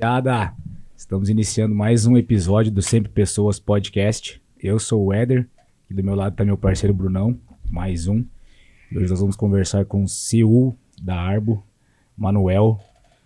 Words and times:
Rapaziada, 0.00 0.54
estamos 0.96 1.28
iniciando 1.28 1.74
mais 1.74 2.06
um 2.06 2.16
episódio 2.16 2.70
do 2.70 2.80
Sempre 2.80 3.10
Pessoas 3.10 3.58
Podcast. 3.58 4.40
Eu 4.62 4.78
sou 4.78 5.06
o 5.06 5.12
Éder 5.12 5.48
e 5.90 5.94
do 5.94 6.04
meu 6.04 6.14
lado 6.14 6.34
está 6.34 6.44
meu 6.44 6.56
parceiro 6.56 6.94
Brunão, 6.94 7.36
mais 7.68 8.06
um. 8.06 8.24
E 8.92 8.96
hoje 8.96 9.10
nós 9.10 9.18
vamos 9.18 9.34
conversar 9.34 9.84
com 9.86 10.04
o 10.04 10.08
CEO 10.08 10.76
da 11.02 11.16
Arbo, 11.16 11.64
Manuel. 12.16 12.78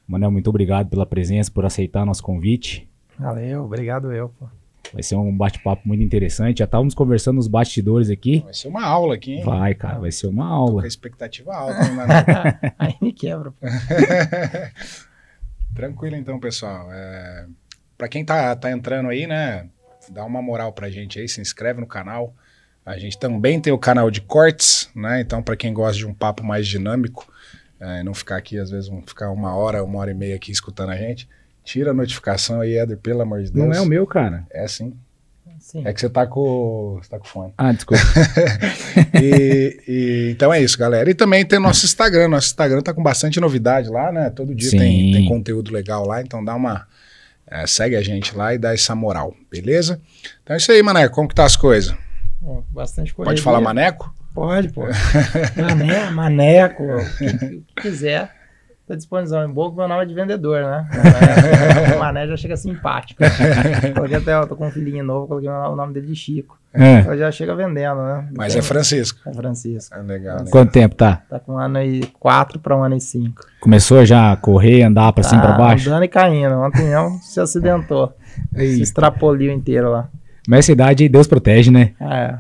Manuel, 0.09 0.31
muito 0.31 0.49
obrigado 0.49 0.89
pela 0.89 1.05
presença, 1.05 1.51
por 1.51 1.67
aceitar 1.67 2.07
nosso 2.07 2.23
convite. 2.23 2.89
Valeu, 3.19 3.65
obrigado 3.65 4.11
eu, 4.11 4.31
pô. 4.31 4.47
Vai 4.95 5.03
ser 5.03 5.17
um 5.17 5.37
bate-papo 5.37 5.87
muito 5.87 6.03
interessante. 6.03 6.61
Já 6.61 6.65
estávamos 6.65 6.95
conversando 6.95 7.37
nos 7.37 7.49
bastidores 7.49 8.09
aqui. 8.09 8.41
Vai 8.41 8.55
ser 8.55 8.69
uma 8.69 8.85
aula 8.85 9.15
aqui, 9.15 9.35
hein? 9.35 9.45
Vai, 9.45 9.75
cara, 9.75 9.99
vai 9.99 10.11
ser 10.11 10.27
uma 10.27 10.45
Tô 10.45 10.49
com 10.49 10.55
aula. 10.55 10.85
a 10.85 10.87
expectativa 10.87 11.55
alta, 11.55 11.85
hein? 11.85 12.73
Aí 12.79 12.95
me 13.03 13.13
quebra, 13.13 13.51
pô. 13.51 13.67
Tranquilo 15.75 16.17
então, 16.17 16.39
pessoal. 16.39 16.89
É... 16.93 17.47
Para 17.97 18.09
quem 18.09 18.25
tá, 18.25 18.55
tá 18.57 18.71
entrando 18.71 19.09
aí, 19.09 19.27
né, 19.27 19.69
dá 20.11 20.25
uma 20.25 20.43
moral 20.43 20.73
pra 20.73 20.91
gente 20.91 21.19
aí, 21.19 21.29
se 21.29 21.41
inscreve 21.41 21.81
no 21.81 21.87
canal. 21.87 22.35
A 22.85 22.99
gente 22.99 23.19
também 23.19 23.61
tem 23.61 23.73
o 23.73 23.79
canal 23.79 24.11
de 24.11 24.21
cortes, 24.21 24.91
né? 24.95 25.21
Então, 25.21 25.41
para 25.43 25.57
quem 25.57 25.73
gosta 25.73 25.99
de 25.99 26.07
um 26.07 26.13
papo 26.13 26.43
mais 26.43 26.67
dinâmico, 26.67 27.33
é, 27.79 28.03
não 28.03 28.13
ficar 28.13 28.37
aqui, 28.37 28.59
às 28.59 28.71
vezes, 28.71 28.89
um, 28.89 29.01
ficar 29.03 29.31
uma 29.31 29.55
hora, 29.55 29.85
uma 29.85 30.01
hora 30.01 30.11
e 30.11 30.15
meia 30.15 30.35
aqui 30.35 30.51
escutando 30.51 30.91
a 30.91 30.97
gente, 30.97 31.29
tira 31.63 31.93
a 31.93 31.95
notificação 31.95 32.61
aí, 32.61 32.77
Éder, 32.77 32.99
pelo 32.99 33.23
amor 33.23 33.43
de 33.43 33.53
Deus. 33.53 33.67
Não 33.67 33.73
é 33.73 33.81
o 33.81 33.87
meu, 33.87 34.05
cara. 34.07 34.45
É 34.51 34.67
sim. 34.67 34.97
Sim. 35.63 35.83
É 35.87 35.93
que 35.93 36.01
você 36.01 36.11
tá 36.11 36.27
com, 36.27 36.99
você 37.01 37.09
tá 37.09 37.19
com 37.19 37.25
fone. 37.25 37.55
Ah, 37.57 37.73
desculpa. 37.73 38.03
E, 39.15 39.81
e- 39.89 40.31
então 40.33 40.53
é 40.53 40.61
isso, 40.61 40.77
galera. 40.77 41.09
E 41.11 41.15
também 41.15 41.45
tem 41.47 41.59
nosso 41.59 41.85
Instagram. 41.87 42.29
Nosso 42.29 42.49
Instagram 42.49 42.81
tá 42.83 42.93
com 42.93 43.03
bastante 43.03 43.39
novidade 43.41 43.89
lá, 43.89 44.11
né? 44.11 44.29
Todo 44.31 44.55
dia 44.55 44.71
tem, 44.71 45.13
tem 45.13 45.29
conteúdo 45.29 45.73
legal 45.73 46.05
lá, 46.07 46.21
então 46.21 46.45
dá 46.45 46.55
uma. 46.55 46.87
é, 47.49 47.67
segue 47.67 47.95
a 47.97 48.03
gente 48.03 48.37
lá 48.37 48.53
e 48.55 48.59
dá 48.59 48.75
essa 48.75 48.95
moral, 48.95 49.35
beleza? 49.51 50.01
Então 50.43 50.55
é 50.55 50.57
isso 50.59 50.73
aí, 50.73 50.83
Maneco. 50.83 51.15
Como 51.15 51.29
que 51.29 51.35
tá 51.35 51.45
as 51.45 51.57
coisas? 51.57 51.95
Bastante 52.71 53.15
coisa. 53.15 53.31
Pode 53.31 53.41
falar 53.41 53.61
Maneco? 53.61 54.13
Pode, 54.35 54.69
pô. 54.71 54.83
Mané, 55.57 56.11
maneco, 56.11 56.83
o 56.83 57.17
que, 57.19 57.27
o 57.27 57.39
que 57.39 57.63
quiser. 57.83 58.31
Tá 58.93 58.97
disponível. 58.97 59.43
Em 59.43 59.51
boca, 59.51 59.75
meu 59.75 59.89
nome 59.89 60.03
é 60.03 60.07
de 60.07 60.13
vendedor, 60.13 60.61
né? 60.63 60.87
Mané, 61.73 61.97
mané 61.99 62.27
já 62.27 62.37
chega 62.37 62.59
simpático. 62.59 63.23
Coloquei 63.95 64.19
até, 64.19 64.37
ó, 64.37 64.45
tô 64.45 64.55
com 64.55 64.67
um 64.67 64.71
filhinho 64.71 65.03
novo, 65.03 65.29
coloquei 65.29 65.49
o 65.49 65.75
nome 65.75 65.95
dele 65.95 66.09
de 66.09 66.15
Chico. 66.15 66.59
É. 66.75 67.17
Já 67.17 67.31
chega 67.31 67.55
vendendo, 67.55 68.03
né? 68.03 68.29
Mas 68.37 68.55
é 68.55 68.61
Francisco. 68.61 69.19
É 69.27 69.33
Francisco. 69.33 69.97
É 69.97 70.03
legal, 70.03 70.41
né? 70.41 70.51
Quanto 70.51 70.73
tempo 70.73 70.95
tá? 70.95 71.23
Tá 71.29 71.41
com 71.41 71.55
um 71.55 71.59
ano 71.59 71.81
e 71.83 72.05
quatro 72.21 72.59
para 72.59 72.77
um 72.77 72.83
ano 72.83 72.95
e 72.95 73.01
cinco. 73.01 73.41
Começou 73.61 74.05
já 74.05 74.33
a 74.33 74.37
correr, 74.37 74.83
andar 74.83 75.11
pra 75.15 75.23
cima 75.23 75.41
e 75.41 75.43
Tá 75.43 75.55
pra 75.55 75.59
baixo? 75.59 75.89
Andando 75.89 76.05
e 76.05 76.09
caindo. 76.09 76.55
Ontem 76.57 76.91
não 76.91 77.19
se 77.21 77.41
acidentou. 77.41 78.13
Se 78.55 78.83
extrapoliu 78.83 79.51
inteiro 79.53 79.91
lá. 79.91 80.09
Mas 80.47 80.61
essa 80.61 80.73
idade 80.73 81.09
Deus 81.09 81.27
protege, 81.27 81.71
né? 81.71 81.93
É. 81.99 82.35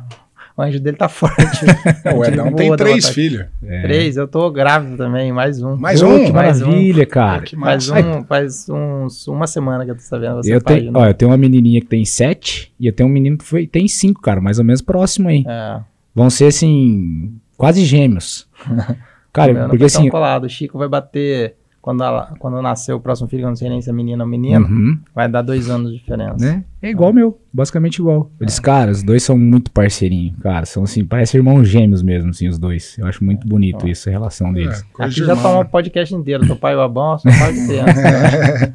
O 0.62 0.64
anjo 0.64 0.78
dele 0.80 0.96
tá 0.96 1.08
forte. 1.08 1.36
O 2.16 2.24
Edão 2.24 2.46
Ele 2.46 2.56
tem 2.56 2.76
três 2.76 3.08
filhos. 3.08 3.46
É. 3.64 3.82
Três, 3.82 4.16
eu 4.16 4.28
tô 4.28 4.50
grávido 4.50 4.96
também, 4.96 5.32
mais 5.32 5.60
um. 5.62 5.76
Mais 5.76 6.00
Pô, 6.00 6.08
um? 6.08 6.24
Que 6.26 6.32
Mais 6.32 6.62
um. 6.62 6.66
maravilha, 6.66 7.06
cara. 7.06 7.42
Que 7.42 7.56
Faz, 7.56 7.88
massa. 7.88 8.06
um, 8.06 8.24
faz 8.24 8.68
uns, 8.68 9.26
uma 9.26 9.46
semana 9.46 9.84
que 9.84 9.90
eu 9.90 9.94
tô 9.96 10.02
sabendo. 10.02 10.36
Você 10.36 10.54
Eu 10.54 10.60
pai, 10.60 10.80
tenho, 10.80 10.92
né? 10.92 10.98
ó, 11.00 11.06
eu 11.06 11.14
tenho 11.14 11.30
uma 11.30 11.36
menininha 11.36 11.80
que 11.80 11.86
tem 11.88 12.04
sete 12.04 12.72
e 12.78 12.86
eu 12.86 12.92
tenho 12.92 13.08
um 13.08 13.12
menino 13.12 13.38
que 13.38 13.44
foi, 13.44 13.66
tem 13.66 13.88
cinco, 13.88 14.20
cara, 14.20 14.40
mais 14.40 14.58
ou 14.58 14.64
menos 14.64 14.80
próximo 14.80 15.28
aí. 15.28 15.44
É. 15.46 15.80
Vão 16.14 16.30
ser, 16.30 16.46
assim, 16.46 17.34
quase 17.56 17.84
gêmeos. 17.84 18.46
Cara, 19.32 19.66
porque 19.68 19.84
assim... 19.84 20.10
colado. 20.10 20.44
O 20.44 20.48
Chico 20.48 20.76
vai 20.78 20.88
bater, 20.88 21.56
quando, 21.82 22.02
ela, 22.04 22.32
quando 22.38 22.62
nascer 22.62 22.92
o 22.92 23.00
próximo 23.00 23.28
filho, 23.28 23.40
que 23.40 23.44
eu 23.46 23.48
não 23.50 23.56
sei 23.56 23.68
nem 23.68 23.82
se 23.82 23.90
é 23.90 23.92
menina 23.92 24.22
ou 24.22 24.30
menino, 24.30 24.64
Uhum, 24.66 24.98
vai 25.12 25.28
dar 25.28 25.42
dois 25.42 25.68
anos 25.68 25.90
de 25.90 25.98
diferença. 25.98 26.36
né? 26.38 26.64
É 26.80 26.88
igual 26.90 27.10
o 27.10 27.12
meu, 27.14 27.40
basicamente 27.52 27.96
igual. 27.96 28.30
Eles, 28.40 28.58
cara, 28.60 28.90
os 28.92 29.02
dois 29.02 29.22
são 29.22 29.36
muito 29.36 29.70
parceirinhos, 29.72 30.36
cara. 30.40 30.64
São 30.64 30.84
assim, 30.84 31.04
parecem 31.04 31.38
irmãos 31.40 31.64
gêmeos 31.68 32.02
mesmo, 32.02 32.30
assim, 32.30 32.48
os 32.48 32.56
dois. 32.58 32.96
Eu 32.98 33.06
acho 33.06 33.22
muito 33.24 33.46
bonito 33.46 33.86
isso, 33.88 34.08
a 34.08 34.12
relação 34.12 34.52
deles. 34.52 34.80
É, 34.80 34.84
coisa 34.92 35.10
Aqui 35.10 35.20
de 35.20 35.26
já 35.26 35.32
irmão, 35.32 35.42
toma 35.42 35.54
né? 35.58 35.60
o 35.60 35.68
podcast 35.68 36.14
inteiro. 36.14 36.46
Teu 36.46 36.56
pai 36.56 36.72
é 36.74 36.76
o 36.76 36.80
Abão, 36.80 37.18
seu 37.18 37.30
pai 37.32 37.52
criança. 37.52 38.00
né? 38.00 38.74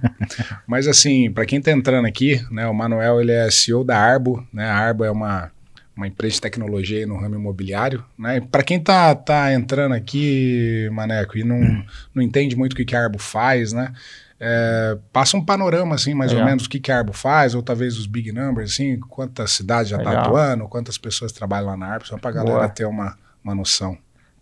Mas 0.67 0.87
assim, 0.87 1.31
para 1.31 1.45
quem 1.45 1.61
tá 1.61 1.71
entrando 1.71 2.05
aqui, 2.05 2.39
né, 2.51 2.67
o 2.67 2.73
Manuel 2.73 3.21
ele 3.21 3.31
é 3.31 3.49
CEO 3.49 3.83
da 3.83 3.97
Arbo, 3.97 4.43
né? 4.53 4.65
A 4.65 4.75
Arbo 4.75 5.03
é 5.03 5.11
uma, 5.11 5.49
uma 5.97 6.07
empresa 6.07 6.35
de 6.35 6.41
tecnologia 6.41 7.05
no 7.05 7.17
ramo 7.17 7.35
imobiliário, 7.35 8.05
né? 8.17 8.39
Para 8.39 8.63
quem 8.63 8.79
tá, 8.79 9.13
tá 9.15 9.51
entrando 9.53 9.93
aqui, 9.93 10.87
Maneco, 10.91 11.37
e 11.37 11.43
não, 11.43 11.83
não 12.13 12.21
entende 12.21 12.55
muito 12.55 12.73
o 12.73 12.75
que, 12.75 12.85
que 12.85 12.95
a 12.95 13.03
Arbo 13.03 13.19
faz, 13.19 13.73
né? 13.73 13.93
é, 14.39 14.97
passa 15.11 15.35
um 15.35 15.43
panorama, 15.43 15.95
assim, 15.95 16.13
mais 16.13 16.31
ou 16.31 16.37
Legal. 16.37 16.49
menos, 16.49 16.65
o 16.65 16.69
que, 16.69 16.79
que 16.79 16.91
a 16.91 16.97
Arbo 16.97 17.13
faz, 17.13 17.55
ou 17.55 17.63
talvez 17.63 17.97
os 17.97 18.05
big 18.05 18.31
numbers, 18.31 18.73
assim, 18.73 18.99
quantas 18.99 19.51
cidades 19.51 19.89
já 19.89 19.97
tá 19.97 20.21
atuando, 20.21 20.67
quantas 20.67 20.97
pessoas 20.97 21.31
trabalham 21.31 21.67
lá 21.67 21.77
na 21.77 21.87
Arbo, 21.87 22.07
só 22.07 22.17
pra 22.17 22.31
galera 22.31 22.59
Boa. 22.59 22.69
ter 22.69 22.85
uma, 22.85 23.17
uma 23.43 23.55
noção. 23.55 23.97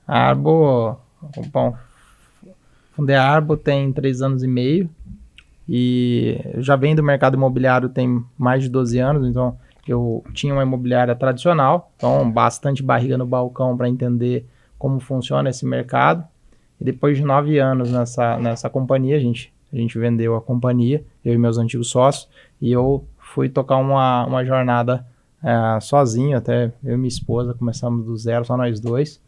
A 0.07 0.29
Arbo, 0.29 0.99
bom, 1.51 1.75
fundei 2.93 3.15
a 3.15 3.23
Arbo 3.23 3.55
tem 3.55 3.91
três 3.91 4.21
anos 4.21 4.43
e 4.43 4.47
meio 4.47 4.89
e 5.67 6.39
já 6.57 6.75
venho 6.75 6.95
do 6.95 7.03
mercado 7.03 7.35
imobiliário 7.35 7.89
tem 7.89 8.23
mais 8.37 8.63
de 8.63 8.69
12 8.69 8.99
anos, 8.99 9.27
então 9.27 9.57
eu 9.91 10.23
tinha 10.33 10.53
uma 10.53 10.63
imobiliária 10.63 11.15
tradicional, 11.15 11.91
então 11.95 12.29
bastante 12.31 12.81
barriga 12.81 13.17
no 13.17 13.25
balcão 13.25 13.75
para 13.75 13.89
entender 13.89 14.45
como 14.77 14.99
funciona 14.99 15.49
esse 15.49 15.65
mercado. 15.65 16.23
E 16.79 16.83
depois 16.83 17.17
de 17.17 17.23
nove 17.23 17.57
anos 17.59 17.91
nessa, 17.91 18.37
nessa 18.37 18.69
companhia, 18.69 19.15
a 19.15 19.19
gente, 19.19 19.53
a 19.71 19.75
gente 19.77 19.97
vendeu 19.97 20.35
a 20.35 20.41
companhia, 20.41 21.03
eu 21.23 21.33
e 21.33 21.37
meus 21.37 21.57
antigos 21.57 21.89
sócios, 21.89 22.29
e 22.61 22.71
eu 22.71 23.05
fui 23.17 23.49
tocar 23.49 23.77
uma, 23.77 24.25
uma 24.25 24.43
jornada 24.43 25.05
eh, 25.43 25.79
sozinho, 25.79 26.37
até 26.37 26.71
eu 26.83 26.95
e 26.95 26.97
minha 26.97 27.07
esposa 27.07 27.53
começamos 27.53 28.05
do 28.05 28.17
zero, 28.17 28.43
só 28.45 28.57
nós 28.57 28.79
dois. 28.79 29.21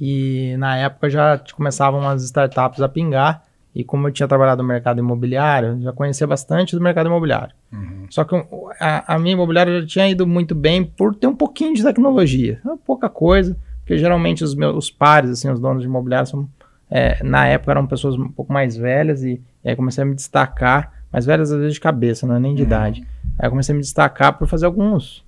E 0.00 0.54
na 0.58 0.76
época 0.76 1.08
já 1.08 1.38
começavam 1.54 2.00
umas 2.00 2.22
startups 2.24 2.80
a 2.80 2.88
pingar. 2.88 3.45
E 3.76 3.84
como 3.84 4.08
eu 4.08 4.10
tinha 4.10 4.26
trabalhado 4.26 4.62
no 4.62 4.68
mercado 4.68 5.00
imobiliário, 5.00 5.78
já 5.82 5.92
conhecia 5.92 6.26
bastante 6.26 6.74
do 6.74 6.80
mercado 6.80 7.08
imobiliário. 7.08 7.54
Uhum. 7.70 8.06
Só 8.08 8.24
que 8.24 8.34
a, 8.80 9.14
a 9.14 9.18
minha 9.18 9.34
imobiliária 9.34 9.82
já 9.82 9.86
tinha 9.86 10.08
ido 10.08 10.26
muito 10.26 10.54
bem 10.54 10.82
por 10.82 11.14
ter 11.14 11.26
um 11.26 11.36
pouquinho 11.36 11.74
de 11.74 11.82
tecnologia. 11.82 12.58
É 12.64 12.70
pouca 12.86 13.10
coisa, 13.10 13.54
porque 13.80 13.98
geralmente 13.98 14.42
os 14.42 14.54
meus 14.54 14.74
os 14.74 14.90
pares, 14.90 15.28
assim, 15.28 15.50
os 15.50 15.60
donos 15.60 15.82
de 15.82 15.88
imobiliário, 15.88 16.26
são, 16.26 16.48
é, 16.90 17.22
na 17.22 17.46
época 17.48 17.72
eram 17.72 17.86
pessoas 17.86 18.14
um 18.14 18.28
pouco 18.28 18.50
mais 18.50 18.78
velhas 18.78 19.22
e, 19.22 19.42
e 19.62 19.68
aí 19.68 19.76
comecei 19.76 20.02
a 20.02 20.06
me 20.06 20.14
destacar, 20.14 20.94
mais 21.12 21.26
velhas 21.26 21.52
às 21.52 21.58
vezes 21.58 21.74
de 21.74 21.80
cabeça, 21.80 22.26
não 22.26 22.36
é 22.36 22.40
nem 22.40 22.54
de 22.54 22.62
idade. 22.62 23.06
Aí 23.38 23.50
comecei 23.50 23.74
a 23.74 23.76
me 23.76 23.82
destacar 23.82 24.38
por 24.38 24.48
fazer 24.48 24.64
alguns 24.64 25.22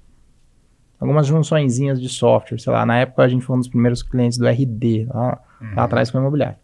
algumas 0.98 1.26
junçõezinhas 1.26 2.00
de 2.00 2.08
software, 2.08 2.58
sei 2.58 2.72
lá, 2.72 2.86
na 2.86 2.98
época 2.98 3.22
a 3.22 3.28
gente 3.28 3.44
foi 3.44 3.56
um 3.56 3.58
dos 3.58 3.68
primeiros 3.68 4.02
clientes 4.02 4.38
do 4.38 4.48
RD, 4.48 5.06
lá, 5.12 5.38
lá 5.76 5.84
atrás 5.84 6.10
com 6.10 6.16
o 6.16 6.20
imobiliário. 6.22 6.56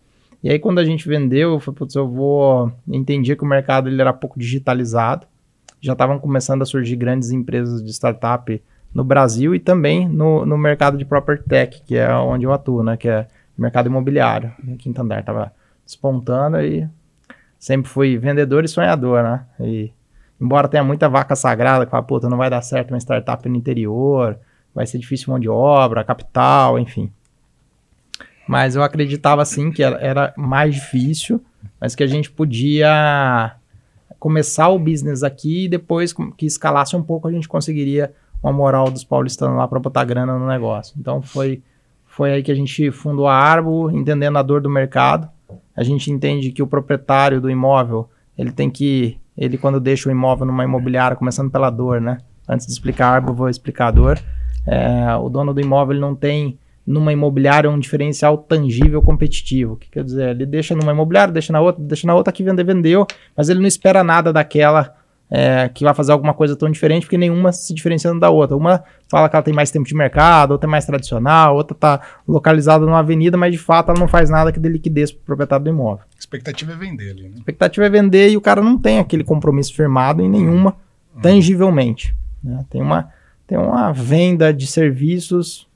E 0.44 0.50
aí 0.50 0.58
quando 0.58 0.78
a 0.78 0.84
gente 0.84 1.08
vendeu, 1.08 1.54
eu 1.54 1.58
falei, 1.58 1.78
putz, 1.78 1.94
eu 1.94 2.06
vou... 2.06 2.70
Entendi 2.86 3.34
que 3.34 3.42
o 3.42 3.46
mercado 3.46 3.88
ele 3.88 3.98
era 3.98 4.12
pouco 4.12 4.38
digitalizado, 4.38 5.26
já 5.80 5.94
estavam 5.94 6.18
começando 6.18 6.60
a 6.60 6.66
surgir 6.66 6.96
grandes 6.96 7.30
empresas 7.30 7.82
de 7.82 7.90
startup 7.90 8.62
no 8.92 9.02
Brasil 9.02 9.54
e 9.54 9.58
também 9.58 10.06
no, 10.06 10.44
no 10.44 10.58
mercado 10.58 10.98
de 10.98 11.04
property 11.06 11.48
tech, 11.48 11.82
que 11.86 11.96
é 11.96 12.14
onde 12.14 12.44
eu 12.44 12.52
atuo, 12.52 12.82
né, 12.82 12.94
que 12.94 13.08
é 13.08 13.26
mercado 13.56 13.86
imobiliário. 13.86 14.52
Em 14.68 14.76
Quinta 14.76 15.00
Andar 15.00 15.20
estava 15.20 15.50
despontando 15.82 16.60
e 16.60 16.86
sempre 17.58 17.90
fui 17.90 18.18
vendedor 18.18 18.64
e 18.64 18.68
sonhador, 18.68 19.22
né, 19.22 19.46
e 19.60 19.90
embora 20.38 20.68
tenha 20.68 20.84
muita 20.84 21.08
vaca 21.08 21.34
sagrada 21.34 21.86
que 21.86 21.90
fala, 21.90 22.02
puta, 22.02 22.28
não 22.28 22.36
vai 22.36 22.50
dar 22.50 22.60
certo 22.60 22.90
uma 22.90 23.00
startup 23.00 23.48
no 23.48 23.56
interior, 23.56 24.38
vai 24.74 24.86
ser 24.86 24.98
difícil 24.98 25.30
mão 25.30 25.40
de 25.40 25.48
obra, 25.48 26.04
capital, 26.04 26.78
enfim. 26.78 27.10
Mas 28.46 28.76
eu 28.76 28.82
acreditava 28.82 29.44
sim 29.44 29.70
que 29.70 29.82
era, 29.82 30.32
mais 30.36 30.74
difícil, 30.74 31.42
mas 31.80 31.94
que 31.94 32.02
a 32.02 32.06
gente 32.06 32.30
podia 32.30 33.56
começar 34.18 34.68
o 34.68 34.78
business 34.78 35.22
aqui 35.22 35.64
e 35.64 35.68
depois 35.68 36.14
que 36.36 36.46
escalasse 36.46 36.94
um 36.96 37.02
pouco 37.02 37.28
a 37.28 37.32
gente 37.32 37.48
conseguiria 37.48 38.12
uma 38.42 38.52
moral 38.52 38.90
dos 38.90 39.04
paulistanos 39.04 39.56
lá 39.56 39.66
para 39.66 39.80
botar 39.80 40.04
grana 40.04 40.38
no 40.38 40.46
negócio. 40.46 40.94
Então 40.98 41.22
foi 41.22 41.62
foi 42.06 42.32
aí 42.32 42.42
que 42.44 42.52
a 42.52 42.54
gente 42.54 42.92
fundou 42.92 43.26
a 43.26 43.34
Arbo, 43.34 43.90
entendendo 43.90 44.38
a 44.38 44.42
dor 44.42 44.60
do 44.60 44.70
mercado. 44.70 45.28
A 45.76 45.82
gente 45.82 46.12
entende 46.12 46.52
que 46.52 46.62
o 46.62 46.66
proprietário 46.66 47.40
do 47.40 47.50
imóvel, 47.50 48.08
ele 48.38 48.52
tem 48.52 48.70
que 48.70 49.18
ele 49.36 49.58
quando 49.58 49.80
deixa 49.80 50.08
o 50.08 50.12
imóvel 50.12 50.46
numa 50.46 50.62
imobiliária, 50.62 51.16
começando 51.16 51.50
pela 51.50 51.70
dor, 51.70 52.00
né? 52.00 52.18
Antes 52.48 52.66
de 52.66 52.72
explicar 52.72 53.08
a 53.08 53.14
Arbo, 53.14 53.32
vou 53.32 53.48
explicar 53.48 53.88
a 53.88 53.90
dor. 53.90 54.20
É, 54.64 55.14
o 55.16 55.28
dono 55.28 55.52
do 55.52 55.60
imóvel 55.60 55.98
não 55.98 56.14
tem 56.14 56.56
numa 56.86 57.12
imobiliária 57.12 57.70
um 57.70 57.78
diferencial 57.78 58.36
tangível 58.36 59.00
competitivo. 59.00 59.74
O 59.74 59.76
que 59.76 59.88
quer 59.90 60.04
dizer? 60.04 60.30
Ele 60.30 60.46
deixa 60.46 60.74
numa 60.74 60.92
imobiliária, 60.92 61.32
deixa 61.32 61.52
na 61.52 61.60
outra, 61.60 61.82
deixa 61.82 62.06
na 62.06 62.14
outra 62.14 62.32
que 62.32 62.42
vender, 62.42 62.64
vendeu, 62.64 63.06
mas 63.36 63.48
ele 63.48 63.60
não 63.60 63.66
espera 63.66 64.04
nada 64.04 64.32
daquela 64.32 64.94
é, 65.30 65.68
que 65.68 65.82
vai 65.82 65.94
fazer 65.94 66.12
alguma 66.12 66.34
coisa 66.34 66.54
tão 66.54 66.70
diferente, 66.70 67.02
porque 67.02 67.16
nenhuma 67.16 67.52
se 67.52 67.72
diferenciando 67.72 68.20
da 68.20 68.28
outra. 68.28 68.56
Uma 68.56 68.84
fala 69.08 69.28
que 69.28 69.36
ela 69.36 69.42
tem 69.42 69.54
mais 69.54 69.70
tempo 69.70 69.86
de 69.86 69.94
mercado, 69.94 70.52
outra 70.52 70.68
é 70.68 70.70
mais 70.70 70.84
tradicional, 70.84 71.56
outra 71.56 71.74
está 71.74 72.00
localizada 72.28 72.84
numa 72.84 72.98
avenida, 72.98 73.36
mas 73.36 73.52
de 73.52 73.58
fato 73.58 73.90
ela 73.90 73.98
não 73.98 74.08
faz 74.08 74.28
nada 74.28 74.52
que 74.52 74.60
dê 74.60 74.68
liquidez 74.68 75.10
para 75.10 75.22
o 75.22 75.24
proprietário 75.24 75.64
do 75.64 75.70
imóvel. 75.70 76.04
A 76.14 76.18
expectativa 76.18 76.72
é 76.72 76.76
vender 76.76 77.10
ali, 77.10 77.22
né? 77.22 77.30
A 77.34 77.38
expectativa 77.38 77.86
é 77.86 77.88
vender 77.90 78.28
e 78.30 78.36
o 78.36 78.40
cara 78.40 78.60
não 78.60 78.78
tem 78.78 78.98
aquele 78.98 79.24
compromisso 79.24 79.74
firmado 79.74 80.22
em 80.22 80.28
nenhuma 80.28 80.76
uhum. 81.14 81.22
tangivelmente. 81.22 82.14
Né? 82.42 82.64
Tem, 82.68 82.82
uma, 82.82 83.10
tem 83.46 83.56
uma 83.56 83.90
venda 83.92 84.52
de 84.52 84.66
serviços 84.66 85.66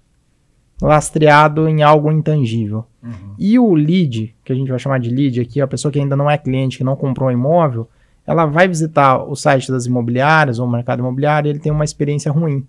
lastreado 0.80 1.68
em 1.68 1.82
algo 1.82 2.10
intangível. 2.10 2.84
Uhum. 3.02 3.34
E 3.38 3.58
o 3.58 3.74
lead, 3.74 4.34
que 4.44 4.52
a 4.52 4.54
gente 4.54 4.68
vai 4.68 4.78
chamar 4.78 5.00
de 5.00 5.10
lead 5.10 5.40
aqui, 5.40 5.60
a 5.60 5.66
pessoa 5.66 5.90
que 5.90 5.98
ainda 5.98 6.16
não 6.16 6.30
é 6.30 6.38
cliente, 6.38 6.78
que 6.78 6.84
não 6.84 6.96
comprou 6.96 7.28
um 7.28 7.32
imóvel, 7.32 7.88
ela 8.26 8.44
vai 8.44 8.68
visitar 8.68 9.22
o 9.24 9.34
site 9.34 9.70
das 9.70 9.86
imobiliárias 9.86 10.58
ou 10.58 10.66
o 10.66 10.70
mercado 10.70 11.00
imobiliário 11.00 11.48
e 11.48 11.50
ele 11.50 11.58
tem 11.58 11.72
uma 11.72 11.84
experiência 11.84 12.30
ruim. 12.30 12.66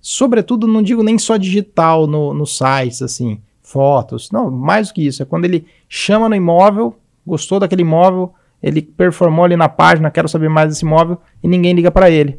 Sobretudo, 0.00 0.66
não 0.66 0.82
digo 0.82 1.02
nem 1.02 1.18
só 1.18 1.36
digital 1.36 2.06
no, 2.06 2.32
no 2.32 2.46
sites, 2.46 3.02
assim, 3.02 3.40
fotos. 3.62 4.30
Não, 4.30 4.50
mais 4.50 4.88
do 4.88 4.94
que 4.94 5.06
isso. 5.06 5.22
É 5.22 5.26
quando 5.26 5.44
ele 5.44 5.66
chama 5.88 6.28
no 6.28 6.34
imóvel, 6.34 6.96
gostou 7.26 7.60
daquele 7.60 7.82
imóvel, 7.82 8.32
ele 8.62 8.80
performou 8.80 9.44
ali 9.44 9.56
na 9.56 9.68
página, 9.68 10.10
quero 10.10 10.28
saber 10.28 10.48
mais 10.48 10.68
desse 10.70 10.84
imóvel, 10.84 11.18
e 11.42 11.48
ninguém 11.48 11.74
liga 11.74 11.90
para 11.90 12.10
ele. 12.10 12.38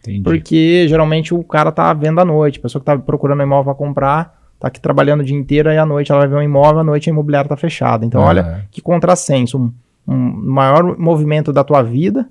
Entendi. 0.00 0.22
Porque 0.22 0.86
geralmente 0.88 1.34
o 1.34 1.42
cara 1.42 1.72
tá 1.72 1.92
vendo 1.92 2.20
à 2.20 2.24
noite, 2.24 2.58
a 2.58 2.62
pessoa 2.62 2.80
que 2.80 2.86
tá 2.86 2.96
procurando 2.96 3.40
um 3.40 3.44
imóvel 3.44 3.64
para 3.64 3.74
comprar, 3.74 4.45
tá 4.58 4.68
aqui 4.68 4.80
trabalhando 4.80 5.20
o 5.20 5.24
dia 5.24 5.36
inteiro, 5.36 5.68
aí 5.68 5.78
à 5.78 5.86
noite 5.86 6.10
ela 6.10 6.20
vai 6.20 6.28
ver 6.28 6.36
um 6.36 6.42
imóvel, 6.42 6.80
à 6.80 6.84
noite 6.84 7.08
a 7.08 7.12
imobiliária 7.12 7.48
tá 7.48 7.56
fechada. 7.56 8.04
Então, 8.04 8.20
olha 8.20 8.66
que 8.70 8.80
contrassenso. 8.80 9.58
Um, 9.58 9.72
um 10.06 10.52
maior 10.52 10.96
movimento 10.98 11.52
da 11.52 11.64
tua 11.64 11.82
vida, 11.82 12.28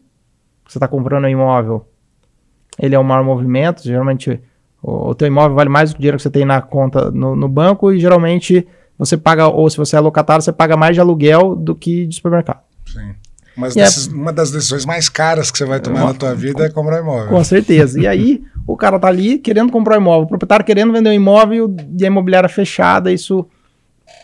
você 0.67 0.77
está 0.77 0.87
comprando 0.87 1.25
um 1.25 1.29
imóvel, 1.29 1.85
ele 2.79 2.95
é 2.95 2.99
o 2.99 3.03
maior 3.03 3.23
movimento, 3.23 3.83
geralmente 3.83 4.39
o, 4.81 5.09
o 5.09 5.15
teu 5.15 5.27
imóvel 5.27 5.55
vale 5.55 5.69
mais 5.69 5.89
do 5.89 5.93
que 5.93 5.99
o 5.99 6.01
dinheiro 6.01 6.17
que 6.17 6.23
você 6.23 6.29
tem 6.29 6.45
na 6.45 6.61
conta 6.61 7.11
no, 7.11 7.35
no 7.35 7.47
banco 7.47 7.91
e 7.91 7.99
geralmente 7.99 8.67
você 8.97 9.17
paga, 9.17 9.47
ou 9.47 9.69
se 9.69 9.77
você 9.77 9.95
é 9.95 9.99
locatário, 9.99 10.41
você 10.41 10.51
paga 10.51 10.77
mais 10.77 10.95
de 10.95 11.01
aluguel 11.01 11.55
do 11.55 11.75
que 11.75 12.05
de 12.05 12.15
supermercado. 12.15 12.61
Sim. 12.85 13.13
Mas 13.57 13.75
é, 13.75 13.87
uma 14.13 14.33
das 14.33 14.51
decisões 14.51 14.85
mais 14.85 15.07
caras 15.07 15.49
que 15.49 15.57
você 15.57 15.65
vai 15.65 15.79
tomar 15.79 16.01
uma, 16.01 16.07
na 16.07 16.13
tua 16.13 16.35
vida 16.35 16.65
é 16.65 16.69
comprar 16.69 16.97
um 16.97 17.03
imóvel. 17.03 17.29
Com 17.29 17.43
certeza. 17.43 17.99
E 17.99 18.05
aí, 18.05 18.43
o 18.67 18.75
cara 18.75 18.99
tá 18.99 19.07
ali 19.07 19.37
querendo 19.37 19.71
comprar 19.71 19.97
um 19.97 20.01
imóvel, 20.01 20.23
o 20.23 20.27
proprietário 20.27 20.65
querendo 20.65 20.91
vender 20.91 21.09
um 21.09 21.13
imóvel 21.13 21.75
e 21.97 22.03
a 22.03 22.07
imobiliária 22.07 22.49
fechada, 22.49 23.11
isso 23.11 23.47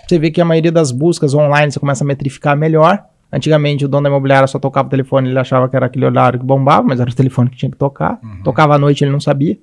você 0.08 0.20
vê 0.20 0.32
que 0.32 0.42
a 0.42 0.46
maioria 0.46 0.72
das 0.72 0.92
buscas 0.92 1.34
online 1.34 1.72
você 1.72 1.80
começa 1.80 2.04
a 2.04 2.08
metrificar 2.08 2.58
melhor. 2.58 3.04
Antigamente 3.32 3.86
o 3.86 3.88
dono 3.88 4.04
da 4.04 4.10
imobiliária 4.10 4.48
só 4.48 4.60
tocava 4.60 4.88
o 4.88 4.92
telefone, 4.92 5.30
ele 5.30 5.40
achava 5.40 5.70
que 5.70 5.76
era 5.76 5.86
aquele 5.86 6.06
horário 6.06 6.40
que 6.40 6.46
bombava, 6.46 6.84
mas 6.84 7.00
era 7.00 7.10
o 7.10 7.14
telefone 7.16 7.50
que 7.50 7.58
tinha 7.58 7.72
que 7.72 7.78
tocar. 7.78 8.20
Uhum. 8.22 8.44
Tocava 8.44 8.76
à 8.76 8.78
noite, 8.78 9.04
ele 9.04 9.12
não 9.12 9.20
sabia. 9.20 9.58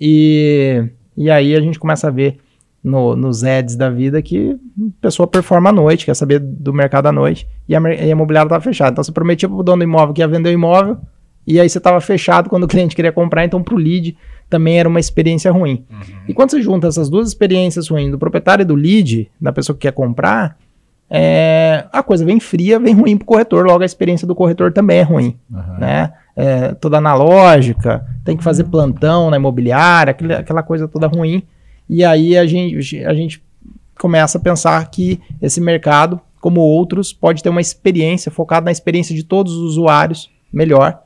E, 0.00 0.84
e 1.16 1.30
aí 1.30 1.56
a 1.56 1.60
gente 1.60 1.78
começa 1.78 2.06
a 2.06 2.10
ver 2.10 2.38
no, 2.82 3.16
nos 3.16 3.44
ads 3.44 3.76
da 3.76 3.90
vida 3.90 4.22
que 4.22 4.52
a 4.52 5.02
pessoa 5.02 5.26
performa 5.26 5.70
à 5.70 5.72
noite, 5.72 6.06
quer 6.06 6.14
saber 6.14 6.38
do 6.38 6.72
mercado 6.72 7.06
à 7.06 7.12
noite, 7.12 7.48
e 7.68 7.74
a, 7.74 7.80
e 7.80 8.00
a 8.00 8.06
imobiliária 8.06 8.46
estava 8.46 8.62
fechada. 8.62 8.92
Então 8.92 9.04
você 9.04 9.12
prometia 9.12 9.48
para 9.48 9.58
o 9.58 9.62
dono 9.62 9.78
do 9.78 9.84
imóvel 9.84 10.14
que 10.14 10.22
ia 10.22 10.28
vender 10.28 10.50
o 10.50 10.52
imóvel, 10.52 10.98
e 11.50 11.60
aí 11.60 11.68
você 11.68 11.78
estava 11.78 12.00
fechado 12.00 12.48
quando 12.48 12.64
o 12.64 12.68
cliente 12.68 12.94
queria 12.94 13.12
comprar, 13.12 13.44
então 13.44 13.62
para 13.62 13.74
o 13.74 13.78
lead 13.78 14.16
também 14.48 14.78
era 14.78 14.88
uma 14.88 15.00
experiência 15.00 15.50
ruim. 15.50 15.84
Uhum. 15.90 16.20
E 16.28 16.34
quando 16.34 16.50
você 16.50 16.62
junta 16.62 16.88
essas 16.88 17.08
duas 17.08 17.28
experiências 17.28 17.88
ruins, 17.88 18.10
do 18.10 18.18
proprietário 18.18 18.62
e 18.62 18.66
do 18.66 18.74
lead, 18.74 19.30
da 19.40 19.52
pessoa 19.52 19.76
que 19.76 19.82
quer 19.82 19.92
comprar, 19.92 20.56
é, 21.08 21.86
a 21.92 22.02
coisa 22.04 22.24
vem 22.24 22.38
fria, 22.38 22.78
vem 22.78 22.94
ruim 22.94 23.16
para 23.16 23.24
o 23.24 23.26
corretor, 23.26 23.66
logo 23.66 23.82
a 23.82 23.86
experiência 23.86 24.26
do 24.26 24.34
corretor 24.34 24.72
também 24.72 24.98
é 24.98 25.02
ruim. 25.02 25.36
Uhum. 25.50 25.78
Né? 25.78 26.12
É, 26.36 26.72
toda 26.74 26.98
analógica, 26.98 28.06
tem 28.24 28.36
que 28.36 28.44
fazer 28.44 28.64
plantão 28.64 29.28
na 29.28 29.36
imobiliária, 29.36 30.12
aquela, 30.12 30.38
aquela 30.38 30.62
coisa 30.62 30.86
toda 30.86 31.08
ruim. 31.08 31.42
E 31.88 32.04
aí 32.04 32.36
a 32.36 32.46
gente, 32.46 33.04
a 33.04 33.12
gente 33.12 33.42
começa 33.98 34.38
a 34.38 34.40
pensar 34.40 34.88
que 34.88 35.20
esse 35.42 35.60
mercado, 35.60 36.20
como 36.40 36.60
outros, 36.60 37.12
pode 37.12 37.42
ter 37.42 37.48
uma 37.48 37.60
experiência 37.60 38.30
focada 38.30 38.66
na 38.66 38.72
experiência 38.72 39.14
de 39.14 39.24
todos 39.24 39.52
os 39.52 39.72
usuários 39.72 40.30
melhor. 40.52 41.02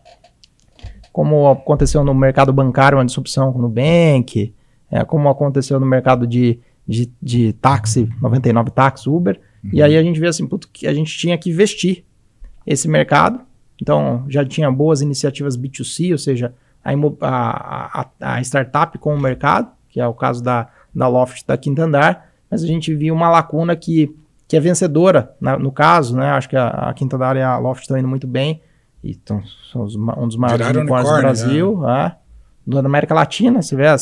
Como 1.15 1.49
aconteceu 1.49 2.03
no 2.03 2.13
mercado 2.13 2.53
bancário, 2.53 2.99
uma 2.99 3.05
disrupção 3.05 3.53
com 3.53 3.61
o 3.61 3.63
Nubank, 3.63 4.53
é, 4.91 5.05
como 5.05 5.29
aconteceu 5.29 5.79
no 5.79 5.87
mercado 5.87 6.27
de, 6.27 6.59
de, 6.85 7.09
de 7.23 7.53
táxi, 7.53 8.11
99 8.21 8.73
táxi, 8.73 9.09
Uber. 9.09 9.41
Uhum. 9.63 9.71
E 9.75 9.81
aí 9.81 9.97
a 9.97 10.03
gente 10.03 10.19
vê 10.19 10.27
assim, 10.27 10.45
puto, 10.45 10.69
que 10.73 10.89
a 10.89 10.93
gente 10.93 11.17
tinha 11.17 11.39
que 11.39 11.51
investir 11.51 12.03
esse 12.67 12.89
mercado. 12.89 13.43
Então, 13.81 14.25
já 14.29 14.45
tinha 14.45 14.69
boas 14.73 15.03
iniciativas 15.03 15.57
B2C, 15.57 16.11
ou 16.11 16.19
seja, 16.19 16.53
a, 16.83 16.91
a, 17.21 18.01
a, 18.21 18.35
a 18.35 18.41
startup 18.41 18.99
com 18.99 19.15
o 19.15 19.21
mercado, 19.21 19.71
que 19.89 20.01
é 20.01 20.07
o 20.09 20.15
caso 20.15 20.43
da, 20.43 20.69
da 20.93 21.07
Loft 21.07 21.47
da 21.47 21.57
Quinta 21.57 21.85
Andar, 21.85 22.29
mas 22.51 22.65
a 22.65 22.67
gente 22.67 22.93
viu 22.93 23.15
uma 23.15 23.31
lacuna 23.31 23.77
que, 23.77 24.13
que 24.49 24.57
é 24.57 24.61
vencedora, 24.61 25.33
na, 25.41 25.57
no 25.57 25.71
caso, 25.71 26.17
né? 26.17 26.31
Acho 26.31 26.49
que 26.49 26.57
a, 26.57 26.71
a 26.71 26.93
Quinta 26.93 27.15
Andar 27.15 27.37
e 27.37 27.43
a 27.43 27.57
Loft 27.57 27.83
estão 27.83 27.97
indo 27.97 28.09
muito 28.09 28.27
bem, 28.27 28.61
e 29.05 29.15
tão, 29.15 29.43
são 29.71 29.83
os, 29.83 29.95
um 29.95 30.27
dos 30.27 30.37
maiores 30.37 30.67
unicórnios 30.67 31.13
do 31.13 31.21
Brasil. 31.21 31.81
Né? 31.81 32.17
da 32.67 32.81
América 32.81 33.15
Latina, 33.15 33.61
se 33.61 33.77
vê, 33.77 33.87
a, 33.87 33.97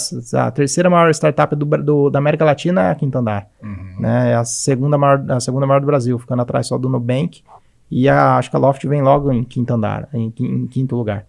a 0.47 0.51
terceira 0.53 0.89
maior 0.89 1.11
startup 1.11 1.57
do, 1.57 1.65
do, 1.65 2.11
da 2.11 2.21
América 2.21 2.45
Latina 2.45 2.83
é 2.83 2.91
a 2.93 2.95
Quinta 2.95 3.19
Andar. 3.19 3.49
Uhum. 3.61 3.97
Né? 3.99 4.31
É 4.31 4.35
a 4.37 4.45
segunda, 4.45 4.97
maior, 4.97 5.25
a 5.31 5.41
segunda 5.41 5.67
maior 5.67 5.81
do 5.81 5.87
Brasil, 5.87 6.17
ficando 6.17 6.43
atrás 6.43 6.69
só 6.69 6.79
do 6.79 6.89
Nubank. 6.89 7.43
E 7.91 8.09
a, 8.09 8.37
acho 8.37 8.51
que 8.51 8.57
a 8.57 8.61
Loft 8.61 8.87
vem 8.87 9.03
logo 9.03 9.33
em 9.33 9.43
quinto 9.43 9.75
andar, 9.75 10.09
em, 10.15 10.33
em 10.39 10.67
quinto 10.67 10.97
lugar. 10.97 11.27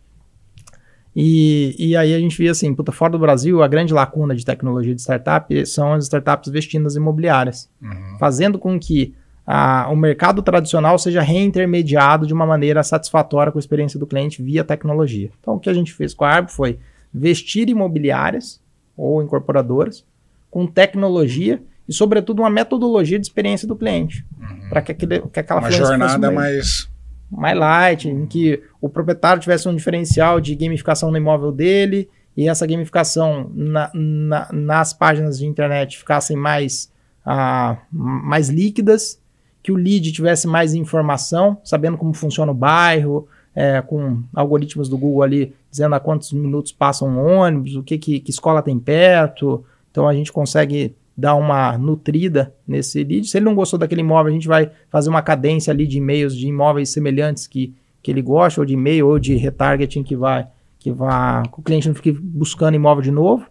E, 1.15 1.75
e 1.77 1.95
aí 1.95 2.13
a 2.13 2.19
gente 2.19 2.37
vê 2.37 2.49
assim, 2.49 2.73
puta, 2.73 2.91
fora 2.91 3.11
do 3.11 3.19
Brasil, 3.19 3.61
a 3.61 3.67
grande 3.67 3.93
lacuna 3.93 4.35
de 4.35 4.45
tecnologia 4.45 4.95
de 4.95 5.01
startup 5.01 5.65
são 5.65 5.93
as 5.93 6.05
startups 6.05 6.51
vestindo 6.51 6.87
as 6.87 6.95
imobiliárias, 6.95 7.69
uhum. 7.81 8.17
fazendo 8.17 8.57
com 8.57 8.79
que 8.79 9.13
a, 9.45 9.89
o 9.89 9.95
mercado 9.95 10.41
tradicional 10.41 10.97
seja 10.97 11.21
reintermediado 11.21 12.25
de 12.25 12.33
uma 12.33 12.45
maneira 12.45 12.81
satisfatória 12.81 13.51
com 13.51 13.57
a 13.57 13.59
experiência 13.59 13.99
do 13.99 14.07
cliente 14.07 14.41
via 14.41 14.63
tecnologia. 14.63 15.29
Então, 15.39 15.55
o 15.55 15.59
que 15.59 15.69
a 15.69 15.73
gente 15.73 15.93
fez 15.93 16.13
com 16.13 16.23
a 16.23 16.29
Arbo 16.29 16.51
foi 16.51 16.79
vestir 17.13 17.69
imobiliárias 17.69 18.61
ou 18.95 19.21
incorporadoras 19.21 20.05
com 20.49 20.65
tecnologia 20.65 21.61
e, 21.87 21.93
sobretudo, 21.93 22.41
uma 22.41 22.49
metodologia 22.49 23.19
de 23.19 23.25
experiência 23.25 23.67
do 23.67 23.75
cliente. 23.75 24.25
Uhum. 24.39 24.69
Para 24.69 24.81
que, 24.81 24.91
aquele, 24.93 25.21
que 25.21 25.39
aquela 25.39 25.59
Uma 25.59 25.71
jornada 25.71 26.31
mais... 26.31 26.91
Mais 27.35 27.57
light, 27.57 28.07
em 28.07 28.27
que 28.27 28.61
o 28.79 28.87
proprietário 28.87 29.41
tivesse 29.41 29.67
um 29.67 29.75
diferencial 29.75 30.39
de 30.39 30.53
gamificação 30.53 31.09
no 31.09 31.17
imóvel 31.17 31.51
dele 31.51 32.07
e 32.37 32.47
essa 32.47 32.67
gamificação 32.67 33.49
na, 33.55 33.89
na, 33.91 34.49
nas 34.51 34.93
páginas 34.93 35.39
de 35.39 35.47
internet 35.47 35.97
ficassem 35.97 36.37
mais, 36.37 36.91
uh, 37.25 37.75
mais 37.91 38.49
líquidas, 38.49 39.19
que 39.63 39.71
o 39.71 39.75
lead 39.75 40.11
tivesse 40.11 40.45
mais 40.45 40.73
informação, 40.73 41.57
sabendo 41.63 41.97
como 41.97 42.13
funciona 42.13 42.51
o 42.51 42.55
bairro, 42.55 43.27
é, 43.55 43.81
com 43.81 44.21
algoritmos 44.33 44.89
do 44.89 44.97
Google 44.97 45.23
ali 45.23 45.53
dizendo 45.71 45.95
a 45.95 45.99
quantos 45.99 46.33
minutos 46.33 46.71
passa 46.71 47.05
um 47.05 47.17
ônibus, 47.17 47.75
o 47.75 47.81
que, 47.81 47.97
que, 47.97 48.19
que 48.19 48.29
escola 48.29 48.61
tem 48.61 48.77
perto. 48.77 49.63
Então 49.89 50.07
a 50.07 50.13
gente 50.13 50.31
consegue 50.31 50.95
dar 51.15 51.35
uma 51.35 51.77
nutrida 51.77 52.53
nesse 52.67 53.03
lead. 53.03 53.27
Se 53.27 53.37
ele 53.37 53.45
não 53.45 53.55
gostou 53.55 53.79
daquele 53.79 54.01
imóvel, 54.01 54.31
a 54.31 54.33
gente 54.33 54.47
vai 54.47 54.69
fazer 54.89 55.09
uma 55.09 55.21
cadência 55.21 55.71
ali 55.71 55.87
de 55.87 55.97
e-mails 55.97 56.35
de 56.35 56.47
imóveis 56.47 56.89
semelhantes 56.89 57.47
que, 57.47 57.73
que 58.01 58.11
ele 58.11 58.21
gosta, 58.21 58.59
ou 58.59 58.65
de 58.65 58.73
e-mail, 58.73 59.07
ou 59.07 59.19
de 59.19 59.35
retargeting 59.35 60.03
que 60.03 60.15
vai, 60.15 60.47
que 60.79 60.91
vai, 60.91 61.43
que 61.43 61.59
o 61.59 61.63
cliente 61.63 61.87
não 61.87 61.95
fique 61.95 62.11
buscando 62.11 62.75
imóvel 62.75 63.03
de 63.03 63.11
novo. 63.11 63.45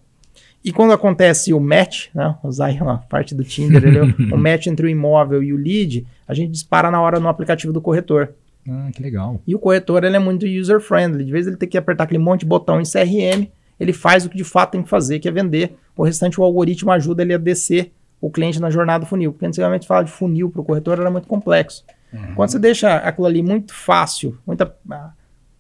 E 0.65 0.73
quando 0.73 0.93
acontece 0.93 1.53
o 1.53 1.61
match, 1.61 2.09
né, 2.15 2.37
usar 2.43 2.71
uma 2.81 2.99
parte 2.99 3.35
do 3.35 3.43
Tinder, 3.43 3.83
o 4.33 4.37
match 4.37 4.67
entre 4.67 4.87
o 4.87 4.89
imóvel 4.89 5.43
e 5.43 5.53
o 5.53 5.57
lead, 5.57 6.07
a 6.27 6.35
gente 6.35 6.53
dispara 6.53 6.91
na 6.91 7.01
hora 7.01 7.19
no 7.19 7.29
aplicativo 7.29 7.73
do 7.73 7.81
corretor. 7.81 8.33
Ah, 8.69 8.91
que 8.95 9.03
legal. 9.03 9.41
E 9.47 9.55
o 9.55 9.59
corretor 9.59 10.05
ele 10.05 10.17
é 10.17 10.21
muito 10.21 10.47
user-friendly. 10.47 11.25
De 11.25 11.33
vez 11.33 11.47
ele 11.47 11.57
tem 11.57 11.69
que 11.69 11.77
apertar 11.77 12.05
aquele 12.05 12.23
monte 12.23 12.41
de 12.41 12.47
botão 12.47 12.81
em 12.81 12.85
CRM, 12.85 13.49
ele 13.79 13.93
faz 13.93 14.25
o 14.25 14.31
que 14.31 14.37
de 14.37 14.45
fato 14.45 14.73
tem 14.73 14.83
que 14.83 14.89
fazer, 14.89 15.19
que 15.19 15.29
é 15.29 15.33
vender. 15.33 15.77
O 15.97 16.05
restante, 16.05 16.41
o 16.41 16.45
algoritmo 16.45 16.93
ajuda 16.93 17.23
ele 17.23 17.35
a 17.35 17.39
descer 17.39 17.93
o 18.21 18.31
cliente 18.31 18.61
na 18.61 18.71
jornada 18.71 19.05
do 19.05 19.09
funil. 19.09 19.33
Porque 19.33 19.47
antigamente 19.47 19.87
falar 19.87 20.05
de 20.05 20.13
funil 20.13 20.49
para 20.49 20.61
o 20.61 20.65
corretor 20.65 21.01
era 21.01 21.11
muito 21.11 21.27
complexo. 21.27 21.85
Uhum. 22.13 22.35
Quando 22.37 22.51
você 22.51 22.59
deixa 22.59 22.97
aquilo 22.99 23.27
ali 23.27 23.43
muito 23.43 23.75
fácil, 23.75 24.39
muito, 24.47 24.65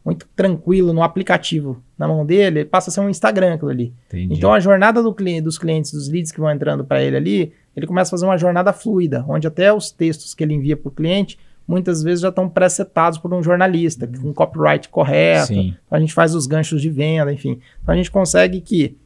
muito 0.04 0.26
tranquilo 0.34 0.92
no 0.92 1.02
aplicativo 1.02 1.82
na 1.96 2.08
mão 2.08 2.26
dele, 2.26 2.64
passa 2.64 2.90
a 2.90 2.92
ser 2.92 3.00
um 3.00 3.08
Instagram 3.08 3.54
aquilo 3.54 3.70
ali. 3.70 3.94
Entendi. 4.08 4.34
Então 4.34 4.52
a 4.52 4.58
jornada 4.58 5.02
do 5.02 5.14
cliente, 5.14 5.42
dos 5.42 5.58
clientes, 5.58 5.92
dos 5.92 6.08
leads 6.08 6.32
que 6.32 6.40
vão 6.40 6.50
entrando 6.50 6.84
para 6.84 7.02
ele 7.02 7.16
ali, 7.16 7.52
ele 7.76 7.86
começa 7.86 8.08
a 8.08 8.12
fazer 8.12 8.26
uma 8.26 8.36
jornada 8.36 8.72
fluida, 8.72 9.24
onde 9.28 9.46
até 9.46 9.72
os 9.72 9.90
textos 9.90 10.34
que 10.34 10.42
ele 10.42 10.54
envia 10.54 10.76
para 10.76 10.88
o 10.88 10.92
cliente 10.92 11.38
muitas 11.66 12.02
vezes 12.02 12.20
já 12.20 12.28
estão 12.28 12.48
pré-setados 12.48 13.18
por 13.18 13.32
um 13.32 13.42
jornalista, 13.42 14.06
com 14.06 14.30
um 14.30 14.32
copyright 14.32 14.88
correto. 14.88 15.48
Sim. 15.48 15.76
Então 15.86 15.96
a 15.96 16.00
gente 16.00 16.12
faz 16.12 16.34
os 16.34 16.46
ganchos 16.46 16.82
de 16.82 16.90
venda, 16.90 17.32
enfim. 17.32 17.60
Então 17.82 17.94
a 17.94 17.96
gente 17.96 18.10
consegue 18.10 18.60
que, 18.60 18.96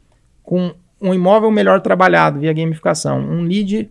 com 0.43 0.75
um 1.00 1.12
imóvel 1.12 1.50
melhor 1.50 1.81
trabalhado 1.81 2.41
via 2.41 2.53
gamificação, 2.53 3.21
um 3.21 3.43
lead 3.43 3.91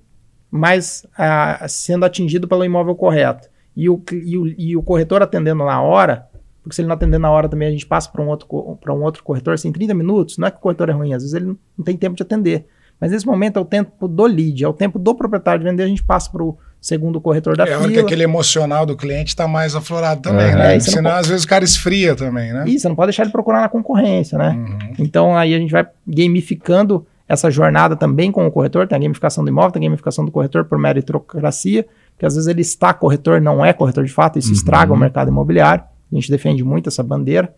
mais 0.49 1.05
uh, 1.13 1.67
sendo 1.67 2.05
atingido 2.05 2.47
pelo 2.47 2.65
imóvel 2.65 2.95
correto 2.95 3.49
e 3.75 3.89
o, 3.89 4.01
e 4.11 4.37
o, 4.37 4.47
e 4.47 4.77
o 4.77 4.81
corretor 4.81 5.21
atendendo 5.21 5.63
na 5.63 5.81
hora, 5.81 6.27
porque 6.65 6.75
se 6.75 6.81
ele 6.81 6.87
não 6.87 6.95
atender 6.95 7.19
na 7.19 7.29
hora 7.29 7.47
também, 7.47 7.67
a 7.67 7.71
gente 7.71 7.85
passa 7.85 8.09
para 8.09 8.23
um, 8.23 8.27
outro, 8.27 8.47
um 8.51 9.03
outro 9.03 9.23
corretor, 9.23 9.53
assim, 9.53 9.71
30 9.71 9.93
minutos, 9.93 10.39
não 10.39 10.47
é 10.47 10.51
que 10.51 10.57
o 10.57 10.59
corretor 10.59 10.89
é 10.89 10.93
ruim, 10.93 11.13
às 11.13 11.21
vezes 11.21 11.35
ele 11.35 11.45
não, 11.45 11.57
não 11.77 11.85
tem 11.85 11.95
tempo 11.95 12.15
de 12.15 12.23
atender. 12.23 12.65
Mas 12.99 13.11
nesse 13.11 13.23
momento 13.23 13.59
é 13.59 13.61
o 13.61 13.65
tempo 13.65 14.07
do 14.07 14.25
lead, 14.25 14.63
é 14.63 14.67
o 14.67 14.73
tempo 14.73 14.97
do 14.97 15.13
proprietário 15.13 15.59
de 15.59 15.69
vender, 15.69 15.83
a 15.83 15.87
gente 15.87 16.03
passa 16.03 16.31
para 16.31 16.41
o 16.41 16.57
segundo 16.81 17.21
corretor 17.21 17.55
da 17.55 17.65
é, 17.65 17.67
fila. 17.67 17.87
É 17.87 17.93
que 17.93 17.99
aquele 17.99 18.23
emocional 18.23 18.83
do 18.83 18.97
cliente 18.97 19.27
está 19.27 19.47
mais 19.47 19.75
aflorado 19.75 20.23
também, 20.23 20.47
é, 20.47 20.55
né? 20.55 20.79
Senão, 20.79 21.11
pode... 21.11 21.21
às 21.21 21.27
vezes, 21.27 21.45
o 21.45 21.47
cara 21.47 21.63
esfria 21.63 22.15
também, 22.15 22.51
né? 22.51 22.63
Isso, 22.67 22.79
você 22.79 22.89
não 22.89 22.95
pode 22.95 23.09
deixar 23.09 23.23
ele 23.23 23.31
procurar 23.31 23.61
na 23.61 23.69
concorrência, 23.69 24.39
né? 24.39 24.49
Uhum. 24.49 24.93
Então, 24.97 25.37
aí 25.37 25.53
a 25.53 25.59
gente 25.59 25.71
vai 25.71 25.85
gamificando 26.07 27.05
essa 27.29 27.51
jornada 27.51 27.95
também 27.95 28.31
com 28.31 28.47
o 28.47 28.51
corretor, 28.51 28.87
tem 28.87 28.95
a 28.95 29.01
gamificação 29.01 29.43
do 29.43 29.51
imóvel, 29.51 29.71
tem 29.71 29.83
a 29.83 29.85
gamificação 29.85 30.25
do 30.25 30.31
corretor 30.31 30.65
por 30.65 30.79
meritocracia, 30.79 31.85
porque 32.13 32.25
às 32.25 32.33
vezes 32.33 32.47
ele 32.47 32.61
está 32.61 32.91
corretor, 32.91 33.39
não 33.39 33.63
é 33.63 33.71
corretor 33.71 34.03
de 34.03 34.11
fato, 34.11 34.39
isso 34.39 34.49
uhum. 34.49 34.55
estraga 34.55 34.91
o 34.91 34.97
mercado 34.97 35.29
imobiliário. 35.29 35.83
A 36.15 36.19
gente 36.19 36.31
defende 36.31 36.63
muito 36.63 36.87
essa 36.87 37.03
bandeira. 37.03 37.53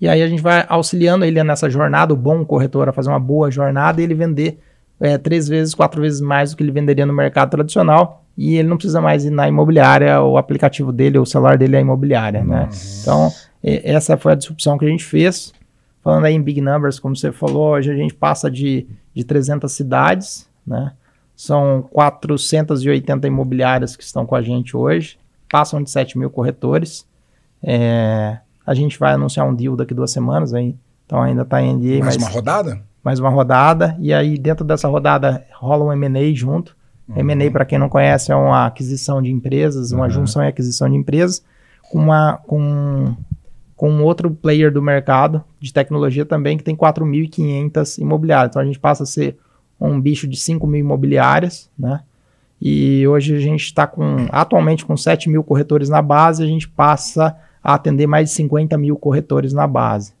E 0.00 0.08
aí 0.08 0.22
a 0.22 0.28
gente 0.28 0.42
vai 0.42 0.64
auxiliando 0.68 1.24
ele 1.24 1.42
nessa 1.42 1.68
jornada, 1.68 2.12
o 2.14 2.16
bom 2.16 2.44
corretor 2.44 2.88
a 2.88 2.92
fazer 2.92 3.08
uma 3.08 3.18
boa 3.18 3.50
jornada 3.50 4.00
e 4.00 4.04
ele 4.04 4.14
vender 4.14 4.60
é, 5.00 5.18
três 5.18 5.48
vezes, 5.48 5.74
quatro 5.74 6.00
vezes 6.00 6.20
mais 6.20 6.50
do 6.50 6.56
que 6.56 6.62
ele 6.62 6.70
venderia 6.70 7.04
no 7.04 7.12
mercado 7.12 7.50
tradicional. 7.50 8.24
E 8.36 8.56
ele 8.56 8.68
não 8.68 8.76
precisa 8.76 9.00
mais 9.00 9.24
ir 9.24 9.30
na 9.30 9.48
imobiliária, 9.48 10.20
o 10.20 10.36
aplicativo 10.36 10.92
dele, 10.92 11.18
o 11.18 11.26
celular 11.26 11.56
dele 11.56 11.76
é 11.76 11.80
imobiliária, 11.80 12.44
né? 12.44 12.68
Então, 13.00 13.30
essa 13.62 14.16
foi 14.16 14.32
a 14.32 14.34
disrupção 14.34 14.76
que 14.76 14.84
a 14.84 14.88
gente 14.88 15.04
fez. 15.04 15.52
Falando 16.02 16.26
aí 16.26 16.34
em 16.34 16.42
big 16.42 16.60
numbers, 16.60 16.98
como 16.98 17.16
você 17.16 17.32
falou, 17.32 17.70
hoje 17.70 17.90
a 17.90 17.96
gente 17.96 18.14
passa 18.14 18.50
de, 18.50 18.86
de 19.14 19.24
300 19.24 19.72
cidades, 19.72 20.48
né? 20.66 20.92
São 21.36 21.88
480 21.90 23.26
imobiliárias 23.26 23.96
que 23.96 24.04
estão 24.04 24.26
com 24.26 24.34
a 24.34 24.42
gente 24.42 24.76
hoje, 24.76 25.18
passam 25.50 25.82
de 25.82 25.90
7 25.90 26.18
mil 26.18 26.30
corretores. 26.30 27.06
É, 27.66 28.38
a 28.66 28.74
gente 28.74 28.98
vai 28.98 29.14
anunciar 29.14 29.48
um 29.48 29.54
deal 29.54 29.74
daqui 29.74 29.94
duas 29.94 30.10
semanas, 30.10 30.52
aí, 30.52 30.76
então 31.06 31.22
ainda 31.22 31.42
está 31.42 31.62
em 31.62 31.74
NDA. 31.74 32.04
Mais 32.04 32.16
mas, 32.16 32.16
uma 32.16 32.28
rodada? 32.28 32.80
Mais 33.02 33.18
uma 33.18 33.30
rodada, 33.30 33.96
e 33.98 34.12
aí 34.12 34.38
dentro 34.38 34.64
dessa 34.64 34.86
rodada 34.88 35.44
rola 35.54 35.86
um 35.86 35.92
M&A 35.92 36.34
junto. 36.34 36.76
Uhum. 37.08 37.18
M&A, 37.18 37.50
para 37.50 37.64
quem 37.64 37.78
não 37.78 37.88
conhece, 37.88 38.30
é 38.30 38.36
uma 38.36 38.66
aquisição 38.66 39.20
de 39.20 39.30
empresas, 39.30 39.92
uma 39.92 40.04
uhum. 40.04 40.10
junção 40.10 40.42
e 40.42 40.48
aquisição 40.48 40.88
de 40.88 40.96
empresas, 40.96 41.44
com, 41.90 41.98
uma, 41.98 42.38
com, 42.46 43.14
com 43.76 44.02
outro 44.02 44.30
player 44.30 44.72
do 44.72 44.80
mercado 44.80 45.42
de 45.60 45.72
tecnologia 45.72 46.24
também, 46.24 46.56
que 46.56 46.64
tem 46.64 46.76
4.500 46.76 47.98
imobiliárias. 47.98 48.50
Então 48.50 48.62
a 48.62 48.64
gente 48.64 48.78
passa 48.78 49.02
a 49.02 49.06
ser 49.06 49.38
um 49.78 50.00
bicho 50.00 50.26
de 50.26 50.36
5 50.38 50.66
mil 50.66 50.80
imobiliárias, 50.80 51.68
né? 51.78 52.00
E 52.60 53.06
hoje 53.06 53.36
a 53.36 53.40
gente 53.40 53.64
está 53.64 53.86
com, 53.86 54.26
atualmente 54.30 54.86
com 54.86 54.96
7 54.96 55.28
mil 55.28 55.44
corretores 55.44 55.90
na 55.90 56.00
base, 56.00 56.42
a 56.42 56.46
gente 56.46 56.66
passa 56.66 57.36
a 57.64 57.74
atender 57.74 58.06
mais 58.06 58.28
de 58.28 58.34
50 58.34 58.76
mil 58.76 58.94
corretores 58.94 59.54
na 59.54 59.66
base. 59.66 60.12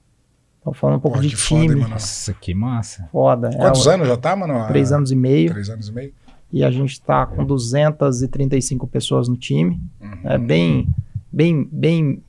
Então, 0.60 0.72
falando 0.72 0.96
um 0.96 1.00
pouco 1.00 1.18
Pô, 1.18 1.22
de 1.22 1.28
time. 1.28 1.68
Foda, 1.68 1.88
Nossa, 1.88 2.32
que 2.32 2.54
massa. 2.54 3.08
Foda. 3.12 3.50
Quantos 3.54 3.86
é, 3.86 3.92
anos 3.92 4.08
já 4.08 4.16
tá, 4.16 4.34
mano? 4.34 4.66
Três 4.66 4.90
anos 4.90 5.12
e 5.12 5.16
meio. 5.16 5.50
Três 5.50 5.68
anos 5.68 5.88
e 5.88 5.92
meio. 5.92 6.14
E 6.50 6.64
a 6.64 6.70
gente 6.70 6.92
está 6.92 7.26
com 7.26 7.44
235 7.44 8.86
pessoas 8.86 9.28
no 9.28 9.36
time. 9.36 9.78
Uhum. 10.00 10.18
É 10.24 10.38
bem, 10.38 10.88
bem, 11.30 11.68
bem 11.70 12.22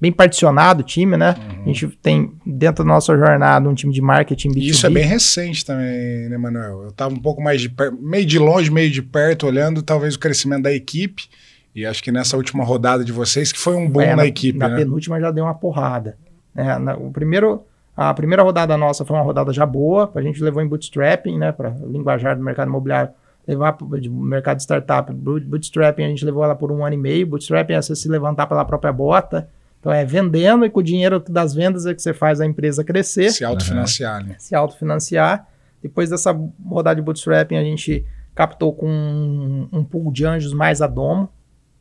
bem 0.00 0.12
particionado 0.12 0.82
o 0.82 0.84
time, 0.84 1.16
né? 1.16 1.34
Uhum. 1.36 1.62
A 1.62 1.66
gente 1.66 1.88
tem 2.00 2.32
dentro 2.46 2.84
da 2.84 2.88
nossa 2.88 3.16
jornada 3.16 3.68
um 3.68 3.74
time 3.74 3.92
de 3.92 4.00
marketing 4.00 4.50
B2B. 4.50 4.70
Isso 4.70 4.86
é 4.86 4.90
bem 4.90 5.04
recente 5.04 5.64
também, 5.64 6.28
né, 6.28 6.38
Manuel? 6.38 6.82
Eu 6.84 6.88
estava 6.90 7.12
um 7.12 7.18
pouco 7.18 7.42
mais 7.42 7.60
de 7.60 7.68
per... 7.68 7.92
meio 7.92 8.24
de 8.24 8.38
longe, 8.38 8.70
meio 8.70 8.90
de 8.90 9.02
perto, 9.02 9.46
olhando 9.46 9.82
talvez 9.82 10.14
o 10.14 10.18
crescimento 10.18 10.62
da 10.62 10.72
equipe. 10.72 11.28
E 11.78 11.86
acho 11.86 12.02
que 12.02 12.10
nessa 12.10 12.36
última 12.36 12.64
rodada 12.64 13.04
de 13.04 13.12
vocês, 13.12 13.52
que 13.52 13.58
foi 13.58 13.76
um 13.76 13.88
bom 13.88 14.00
é, 14.00 14.10
na, 14.10 14.16
na, 14.16 14.26
equipe, 14.26 14.58
na 14.58 14.68
né? 14.68 14.76
penúltima 14.78 15.20
já 15.20 15.30
deu 15.30 15.44
uma 15.44 15.54
porrada. 15.54 16.16
É, 16.56 16.76
na, 16.76 16.96
o 16.96 17.12
primeiro, 17.12 17.62
a 17.96 18.12
primeira 18.12 18.42
rodada 18.42 18.76
nossa 18.76 19.04
foi 19.04 19.16
uma 19.16 19.22
rodada 19.22 19.52
já 19.52 19.64
boa, 19.64 20.10
a 20.12 20.20
gente 20.20 20.42
levou 20.42 20.60
em 20.60 20.66
bootstrapping, 20.66 21.38
né, 21.38 21.52
para 21.52 21.70
linguajar 21.86 22.36
do 22.36 22.42
mercado 22.42 22.66
imobiliário, 22.66 23.12
levar 23.46 23.74
para 23.74 23.86
o 23.86 24.10
mercado 24.10 24.56
de 24.56 24.64
startup, 24.64 25.12
bootstrapping 25.12 26.02
a 26.02 26.08
gente 26.08 26.24
levou 26.24 26.42
ela 26.42 26.56
por 26.56 26.72
um 26.72 26.84
ano 26.84 26.94
e 26.94 26.98
meio, 26.98 27.26
bootstrapping 27.28 27.74
é 27.74 27.80
você 27.80 27.94
se 27.94 28.08
levantar 28.08 28.48
pela 28.48 28.64
própria 28.64 28.92
bota, 28.92 29.48
então 29.78 29.92
é 29.92 30.04
vendendo 30.04 30.64
e 30.64 30.70
com 30.70 30.80
o 30.80 30.82
dinheiro 30.82 31.20
das 31.20 31.54
vendas 31.54 31.86
é 31.86 31.94
que 31.94 32.02
você 32.02 32.12
faz 32.12 32.40
a 32.40 32.46
empresa 32.46 32.82
crescer. 32.82 33.30
Se 33.30 33.44
autofinanciar, 33.44 34.24
né? 34.24 34.34
Se 34.36 34.52
autofinanciar. 34.52 35.46
Depois 35.80 36.10
dessa 36.10 36.36
rodada 36.68 36.96
de 36.96 37.02
bootstrapping, 37.02 37.56
a 37.56 37.62
gente 37.62 38.04
captou 38.34 38.72
com 38.72 38.88
um, 38.88 39.68
um 39.72 39.84
pool 39.84 40.10
de 40.10 40.26
anjos 40.26 40.52
mais 40.52 40.82
a 40.82 40.88
Domo, 40.88 41.30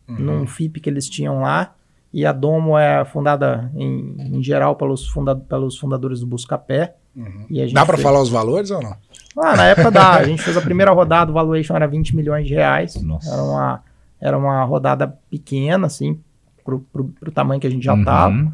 uhum. 0.07 0.17
num 0.17 0.47
FIP 0.47 0.79
que 0.79 0.89
eles 0.89 1.09
tinham 1.09 1.41
lá. 1.41 1.73
E 2.13 2.25
a 2.25 2.31
Domo 2.31 2.77
é 2.77 3.03
fundada, 3.05 3.71
em, 3.75 4.15
em 4.17 4.43
geral, 4.43 4.75
pelos, 4.75 5.07
funda 5.07 5.35
pelos 5.35 5.77
fundadores 5.77 6.21
do 6.21 6.27
Buscapé. 6.27 6.95
Uhum. 7.15 7.47
Dá 7.73 7.85
para 7.85 7.97
fez... 7.97 8.07
falar 8.07 8.21
os 8.21 8.29
valores 8.29 8.71
ou 8.71 8.81
não? 8.81 8.95
Ah, 9.37 9.55
na 9.55 9.65
época 9.65 9.91
dá. 9.91 10.13
A 10.13 10.23
gente 10.23 10.41
fez 10.41 10.55
a 10.55 10.61
primeira 10.61 10.91
rodada, 10.91 11.29
o 11.31 11.33
valuation 11.33 11.75
era 11.75 11.87
20 11.87 12.15
milhões 12.15 12.47
de 12.47 12.53
reais. 12.53 12.95
Nossa. 13.01 13.31
Era 13.31 13.43
uma, 13.43 13.83
era 14.21 14.37
uma 14.37 14.63
rodada 14.63 15.07
pequena, 15.29 15.87
assim, 15.87 16.19
pro, 16.63 16.79
pro, 16.79 17.05
pro 17.05 17.31
tamanho 17.31 17.59
que 17.59 17.67
a 17.67 17.69
gente 17.69 17.83
já 17.83 17.95
estava. 17.95 18.33
Uhum. 18.33 18.51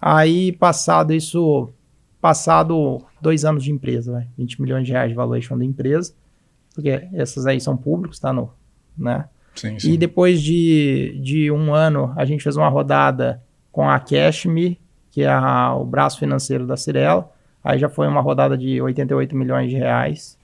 Aí, 0.00 0.52
passado 0.52 1.12
isso, 1.12 1.70
passado 2.20 3.02
dois 3.20 3.44
anos 3.44 3.62
de 3.64 3.72
empresa, 3.72 4.12
né? 4.12 4.26
20 4.36 4.62
milhões 4.62 4.86
de 4.86 4.92
reais 4.92 5.10
de 5.10 5.14
valuation 5.14 5.58
da 5.58 5.64
empresa, 5.64 6.12
porque 6.74 7.08
essas 7.12 7.46
aí 7.46 7.60
são 7.60 7.76
públicos, 7.76 8.18
tá 8.18 8.32
no, 8.32 8.50
né? 8.96 9.26
Sim, 9.54 9.78
sim. 9.78 9.92
E 9.92 9.96
depois 9.96 10.40
de, 10.42 11.18
de 11.22 11.50
um 11.50 11.74
ano, 11.74 12.12
a 12.16 12.24
gente 12.24 12.42
fez 12.42 12.56
uma 12.56 12.68
rodada 12.68 13.42
com 13.72 13.88
a 13.88 13.98
Cashme, 13.98 14.80
que 15.10 15.22
é 15.22 15.28
a, 15.28 15.74
o 15.74 15.84
braço 15.84 16.18
financeiro 16.18 16.66
da 16.66 16.76
Cirela. 16.76 17.30
Aí 17.62 17.78
já 17.78 17.88
foi 17.88 18.08
uma 18.08 18.20
rodada 18.20 18.56
de 18.56 18.80
88 18.80 19.36
milhões 19.36 19.70
de 19.70 19.76
reais. 19.76 20.38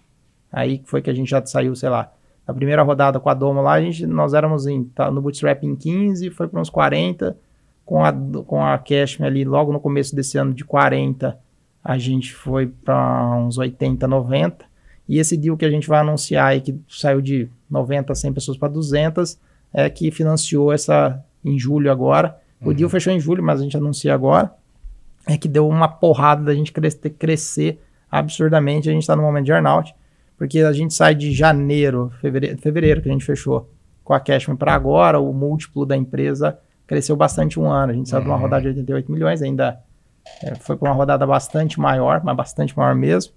Aí 0.52 0.82
foi 0.84 1.00
que 1.00 1.10
a 1.10 1.14
gente 1.14 1.30
já 1.30 1.44
saiu, 1.44 1.74
sei 1.74 1.88
lá, 1.88 2.12
na 2.46 2.54
primeira 2.54 2.82
rodada 2.82 3.18
com 3.18 3.28
a 3.28 3.34
Domo 3.34 3.60
lá, 3.60 3.72
a 3.72 3.80
gente, 3.80 4.06
nós 4.06 4.32
éramos 4.32 4.66
em, 4.66 4.84
tá, 4.84 5.10
no 5.10 5.20
Bootstrap 5.20 5.64
em 5.64 5.74
15, 5.74 6.30
foi 6.30 6.46
para 6.46 6.60
uns 6.60 6.70
40. 6.70 7.36
Com 7.84 8.04
a, 8.04 8.12
com 8.12 8.64
a 8.64 8.76
Cashme 8.78 9.24
ali, 9.24 9.44
logo 9.44 9.72
no 9.72 9.78
começo 9.78 10.14
desse 10.14 10.36
ano, 10.36 10.52
de 10.52 10.64
40, 10.64 11.38
a 11.84 11.98
gente 11.98 12.34
foi 12.34 12.66
para 12.66 13.36
uns 13.36 13.58
80, 13.58 14.08
90. 14.08 14.65
E 15.08 15.18
esse 15.18 15.36
deal 15.36 15.56
que 15.56 15.64
a 15.64 15.70
gente 15.70 15.88
vai 15.88 16.00
anunciar 16.00 16.48
aí, 16.48 16.60
que 16.60 16.74
saiu 16.88 17.20
de 17.20 17.48
90, 17.70 18.14
100 18.14 18.32
pessoas 18.32 18.58
para 18.58 18.68
200, 18.68 19.38
é 19.72 19.88
que 19.88 20.10
financiou 20.10 20.72
essa 20.72 21.22
em 21.44 21.58
julho 21.58 21.90
agora. 21.90 22.36
O 22.60 22.68
uhum. 22.68 22.74
deal 22.74 22.90
fechou 22.90 23.12
em 23.12 23.20
julho, 23.20 23.42
mas 23.42 23.60
a 23.60 23.62
gente 23.62 23.76
anuncia 23.76 24.12
agora. 24.12 24.52
É 25.26 25.36
que 25.36 25.48
deu 25.48 25.68
uma 25.68 25.88
porrada 25.88 26.44
da 26.44 26.54
gente 26.54 26.72
crescer, 26.72 27.10
crescer 27.10 27.80
absurdamente. 28.10 28.88
A 28.88 28.92
gente 28.92 29.02
está 29.02 29.14
no 29.14 29.22
momento 29.22 29.44
de 29.44 29.52
earnout 29.52 29.94
porque 30.36 30.60
a 30.60 30.72
gente 30.72 30.92
sai 30.92 31.14
de 31.14 31.32
janeiro, 31.32 32.12
fevereiro, 32.20 32.58
fevereiro 32.58 33.00
que 33.00 33.08
a 33.08 33.12
gente 33.12 33.24
fechou 33.24 33.70
com 34.04 34.12
a 34.12 34.20
Cashman 34.20 34.56
para 34.56 34.72
agora, 34.74 35.18
o 35.18 35.32
múltiplo 35.32 35.84
da 35.84 35.96
empresa 35.96 36.58
cresceu 36.86 37.16
bastante 37.16 37.58
um 37.58 37.68
ano. 37.68 37.92
A 37.92 37.94
gente 37.94 38.08
saiu 38.08 38.20
uhum. 38.20 38.24
de 38.24 38.30
uma 38.30 38.36
uhum. 38.36 38.42
rodada 38.42 38.62
de 38.62 38.68
88 38.68 39.10
milhões, 39.10 39.42
ainda 39.42 39.80
é, 40.42 40.54
foi 40.56 40.76
para 40.76 40.90
uma 40.90 40.94
rodada 40.94 41.26
bastante 41.26 41.80
maior, 41.80 42.22
mas 42.22 42.36
bastante 42.36 42.76
maior 42.76 42.94
mesmo. 42.94 43.32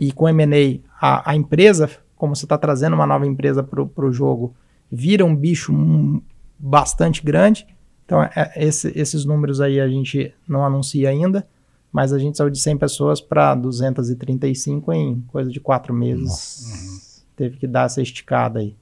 E 0.00 0.12
com 0.12 0.26
M&A, 0.26 0.80
a, 0.98 1.32
a 1.32 1.36
empresa, 1.36 1.90
como 2.16 2.34
você 2.34 2.46
está 2.46 2.56
trazendo 2.56 2.94
uma 2.94 3.06
nova 3.06 3.26
empresa 3.26 3.62
para 3.62 4.06
o 4.06 4.10
jogo, 4.10 4.54
vira 4.90 5.26
um 5.26 5.36
bicho 5.36 5.74
bastante 6.58 7.22
grande. 7.22 7.66
Então, 8.06 8.22
é, 8.22 8.50
esse, 8.56 8.90
esses 8.98 9.26
números 9.26 9.60
aí 9.60 9.78
a 9.78 9.86
gente 9.86 10.32
não 10.48 10.64
anuncia 10.64 11.10
ainda, 11.10 11.46
mas 11.92 12.14
a 12.14 12.18
gente 12.18 12.38
saiu 12.38 12.48
de 12.48 12.58
100 12.58 12.78
pessoas 12.78 13.20
para 13.20 13.54
235 13.54 14.90
em 14.90 15.20
coisa 15.28 15.50
de 15.50 15.60
quatro 15.60 15.92
meses. 15.92 16.24
Nossa. 16.24 17.22
Teve 17.36 17.58
que 17.58 17.66
dar 17.66 17.84
essa 17.84 18.00
esticada 18.00 18.60
aí. 18.60 18.74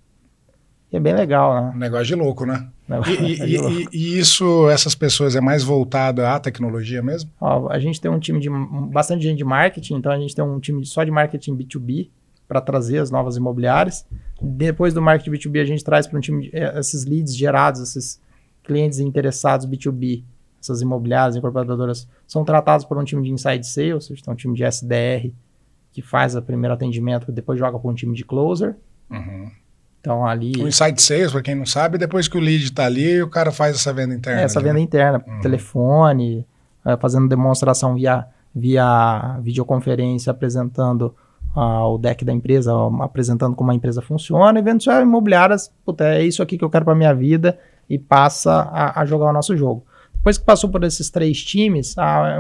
E 0.93 0.97
é 0.97 1.01
bem 1.01 1.15
legal, 1.15 1.53
né? 1.53 1.73
Um 1.75 1.79
negócio 1.79 2.07
de 2.07 2.15
louco, 2.15 2.47
né? 2.47 2.69
E, 2.89 3.45
e, 3.45 3.57
e, 3.57 3.89
e, 3.93 4.19
isso, 4.19 4.69
essas 4.71 4.95
pessoas, 4.95 5.37
é 5.37 5.41
mais 5.41 5.63
voltado 5.63 6.25
à 6.25 6.39
tecnologia 6.41 7.03
mesmo? 7.03 7.31
Ó, 7.41 7.69
a 7.69 7.79
gente 7.79 8.01
tem 8.01 8.11
um 8.11 8.19
time 8.19 8.41
de 8.41 8.49
bastante 8.91 9.23
gente 9.23 9.39
de 9.39 9.45
marketing, 9.45 9.95
então 9.97 10.11
a 10.11 10.19
gente 10.19 10.35
tem 10.35 10.45
um 10.45 10.59
time 10.59 10.85
só 10.87 11.05
de 11.05 11.11
marketing 11.11 11.57
B2B 11.57 12.09
para 12.47 12.61
trazer 12.61 12.99
as 12.99 13.11
novas 13.11 13.37
imobiliárias. 13.37 14.07
Depois 14.41 14.95
do 14.95 15.03
marketing 15.03 15.31
B2B, 15.33 15.61
a 15.61 15.65
gente 15.65 15.85
traz 15.85 16.07
para 16.07 16.17
um 16.17 16.21
time 16.21 16.49
eh, 16.53 16.79
esses 16.79 17.05
leads 17.05 17.37
gerados, 17.37 17.81
esses 17.81 18.21
clientes 18.65 18.99
interessados 18.99 19.67
B2B 19.67 20.23
essas 20.61 20.83
imobiliárias, 20.83 21.37
incorporadoras, 21.37 22.09
são 22.27 22.45
tratadas 22.45 22.85
por 22.85 22.99
um 22.99 23.05
time 23.05 23.23
de 23.23 23.31
inside 23.31 23.67
sales, 23.67 23.95
ou 23.95 24.01
seja, 24.01 24.23
tem 24.23 24.33
um 24.33 24.37
time 24.37 24.55
de 24.55 24.65
SDR 24.65 25.33
que 25.93 26.03
faz 26.03 26.35
o 26.35 26.43
primeiro 26.43 26.75
atendimento, 26.75 27.33
depois 27.33 27.59
joga 27.59 27.79
para 27.79 27.91
um 27.91 27.95
time 27.95 28.15
de 28.15 28.25
closer. 28.25 28.77
Uhum. 29.11 29.51
Então 30.01 30.27
ali. 30.27 30.53
O 30.63 30.69
inside 30.69 31.01
sales, 31.01 31.33
para 31.33 31.43
quem 31.43 31.55
não 31.55 31.67
sabe, 31.67 31.99
depois 31.99 32.29
que 32.29 32.37
o 32.37 32.41
lead 32.41 32.65
está 32.65 32.87
ali, 32.87 33.23
o 33.23 33.29
cara 33.29 33.51
faz 33.51 33.77
essa 33.77 33.93
venda 33.93 34.15
interna. 34.15 34.41
É, 34.41 34.45
essa 34.45 34.61
venda 34.61 34.75
né? 34.75 34.81
interna, 34.81 35.23
uhum. 35.27 35.41
telefone, 35.41 36.47
é, 36.85 36.97
fazendo 36.97 37.29
demonstração 37.29 37.95
via, 37.95 38.27
via 38.55 39.39
videoconferência, 39.43 40.31
apresentando 40.31 41.15
uh, 41.55 41.95
o 41.95 41.99
deck 41.99 42.25
da 42.25 42.33
empresa, 42.33 42.73
apresentando 43.01 43.55
como 43.55 43.71
a 43.71 43.75
empresa 43.75 44.01
funciona, 44.01 44.59
e 44.59 44.63
vendo 44.63 44.83
se 44.83 44.91
é 44.91 45.03
imobiliárias, 45.03 45.73
puta, 45.85 46.05
é 46.05 46.23
isso 46.23 46.43
aqui 46.43 46.57
que 46.57 46.65
eu 46.65 46.71
quero 46.71 46.85
para 46.85 46.95
minha 46.95 47.15
vida 47.15 47.59
e 47.91 47.99
passa 47.99 48.53
a, 48.53 49.01
a 49.01 49.05
jogar 49.05 49.31
o 49.31 49.33
nosso 49.33 49.57
jogo. 49.57 49.85
Depois 50.15 50.37
que 50.37 50.45
passou 50.45 50.69
por 50.69 50.83
esses 50.83 51.11
três 51.11 51.43
times, 51.43 51.97
a 51.97 52.39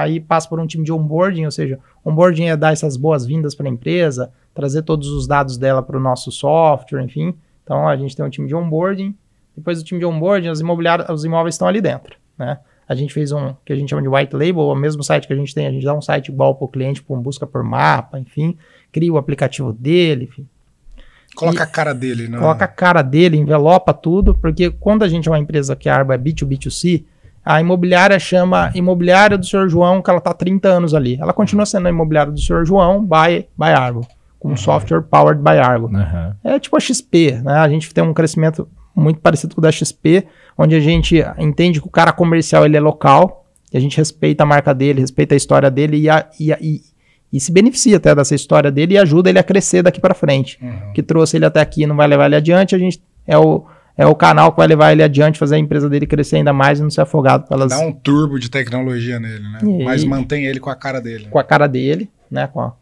aí 0.00 0.20
passa 0.20 0.48
por 0.48 0.58
um 0.58 0.66
time 0.66 0.84
de 0.84 0.92
onboarding, 0.92 1.44
ou 1.44 1.50
seja, 1.50 1.78
onboarding 2.04 2.46
é 2.46 2.56
dar 2.56 2.72
essas 2.72 2.96
boas-vindas 2.96 3.54
para 3.54 3.66
a 3.66 3.70
empresa, 3.70 4.30
trazer 4.54 4.82
todos 4.82 5.08
os 5.08 5.26
dados 5.26 5.56
dela 5.56 5.82
para 5.82 5.96
o 5.96 6.00
nosso 6.00 6.30
software, 6.30 7.02
enfim. 7.02 7.34
Então 7.62 7.88
a 7.88 7.96
gente 7.96 8.16
tem 8.16 8.24
um 8.24 8.30
time 8.30 8.46
de 8.46 8.54
onboarding. 8.54 9.14
Depois 9.56 9.78
do 9.78 9.84
time 9.84 10.00
de 10.00 10.06
onboarding, 10.06 10.48
os, 10.48 10.62
os 11.10 11.24
imóveis 11.24 11.54
estão 11.54 11.68
ali 11.68 11.80
dentro, 11.80 12.16
né? 12.38 12.58
A 12.88 12.94
gente 12.94 13.14
fez 13.14 13.32
um 13.32 13.54
que 13.64 13.72
a 13.72 13.76
gente 13.76 13.88
chama 13.88 14.02
de 14.02 14.08
white 14.08 14.34
label, 14.34 14.64
o 14.64 14.74
mesmo 14.74 15.02
site 15.02 15.26
que 15.26 15.32
a 15.32 15.36
gente 15.36 15.54
tem, 15.54 15.66
a 15.66 15.70
gente 15.70 15.84
dá 15.84 15.94
um 15.94 16.02
site 16.02 16.28
igual 16.28 16.54
para 16.54 16.64
o 16.64 16.68
cliente, 16.68 17.00
com 17.00 17.18
busca 17.20 17.46
por 17.46 17.62
mapa, 17.62 18.18
enfim, 18.18 18.56
cria 18.90 19.12
o 19.12 19.16
aplicativo 19.16 19.72
dele, 19.72 20.24
enfim. 20.24 20.46
Coloca 21.34 21.60
e 21.60 21.62
a 21.62 21.66
cara 21.66 21.94
dele, 21.94 22.28
né? 22.28 22.38
Coloca 22.38 22.64
a 22.64 22.68
cara 22.68 23.00
dele, 23.00 23.38
envelopa 23.38 23.94
tudo, 23.94 24.34
porque 24.34 24.70
quando 24.70 25.02
a 25.02 25.08
gente 25.08 25.28
é 25.28 25.30
uma 25.32 25.38
empresa 25.38 25.74
que 25.74 25.88
a 25.88 25.94
Arba 25.94 26.14
é 26.14 26.18
B2B2C, 26.18 27.04
a 27.44 27.60
imobiliária 27.60 28.18
chama 28.18 28.70
imobiliária 28.74 29.36
do 29.36 29.44
Sr. 29.44 29.68
João, 29.68 30.02
que 30.02 30.10
ela 30.10 30.18
está 30.18 30.30
há 30.30 30.34
30 30.34 30.68
anos 30.68 30.94
ali. 30.94 31.18
Ela 31.20 31.32
continua 31.32 31.66
sendo 31.66 31.86
a 31.86 31.90
imobiliária 31.90 32.30
do 32.30 32.40
Sr. 32.40 32.64
João 32.64 33.02
by, 33.02 33.48
by 33.56 33.70
Argo, 33.74 34.06
com 34.42 34.48
uhum. 34.48 34.56
software 34.56 35.02
powered 35.02 35.40
by 35.40 35.50
Argo. 35.50 35.86
Uhum. 35.86 36.34
É 36.42 36.58
tipo 36.58 36.76
a 36.76 36.80
XP, 36.80 37.40
né? 37.44 37.54
A 37.54 37.68
gente 37.68 37.94
tem 37.94 38.02
um 38.02 38.12
crescimento 38.12 38.68
muito 38.94 39.20
parecido 39.20 39.54
com 39.54 39.60
o 39.60 39.62
da 39.62 39.70
XP, 39.70 40.26
onde 40.58 40.74
a 40.74 40.80
gente 40.80 41.24
entende 41.38 41.80
que 41.80 41.86
o 41.86 41.90
cara 41.90 42.12
comercial 42.12 42.66
ele 42.66 42.76
é 42.76 42.80
local, 42.80 43.46
e 43.72 43.76
a 43.76 43.80
gente 43.80 43.96
respeita 43.96 44.42
a 44.42 44.46
marca 44.46 44.74
dele, 44.74 45.00
respeita 45.00 45.34
a 45.34 45.36
história 45.36 45.70
dele 45.70 45.96
e, 45.96 46.10
a, 46.10 46.28
e, 46.40 46.52
a, 46.52 46.58
e, 46.60 46.80
e 47.32 47.38
se 47.38 47.52
beneficia 47.52 47.98
até 47.98 48.12
dessa 48.16 48.34
história 48.34 48.70
dele 48.70 48.94
e 48.94 48.98
ajuda 48.98 49.30
ele 49.30 49.38
a 49.38 49.44
crescer 49.44 49.80
daqui 49.80 50.00
para 50.00 50.12
frente. 50.12 50.58
Uhum. 50.60 50.92
Que 50.92 51.04
trouxe 51.04 51.36
ele 51.36 51.46
até 51.46 51.60
aqui 51.60 51.86
não 51.86 51.94
vai 51.94 52.08
levar 52.08 52.26
ele 52.26 52.34
adiante, 52.34 52.74
a 52.74 52.78
gente 52.78 53.00
é 53.24 53.38
o, 53.38 53.64
é 53.96 54.04
o 54.04 54.14
canal 54.16 54.50
que 54.50 54.58
vai 54.58 54.66
levar 54.66 54.90
ele 54.90 55.04
adiante, 55.04 55.38
fazer 55.38 55.54
a 55.54 55.58
empresa 55.58 55.88
dele 55.88 56.04
crescer 56.04 56.36
ainda 56.36 56.52
mais 56.52 56.80
e 56.80 56.82
não 56.82 56.90
ser 56.90 57.02
afogado 57.02 57.48
pelas... 57.48 57.70
Dá 57.70 57.78
um 57.78 57.92
turbo 57.92 58.40
de 58.40 58.50
tecnologia 58.50 59.20
nele, 59.20 59.44
né? 59.44 59.58
E... 59.62 59.84
Mas 59.84 60.02
mantém 60.04 60.46
ele 60.46 60.58
com 60.58 60.68
a 60.68 60.74
cara 60.74 61.00
dele. 61.00 61.26
Né? 61.26 61.30
Com 61.30 61.38
a 61.38 61.44
cara 61.44 61.68
dele, 61.68 62.10
né? 62.28 62.48
Com 62.48 62.60
a, 62.60 62.74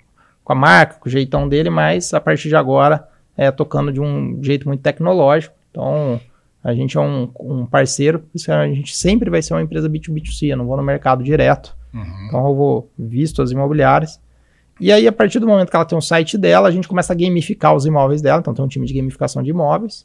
com 0.50 0.52
a 0.52 0.56
marca, 0.56 0.96
com 0.98 1.08
o 1.08 1.12
jeitão 1.12 1.48
dele, 1.48 1.70
mas 1.70 2.12
a 2.12 2.20
partir 2.20 2.48
de 2.48 2.56
agora 2.56 3.06
é 3.36 3.52
tocando 3.52 3.92
de 3.92 4.00
um 4.00 4.42
jeito 4.42 4.66
muito 4.66 4.80
tecnológico. 4.80 5.54
Então, 5.70 6.20
a 6.62 6.74
gente 6.74 6.96
é 6.96 7.00
um, 7.00 7.30
um 7.38 7.64
parceiro, 7.64 8.24
a 8.48 8.66
gente 8.66 8.96
sempre 8.96 9.30
vai 9.30 9.40
ser 9.42 9.54
uma 9.54 9.62
empresa 9.62 9.88
B2B2C, 9.88 10.48
eu 10.48 10.56
não 10.56 10.66
vou 10.66 10.76
no 10.76 10.82
mercado 10.82 11.22
direto. 11.22 11.76
Uhum. 11.94 12.26
Então, 12.26 12.48
eu 12.48 12.54
vou 12.56 12.90
visto 12.98 13.40
as 13.40 13.52
imobiliárias. 13.52 14.20
E 14.80 14.90
aí, 14.90 15.06
a 15.06 15.12
partir 15.12 15.38
do 15.38 15.46
momento 15.46 15.70
que 15.70 15.76
ela 15.76 15.84
tem 15.84 15.96
um 15.96 16.00
site 16.00 16.36
dela, 16.36 16.66
a 16.66 16.72
gente 16.72 16.88
começa 16.88 17.12
a 17.12 17.16
gamificar 17.16 17.72
os 17.72 17.86
imóveis 17.86 18.20
dela. 18.20 18.40
Então, 18.40 18.52
tem 18.52 18.64
um 18.64 18.68
time 18.68 18.86
de 18.86 18.94
gamificação 18.94 19.44
de 19.44 19.50
imóveis. 19.50 20.04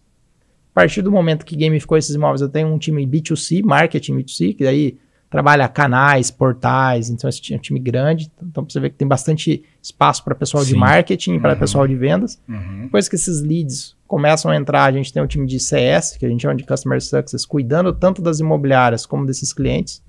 A 0.72 0.75
partir 0.75 1.02
do 1.02 1.12
momento 1.12 1.44
que 1.44 1.56
gamificou 1.56 1.98
esses 1.98 2.14
imóveis, 2.14 2.42
eu 2.42 2.50
tenho 2.50 2.68
um 2.68 2.78
time 2.78 3.04
B2C, 3.08 3.64
marketing 3.64 4.18
B2C, 4.18 4.56
que 4.56 4.64
daí 4.64 5.00
trabalha 5.36 5.68
canais, 5.68 6.32
portais, 6.32 7.10
então 7.10 7.30
esse 7.30 7.54
é 7.54 7.58
um 7.58 7.60
time 7.60 7.77
grande. 7.77 8.32
Então, 8.42 8.63
você 8.63 8.80
vê 8.80 8.89
que 8.89 8.96
tem 8.96 9.06
bastante 9.06 9.65
espaço 9.84 10.24
para 10.24 10.34
pessoal 10.34 10.63
Sim. 10.63 10.74
de 10.74 10.80
marketing, 10.80 11.39
para 11.42 11.54
uhum. 11.54 11.60
pessoal 11.60 11.86
de 11.86 11.94
vendas. 11.94 12.42
Uhum. 12.48 12.84
Depois 12.84 13.10
que 13.10 13.15
esses 13.15 13.42
leads 13.42 13.98
começam 14.08 14.50
a 14.50 14.56
entrar, 14.56 14.86
a 14.86 14.92
gente 14.94 15.12
tem 15.12 15.22
o 15.22 15.25
um 15.25 15.27
time 15.27 15.46
de 15.46 15.60
CS, 15.60 16.15
que 16.15 16.25
a 16.25 16.30
gente 16.30 16.42
chama 16.42 16.56
de 16.56 16.63
Customer 16.63 17.01
Success, 17.01 17.46
cuidando 17.46 17.92
tanto 17.92 18.22
das 18.22 18.39
imobiliárias 18.39 19.06
como 19.06 19.25
desses 19.25 19.51
clientes. 19.51 20.01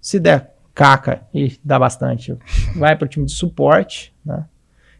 Se 0.00 0.18
der 0.18 0.52
caca, 0.74 1.22
e 1.32 1.56
dá 1.62 1.78
bastante, 1.78 2.36
vai 2.74 2.96
para 2.96 3.04
o 3.04 3.08
time 3.08 3.24
de 3.24 3.32
suporte, 3.32 4.12
né? 4.26 4.44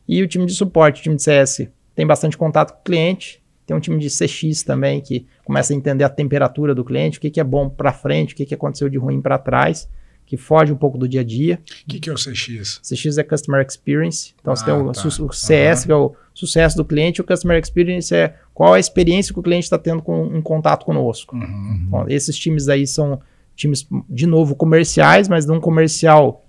E 0.07 0.23
o 0.23 0.29
time 0.29 0.47
de 0.47 0.55
suporte, 0.55 1.01
o 1.01 1.03
time 1.03 1.17
de 1.17 1.23
CS, 1.25 1.67
tem 1.97 2.07
bastante 2.07 2.39
contato 2.39 2.75
com 2.75 2.79
o 2.79 2.83
cliente. 2.85 3.42
Tem 3.73 3.76
um 3.79 3.81
time 3.81 3.99
de 3.99 4.09
CX 4.09 4.62
também 4.62 5.00
que 5.00 5.26
começa 5.45 5.73
a 5.73 5.76
entender 5.76 6.05
a 6.05 6.09
temperatura 6.11 6.75
do 6.75 6.85
cliente, 6.85 7.17
o 7.17 7.21
que, 7.23 7.31
que 7.31 7.41
é 7.41 7.45
bom 7.45 7.71
para 7.71 7.91
frente, 7.91 8.35
o 8.35 8.37
que, 8.37 8.45
que 8.45 8.55
aconteceu 8.55 8.87
de 8.87 8.99
ruim 8.99 9.21
para 9.21 9.38
trás 9.38 9.88
que 10.26 10.37
foge 10.37 10.73
um 10.73 10.76
pouco 10.76 10.97
do 10.97 11.09
dia 11.09 11.21
a 11.21 11.25
dia. 11.25 11.61
O 11.85 11.88
que, 11.88 12.00
que, 12.00 12.09
é 12.09 12.12
o 12.12 12.17
CX? 12.17 12.81
CX 12.83 13.19
é 13.19 13.23
Customer 13.23 13.67
Experience. 13.67 14.35
Então, 14.41 14.52
ah, 14.52 14.57
você 14.57 14.64
tem 14.64 14.75
o, 14.75 14.93
tá. 14.93 15.25
o 15.25 15.33
CS, 15.33 15.81
uhum. 15.81 15.87
que 15.87 15.93
é 15.93 15.95
o 15.95 16.14
sucesso 16.33 16.76
do 16.76 16.85
cliente, 16.85 17.21
o 17.21 17.25
Customer 17.25 17.59
Experience 17.59 18.14
é 18.14 18.35
qual 18.55 18.75
a 18.75 18.79
experiência 18.79 19.35
que 19.35 19.41
o 19.41 19.43
cliente 19.43 19.64
está 19.64 19.79
tendo 19.79 20.00
com, 20.00 20.35
em 20.35 20.41
contato 20.41 20.87
conosco. 20.87 21.37
Uhum. 21.37 21.85
Então, 21.87 22.09
esses 22.09 22.37
times 22.37 22.69
aí 22.69 22.87
são 22.87 23.21
times, 23.55 23.87
de 24.09 24.26
novo, 24.26 24.55
comerciais, 24.55 25.29
mas 25.29 25.45
de 25.45 25.52
um 25.52 25.61
comercial 25.61 26.47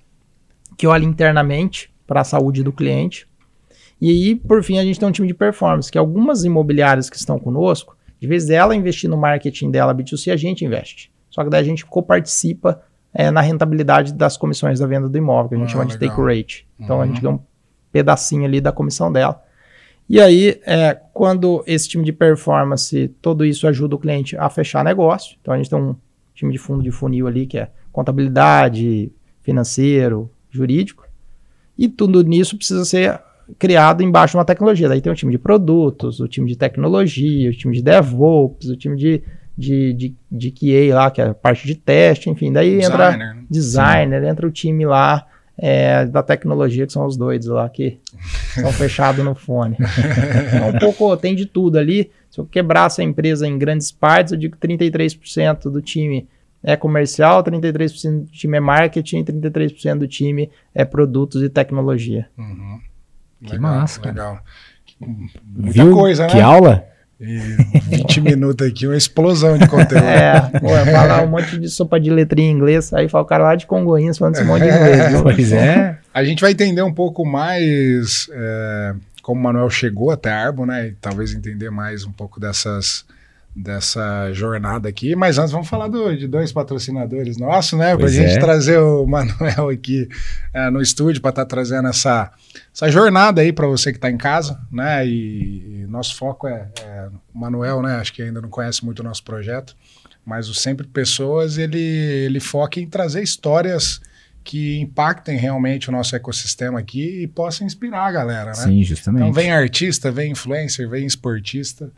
que 0.77 0.87
olha 0.87 1.03
internamente 1.03 1.89
para 2.07 2.21
a 2.21 2.23
saúde 2.23 2.63
do 2.63 2.71
cliente. 2.71 3.27
E 4.03 4.09
aí, 4.09 4.35
por 4.35 4.61
fim, 4.61 4.77
a 4.77 4.83
gente 4.83 4.99
tem 4.99 5.07
um 5.07 5.13
time 5.13 5.29
de 5.29 5.33
performance, 5.33 5.89
que 5.89 5.97
algumas 5.97 6.43
imobiliárias 6.43 7.09
que 7.09 7.15
estão 7.15 7.39
conosco, 7.39 7.95
de 8.19 8.27
vez 8.27 8.45
dela 8.45 8.75
investir 8.75 9.09
no 9.09 9.15
marketing 9.15 9.71
dela 9.71 9.95
B2C, 9.95 10.33
a 10.33 10.35
gente 10.35 10.65
investe. 10.65 11.09
Só 11.29 11.41
que 11.41 11.49
daí 11.49 11.61
a 11.61 11.63
gente 11.63 11.85
coparticipa 11.85 12.83
é, 13.13 13.31
na 13.31 13.39
rentabilidade 13.39 14.11
das 14.11 14.35
comissões 14.35 14.79
da 14.79 14.87
venda 14.87 15.07
do 15.07 15.17
imóvel, 15.17 15.47
que 15.47 15.55
a 15.55 15.57
gente 15.57 15.69
ah, 15.69 15.71
chama 15.71 15.83
legal. 15.85 15.99
de 15.99 16.05
take 16.05 16.21
rate. 16.21 16.67
Então 16.77 16.97
uhum. 16.97 17.01
a 17.01 17.05
gente 17.05 17.21
ganha 17.21 17.35
um 17.35 17.39
pedacinho 17.93 18.43
ali 18.43 18.59
da 18.59 18.73
comissão 18.73 19.09
dela. 19.09 19.41
E 20.09 20.19
aí, 20.19 20.59
é, 20.65 20.99
quando 21.13 21.63
esse 21.65 21.87
time 21.87 22.03
de 22.03 22.11
performance, 22.11 23.07
todo 23.21 23.45
isso 23.45 23.65
ajuda 23.69 23.95
o 23.95 23.99
cliente 23.99 24.35
a 24.35 24.49
fechar 24.49 24.83
negócio. 24.83 25.37
Então 25.41 25.53
a 25.53 25.57
gente 25.57 25.69
tem 25.69 25.79
um 25.79 25.95
time 26.35 26.51
de 26.51 26.57
fundo 26.57 26.83
de 26.83 26.91
funil 26.91 27.25
ali 27.25 27.47
que 27.47 27.57
é 27.57 27.71
contabilidade, 27.89 29.13
financeiro, 29.41 30.29
jurídico. 30.51 31.07
E 31.77 31.87
tudo 31.87 32.21
nisso 32.21 32.57
precisa 32.57 32.83
ser 32.83 33.21
criado 33.57 34.03
embaixo 34.03 34.33
de 34.33 34.37
uma 34.37 34.45
tecnologia. 34.45 34.89
Daí 34.89 35.01
tem 35.01 35.11
o 35.11 35.15
time 35.15 35.31
de 35.31 35.37
produtos, 35.37 36.19
o 36.19 36.27
time 36.27 36.47
de 36.47 36.55
tecnologia, 36.55 37.49
o 37.49 37.53
time 37.53 37.75
de 37.75 37.81
DevOps, 37.81 38.69
o 38.69 38.75
time 38.75 38.95
de 38.95 39.23
de, 39.57 39.93
de, 39.93 40.15
de 40.31 40.51
QA 40.51 40.95
lá, 40.95 41.11
que 41.11 41.21
é 41.21 41.25
a 41.25 41.33
parte 41.33 41.67
de 41.67 41.75
teste, 41.75 42.29
enfim. 42.29 42.51
Daí 42.51 42.77
designer, 42.77 42.91
entra 42.91 43.17
né? 43.17 43.43
designer, 43.49 44.21
Sim. 44.21 44.27
entra 44.27 44.47
o 44.47 44.51
time 44.51 44.85
lá 44.85 45.27
é, 45.57 46.05
da 46.05 46.23
tecnologia, 46.23 46.85
que 46.85 46.93
são 46.93 47.05
os 47.05 47.15
doidos 47.15 47.47
lá 47.47 47.69
que 47.69 47.99
são 48.55 48.71
fechados 48.73 49.23
no 49.23 49.35
fone. 49.35 49.77
Então, 49.79 50.69
um 50.69 50.79
pouco, 50.79 51.15
tem 51.17 51.35
de 51.35 51.45
tudo 51.45 51.77
ali. 51.77 52.09
Se 52.29 52.39
eu 52.39 52.45
quebrasse 52.45 53.01
a 53.01 53.03
empresa 53.03 53.47
em 53.47 53.57
grandes 53.57 53.91
partes, 53.91 54.33
eu 54.33 54.39
digo 54.39 54.57
que 54.57 54.67
33% 54.67 55.69
do 55.69 55.81
time 55.81 56.27
é 56.63 56.75
comercial, 56.75 57.43
33% 57.43 58.21
do 58.21 58.31
time 58.31 58.57
é 58.57 58.59
marketing, 58.59 59.23
33% 59.23 59.99
do 59.99 60.07
time 60.07 60.49
é 60.73 60.83
produtos 60.83 61.43
e 61.43 61.49
tecnologia. 61.49 62.27
Uhum. 62.37 62.79
Que 63.45 63.57
massa, 63.57 64.01
legal. 64.03 64.39
Muita 64.99 65.83
Viu? 65.83 65.93
coisa, 65.93 66.23
né? 66.23 66.29
Que 66.29 66.39
aula? 66.39 66.85
E 67.19 67.37
20 67.97 68.21
minutos 68.21 68.67
aqui, 68.67 68.85
uma 68.85 68.97
explosão 68.97 69.57
de 69.57 69.67
conteúdo. 69.67 70.03
É, 70.03 70.41
pô, 70.59 70.69
falar 70.91 71.23
um 71.23 71.27
monte 71.27 71.57
de 71.57 71.69
sopa 71.69 71.99
de 71.99 72.09
letrinha 72.09 72.49
em 72.49 72.53
inglês, 72.53 72.93
aí 72.93 73.07
fala 73.07 73.23
o 73.23 73.27
cara 73.27 73.43
lá 73.43 73.55
de 73.55 73.65
Congonhas 73.65 74.17
falando 74.17 74.35
esse 74.35 74.43
monte 74.43 74.63
de 74.63 74.69
inglês. 74.75 75.09
Viu? 75.09 75.23
Pois 75.23 75.51
é. 75.53 75.97
A 76.13 76.23
gente 76.23 76.41
vai 76.41 76.51
entender 76.51 76.81
um 76.81 76.93
pouco 76.93 77.25
mais 77.25 78.27
é, 78.33 78.93
como 79.21 79.39
o 79.39 79.43
Manuel 79.43 79.69
chegou 79.69 80.11
até 80.11 80.31
a 80.31 80.37
Arbo, 80.37 80.65
né? 80.65 80.87
E 80.87 80.91
talvez 80.99 81.33
entender 81.33 81.69
mais 81.69 82.05
um 82.05 82.11
pouco 82.11 82.39
dessas 82.39 83.05
dessa 83.55 84.31
jornada 84.33 84.89
aqui. 84.89 85.15
Mas 85.15 85.37
antes 85.37 85.51
vamos 85.51 85.67
falar 85.67 85.87
do, 85.87 86.15
de 86.15 86.27
dois 86.27 86.51
patrocinadores 86.51 87.37
nossos, 87.37 87.77
né? 87.77 87.95
Para 87.95 88.07
a 88.07 88.09
gente 88.09 88.33
é. 88.33 88.39
trazer 88.39 88.79
o 88.79 89.05
Manuel 89.05 89.69
aqui 89.69 90.07
é, 90.53 90.69
no 90.69 90.81
estúdio 90.81 91.21
para 91.21 91.29
estar 91.29 91.45
tá 91.45 91.49
trazendo 91.49 91.87
essa, 91.87 92.31
essa 92.73 92.89
jornada 92.89 93.41
aí 93.41 93.53
para 93.53 93.67
você 93.67 93.91
que 93.91 93.97
está 93.97 94.09
em 94.09 94.17
casa, 94.17 94.59
né? 94.71 95.05
E, 95.05 95.81
e 95.83 95.87
nosso 95.87 96.15
foco 96.15 96.47
é, 96.47 96.67
é, 96.81 97.09
o 97.33 97.39
Manuel, 97.39 97.81
né? 97.81 97.95
Acho 97.95 98.13
que 98.13 98.23
ainda 98.23 98.41
não 98.41 98.49
conhece 98.49 98.83
muito 98.83 98.99
o 98.99 99.03
nosso 99.03 99.23
projeto, 99.23 99.75
mas 100.25 100.49
o 100.49 100.53
Sempre 100.53 100.87
Pessoas 100.87 101.57
ele, 101.57 101.77
ele 101.77 102.39
foca 102.39 102.79
em 102.79 102.87
trazer 102.87 103.21
histórias 103.21 104.01
que 104.43 104.77
impactem 104.79 105.37
realmente 105.37 105.87
o 105.87 105.91
nosso 105.91 106.15
ecossistema 106.15 106.77
aqui 106.77 107.23
e 107.23 107.27
possam 107.27 107.65
inspirar 107.65 108.07
a 108.07 108.11
galera, 108.11 108.47
né? 108.47 108.55
Sim, 108.55 108.83
justamente. 108.83 109.21
Então 109.21 109.31
vem 109.31 109.51
artista, 109.51 110.11
vem 110.11 110.31
influencer, 110.31 110.89
vem 110.89 111.05
esportista 111.05 111.89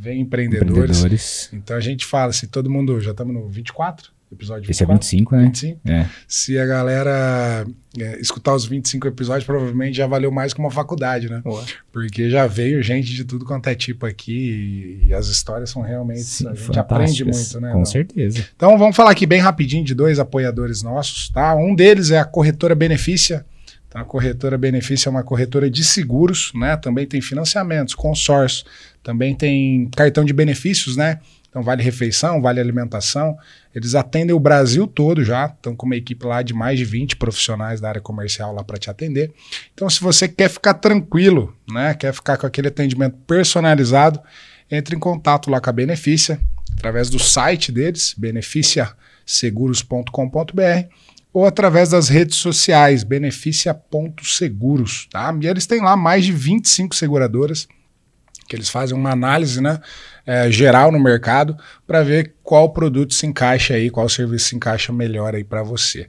vem 0.00 0.22
empreendedores. 0.22 0.70
empreendedores. 0.70 1.50
Então 1.52 1.76
a 1.76 1.80
gente 1.80 2.06
fala, 2.06 2.32
se 2.32 2.46
todo 2.46 2.70
mundo, 2.70 2.98
já 3.00 3.10
estamos 3.10 3.34
no 3.34 3.46
24, 3.46 4.10
episódio 4.32 4.66
24. 4.66 4.70
Esse 4.70 4.82
é 4.82 4.86
25, 4.86 5.36
né? 5.36 5.42
25. 5.44 5.80
É. 5.84 6.08
Se 6.26 6.58
a 6.58 6.64
galera 6.64 7.66
é, 7.98 8.18
escutar 8.18 8.54
os 8.54 8.64
25 8.64 9.06
episódios, 9.08 9.44
provavelmente 9.44 9.98
já 9.98 10.06
valeu 10.06 10.30
mais 10.30 10.54
que 10.54 10.60
uma 10.60 10.70
faculdade, 10.70 11.28
né? 11.28 11.42
Porque 11.92 12.30
já 12.30 12.46
veio 12.46 12.82
gente 12.82 13.12
de 13.12 13.24
tudo 13.24 13.44
quanto 13.44 13.68
é 13.68 13.74
tipo 13.74 14.06
aqui 14.06 14.32
e, 15.04 15.08
e 15.08 15.14
as 15.14 15.26
histórias 15.26 15.68
são 15.68 15.82
realmente. 15.82 16.22
Sim, 16.22 16.48
a 16.48 16.54
gente 16.54 16.78
aprende 16.78 17.22
muito, 17.22 17.60
né? 17.60 17.72
Com 17.72 17.78
não? 17.78 17.84
certeza. 17.84 18.42
Então 18.56 18.78
vamos 18.78 18.96
falar 18.96 19.10
aqui 19.10 19.26
bem 19.26 19.40
rapidinho 19.40 19.84
de 19.84 19.94
dois 19.94 20.18
apoiadores 20.18 20.82
nossos, 20.82 21.28
tá? 21.28 21.54
Um 21.54 21.74
deles 21.74 22.10
é 22.10 22.18
a 22.18 22.24
corretora 22.24 22.74
Benefícia. 22.74 23.44
Então, 23.90 24.00
a 24.00 24.04
corretora 24.04 24.56
Benefício 24.56 25.08
é 25.08 25.10
uma 25.10 25.24
corretora 25.24 25.68
de 25.68 25.82
seguros, 25.82 26.52
né? 26.54 26.76
Também 26.76 27.08
tem 27.08 27.20
financiamentos, 27.20 27.92
consórcio, 27.92 28.64
também 29.02 29.34
tem 29.34 29.90
cartão 29.96 30.24
de 30.24 30.32
benefícios, 30.32 30.96
né? 30.96 31.18
Então, 31.48 31.60
vale 31.60 31.82
refeição, 31.82 32.40
vale 32.40 32.60
alimentação. 32.60 33.36
Eles 33.74 33.96
atendem 33.96 34.32
o 34.32 34.38
Brasil 34.38 34.86
todo 34.86 35.24
já, 35.24 35.46
estão 35.46 35.74
com 35.74 35.86
uma 35.86 35.96
equipe 35.96 36.24
lá 36.24 36.40
de 36.40 36.54
mais 36.54 36.78
de 36.78 36.84
20 36.84 37.16
profissionais 37.16 37.80
da 37.80 37.88
área 37.88 38.00
comercial 38.00 38.54
lá 38.54 38.62
para 38.62 38.78
te 38.78 38.88
atender. 38.88 39.32
Então, 39.74 39.90
se 39.90 40.00
você 40.00 40.28
quer 40.28 40.48
ficar 40.48 40.74
tranquilo, 40.74 41.52
né? 41.68 41.92
Quer 41.94 42.14
ficar 42.14 42.36
com 42.36 42.46
aquele 42.46 42.68
atendimento 42.68 43.16
personalizado, 43.26 44.20
entre 44.70 44.94
em 44.94 45.00
contato 45.00 45.50
lá 45.50 45.60
com 45.60 45.68
a 45.68 45.72
Benefícia. 45.72 46.38
através 46.76 47.10
do 47.10 47.18
site 47.18 47.72
deles, 47.72 48.14
beneficiaseguros.com.br, 48.16 50.88
ou 51.32 51.46
através 51.46 51.90
das 51.90 52.08
redes 52.08 52.36
sociais, 52.36 53.04
beneficia.seguros, 53.04 55.06
tá? 55.10 55.34
E 55.40 55.46
eles 55.46 55.66
têm 55.66 55.80
lá 55.80 55.96
mais 55.96 56.24
de 56.24 56.32
25 56.32 56.94
seguradoras, 56.94 57.68
que 58.48 58.56
eles 58.56 58.68
fazem 58.68 58.96
uma 58.96 59.12
análise 59.12 59.60
né, 59.60 59.80
é, 60.26 60.50
geral 60.50 60.90
no 60.90 60.98
mercado 60.98 61.56
para 61.86 62.02
ver 62.02 62.34
qual 62.42 62.72
produto 62.72 63.14
se 63.14 63.26
encaixa 63.26 63.74
aí, 63.74 63.90
qual 63.90 64.08
serviço 64.08 64.48
se 64.48 64.56
encaixa 64.56 64.92
melhor 64.92 65.36
aí 65.36 65.44
para 65.44 65.62
você. 65.62 66.08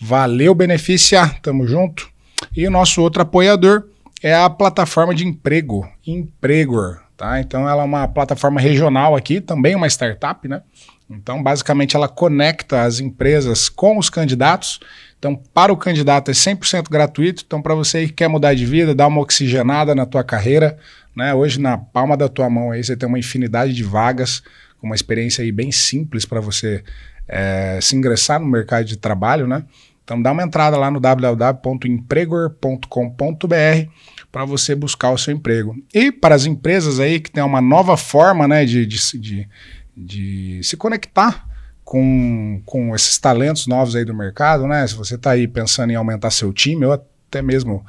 Valeu, 0.00 0.54
Beneficia, 0.54 1.28
tamo 1.42 1.66
junto. 1.66 2.08
E 2.54 2.66
o 2.66 2.70
nosso 2.70 3.00
outro 3.00 3.22
apoiador 3.22 3.84
é 4.22 4.34
a 4.34 4.50
plataforma 4.50 5.14
de 5.14 5.26
emprego, 5.26 5.88
Empregor, 6.06 7.00
tá? 7.16 7.40
Então 7.40 7.68
ela 7.68 7.82
é 7.82 7.84
uma 7.84 8.08
plataforma 8.08 8.60
regional 8.60 9.14
aqui, 9.14 9.40
também 9.40 9.76
uma 9.76 9.86
startup, 9.86 10.46
né? 10.48 10.62
Então, 11.08 11.42
basicamente, 11.42 11.94
ela 11.94 12.08
conecta 12.08 12.82
as 12.82 12.98
empresas 12.98 13.68
com 13.68 13.96
os 13.96 14.10
candidatos. 14.10 14.80
Então, 15.18 15.36
para 15.36 15.72
o 15.72 15.76
candidato 15.76 16.30
é 16.30 16.34
100% 16.34 16.90
gratuito. 16.90 17.44
Então, 17.46 17.62
para 17.62 17.74
você 17.74 18.06
que 18.06 18.12
quer 18.12 18.28
mudar 18.28 18.54
de 18.54 18.66
vida, 18.66 18.94
dar 18.94 19.06
uma 19.06 19.20
oxigenada 19.20 19.94
na 19.94 20.04
tua 20.04 20.24
carreira, 20.24 20.76
né? 21.14 21.32
Hoje, 21.32 21.60
na 21.60 21.78
palma 21.78 22.16
da 22.16 22.28
tua 22.28 22.50
mão, 22.50 22.72
aí, 22.72 22.82
você 22.82 22.96
tem 22.96 23.08
uma 23.08 23.18
infinidade 23.18 23.72
de 23.72 23.84
vagas, 23.84 24.42
uma 24.82 24.94
experiência 24.94 25.42
aí 25.42 25.52
bem 25.52 25.70
simples 25.70 26.24
para 26.24 26.40
você 26.40 26.82
é, 27.28 27.78
se 27.80 27.96
ingressar 27.96 28.40
no 28.40 28.46
mercado 28.46 28.84
de 28.84 28.96
trabalho, 28.96 29.46
né? 29.46 29.64
Então, 30.02 30.20
dá 30.20 30.32
uma 30.32 30.42
entrada 30.42 30.76
lá 30.76 30.90
no 30.90 31.00
www.empregor.com.br 31.00 33.90
para 34.30 34.44
você 34.44 34.74
buscar 34.74 35.10
o 35.10 35.18
seu 35.18 35.32
emprego. 35.32 35.74
E 35.94 36.12
para 36.12 36.34
as 36.34 36.46
empresas 36.46 37.00
aí 37.00 37.18
que 37.18 37.30
tem 37.30 37.42
uma 37.42 37.60
nova 37.60 37.96
forma 37.96 38.46
né, 38.46 38.64
de, 38.64 38.84
de, 38.84 39.18
de 39.18 39.48
de 39.96 40.60
se 40.62 40.76
conectar 40.76 41.46
com, 41.84 42.60
com 42.66 42.94
esses 42.94 43.16
talentos 43.16 43.66
novos 43.66 43.94
aí 43.94 44.04
do 44.04 44.12
mercado, 44.12 44.66
né? 44.66 44.86
Se 44.86 44.94
você 44.94 45.14
está 45.14 45.30
aí 45.30 45.46
pensando 45.46 45.92
em 45.92 45.94
aumentar 45.94 46.30
seu 46.30 46.52
time 46.52 46.84
ou 46.84 46.92
até 46.92 47.40
mesmo 47.40 47.86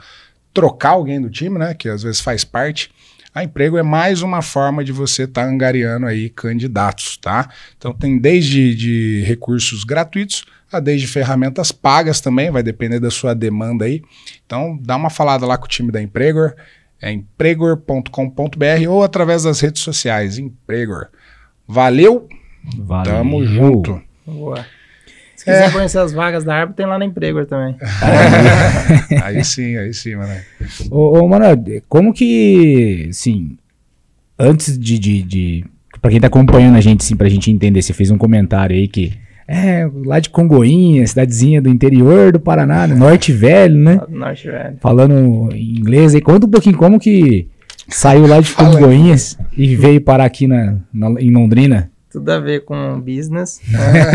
trocar 0.54 0.92
alguém 0.92 1.20
do 1.20 1.30
time, 1.30 1.58
né? 1.58 1.74
Que 1.74 1.90
às 1.90 2.04
vezes 2.04 2.22
faz 2.22 2.44
parte. 2.44 2.92
A 3.34 3.44
emprego 3.44 3.78
é 3.78 3.84
mais 3.84 4.22
uma 4.22 4.42
forma 4.42 4.84
de 4.84 4.92
você 4.92 5.24
estar 5.24 5.44
tá 5.44 5.48
angariando 5.48 6.06
aí 6.06 6.30
candidatos, 6.30 7.18
tá? 7.18 7.50
Então 7.78 7.94
tem 7.94 8.18
desde 8.18 8.76
de 8.76 9.24
recursos 9.26 9.84
gratuitos 9.84 10.46
a 10.72 10.80
desde 10.80 11.08
ferramentas 11.08 11.72
pagas 11.72 12.20
também, 12.20 12.52
vai 12.52 12.62
depender 12.62 13.00
da 13.00 13.10
sua 13.10 13.34
demanda 13.34 13.86
aí. 13.86 14.02
Então 14.46 14.78
dá 14.82 14.96
uma 14.96 15.10
falada 15.10 15.46
lá 15.46 15.58
com 15.58 15.66
o 15.66 15.70
time 15.70 15.92
da 15.92 16.02
Empregor, 16.02 16.56
é 17.02 17.12
empregor.com.br 17.12 18.90
ou 18.90 19.04
através 19.04 19.44
das 19.44 19.60
redes 19.60 19.82
sociais, 19.82 20.38
Empregor. 20.38 21.10
Valeu. 21.68 22.28
Valeu. 22.78 23.14
Tamo 23.14 23.46
junto. 23.46 24.02
Boa. 24.26 24.66
Se 25.36 25.46
quiser 25.46 25.68
é. 25.68 25.72
conhecer 25.72 26.00
as 26.00 26.12
vagas 26.14 26.44
da 26.44 26.56
árvore, 26.56 26.76
tem 26.76 26.86
lá 26.86 26.98
na 26.98 27.06
Emprego 27.06 27.46
também. 27.46 27.76
aí 29.24 29.44
sim, 29.44 29.78
aí 29.78 29.94
sim, 29.94 30.16
mano. 30.16 30.34
Ô, 30.90 31.20
ô, 31.20 31.28
mano, 31.28 31.46
como 31.88 32.14
que, 32.14 33.10
sim, 33.12 33.58
antes 34.40 34.78
de, 34.78 34.98
de, 34.98 35.22
de 35.22 35.66
para 36.02 36.12
quem 36.12 36.20
tá 36.20 36.28
acompanhando 36.28 36.76
a 36.76 36.82
gente, 36.82 37.04
sim, 37.04 37.16
pra 37.16 37.30
gente 37.30 37.52
entender, 37.52 37.82
você 37.82 37.94
fez 37.94 38.10
um 38.10 38.18
comentário 38.18 38.76
aí 38.76 38.88
que 38.88 39.14
é, 39.48 39.90
lá 40.06 40.20
de 40.20 40.30
Congoinha, 40.30 41.08
cidadezinha 41.08 41.62
do 41.62 41.70
interior 41.70 42.34
do 42.34 42.40
Paraná, 42.40 42.86
Norte 42.86 43.32
Velho, 43.32 43.78
né? 43.78 44.02
Norte 44.10 44.48
Velho. 44.48 44.78
Falando 44.82 45.50
em 45.56 45.78
inglês 45.78 46.14
aí, 46.14 46.22
conta 46.22 46.46
um 46.46 46.50
pouquinho 46.50 46.76
como 46.76 47.00
que 47.00 47.48
Saiu 47.88 48.28
lá 48.28 48.40
de 48.40 48.54
Congonhas 48.54 49.38
e 49.56 49.76
veio 49.76 50.02
parar 50.02 50.26
aqui 50.26 50.48
na, 50.48 50.78
na, 50.94 51.22
em 51.22 51.32
Londrina. 51.32 51.90
Tudo 52.12 52.30
a 52.30 52.40
ver 52.40 52.66
com 52.66 53.00
business. 53.00 53.62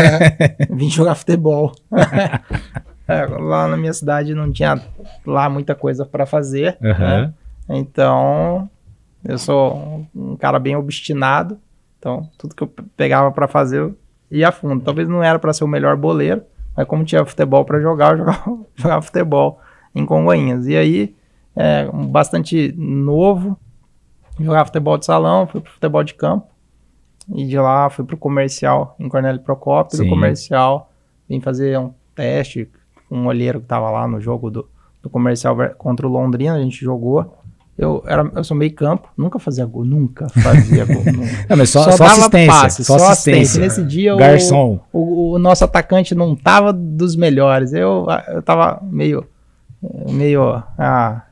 Vim 0.69 0.89
jogar 0.89 1.15
futebol. 1.15 1.73
é, 3.07 3.25
lá 3.25 3.67
na 3.67 3.77
minha 3.77 3.93
cidade 3.93 4.35
não 4.35 4.51
tinha 4.51 4.81
lá 5.25 5.49
muita 5.49 5.73
coisa 5.73 6.05
para 6.05 6.25
fazer. 6.25 6.77
Uhum. 6.81 6.99
Né? 6.99 7.33
Então, 7.69 8.69
eu 9.23 9.37
sou 9.37 10.05
um 10.15 10.35
cara 10.35 10.59
bem 10.59 10.75
obstinado. 10.75 11.57
Então, 11.97 12.29
tudo 12.37 12.55
que 12.55 12.63
eu 12.63 12.73
pegava 12.97 13.31
para 13.31 13.47
fazer, 13.47 13.79
eu 13.79 13.97
ia 14.29 14.49
a 14.49 14.51
fundo. 14.51 14.83
Talvez 14.83 15.07
não 15.07 15.23
era 15.23 15.39
para 15.39 15.53
ser 15.53 15.63
o 15.63 15.67
melhor 15.67 15.95
boleiro, 15.95 16.43
mas 16.75 16.87
como 16.87 17.05
tinha 17.05 17.25
futebol 17.25 17.63
para 17.63 17.79
jogar, 17.79 18.13
eu 18.13 18.17
jogava, 18.25 18.59
jogava 18.75 19.01
futebol 19.01 19.59
em 19.95 20.05
Congonhas. 20.05 20.67
E 20.67 20.75
aí, 20.75 21.15
é, 21.55 21.87
bastante 21.91 22.73
novo, 22.77 23.57
Jogava 24.39 24.65
futebol 24.65 24.97
de 24.97 25.05
salão, 25.05 25.47
fui 25.47 25.61
pro 25.61 25.71
futebol 25.71 26.03
de 26.03 26.13
campo. 26.13 26.47
E 27.33 27.45
de 27.45 27.57
lá 27.57 27.89
fui 27.89 28.03
pro 28.03 28.17
comercial 28.17 28.95
em 28.99 29.07
Cornélio 29.07 29.41
Procópio. 29.41 29.97
Do 29.97 30.07
comercial 30.07 30.89
vim 31.29 31.39
fazer 31.39 31.77
um 31.79 31.91
teste 32.15 32.69
com 33.07 33.17
um 33.17 33.27
olheiro 33.27 33.61
que 33.61 33.67
tava 33.67 33.89
lá 33.89 34.07
no 34.07 34.19
jogo 34.19 34.49
do, 34.49 34.67
do 35.01 35.09
comercial 35.09 35.55
contra 35.77 36.07
o 36.07 36.11
Londrina. 36.11 36.55
A 36.55 36.61
gente 36.61 36.81
jogou. 36.83 37.37
Eu, 37.75 38.03
era, 38.05 38.29
eu 38.35 38.43
sou 38.43 38.55
meio 38.55 38.71
campo, 38.73 39.09
nunca 39.17 39.39
fazia 39.39 39.65
gol, 39.65 39.83
nunca 39.83 40.29
fazia 40.29 40.85
gol. 40.85 41.03
Nunca. 41.05 41.45
Não, 41.49 41.57
mas 41.57 41.71
só, 41.71 41.83
só, 41.83 41.97
só 41.97 42.03
assistência. 42.03 42.47
Passe, 42.47 42.83
só, 42.83 42.95
assistência. 42.95 43.61
Nesse 43.61 43.83
dia 43.83 44.15
Garçom. 44.15 44.79
O, 44.91 44.99
o, 44.99 45.31
o, 45.33 45.39
nosso 45.39 45.63
atacante 45.63 46.13
não 46.13 46.35
tava 46.35 46.71
dos 46.71 47.15
melhores. 47.15 47.73
Eu, 47.73 48.05
eu 48.27 48.43
tava 48.43 48.79
meio. 48.83 49.25
meio. 50.07 50.61
Ah, 50.77 51.23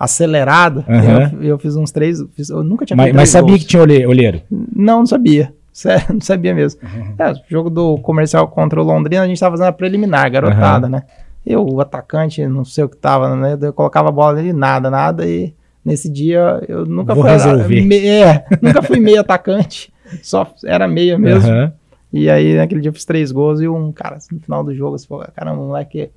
acelerado. 0.00 0.82
Uhum. 0.88 1.42
Eu, 1.42 1.48
eu, 1.50 1.58
fiz 1.58 1.76
uns 1.76 1.90
três. 1.92 2.24
Fiz, 2.34 2.48
eu 2.48 2.64
nunca 2.64 2.86
tinha 2.86 2.96
Mas, 2.96 3.12
mas 3.12 3.28
sabia 3.28 3.50
gols. 3.50 3.60
que 3.60 3.66
tinha 3.66 3.82
olheiro? 3.82 4.40
Não, 4.50 5.00
não 5.00 5.06
sabia. 5.06 5.52
Sério, 5.70 6.06
não 6.14 6.20
sabia 6.22 6.54
mesmo. 6.54 6.80
Uhum. 6.82 7.14
É, 7.18 7.34
jogo 7.48 7.68
do 7.68 7.98
comercial 7.98 8.48
contra 8.48 8.80
o 8.80 8.84
Londrina, 8.84 9.22
a 9.22 9.26
gente 9.28 9.38
tava 9.38 9.58
fazendo 9.58 9.68
a 9.68 9.72
preliminar, 9.72 10.30
garotada, 10.30 10.86
uhum. 10.86 10.92
né? 10.92 11.02
Eu, 11.46 11.66
o 11.66 11.80
atacante, 11.80 12.46
não 12.46 12.64
sei 12.64 12.84
o 12.84 12.88
que 12.88 12.96
tava, 12.96 13.36
né? 13.36 13.58
Eu 13.60 13.72
colocava 13.72 14.08
a 14.08 14.12
bola 14.12 14.36
nele, 14.36 14.52
nada, 14.52 14.90
nada, 14.90 15.26
e 15.26 15.54
nesse 15.84 16.08
dia 16.08 16.62
eu 16.66 16.86
nunca 16.86 17.14
Vou 17.14 17.22
fui. 17.22 17.32
Resolver. 17.32 17.82
Me, 17.82 18.06
é, 18.06 18.44
nunca 18.60 18.82
fui 18.82 19.00
meio 19.00 19.20
atacante, 19.20 19.92
só 20.22 20.50
era 20.64 20.88
meia 20.88 21.18
mesmo. 21.18 21.50
Uhum. 21.50 21.70
E 22.12 22.28
aí, 22.28 22.56
naquele 22.56 22.80
dia, 22.80 22.88
eu 22.88 22.94
fiz 22.94 23.04
três 23.04 23.30
gols 23.30 23.60
e 23.60 23.68
um 23.68 23.92
cara, 23.92 24.16
assim, 24.16 24.34
no 24.34 24.40
final 24.40 24.64
do 24.64 24.74
jogo, 24.74 24.98
você 24.98 25.06
falou, 25.06 25.24
caramba, 25.34 25.62
moleque 25.62 26.10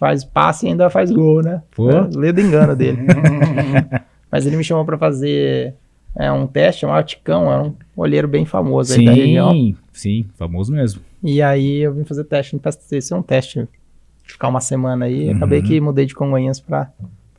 faz 0.00 0.24
passe 0.24 0.66
e 0.66 0.70
ainda 0.70 0.88
faz 0.88 1.10
gol, 1.10 1.42
né? 1.42 1.62
Pô. 1.76 1.90
É, 1.90 2.08
ledo 2.16 2.40
engano 2.40 2.74
dele. 2.74 3.02
Mas 4.32 4.46
ele 4.46 4.56
me 4.56 4.64
chamou 4.64 4.84
para 4.84 4.96
fazer 4.96 5.74
é, 6.16 6.32
um 6.32 6.46
teste, 6.46 6.86
um 6.86 7.02
Ticão, 7.02 7.52
era 7.52 7.62
um 7.64 7.74
olheiro 7.94 8.26
bem 8.26 8.46
famoso 8.46 8.94
sim, 8.94 9.00
aí 9.00 9.04
da 9.04 9.12
região. 9.12 9.50
Sim, 9.52 9.76
sim, 9.92 10.26
famoso 10.36 10.72
mesmo. 10.72 11.02
E 11.22 11.42
aí 11.42 11.80
eu 11.80 11.92
vim 11.92 12.04
fazer 12.04 12.24
teste 12.24 12.54
no 12.54 12.60
PSTC, 12.60 12.96
esse 12.96 13.12
é 13.12 13.16
um 13.16 13.22
teste, 13.22 13.68
ficar 14.24 14.48
uma 14.48 14.60
semana 14.60 15.04
aí, 15.04 15.28
uhum. 15.28 15.36
acabei 15.36 15.60
que 15.60 15.78
mudei 15.80 16.06
de 16.06 16.14
Congonhas 16.14 16.58
para 16.58 16.90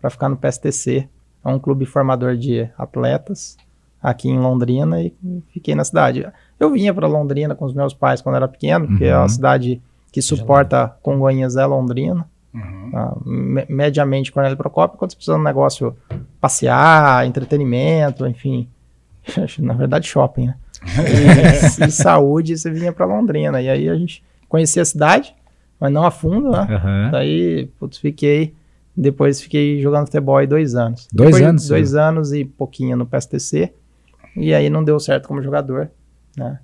ficar 0.09 0.29
no 0.29 0.37
PSTC, 0.37 1.07
é 1.43 1.49
um 1.49 1.57
clube 1.57 1.85
formador 1.87 2.37
de 2.37 2.69
atletas 2.77 3.57
aqui 4.03 4.29
em 4.29 4.39
Londrina 4.39 5.01
e 5.01 5.13
fiquei 5.51 5.73
na 5.73 5.83
cidade. 5.83 6.27
Eu 6.59 6.71
vinha 6.71 6.93
para 6.93 7.07
Londrina 7.07 7.55
com 7.55 7.65
os 7.65 7.73
meus 7.73 7.93
pais 7.93 8.21
quando 8.21 8.35
era 8.35 8.47
pequeno, 8.47 8.87
porque 8.87 9.05
é 9.05 9.15
uma 9.15 9.23
uhum. 9.23 9.29
cidade 9.29 9.81
que 10.11 10.21
suporta 10.21 10.95
Congonhas 11.01 11.55
é 11.55 11.65
Londrina. 11.65 12.29
Uhum. 12.53 13.21
Me 13.25 13.65
mediamente 13.69 14.31
Cornélio 14.31 14.57
Procópio, 14.57 14.97
quando 14.97 15.11
você 15.11 15.15
precisa 15.15 15.35
de 15.35 15.41
um 15.41 15.43
negócio 15.43 15.95
passear, 16.39 17.25
entretenimento, 17.25 18.27
enfim. 18.27 18.67
Na 19.59 19.73
verdade, 19.73 20.07
shopping, 20.07 20.47
né? 20.47 20.55
e, 21.79 21.85
e, 21.85 21.91
saúde, 21.91 22.57
você 22.57 22.71
vinha 22.71 22.91
para 22.91 23.05
Londrina. 23.05 23.61
E 23.61 23.69
aí 23.69 23.89
a 23.89 23.95
gente 23.95 24.23
conhecia 24.49 24.81
a 24.81 24.85
cidade, 24.85 25.35
mas 25.79 25.91
não 25.91 26.05
a 26.05 26.11
fundo, 26.11 26.51
né? 26.51 26.67
Uhum. 26.69 27.11
Daí, 27.11 27.69
putz, 27.79 27.97
fiquei. 27.97 28.55
Depois 28.97 29.41
fiquei 29.41 29.79
jogando 29.81 30.07
futebol 30.07 30.37
aí 30.37 30.45
dois 30.45 30.75
anos. 30.75 31.07
Dois 31.13 31.35
depois, 31.35 31.49
anos? 31.49 31.67
Dois 31.67 31.95
anos 31.95 32.33
e 32.33 32.43
pouquinho 32.43 32.97
no 32.97 33.05
PSTC. 33.05 33.71
E 34.35 34.53
aí 34.53 34.69
não 34.69 34.83
deu 34.83 34.99
certo 34.99 35.27
como 35.27 35.41
jogador, 35.41 35.89
né? 36.35 36.59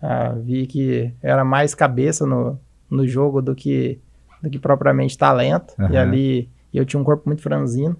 Ah, 0.00 0.34
vi 0.36 0.66
que 0.66 1.12
era 1.22 1.44
mais 1.44 1.74
cabeça 1.74 2.26
no, 2.26 2.58
no 2.88 3.06
jogo 3.06 3.42
do 3.42 3.54
que 3.54 3.98
do 4.46 4.50
que 4.50 4.58
propriamente 4.58 5.18
talento. 5.18 5.74
Uhum. 5.78 5.90
E 5.90 5.96
ali 5.96 6.48
eu 6.72 6.84
tinha 6.84 7.00
um 7.00 7.04
corpo 7.04 7.24
muito 7.26 7.42
franzino, 7.42 7.96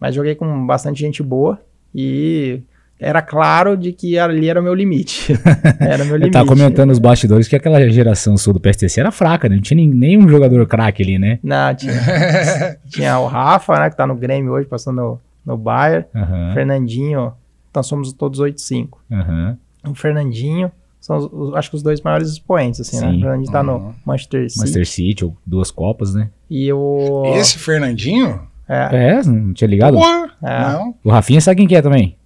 mas 0.00 0.14
joguei 0.14 0.34
com 0.34 0.66
bastante 0.66 1.00
gente 1.00 1.22
boa 1.22 1.60
e 1.94 2.62
era 2.98 3.20
claro 3.20 3.76
de 3.76 3.92
que 3.92 4.18
ali 4.18 4.48
era 4.48 4.60
o 4.60 4.62
meu 4.62 4.72
limite. 4.72 5.32
Era 5.80 6.04
meu 6.04 6.16
limite. 6.16 6.32
tá 6.32 6.46
comentando 6.46 6.90
os 6.90 6.98
bastidores 6.98 7.46
que 7.48 7.56
aquela 7.56 7.86
geração 7.90 8.36
sul 8.36 8.54
do 8.54 8.60
PSTC 8.60 9.00
era 9.00 9.10
fraca, 9.10 9.48
né? 9.48 9.56
Não 9.56 9.62
tinha 9.62 9.84
nenhum 9.86 10.28
jogador 10.28 10.66
craque 10.66 11.02
ali, 11.02 11.18
né? 11.18 11.38
Não, 11.42 11.74
tinha. 11.74 11.92
tinha 12.88 13.18
o 13.18 13.26
Rafa, 13.26 13.78
né? 13.78 13.90
Que 13.90 13.96
tá 13.96 14.06
no 14.06 14.14
Grêmio 14.14 14.52
hoje, 14.52 14.66
passando 14.66 14.96
no, 14.96 15.20
no 15.44 15.56
Bayern. 15.56 16.06
Uhum. 16.14 16.54
Fernandinho. 16.54 17.32
Então 17.70 17.82
somos 17.82 18.12
todos 18.12 18.40
8-5. 18.40 18.88
Uhum. 19.10 19.56
O 19.90 19.94
Fernandinho 19.94 20.70
são, 21.04 21.18
os, 21.18 21.54
acho 21.54 21.68
que 21.68 21.76
os 21.76 21.82
dois 21.82 22.00
maiores 22.00 22.30
expoentes, 22.30 22.80
assim, 22.80 22.98
né? 22.98 23.02
Sim. 23.02 23.12
né? 23.12 23.18
O 23.18 23.20
Fernandinho 23.20 23.52
tá 23.52 23.62
no 23.62 23.72
uhum. 23.74 23.94
Manchester 24.06 24.48
City. 24.48 24.58
Manchester 24.58 24.86
City, 24.86 25.24
ou 25.26 25.36
duas 25.44 25.70
Copas, 25.70 26.14
né? 26.14 26.30
E 26.48 26.72
o... 26.72 27.24
Esse 27.36 27.58
Fernandinho? 27.58 28.40
É. 28.66 29.10
É, 29.10 29.22
não 29.22 29.52
tinha 29.52 29.68
ligado? 29.68 29.98
Porra, 29.98 30.30
é. 30.42 30.60
não. 30.60 30.94
O 31.04 31.10
Rafinha 31.10 31.42
sabe 31.42 31.58
quem 31.58 31.68
que 31.68 31.76
é 31.76 31.82
também? 31.82 32.16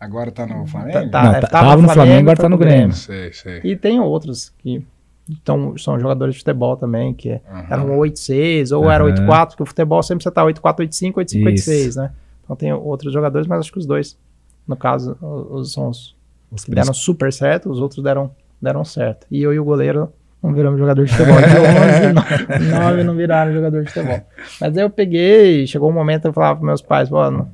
Agora 0.00 0.32
tá 0.32 0.46
no 0.46 0.66
Flamengo? 0.66 1.10
Tá, 1.10 1.24
Não, 1.24 1.34
é, 1.34 1.40
tá- 1.42 1.46
tava 1.46 1.68
tava 1.68 1.82
no 1.82 1.88
Flamengo, 1.90 2.20
agora 2.20 2.36
foi 2.36 2.42
tá 2.44 2.48
no 2.48 2.56
pro 2.56 2.66
Grêmio. 2.66 2.94
Sei, 2.94 3.32
sei. 3.34 3.60
E 3.62 3.76
tem 3.76 4.00
outros 4.00 4.50
que 4.60 4.82
então, 5.28 5.76
são 5.76 6.00
jogadores 6.00 6.36
de 6.36 6.40
futebol 6.40 6.78
também, 6.78 7.12
que 7.12 7.38
Aham. 7.50 7.66
eram 7.68 7.98
8-6 7.98 8.74
ou 8.74 8.90
era 8.90 9.04
Aham. 9.04 9.26
8-4, 9.26 9.48
porque 9.48 9.62
o 9.62 9.66
futebol 9.66 10.02
sempre 10.02 10.24
você 10.24 10.30
tá 10.30 10.42
8-4, 10.42 10.78
8-5, 10.88 11.12
8-5, 11.12 11.52
Isso. 11.52 11.70
8-6, 11.70 11.96
né? 11.96 12.12
Então 12.42 12.56
tem 12.56 12.72
outros 12.72 13.12
jogadores, 13.12 13.46
mas 13.46 13.60
acho 13.60 13.72
que 13.72 13.78
os 13.78 13.84
dois, 13.84 14.18
no 14.66 14.74
caso, 14.74 15.18
os, 15.20 15.72
são 15.72 15.90
os 15.90 16.16
Os 16.54 16.64
que 16.64 16.70
deram 16.70 16.94
super 16.94 17.32
certo, 17.32 17.70
os 17.70 17.80
outros 17.80 18.02
deram, 18.02 18.30
deram 18.60 18.84
certo. 18.84 19.26
E 19.30 19.42
eu 19.42 19.52
e 19.52 19.58
o 19.58 19.64
goleiro 19.64 20.12
não 20.42 20.52
viramos 20.52 20.78
jogador 20.78 21.04
de 21.04 21.10
futebol. 21.10 21.36
De 21.38 22.60
11, 22.60 22.70
9 22.70 23.02
não 23.04 23.16
viraram 23.16 23.52
jogador 23.52 23.82
de 23.82 23.90
futebol. 23.90 24.20
Mas 24.60 24.76
aí 24.76 24.84
eu 24.84 24.90
peguei, 24.90 25.66
chegou 25.66 25.90
um 25.90 25.92
momento 25.92 26.26
eu 26.26 26.32
falava 26.32 26.56
para 26.56 26.66
meus 26.66 26.82
pais, 26.82 27.08
pô, 27.08 27.30
não, 27.30 27.50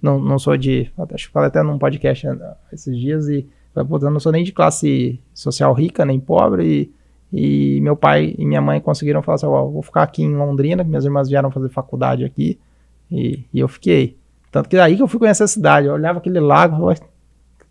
não, 0.00 0.18
não 0.18 0.38
sou 0.38 0.56
de. 0.56 0.90
Acho 1.14 1.26
que 1.26 1.32
falei 1.32 1.48
até 1.48 1.62
num 1.62 1.78
podcast 1.78 2.26
né, 2.26 2.54
esses 2.72 2.96
dias 2.96 3.28
e 3.28 3.46
falei, 3.74 3.88
pô, 3.88 3.98
eu 3.98 4.10
não 4.10 4.18
sou 4.18 4.32
nem 4.32 4.42
de 4.42 4.52
classe 4.52 5.20
social 5.34 5.72
rica, 5.74 6.04
nem 6.04 6.18
pobre. 6.18 6.90
E, 7.32 7.76
e 7.76 7.80
meu 7.82 7.94
pai 7.94 8.34
e 8.38 8.44
minha 8.44 8.60
mãe 8.60 8.80
conseguiram 8.80 9.22
falar 9.22 9.36
assim: 9.36 9.46
ó, 9.46 9.66
vou 9.66 9.82
ficar 9.82 10.02
aqui 10.02 10.22
em 10.22 10.34
Londrina, 10.34 10.82
que 10.82 10.88
minhas 10.88 11.04
irmãs 11.04 11.28
vieram 11.28 11.50
fazer 11.50 11.68
faculdade 11.68 12.24
aqui. 12.24 12.58
E, 13.12 13.44
e 13.52 13.60
eu 13.60 13.68
fiquei. 13.68 14.16
Tanto 14.50 14.68
que 14.68 14.76
daí 14.76 14.96
que 14.96 15.02
eu 15.02 15.08
fui 15.08 15.20
conhecer 15.20 15.44
a 15.44 15.46
cidade. 15.46 15.86
Eu 15.86 15.92
olhava 15.92 16.18
aquele 16.18 16.40
lago, 16.40 16.78
falava, 16.78 17.00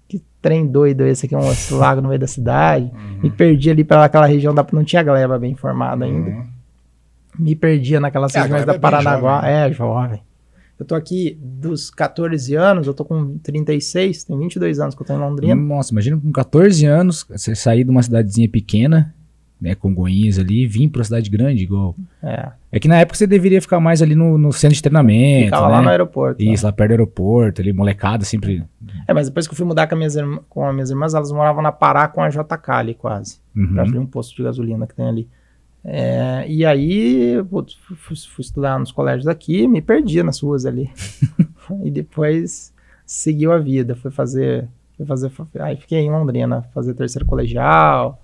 que 0.09 0.21
trem 0.41 0.65
doido 0.65 1.05
esse 1.05 1.25
aqui, 1.27 1.35
um 1.35 1.51
esse 1.51 1.73
lago 1.73 2.01
no 2.01 2.09
meio 2.09 2.19
da 2.19 2.27
cidade. 2.27 2.91
Me 3.21 3.29
perdi 3.29 3.69
ali 3.69 3.83
pela 3.83 4.05
aquela 4.05 4.25
região, 4.25 4.53
da, 4.53 4.65
não 4.73 4.83
tinha 4.83 5.03
gleba 5.03 5.37
bem 5.37 5.55
formada 5.55 6.03
ainda. 6.03 6.31
Uhum. 6.31 6.47
Me 7.37 7.55
perdia 7.55 7.99
naquelas 7.99 8.35
É, 8.35 8.39
a 8.39 8.41
regiões 8.41 8.65
da 8.65 8.73
é 8.73 8.79
Paranaguá. 8.79 9.35
jovem. 9.41 9.51
É, 9.55 9.71
jovem. 9.71 10.21
Eu 10.79 10.85
tô 10.85 10.95
aqui 10.95 11.37
dos 11.41 11.89
14 11.89 12.55
anos, 12.55 12.87
eu 12.87 12.93
tô 12.93 13.05
com 13.05 13.37
36, 13.37 14.23
tem 14.23 14.37
22 14.39 14.79
anos 14.79 14.95
que 14.95 15.01
eu 15.01 15.05
tô 15.05 15.13
em 15.13 15.17
Londrina. 15.19 15.55
Nossa, 15.55 15.91
imagina 15.91 16.17
com 16.17 16.31
14 16.31 16.85
anos, 16.85 17.25
você 17.29 17.53
sair 17.53 17.83
de 17.83 17.91
uma 17.91 18.01
cidadezinha 18.01 18.49
pequena, 18.49 19.13
né, 19.61 19.75
Congonhas 19.75 20.39
ali, 20.39 20.65
vir 20.67 20.87
pra 20.89 20.99
uma 20.99 21.03
cidade 21.05 21.29
grande, 21.29 21.63
igual. 21.63 21.95
É, 22.23 22.49
É 22.71 22.79
que 22.79 22.87
na 22.87 22.97
época 22.97 23.17
você 23.17 23.27
deveria 23.27 23.61
ficar 23.61 23.79
mais 23.79 24.01
ali 24.01 24.15
no, 24.15 24.37
no 24.37 24.51
centro 24.53 24.75
de 24.75 24.81
treinamento, 24.81 25.45
ficava 25.45 25.67
né? 25.67 25.73
lá 25.73 25.81
no 25.81 25.89
aeroporto. 25.89 26.41
Isso, 26.43 26.65
lá 26.65 26.71
perto 26.71 26.89
do 26.89 26.93
aeroporto, 26.93 27.61
ali, 27.61 27.73
molecada 27.73 28.23
sempre. 28.23 28.63
É, 29.07 29.13
mas 29.13 29.27
depois 29.27 29.47
que 29.47 29.53
eu 29.53 29.57
fui 29.57 29.65
mudar 29.65 29.87
com, 29.87 29.95
as 29.95 29.97
minhas 29.99 30.15
irmã- 30.15 30.39
com 30.49 30.65
as 30.65 30.73
minhas 30.73 30.89
irmãs, 30.89 31.13
elas 31.13 31.31
moravam 31.31 31.61
na 31.61 31.71
Pará 31.71 32.07
com 32.07 32.21
a 32.21 32.29
JK 32.29 32.69
ali 32.71 32.93
quase. 32.93 33.39
Uhum. 33.55 33.73
perto 33.75 33.91
de 33.91 33.97
um 33.97 34.05
posto 34.05 34.35
de 34.35 34.43
gasolina 34.43 34.87
que 34.87 34.95
tem 34.95 35.07
ali. 35.07 35.27
É, 35.83 36.45
e 36.47 36.65
aí, 36.65 37.41
putz, 37.49 37.75
fui, 37.87 37.95
fui- 38.15 38.41
estudar 38.41 38.77
nos 38.79 38.91
colégios 38.91 39.27
aqui, 39.27 39.67
me 39.67 39.81
perdi 39.81 40.21
nas 40.23 40.39
ruas 40.41 40.65
ali. 40.65 40.89
e 41.83 41.89
depois 41.91 42.73
seguiu 43.05 43.51
a 43.51 43.57
vida, 43.57 43.95
fui 43.95 44.11
fazer, 44.11 44.67
fui 44.97 45.05
fazer, 45.05 45.31
aí 45.59 45.75
fiquei 45.77 45.99
em 45.99 46.11
Londrina, 46.11 46.63
fazer 46.73 46.93
terceiro 46.93 47.25
colegial, 47.25 48.21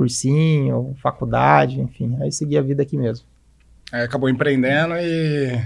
cursinho, 0.00 0.96
faculdade, 1.02 1.78
enfim, 1.78 2.16
aí 2.22 2.32
segui 2.32 2.56
a 2.56 2.62
vida 2.62 2.82
aqui 2.82 2.96
mesmo. 2.96 3.26
Aí 3.92 4.02
acabou 4.02 4.30
empreendendo 4.30 4.94
e, 4.96 5.60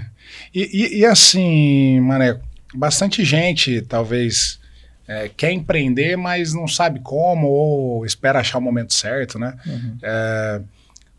e, 0.53 0.61
e- 0.73 0.99
e 0.99 1.05
assim, 1.05 2.01
Mané, 2.01 2.37
bastante 2.73 3.23
gente 3.23 3.81
talvez 3.83 4.59
é, 5.07 5.29
quer 5.29 5.53
empreender, 5.53 6.17
mas 6.17 6.53
não 6.53 6.67
sabe 6.67 6.99
como 6.99 7.47
ou 7.47 8.05
espera 8.05 8.39
achar 8.39 8.57
o 8.57 8.61
momento 8.61 8.93
certo, 8.93 9.39
né? 9.39 9.57
Uhum. 9.65 9.97
É, 10.03 10.61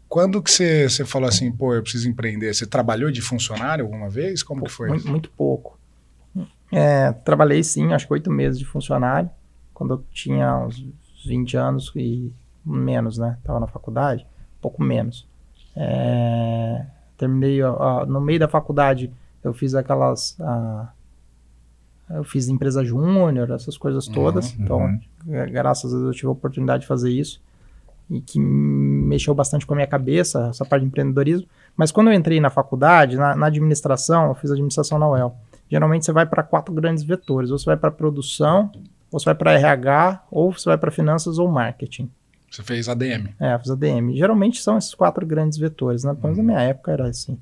quando 0.09 0.42
que 0.42 0.50
você 0.50 0.88
você 0.90 1.05
falou 1.05 1.29
assim, 1.29 1.50
pô, 1.50 1.74
eu 1.74 1.83
preciso 1.83 2.09
empreender? 2.11 2.52
Você 2.52 2.66
trabalhou 2.66 3.11
de 3.11 3.22
funcionário 3.22 3.85
alguma 3.85 4.11
vez? 4.11 4.42
Como 4.42 4.64
que 4.64 4.70
foi? 4.70 4.90
Muito, 4.90 5.09
muito 5.09 5.31
pouco. 5.31 5.79
É, 6.70 7.12
trabalhei 7.12 7.62
sim, 7.62 7.94
acho 7.94 8.07
que 8.07 8.12
oito 8.12 8.31
meses 8.31 8.59
de 8.59 8.64
funcionário, 8.66 9.31
quando 9.72 9.94
eu 9.94 10.05
tinha 10.12 10.59
uns 10.59 10.85
20 11.24 11.57
anos 11.57 11.92
e 11.96 12.31
menos, 12.72 13.18
né? 13.18 13.38
Tava 13.44 13.61
na 13.61 13.66
faculdade, 13.66 14.26
um 14.59 14.61
pouco 14.61 14.83
menos. 14.83 15.26
É, 15.76 16.85
terminei, 17.16 17.62
ó, 17.62 18.05
no 18.07 18.20
meio 18.20 18.40
da 18.40 18.48
faculdade, 18.48 19.12
eu 19.44 19.52
fiz 19.52 19.74
aquelas. 19.74 20.37
ah, 20.40 20.88
eu 22.11 22.24
fiz 22.24 22.48
empresa 22.48 22.85
júnior, 22.85 23.50
essas 23.50 23.76
coisas 23.76 24.07
todas. 24.07 24.52
Uhum, 24.52 24.57
então, 24.64 24.79
uhum. 24.79 25.00
gra- 25.26 25.46
graças 25.46 25.92
a 25.92 25.96
Deus, 25.96 26.09
eu 26.09 26.14
tive 26.14 26.29
a 26.29 26.31
oportunidade 26.31 26.83
de 26.83 26.87
fazer 26.87 27.11
isso. 27.11 27.42
E 28.09 28.20
que 28.20 28.38
mexeu 28.38 29.35
bastante 29.35 29.66
com 29.66 29.74
a 29.74 29.76
minha 29.76 29.87
cabeça, 29.88 30.46
essa 30.48 30.64
parte 30.64 30.83
de 30.83 30.87
empreendedorismo. 30.88 31.48
Mas 31.76 31.90
quando 31.90 32.07
eu 32.09 32.12
entrei 32.14 32.38
na 32.40 32.48
faculdade, 32.48 33.16
na, 33.16 33.35
na 33.35 33.46
administração, 33.46 34.29
eu 34.29 34.35
fiz 34.37 34.52
administração 34.52 34.98
na 34.98 35.09
UEL. 35.11 35.37
Geralmente 35.68 36.05
você 36.07 36.12
vai 36.12 36.24
para 36.24 36.44
quatro 36.44 36.72
grandes 36.72 37.02
vetores: 37.02 37.50
ou 37.50 37.59
você 37.59 37.66
vai 37.66 37.76
para 37.76 37.90
produção, 37.90 38.70
ou 39.11 39.18
você 39.18 39.24
vai 39.24 39.35
para 39.35 39.52
RH, 39.55 40.22
ou 40.31 40.52
você 40.52 40.68
vai 40.68 40.79
para 40.79 40.92
finanças 40.92 41.38
ou 41.38 41.48
marketing. 41.48 42.09
Você 42.56 42.62
fez 42.62 42.88
ADM. 42.88 43.28
É, 43.38 43.54
eu 43.54 43.58
fiz 43.58 43.70
ADM. 43.70 44.14
Geralmente 44.16 44.62
são 44.62 44.78
esses 44.78 44.94
quatro 44.94 45.26
grandes 45.26 45.58
vetores, 45.58 46.04
né? 46.04 46.12
Pelo 46.14 46.22
menos 46.24 46.38
na 46.38 46.42
minha 46.44 46.60
época 46.60 46.90
era 46.92 47.06
assim. 47.08 47.38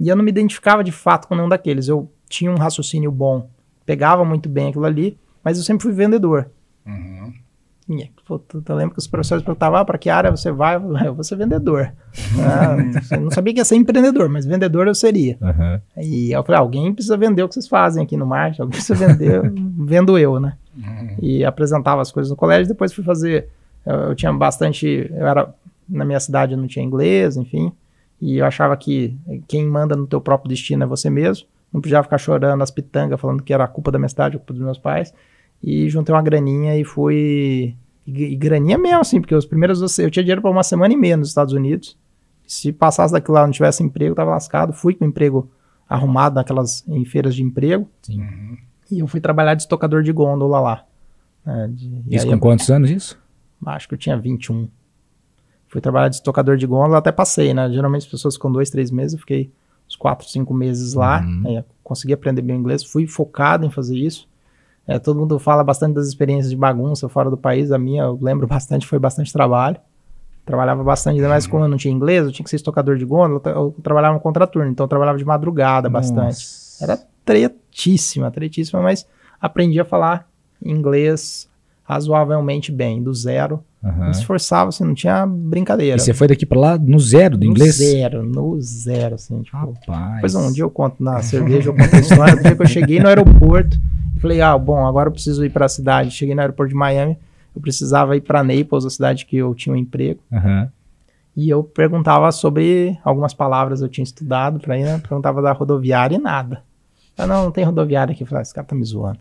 E 0.00 0.08
eu 0.08 0.16
não 0.16 0.24
me 0.24 0.30
identificava 0.30 0.82
de 0.82 0.90
fato 0.90 1.28
com 1.28 1.34
nenhum 1.34 1.48
daqueles. 1.48 1.86
Eu 1.86 2.10
tinha 2.28 2.50
um 2.50 2.56
raciocínio 2.56 3.12
bom, 3.12 3.48
pegava 3.84 4.24
muito 4.24 4.48
bem 4.48 4.68
aquilo 4.70 4.86
ali, 4.86 5.18
mas 5.44 5.58
eu 5.58 5.64
sempre 5.64 5.82
fui 5.82 5.92
vendedor. 5.92 6.48
Uhum. 6.86 7.32
E, 7.86 8.10
pô, 8.26 8.38
tu- 8.38 8.62
tu 8.62 8.72
lembra 8.74 8.94
que 8.94 8.98
os 8.98 9.06
professores 9.06 9.44
perguntavam, 9.44 9.78
ah, 9.78 9.84
para 9.84 9.98
que 9.98 10.08
área 10.08 10.30
você 10.30 10.50
vai? 10.50 10.76
Eu 10.76 11.14
vou 11.14 11.22
ser 11.22 11.36
vendedor. 11.36 11.92
Ah, 12.40 12.76
eu 13.14 13.20
não 13.20 13.30
sabia 13.30 13.52
que 13.52 13.60
ia 13.60 13.64
ser 13.64 13.76
empreendedor, 13.76 14.26
mas 14.30 14.46
vendedor 14.46 14.86
eu 14.88 14.94
seria. 14.94 15.36
Aham. 15.42 15.82
E 15.98 16.32
eu 16.32 16.42
falei, 16.42 16.58
ah, 16.58 16.62
alguém 16.62 16.94
precisa 16.94 17.14
vender 17.18 17.42
o 17.42 17.48
que 17.48 17.52
vocês 17.54 17.68
fazem 17.68 18.02
aqui 18.02 18.16
no 18.16 18.24
marketing, 18.26 18.62
alguém 18.62 18.78
precisa 18.78 19.06
vender, 19.06 19.42
vendo 19.84 20.16
eu, 20.18 20.40
né? 20.40 20.56
Uhum. 20.74 21.16
E 21.20 21.44
apresentava 21.44 22.00
as 22.00 22.10
coisas 22.10 22.30
no 22.30 22.36
colégio, 22.36 22.68
depois 22.68 22.90
fui 22.90 23.04
fazer, 23.04 23.48
eu, 23.86 23.94
eu 23.94 24.14
tinha 24.14 24.32
bastante, 24.32 24.86
eu 25.10 25.26
era, 25.26 25.54
na 25.88 26.04
minha 26.04 26.20
cidade 26.20 26.52
eu 26.52 26.58
não 26.58 26.66
tinha 26.66 26.84
inglês, 26.84 27.36
enfim, 27.36 27.72
e 28.20 28.38
eu 28.38 28.46
achava 28.46 28.76
que 28.76 29.16
quem 29.48 29.66
manda 29.66 29.94
no 29.96 30.06
teu 30.06 30.20
próprio 30.20 30.48
destino 30.48 30.84
é 30.84 30.86
você 30.86 31.10
mesmo, 31.10 31.46
não 31.72 31.80
podia 31.80 32.02
ficar 32.02 32.18
chorando 32.18 32.62
as 32.62 32.70
pitangas, 32.70 33.20
falando 33.20 33.42
que 33.42 33.52
era 33.52 33.64
a 33.64 33.68
culpa 33.68 33.90
da 33.90 33.98
minha 33.98 34.08
cidade, 34.08 34.36
a 34.36 34.38
culpa 34.38 34.52
dos 34.54 34.62
meus 34.62 34.78
pais, 34.78 35.12
e 35.62 35.88
juntei 35.88 36.14
uma 36.14 36.22
graninha 36.22 36.76
e 36.78 36.84
fui, 36.84 37.74
e, 38.06 38.36
graninha 38.36 38.78
mesmo, 38.78 39.00
assim, 39.00 39.20
porque 39.20 39.34
os 39.34 39.44
primeiros, 39.46 39.80
eu 39.98 40.10
tinha 40.10 40.22
dinheiro 40.22 40.40
para 40.42 40.50
uma 40.50 40.62
semana 40.62 40.92
e 40.94 40.96
meia 40.96 41.16
nos 41.16 41.28
Estados 41.28 41.52
Unidos, 41.52 41.96
se 42.46 42.70
passasse 42.72 43.12
daquilo 43.12 43.34
lá 43.34 43.42
e 43.42 43.46
não 43.46 43.50
tivesse 43.52 43.82
emprego, 43.82 44.12
eu 44.12 44.16
tava 44.16 44.30
lascado, 44.30 44.72
fui 44.72 44.94
com 44.94 45.04
emprego 45.04 45.50
arrumado 45.88 46.34
naquelas, 46.36 46.86
em 46.88 47.04
feiras 47.04 47.34
de 47.34 47.42
emprego, 47.42 47.88
Sim. 48.02 48.22
E 48.90 48.98
eu 49.00 49.06
fui 49.06 49.18
trabalhar 49.18 49.54
de 49.54 49.62
estocador 49.62 50.02
de 50.02 50.12
gôndola 50.12 50.60
lá. 50.60 50.84
né, 51.44 51.68
de- 51.72 52.02
Isso 52.14 52.26
aí 52.26 52.32
com 52.32 52.38
quantos 52.38 52.70
anos 52.70 52.90
isso? 52.90 53.18
Acho 53.66 53.88
que 53.88 53.94
eu 53.94 53.98
tinha 53.98 54.16
21. 54.16 54.68
Fui 55.68 55.80
trabalhar 55.80 56.08
de 56.08 56.16
estocador 56.16 56.56
de 56.56 56.66
gôndola, 56.66 56.98
até 56.98 57.10
passei, 57.10 57.52
né? 57.52 57.70
Geralmente 57.70 58.02
as 58.02 58.10
pessoas 58.10 58.34
ficam 58.34 58.50
dois, 58.52 58.70
três 58.70 58.90
meses, 58.90 59.14
eu 59.14 59.18
fiquei 59.20 59.50
uns 59.88 59.96
quatro, 59.96 60.26
cinco 60.28 60.54
meses 60.54 60.94
lá, 60.94 61.20
Uhum. 61.20 61.62
consegui 61.82 62.12
aprender 62.12 62.42
bem 62.42 62.56
inglês, 62.56 62.84
fui 62.84 63.06
focado 63.06 63.66
em 63.66 63.70
fazer 63.70 63.96
isso. 63.96 64.28
É, 64.86 64.98
todo 64.98 65.18
mundo 65.18 65.38
fala 65.38 65.64
bastante 65.64 65.94
das 65.94 66.06
experiências 66.06 66.50
de 66.50 66.56
bagunça 66.56 67.08
fora 67.08 67.28
do 67.30 67.36
país, 67.36 67.72
a 67.72 67.78
minha 67.78 68.02
eu 68.04 68.18
lembro 68.20 68.46
bastante, 68.48 68.86
foi 68.86 68.98
bastante 68.98 69.32
trabalho. 69.32 69.76
Trabalhava 70.46 70.84
bastante, 70.84 71.16
ainda 71.16 71.28
mais 71.28 71.46
como 71.46 71.64
eu 71.64 71.68
não 71.68 71.78
tinha 71.78 71.92
inglês, 71.92 72.24
eu 72.26 72.30
tinha 72.32 72.44
que 72.44 72.50
ser 72.50 72.56
estocador 72.56 72.96
de 72.98 73.04
gôndola, 73.06 73.40
eu 73.46 73.74
trabalhava 73.82 74.14
no 74.14 74.20
contraturno, 74.20 74.70
então 74.70 74.84
eu 74.84 74.88
trabalhava 74.88 75.16
de 75.18 75.24
madrugada 75.24 75.88
bastante. 75.88 76.20
Nossa. 76.36 76.84
Era 76.84 76.98
tretíssima, 77.24 78.30
tretíssima, 78.30 78.82
mas 78.82 79.06
aprendi 79.40 79.80
a 79.80 79.84
falar 79.86 80.28
inglês 80.62 81.48
razoavelmente 81.84 82.72
bem, 82.72 83.02
do 83.02 83.14
zero. 83.14 83.62
Aham. 83.82 84.06
Me 84.06 84.10
esforçava, 84.10 84.70
assim, 84.70 84.84
não 84.84 84.94
tinha 84.94 85.26
brincadeira. 85.26 85.96
E 85.96 86.00
você 86.00 86.12
foi 86.12 86.26
daqui 86.26 86.44
pra 86.44 86.58
lá 86.58 86.78
no 86.78 86.98
zero 86.98 87.36
do 87.36 87.44
no 87.44 87.52
inglês? 87.52 87.76
zero, 87.76 88.22
no 88.22 88.60
zero, 88.60 89.14
assim, 89.14 89.42
tipo. 89.42 89.56
Rapaz. 89.56 90.14
Depois 90.14 90.34
um 90.34 90.52
dia 90.52 90.64
eu 90.64 90.70
conto 90.70 91.02
na 91.02 91.22
cerveja, 91.22 91.68
eu 91.68 91.74
conto 91.74 91.94
a 91.94 92.00
história 92.00 92.36
do 92.36 92.42
dia 92.42 92.56
que 92.56 92.62
eu 92.62 92.66
cheguei 92.66 92.98
no 92.98 93.08
aeroporto 93.08 93.78
falei, 94.24 94.40
ah, 94.40 94.56
bom, 94.56 94.86
agora 94.86 95.08
eu 95.08 95.12
preciso 95.12 95.44
ir 95.44 95.50
para 95.50 95.66
a 95.66 95.68
cidade. 95.68 96.10
Cheguei 96.10 96.34
no 96.34 96.40
aeroporto 96.40 96.70
de 96.70 96.74
Miami, 96.74 97.18
eu 97.54 97.60
precisava 97.60 98.16
ir 98.16 98.22
para 98.22 98.42
Naples, 98.42 98.86
a 98.86 98.90
cidade 98.90 99.26
que 99.26 99.36
eu 99.36 99.54
tinha 99.54 99.74
um 99.74 99.76
emprego. 99.76 100.20
Aham. 100.32 100.68
E 101.36 101.50
eu 101.50 101.64
perguntava 101.64 102.30
sobre 102.30 102.96
algumas 103.04 103.34
palavras 103.34 103.82
eu 103.82 103.88
tinha 103.88 104.04
estudado 104.04 104.60
para 104.60 104.78
ir, 104.78 104.84
né? 104.84 105.00
Perguntava 105.00 105.42
da 105.42 105.52
rodoviária 105.52 106.14
e 106.14 106.18
nada. 106.18 106.62
Ah, 107.16 107.26
não, 107.26 107.44
não 107.44 107.50
tem 107.52 107.64
rodoviária 107.64 108.12
aqui. 108.12 108.22
Eu 108.22 108.26
falei, 108.26 108.40
ah, 108.40 108.42
esse 108.42 108.54
cara 108.54 108.66
tá 108.66 108.74
me 108.74 108.84
zoando. 108.84 109.18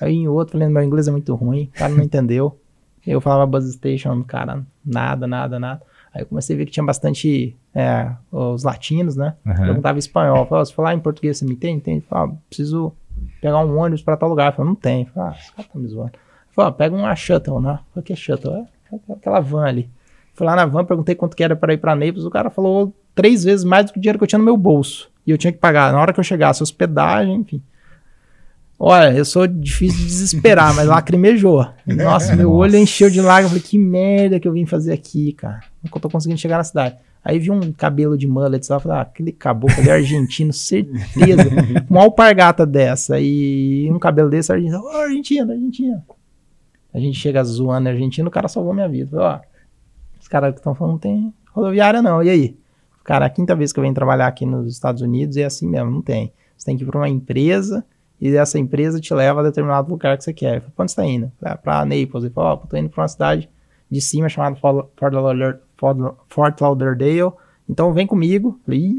Aí 0.00 0.14
em 0.14 0.28
outro, 0.28 0.52
falei, 0.52 0.68
meu 0.68 0.82
inglês 0.82 1.08
é 1.08 1.10
muito 1.10 1.34
ruim, 1.34 1.70
o 1.74 1.78
cara 1.78 1.92
não 1.92 2.02
entendeu. 2.02 2.58
Eu 3.06 3.20
falava 3.20 3.44
bus 3.46 3.70
station, 3.72 4.22
cara, 4.24 4.64
nada, 4.84 5.26
nada, 5.26 5.58
nada. 5.58 5.82
Aí 6.14 6.22
eu 6.22 6.26
comecei 6.26 6.54
a 6.54 6.58
ver 6.58 6.64
que 6.66 6.72
tinha 6.72 6.84
bastante 6.84 7.54
é, 7.74 8.10
os 8.32 8.62
latinos, 8.62 9.16
né? 9.16 9.34
Aham. 9.46 9.64
Perguntava 9.66 9.98
espanhol. 9.98 10.38
Eu 10.38 10.46
falava, 10.46 10.64
se 10.64 10.72
falar 10.74 10.94
em 10.94 11.00
português, 11.00 11.36
você 11.38 11.44
me 11.44 11.52
entende? 11.52 11.76
Entende? 11.78 11.98
Eu 12.04 12.08
falava, 12.08 12.32
"Ah, 12.32 12.36
preciso 12.48 12.92
pegar 13.40 13.58
um 13.58 13.76
ônibus 13.78 14.02
para 14.02 14.16
tal 14.16 14.28
lugar. 14.28 14.52
Eu 14.52 14.56
falava, 14.56 14.68
não 14.70 14.76
tem. 14.80 15.02
Eu 15.02 15.06
falava, 15.08 15.34
ah, 15.34 15.38
esse 15.38 15.52
cara 15.52 15.68
tá 15.70 15.78
me 15.78 15.86
zoando. 15.88 16.12
Eu 16.14 16.54
falava, 16.54 16.74
pega 16.76 16.94
uma 16.96 17.14
shuttle, 17.14 17.60
né? 17.60 17.72
Eu 17.72 17.78
falei, 17.92 18.04
que 18.06 18.12
é 18.12 18.16
shuttle? 18.16 18.54
É 18.54 19.12
aquela 19.12 19.40
van 19.40 19.64
ali. 19.66 19.90
Fui 20.34 20.46
lá 20.46 20.56
na 20.56 20.64
van, 20.66 20.84
perguntei 20.84 21.14
quanto 21.14 21.36
que 21.36 21.44
era 21.44 21.54
para 21.54 21.74
ir 21.74 21.78
para 21.78 21.94
Naples. 21.94 22.24
O 22.24 22.30
cara 22.30 22.48
falou 22.48 22.92
três 23.14 23.44
vezes 23.44 23.64
mais 23.64 23.86
do 23.86 23.92
que 23.92 23.98
o 23.98 24.00
dinheiro 24.00 24.18
que 24.18 24.24
eu 24.24 24.28
tinha 24.28 24.38
no 24.38 24.44
meu 24.44 24.56
bolso. 24.56 25.10
E 25.26 25.30
eu 25.30 25.38
tinha 25.38 25.52
que 25.52 25.58
pagar 25.58 25.92
na 25.92 26.00
hora 26.00 26.12
que 26.12 26.20
eu 26.20 26.24
chegasse, 26.24 26.62
hospedagem, 26.62 27.34
enfim. 27.34 27.62
Olha, 28.78 29.16
eu 29.16 29.24
sou 29.24 29.46
difícil 29.46 29.98
de 29.98 30.06
desesperar, 30.06 30.74
mas 30.74 30.86
lacrimejou. 30.86 31.66
Nossa, 31.86 32.34
meu 32.34 32.50
olho 32.52 32.76
encheu 32.76 33.08
de 33.08 33.20
lágrimas. 33.20 33.52
Eu 33.52 33.60
falei, 33.60 33.62
que 33.62 33.78
merda 33.78 34.40
que 34.40 34.48
eu 34.48 34.52
vim 34.52 34.66
fazer 34.66 34.92
aqui, 34.92 35.32
cara. 35.32 35.60
Nunca 35.82 36.00
tô 36.00 36.10
conseguindo 36.10 36.40
chegar 36.40 36.58
na 36.58 36.64
cidade. 36.64 36.96
Aí 37.24 37.38
vi 37.38 37.50
um 37.50 37.72
cabelo 37.72 38.18
de 38.18 38.26
mullet 38.26 38.68
lá, 38.68 38.78
falei, 38.78 38.98
ah, 38.98 39.00
aquele 39.00 39.32
caboclo 39.32 39.78
ali 39.78 39.88
é 39.88 39.92
argentino, 39.92 40.52
certeza. 40.52 41.48
Uma 41.88 42.02
alpargata 42.02 42.66
dessa 42.66 43.18
e 43.18 43.88
um 43.90 43.98
cabelo 43.98 44.28
desse 44.28 44.52
argentino. 44.52 44.80
Ô, 44.80 44.90
oh, 44.92 44.96
Argentina, 44.98 45.50
Argentina. 45.50 46.04
A 46.92 46.98
gente 46.98 47.18
chega 47.18 47.42
zoando 47.42 47.88
argentino, 47.88 48.28
o 48.28 48.30
cara 48.30 48.46
salvou 48.46 48.74
minha 48.74 48.88
vida. 48.88 49.10
Falei, 49.10 49.24
ó, 49.24 49.40
os 50.20 50.28
caras 50.28 50.52
que 50.52 50.60
estão 50.60 50.74
falando 50.74 50.92
não 50.92 50.98
tem 50.98 51.32
rodoviária 51.50 52.02
não, 52.02 52.22
e 52.22 52.28
aí? 52.28 52.56
Cara, 53.04 53.26
a 53.26 53.30
quinta 53.30 53.54
vez 53.54 53.72
que 53.72 53.78
eu 53.78 53.82
venho 53.82 53.94
trabalhar 53.94 54.26
aqui 54.26 54.46
nos 54.46 54.72
Estados 54.72 55.02
Unidos 55.02 55.36
é 55.36 55.44
assim 55.44 55.68
mesmo, 55.68 55.90
não 55.90 56.02
tem. 56.02 56.32
Você 56.56 56.66
tem 56.66 56.76
que 56.76 56.82
ir 56.82 56.86
para 56.86 56.98
uma 56.98 57.08
empresa 57.08 57.84
e 58.20 58.34
essa 58.34 58.58
empresa 58.58 58.98
te 58.98 59.12
leva 59.12 59.40
a 59.40 59.42
determinado 59.42 59.90
lugar 59.90 60.16
que 60.16 60.24
você 60.24 60.32
quer. 60.32 60.60
Falei, 60.60 60.72
pra 60.74 60.82
onde 60.82 60.92
você 60.92 60.96
tá 60.96 61.06
indo? 61.06 61.32
Ah, 61.42 61.56
para 61.56 61.84
Naples. 61.84 62.24
Ele 62.24 62.32
falou, 62.32 62.50
ó, 62.50 62.54
oh, 62.54 62.66
tô 62.66 62.76
indo 62.76 62.88
para 62.88 63.02
uma 63.02 63.08
cidade 63.08 63.48
de 63.90 64.00
cima 64.00 64.28
chamada 64.28 64.56
Fort, 64.56 66.60
Lauderdale. 66.60 67.32
Então 67.68 67.92
vem 67.92 68.06
comigo. 68.06 68.58
Falei, 68.64 68.94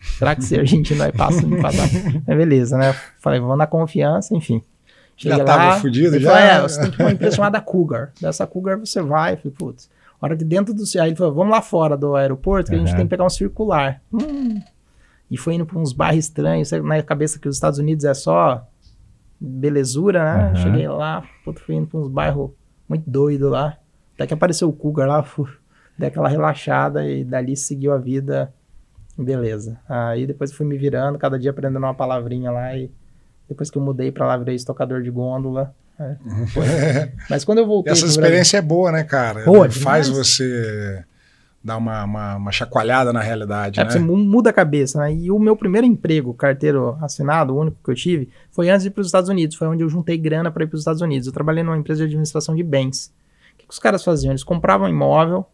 será 0.00 0.34
que 0.34 0.42
se 0.42 0.58
a 0.58 0.64
gente 0.64 0.94
vai 0.94 1.12
passar? 1.12 1.46
me 1.46 1.60
passar? 1.60 1.88
Mas 2.26 2.36
beleza, 2.36 2.78
né? 2.78 2.94
Falei, 3.20 3.40
vamos 3.40 3.58
na 3.58 3.66
confiança, 3.66 4.34
enfim. 4.34 4.62
Cheguei 5.16 5.38
já 5.38 5.44
tava 5.44 5.80
fudido, 5.80 6.20
já? 6.20 6.38
é, 6.38 6.60
você 6.60 6.80
tem 6.80 6.90
que 6.90 7.02
uma 7.02 7.10
empresa 7.10 7.36
chamada 7.36 7.60
Cougar. 7.60 8.12
Dessa 8.20 8.46
Cougar 8.46 8.78
você 8.78 9.00
vai, 9.00 9.36
falei, 9.36 9.54
putz, 9.56 9.90
hora 10.20 10.36
que 10.36 10.44
dentro 10.44 10.72
do... 10.72 10.82
Aí 11.00 11.08
ele 11.08 11.16
falou, 11.16 11.34
vamos 11.34 11.52
lá 11.52 11.60
fora 11.60 11.96
do 11.96 12.14
aeroporto 12.14 12.70
que 12.70 12.76
uhum. 12.76 12.82
a 12.82 12.86
gente 12.86 12.96
tem 12.96 13.04
que 13.04 13.10
pegar 13.10 13.24
um 13.24 13.30
circular. 13.30 14.00
Hum. 14.12 14.60
E 15.30 15.36
foi 15.36 15.54
indo 15.54 15.66
para 15.66 15.78
uns 15.78 15.92
bairros 15.92 16.24
estranhos, 16.24 16.70
na 16.70 17.02
cabeça 17.02 17.38
que 17.38 17.48
os 17.48 17.56
Estados 17.56 17.78
Unidos 17.78 18.04
é 18.04 18.14
só 18.14 18.66
belezura, 19.40 20.24
né? 20.24 20.48
Uhum. 20.48 20.56
Cheguei 20.56 20.88
lá, 20.88 21.24
puto, 21.44 21.60
fui 21.60 21.74
indo 21.74 21.86
para 21.86 22.00
uns 22.00 22.08
bairros 22.08 22.50
muito 22.88 23.08
doido 23.08 23.48
lá. 23.48 23.76
Até 24.14 24.26
que 24.26 24.34
apareceu 24.34 24.68
o 24.68 24.72
Cougar 24.72 25.08
lá, 25.08 25.24
dei 25.98 26.08
aquela 26.08 26.28
relaxada 26.28 27.08
e 27.08 27.24
dali 27.24 27.56
seguiu 27.56 27.92
a 27.92 27.98
vida. 27.98 28.52
Beleza. 29.18 29.80
Aí 29.88 30.26
depois 30.26 30.52
fui 30.52 30.66
me 30.66 30.76
virando, 30.76 31.18
cada 31.18 31.38
dia 31.38 31.50
aprendendo 31.50 31.84
uma 31.84 31.94
palavrinha 31.94 32.50
lá 32.50 32.76
e 32.76 32.90
depois 33.48 33.70
que 33.70 33.78
eu 33.78 33.82
mudei 33.82 34.10
para 34.10 34.26
lá, 34.26 34.36
virei 34.36 34.54
estocador 34.54 35.02
de 35.02 35.10
gôndola. 35.10 35.74
É, 35.98 37.08
Mas 37.30 37.44
quando 37.44 37.58
eu 37.58 37.66
voltei. 37.66 37.92
Essa 37.92 38.06
experiência 38.06 38.60
Brasil... 38.60 38.76
é 38.76 38.76
boa, 38.76 38.92
né, 38.92 39.04
cara? 39.04 39.44
Boa, 39.44 39.70
Faz 39.70 40.08
você 40.08 41.04
dar 41.66 41.78
uma, 41.78 42.04
uma, 42.04 42.36
uma, 42.36 42.52
chacoalhada 42.52 43.12
na 43.12 43.20
realidade. 43.20 43.80
É, 43.80 43.84
né? 43.84 43.90
você 43.90 43.98
muda 43.98 44.50
a 44.50 44.52
cabeça, 44.52 45.00
né? 45.00 45.12
E 45.12 45.30
o 45.32 45.38
meu 45.38 45.56
primeiro 45.56 45.86
emprego, 45.86 46.32
carteiro 46.32 46.96
assinado, 47.00 47.54
o 47.54 47.60
único 47.60 47.76
que 47.82 47.90
eu 47.90 47.94
tive, 47.94 48.28
foi 48.52 48.70
antes 48.70 48.82
de 48.82 48.88
ir 48.88 48.92
para 48.92 49.00
os 49.00 49.08
Estados 49.08 49.28
Unidos. 49.28 49.56
Foi 49.56 49.66
onde 49.66 49.82
eu 49.82 49.88
juntei 49.88 50.16
grana 50.16 50.50
para 50.50 50.62
ir 50.62 50.68
para 50.68 50.76
os 50.76 50.82
Estados 50.82 51.02
Unidos. 51.02 51.26
Eu 51.26 51.32
trabalhei 51.32 51.64
numa 51.64 51.76
empresa 51.76 51.98
de 51.98 52.04
administração 52.04 52.54
de 52.54 52.62
bens. 52.62 53.12
O 53.54 53.58
que, 53.58 53.66
que 53.66 53.72
os 53.72 53.80
caras 53.80 54.04
faziam? 54.04 54.30
Eles 54.30 54.44
compravam 54.44 54.88
imóvel 54.88 55.44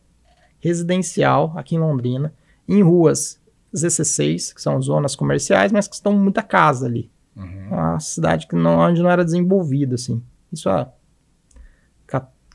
residencial 0.61 1.53
aqui 1.57 1.75
em 1.75 1.79
Londrina, 1.79 2.33
em 2.69 2.83
ruas 2.83 3.41
ZC6, 3.75 4.55
que 4.55 4.63
são 4.63 4.81
zonas 4.81 5.17
comerciais, 5.17 5.73
mas 5.73 5.89
que 5.89 5.95
estão 5.95 6.13
muita 6.13 6.43
casa 6.43 6.87
ali. 6.87 7.11
Uhum. 7.35 7.69
Uma 7.71 7.99
cidade 7.99 8.47
que 8.47 8.55
não, 8.55 8.79
onde 8.79 9.03
não 9.03 9.11
era 9.11 9.25
desenvolvida, 9.25 9.95
assim. 9.95 10.23
Isso 10.53 10.69
há, 10.69 10.89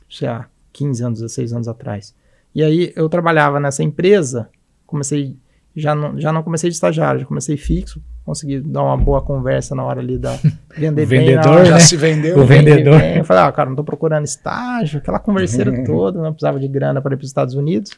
sei 0.09 0.29
lá, 0.29 0.49
15 0.73 1.03
anos, 1.03 1.19
16 1.19 1.53
anos 1.53 1.67
atrás. 1.67 2.15
E 2.53 2.63
aí 2.63 2.93
eu 2.95 3.09
trabalhava 3.09 3.59
nessa 3.59 3.83
empresa, 3.83 4.49
comecei, 4.85 5.35
já 5.75 5.93
não, 5.93 6.19
já 6.19 6.31
não 6.31 6.43
comecei 6.43 6.69
de 6.69 6.75
estagiário, 6.75 7.19
já 7.19 7.25
comecei 7.25 7.57
fixo, 7.57 8.01
consegui 8.25 8.59
dar 8.59 8.83
uma 8.83 8.97
boa 8.97 9.21
conversa 9.21 9.75
na 9.75 9.83
hora 9.83 9.99
ali 9.99 10.17
da 10.17 10.37
vender 10.75 11.03
o 11.03 11.07
vendedor, 11.07 11.55
bem, 11.57 11.65
já 11.65 11.73
né? 11.73 11.79
se 11.79 11.97
vendeu. 11.97 12.39
O 12.39 12.45
vendedor. 12.45 12.99
Bem. 12.99 13.17
Eu 13.17 13.25
falei, 13.25 13.43
ah, 13.43 13.51
cara, 13.51 13.69
não 13.69 13.75
tô 13.75 13.83
procurando 13.83 14.25
estágio, 14.25 14.99
aquela 14.99 15.19
converseira 15.19 15.71
uhum. 15.71 15.83
toda, 15.83 16.21
não 16.21 16.31
precisava 16.31 16.59
de 16.59 16.67
grana 16.67 17.01
para 17.01 17.13
ir 17.13 17.17
para 17.17 17.23
os 17.23 17.29
Estados 17.29 17.53
Unidos, 17.53 17.91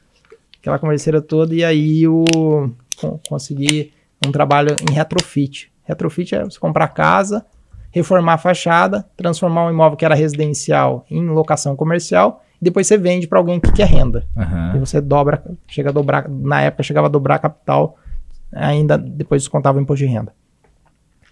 aquela 0.59 0.79
converseira 0.79 1.21
toda, 1.21 1.53
e 1.53 1.63
aí 1.63 2.03
eu 2.03 2.25
consegui 3.27 3.93
um 4.25 4.31
trabalho 4.31 4.75
em 4.89 4.93
retrofit. 4.93 5.71
Retrofit 5.83 6.35
é 6.35 6.43
você 6.43 6.59
comprar 6.59 6.89
casa, 6.89 7.45
reformar 7.91 8.33
a 8.33 8.37
fachada, 8.37 9.05
transformar 9.17 9.65
um 9.65 9.69
imóvel 9.69 9.97
que 9.97 10.05
era 10.05 10.15
residencial 10.15 11.05
em 11.09 11.27
locação 11.27 11.75
comercial, 11.75 12.43
e 12.61 12.65
depois 12.65 12.87
você 12.87 12.97
vende 12.97 13.27
para 13.27 13.39
alguém 13.39 13.59
que 13.59 13.71
quer 13.71 13.87
renda. 13.87 14.25
Uhum. 14.35 14.75
E 14.75 14.79
você 14.79 15.01
dobra, 15.01 15.43
chega 15.67 15.89
a 15.89 15.93
dobrar, 15.93 16.27
na 16.29 16.61
época 16.61 16.83
chegava 16.83 17.07
a 17.07 17.09
dobrar 17.09 17.35
a 17.35 17.39
capital, 17.39 17.97
ainda 18.51 18.97
depois 18.97 19.41
descontava 19.41 19.77
o 19.77 19.81
imposto 19.81 20.05
de 20.05 20.11
renda. 20.11 20.33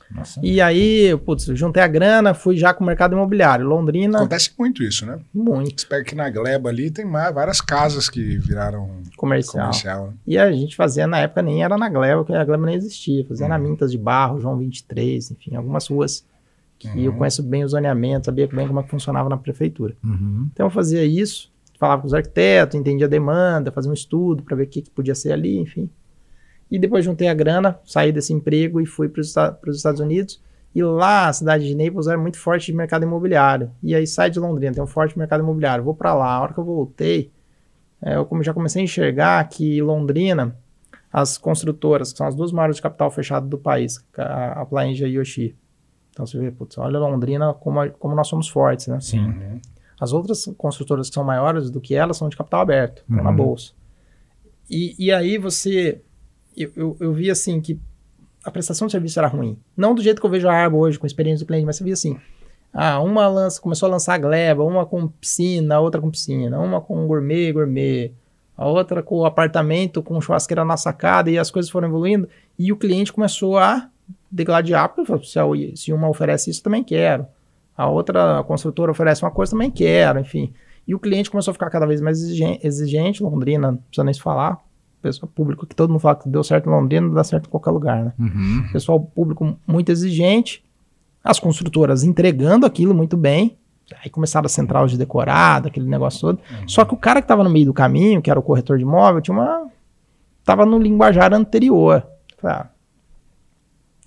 Nossa. 0.10 0.39
E 0.41 0.62
aí, 0.62 1.17
putz, 1.26 1.46
juntei 1.48 1.84
a 1.84 1.88
grana, 1.88 2.34
fui 2.34 2.56
já 2.56 2.74
com 2.74 2.84
o 2.84 2.88
mercado 2.88 3.13
imobiliário. 3.13 3.65
Londrina. 3.65 4.20
Acontece 4.20 4.52
muito 4.58 4.82
isso, 4.82 5.06
né? 5.06 5.20
Muito. 5.34 5.80
Espero 5.80 6.04
que 6.06 6.15
na 6.15 6.30
Gleba 6.30 6.70
ali 6.70 6.89
tem 6.89 7.04
mais, 7.04 7.34
várias 7.34 7.60
casas 7.60 8.10
que 8.10 8.38
viraram 8.38 8.89
comercial. 9.17 9.65
comercial 9.65 10.08
né? 10.08 10.13
E 10.26 10.38
a 10.38 10.50
gente 10.50 10.78
fazia 10.78 11.06
na 11.06 11.20
época 11.20 11.41
nem 11.41 11.62
era 11.62 11.78
na 11.78 11.89
Gleba, 11.89 12.24
porque 12.24 12.34
a 12.34 12.46
Gleba 12.46 12.65
nem 12.65 12.76
existia. 12.76 13.26
Fazia 13.26 13.46
uhum. 13.46 13.50
na 13.50 13.60
Mintas 13.60 13.91
de 13.91 13.98
Barro, 13.98 14.39
João 14.39 14.58
23, 14.58 15.32
enfim, 15.32 15.56
algumas 15.56 15.88
ruas 15.88 16.26
que 16.78 16.88
uhum. 16.88 17.00
eu 17.00 17.13
conheço 17.13 17.42
bem 17.44 17.63
o 17.63 17.68
zoneamento, 17.68 18.26
sabia 18.26 18.48
bem 18.48 18.68
como 18.68 18.80
é 18.80 18.84
que 18.84 18.90
funcionava 18.90 19.30
na 19.30 19.38
prefeitura. 19.38 19.96
Uhum. 20.04 20.48
Então 20.54 20.68
eu 20.68 20.70
fazia 20.70 21.04
isso, 21.04 21.52
falava 21.80 22.02
com 22.02 22.08
os 22.08 22.13
arquitetos, 22.13 22.76
entendia 22.76 23.08
a 23.08 23.10
demanda, 23.10 23.72
fazia 23.72 23.90
um 23.90 23.94
estudo 23.94 24.44
para 24.44 24.56
ver 24.56 24.63
o 24.63 24.68
que, 24.68 24.82
que 24.82 24.90
podia 24.90 25.16
ser 25.16 25.32
ali, 25.32 25.58
enfim. 25.58 25.90
E 26.70 26.78
depois 26.78 27.06
juntei 27.06 27.28
a 27.30 27.34
grana, 27.34 27.80
saí 27.86 28.12
desse 28.12 28.34
emprego 28.34 28.82
e 28.82 28.86
fui 28.86 29.08
para 29.08 29.22
os 29.22 29.76
Estados 29.76 30.00
Unidos. 30.02 30.42
E 30.76 30.84
lá, 30.84 31.30
a 31.30 31.34
cidade 31.34 31.66
de 31.66 31.74
Naples 31.74 32.08
era 32.08 32.18
muito 32.18 32.38
forte 32.38 32.68
de 32.68 32.74
mercado 32.74 33.04
imobiliário. 33.04 33.72
E 33.82 33.96
aí 33.96 34.06
sai 34.06 34.30
de 34.30 34.40
Londrina, 34.40 34.74
tem 34.74 34.84
um 34.84 34.88
forte 34.88 35.18
mercado 35.18 35.42
imobiliário. 35.42 35.84
Vou 35.84 35.96
para 35.96 36.13
lá. 36.13 36.36
A 36.36 36.42
hora 36.42 36.54
que 36.54 36.60
eu 36.60 36.66
voltei, 36.66 37.32
é, 38.02 38.16
eu 38.16 38.28
já 38.44 38.54
comecei 38.54 38.82
a 38.82 38.86
enxergar 38.86 39.44
que 39.48 39.82
Londrina, 39.82 40.56
as 41.12 41.38
construtoras, 41.38 42.12
que 42.12 42.18
são 42.18 42.28
as 42.28 42.36
duas 42.36 42.52
maiores 42.52 42.76
de 42.76 42.82
capital 42.82 43.10
fechado 43.10 43.48
do 43.48 43.58
país, 43.58 44.06
a, 44.18 44.62
a 44.62 44.66
Plainja 44.66 45.08
e 45.08 45.18
a 45.18 45.20
Yoshi. 45.20 45.56
Então 46.18 46.26
você 46.26 46.40
vê, 46.40 46.50
putz, 46.50 46.80
olha 46.80 46.98
Londrina 46.98 47.54
como, 47.54 47.88
como 47.92 48.16
nós 48.16 48.28
somos 48.28 48.50
fortes, 48.50 48.88
né? 48.88 49.00
Sim. 49.00 49.20
Uhum. 49.20 49.62
As 50.00 50.14
outras 50.14 50.50
construtoras 50.58 51.10
que 51.10 51.14
são 51.14 51.24
maiores 51.24 51.70
do 51.70 51.80
que 51.80 51.94
elas 51.94 52.18
são 52.18 52.28
de 52.28 52.36
capital 52.36 52.62
aberto, 52.62 53.04
uhum. 53.08 53.22
na 53.22 53.32
bolsa. 53.32 53.74
E, 54.68 54.96
e 54.98 55.12
aí 55.12 55.38
você 55.38 56.02
eu, 56.56 56.72
eu, 56.76 56.98
eu 57.00 57.14
vi 57.14 57.30
assim 57.30 57.62
que 57.62 57.80
a 58.44 58.50
prestação 58.50 58.88
de 58.88 58.94
serviço 58.94 59.20
era 59.20 59.28
ruim. 59.28 59.60
Não 59.76 59.94
do 59.94 60.02
jeito 60.02 60.20
que 60.20 60.26
eu 60.26 60.32
vejo 60.32 60.48
a 60.48 60.54
Arbo 60.54 60.78
hoje, 60.78 60.98
com 60.98 61.06
a 61.06 61.08
experiência 61.08 61.46
do 61.46 61.48
cliente, 61.48 61.68
mas 61.68 61.76
você 61.76 61.84
via 61.84 61.94
assim. 61.94 62.18
Ah, 62.74 63.00
uma 63.00 63.28
lança, 63.28 63.62
começou 63.62 63.88
a 63.88 63.92
lançar 63.92 64.16
a 64.16 64.18
gleba, 64.18 64.64
uma 64.64 64.86
com 64.88 65.08
piscina, 65.08 65.76
a 65.76 65.80
outra 65.80 66.02
com 66.02 66.10
piscina, 66.10 66.60
uma 66.60 66.82
com 66.82 67.06
gourmet, 67.06 67.52
gourmet, 67.52 68.12
a 68.56 68.68
outra 68.68 69.04
com 69.04 69.24
apartamento, 69.24 70.02
com 70.02 70.20
churrasqueira 70.20 70.66
na 70.66 70.78
sacada, 70.78 71.30
e 71.30 71.38
as 71.38 71.52
coisas 71.52 71.70
foram 71.70 71.88
evoluindo, 71.88 72.28
e 72.58 72.72
o 72.72 72.78
cliente 72.78 73.14
começou 73.14 73.58
a 73.58 73.90
degladiar, 74.32 74.93
se, 75.24 75.39
se 75.76 75.93
uma 75.93 76.10
oferece 76.10 76.50
isso, 76.50 76.63
também 76.63 76.84
quero. 76.84 77.26
A 77.78 77.88
outra 77.88 78.39
a 78.39 78.43
construtora 78.43 78.91
oferece 78.91 79.24
uma 79.24 79.32
coisa, 79.32 79.52
também 79.52 79.70
quero, 79.70 80.20
enfim. 80.20 80.54
E 80.88 80.96
o 80.96 81.00
cliente 81.00 81.30
começou 81.30 81.52
a 81.52 81.54
ficar 81.54 81.70
cada 81.70 81.86
vez 81.86 82.02
mais 82.02 82.22
exigente, 82.22 83.22
Londrina, 83.22 83.72
não 83.72 83.78
precisa 83.78 84.04
nem 84.04 84.13
se 84.13 84.22
falar, 84.22 84.58
pessoal 85.02 85.32
público 85.34 85.65
que 85.65 85.76
todo 85.76 85.89
mundo 85.89 86.00
fala 86.00 86.15
que 86.15 86.30
deu 86.30 86.43
certo 86.43 86.67
em 86.67 86.72
Londrina, 86.72 87.10
dá 87.10 87.24
certo 87.24 87.48
em 87.48 87.50
qualquer 87.50 87.72
lugar, 87.72 88.06
né? 88.06 88.13
Uhum. 88.17 88.67
Pessoal 88.72 89.00
público 89.00 89.58
muito 89.65 89.91
exigente, 89.91 90.63
as 91.24 91.39
construtoras 91.39 92.04
entregando 92.04 92.65
aquilo 92.65 92.93
muito 92.93 93.17
bem, 93.17 93.58
aí 94.04 94.10
começaram 94.10 94.46
a 94.46 94.50
central 94.50 94.88
de 94.88 94.98
decorado, 94.98 95.67
aquele 95.67 95.88
negócio 95.88 96.22
todo. 96.22 96.39
Uhum. 96.39 96.67
Só 96.67 96.86
que 96.86 96.93
o 96.93 96.98
cara 96.98 97.22
que 97.22 97.26
estava 97.26 97.43
no 97.43 97.50
meio 97.50 97.65
do 97.65 97.74
caminho, 97.74 98.22
que 98.22 98.30
era 98.30 98.39
o 98.39 98.43
corretor 98.43 98.78
de 98.78 98.84
imóvel, 98.84 99.22
tinha 99.22 99.36
uma 99.36 99.67
tava 100.43 100.65
no 100.65 100.80
linguajar 100.80 101.34
anterior. 101.34 102.06
Falei, 102.38 102.58
ah, 102.58 102.70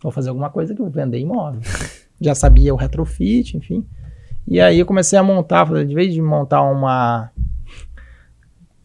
vou 0.03 0.13
fazer 0.13 0.29
alguma 0.31 0.51
coisa 0.51 0.75
que 0.75 0.81
eu 0.81 0.87
vou 0.87 0.93
vender 0.93 1.19
imóvel. 1.19 1.61
Já 2.21 2.35
sabia 2.35 2.73
o 2.75 2.77
retrofit, 2.77 3.57
enfim. 3.57 3.85
E 4.47 4.61
aí 4.61 4.79
eu 4.79 4.87
comecei 4.87 5.19
a 5.19 5.23
montar, 5.23 5.65
de 5.85 5.95
vez 5.95 6.13
de 6.13 6.21
montar 6.21 6.63
uma 6.63 7.31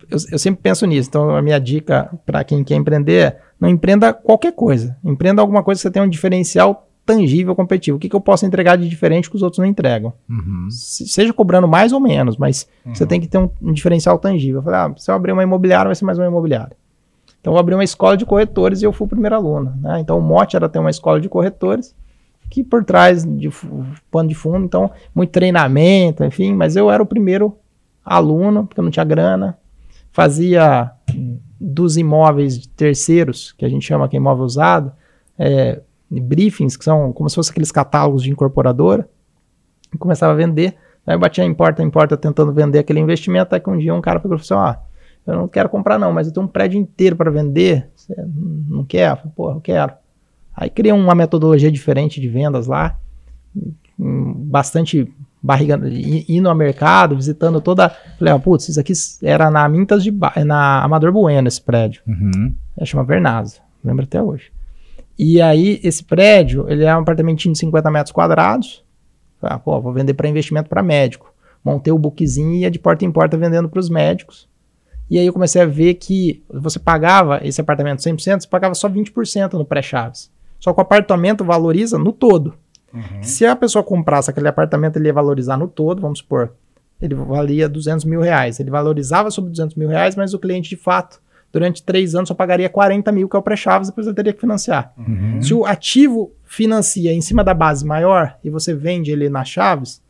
eu, 0.09 0.17
eu, 0.31 0.39
sempre 0.39 0.61
penso 0.61 0.85
nisso. 0.85 1.09
Então, 1.09 1.35
a 1.35 1.41
minha 1.41 1.59
dica 1.59 2.09
para 2.25 2.43
quem 2.43 2.63
quer 2.63 2.75
empreender 2.75 3.13
é 3.13 3.41
não 3.59 3.69
empreenda 3.69 4.13
qualquer 4.13 4.53
coisa. 4.53 4.97
Empreenda 5.03 5.41
alguma 5.41 5.63
coisa 5.63 5.79
que 5.79 5.83
você 5.83 5.91
tenha 5.91 6.05
um 6.05 6.09
diferencial 6.09 6.87
tangível, 7.05 7.55
competitivo. 7.55 7.97
O 7.97 7.99
que, 7.99 8.09
que 8.09 8.15
eu 8.15 8.21
posso 8.21 8.45
entregar 8.45 8.77
de 8.77 8.89
diferente 8.89 9.29
que 9.29 9.35
os 9.35 9.43
outros 9.43 9.59
não 9.59 9.65
entregam? 9.65 10.13
Uhum. 10.29 10.67
seja 10.71 11.31
cobrando 11.31 11.67
mais 11.67 11.93
ou 11.93 11.99
menos, 11.99 12.35
mas 12.35 12.67
uhum. 12.85 12.95
você 12.95 13.05
tem 13.05 13.21
que 13.21 13.27
ter 13.27 13.37
um, 13.37 13.49
um 13.61 13.71
diferencial 13.71 14.17
tangível. 14.17 14.59
Eu 14.59 14.63
falei, 14.63 14.79
ah, 14.79 14.93
se 14.97 15.11
eu 15.11 15.15
abrir 15.15 15.31
uma 15.31 15.43
imobiliária, 15.43 15.87
vai 15.87 15.95
ser 15.95 16.05
mais 16.05 16.17
uma 16.17 16.27
imobiliária. 16.27 16.75
Então, 17.45 17.53
eu 17.53 17.59
abri 17.59 17.75
uma 17.75 17.83
escola 17.83 18.17
de 18.17 18.25
corretores 18.25 18.81
e 18.81 18.85
eu 18.85 18.91
fui 18.91 19.05
o 19.05 19.07
primeiro 19.07 19.35
aluno. 19.35 19.71
Né? 19.79 19.99
Então, 19.99 20.17
o 20.17 20.21
mote 20.21 20.55
era 20.55 20.67
ter 20.67 20.79
uma 20.79 20.89
escola 20.89 21.21
de 21.21 21.29
corretores 21.29 21.93
que 22.49 22.63
por 22.63 22.83
trás 22.83 23.23
de 23.23 23.51
pano 24.09 24.27
de 24.27 24.33
fundo, 24.33 24.65
então, 24.65 24.89
muito 25.13 25.29
treinamento, 25.29 26.23
enfim, 26.23 26.55
mas 26.55 26.75
eu 26.75 26.89
era 26.89 27.03
o 27.03 27.05
primeiro 27.05 27.55
aluno, 28.03 28.65
porque 28.65 28.79
eu 28.79 28.83
não 28.83 28.89
tinha 28.89 29.05
grana, 29.05 29.59
fazia 30.11 30.89
dos 31.61 31.97
imóveis 31.97 32.65
terceiros, 32.75 33.51
que 33.51 33.63
a 33.63 33.69
gente 33.69 33.85
chama 33.85 34.09
que 34.09 34.15
é 34.15 34.19
imóvel 34.19 34.43
usado, 34.43 34.91
é, 35.37 35.81
briefings, 36.09 36.75
que 36.75 36.83
são 36.83 37.13
como 37.13 37.29
se 37.29 37.35
fossem 37.35 37.51
aqueles 37.51 37.71
catálogos 37.71 38.23
de 38.23 38.31
incorporadora, 38.31 39.07
e 39.93 39.97
começava 39.99 40.33
a 40.33 40.35
vender. 40.35 40.73
Aí 41.05 41.13
eu 41.13 41.19
batia 41.19 41.43
em 41.43 41.53
porta 41.53 41.83
em 41.83 41.91
porta 41.91 42.17
tentando 42.17 42.51
vender 42.51 42.79
aquele 42.79 42.99
investimento, 42.99 43.43
até 43.43 43.59
que 43.59 43.69
um 43.69 43.77
dia 43.77 43.93
um 43.93 44.01
cara 44.01 44.19
falou 44.19 44.35
assim, 44.35 44.55
ah, 44.55 44.79
eu 45.25 45.35
não 45.35 45.47
quero 45.47 45.69
comprar 45.69 45.97
não, 45.97 46.13
mas 46.13 46.27
eu 46.27 46.33
tenho 46.33 46.45
um 46.45 46.49
prédio 46.49 46.79
inteiro 46.79 47.15
para 47.15 47.31
vender, 47.31 47.89
você 47.95 48.15
não 48.67 48.83
quer? 48.83 49.11
Eu 49.11 49.15
falei, 49.17 49.31
Porra, 49.35 49.55
eu 49.55 49.61
quero. 49.61 49.93
Aí 50.55 50.69
criei 50.69 50.93
uma 50.93 51.15
metodologia 51.15 51.71
diferente 51.71 52.21
de 52.21 52.29
vendas 52.29 52.67
lá, 52.67 52.97
bastante 53.97 55.11
barriga, 55.41 55.79
indo 56.27 56.49
ao 56.49 56.55
mercado, 56.55 57.15
visitando 57.15 57.61
toda. 57.61 57.89
Falei, 58.17 58.33
ah, 58.33 58.39
putz, 58.39 58.69
isso 58.69 58.79
aqui 58.79 58.93
era 59.21 59.51
na 59.51 59.67
Mintas 59.69 60.03
de 60.03 60.11
ba... 60.11 60.33
na 60.45 60.83
Amador 60.83 61.11
Bueno, 61.11 61.47
esse 61.47 61.61
prédio. 61.61 62.01
Uhum. 62.07 62.53
É, 62.77 62.85
chama 62.85 63.03
Vernasa, 63.03 63.59
lembro 63.83 64.05
até 64.05 64.21
hoje. 64.21 64.51
E 65.17 65.41
aí, 65.41 65.79
esse 65.83 66.03
prédio, 66.03 66.65
ele 66.69 66.83
é 66.83 66.95
um 66.95 67.01
apartamentinho 67.01 67.53
de 67.53 67.59
50 67.59 67.91
metros 67.91 68.11
quadrados. 68.11 68.83
Ah, 69.41 69.59
pô, 69.59 69.79
vou 69.79 69.93
vender 69.93 70.13
para 70.13 70.27
investimento 70.27 70.67
para 70.67 70.81
médico. 70.81 71.33
Montei 71.63 71.93
o 71.93 71.97
bookzinho 71.97 72.53
e 72.53 72.59
ia 72.61 72.71
de 72.71 72.79
porta 72.79 73.05
em 73.05 73.11
porta 73.11 73.37
vendendo 73.37 73.69
para 73.69 73.79
os 73.79 73.89
médicos. 73.89 74.47
E 75.09 75.19
aí 75.19 75.25
eu 75.25 75.33
comecei 75.33 75.61
a 75.61 75.65
ver 75.65 75.95
que 75.95 76.43
você 76.49 76.79
pagava 76.79 77.39
esse 77.43 77.61
apartamento 77.61 77.99
100%, 77.99 78.41
você 78.41 78.47
pagava 78.47 78.73
só 78.73 78.89
20% 78.89 79.53
no 79.53 79.65
pré-chaves. 79.65 80.31
Só 80.59 80.73
que 80.73 80.79
o 80.79 80.81
apartamento 80.81 81.43
valoriza 81.43 81.97
no 81.97 82.11
todo. 82.11 82.55
Uhum. 82.93 83.21
Se 83.21 83.45
a 83.45 83.55
pessoa 83.55 83.83
comprasse 83.83 84.29
aquele 84.29 84.47
apartamento, 84.47 84.97
ele 84.97 85.07
ia 85.07 85.13
valorizar 85.13 85.57
no 85.57 85.67
todo, 85.67 86.01
vamos 86.01 86.19
supor, 86.19 86.53
ele 87.01 87.13
valia 87.13 87.69
200 87.69 88.05
mil 88.05 88.21
reais. 88.21 88.59
Ele 88.59 88.71
valorizava 88.71 89.29
sobre 89.29 89.51
200 89.51 89.75
mil 89.75 89.89
reais, 89.89 90.15
mas 90.15 90.33
o 90.33 90.39
cliente, 90.39 90.69
de 90.69 90.77
fato, 90.77 91.21
durante 91.51 91.83
três 91.83 92.15
anos 92.15 92.29
só 92.29 92.33
pagaria 92.33 92.69
40 92.69 93.11
mil, 93.11 93.29
que 93.29 93.35
é 93.35 93.39
o 93.39 93.43
pré-chaves, 93.43 93.89
depois 93.89 94.07
ele 94.07 94.15
teria 94.15 94.33
que 94.33 94.39
financiar. 94.39 94.93
Uhum. 94.97 95.41
Se 95.41 95.53
o 95.53 95.65
ativo 95.65 96.31
financia 96.43 97.13
em 97.13 97.21
cima 97.21 97.43
da 97.43 97.53
base 97.53 97.85
maior 97.85 98.37
e 98.43 98.49
você 98.49 98.73
vende 98.73 99.11
ele 99.11 99.29
nas 99.29 99.49
chaves, 99.49 100.01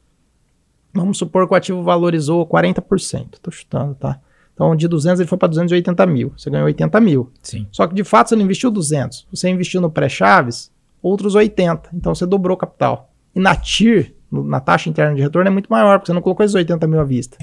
vamos 0.94 1.18
supor 1.18 1.48
que 1.48 1.54
o 1.54 1.58
ativo 1.58 1.84
valorizou 1.84 2.48
40%. 2.48 3.34
Estou 3.34 3.52
chutando, 3.52 3.96
tá? 3.96 4.20
Então, 4.56 4.74
de 4.76 4.88
200 4.88 5.20
ele 5.20 5.28
foi 5.30 5.38
para 5.38 5.50
280 5.50 6.06
mil. 6.08 6.34
Você 6.36 6.50
ganhou 6.50 6.66
80 6.66 7.00
mil. 7.02 7.30
Sim. 7.44 7.68
Só 7.72 7.86
que, 7.86 7.94
de 7.94 8.04
fato, 8.04 8.30
você 8.30 8.36
não 8.36 8.44
investiu 8.44 8.72
200. 8.72 9.28
Você 9.30 9.50
investiu 9.50 9.80
no 9.82 9.92
pré-chaves, 9.92 10.72
outros 11.04 11.36
80. 11.36 11.90
Então 11.94 12.16
você 12.16 12.26
dobrou 12.26 12.56
o 12.56 12.58
capital. 12.58 13.12
E 13.36 13.40
na 13.40 13.54
TIR, 13.54 14.16
na 14.32 14.62
taxa 14.62 14.90
interna 14.90 15.14
de 15.14 15.22
retorno, 15.22 15.50
é 15.50 15.52
muito 15.52 15.68
maior, 15.68 16.00
porque 16.00 16.08
você 16.08 16.14
não 16.14 16.22
colocou 16.22 16.44
esses 16.46 16.56
80 16.56 16.88
mil 16.88 17.00
à 17.02 17.04
vista. 17.04 17.38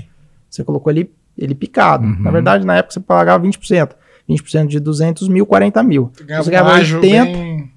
Você 0.48 0.64
colocou 0.64 0.90
ele, 0.90 1.12
ele 1.36 1.54
picado. 1.54 2.04
Uhum. 2.06 2.16
Na 2.20 2.30
verdade, 2.30 2.66
na 2.66 2.76
época 2.78 2.94
você 2.94 3.00
pagava 3.00 3.44
20%. 3.46 3.90
20% 4.28 4.66
de 4.68 4.80
200 4.80 5.28
mil, 5.28 5.44
40 5.44 5.82
mil. 5.82 6.10
Você 6.14 6.24
ganhava, 6.24 6.44
você 6.44 6.50
ganhava 6.50 6.68
um 6.70 6.72
ágio 6.72 6.96
80, 7.00 7.24
bem- 7.32 7.72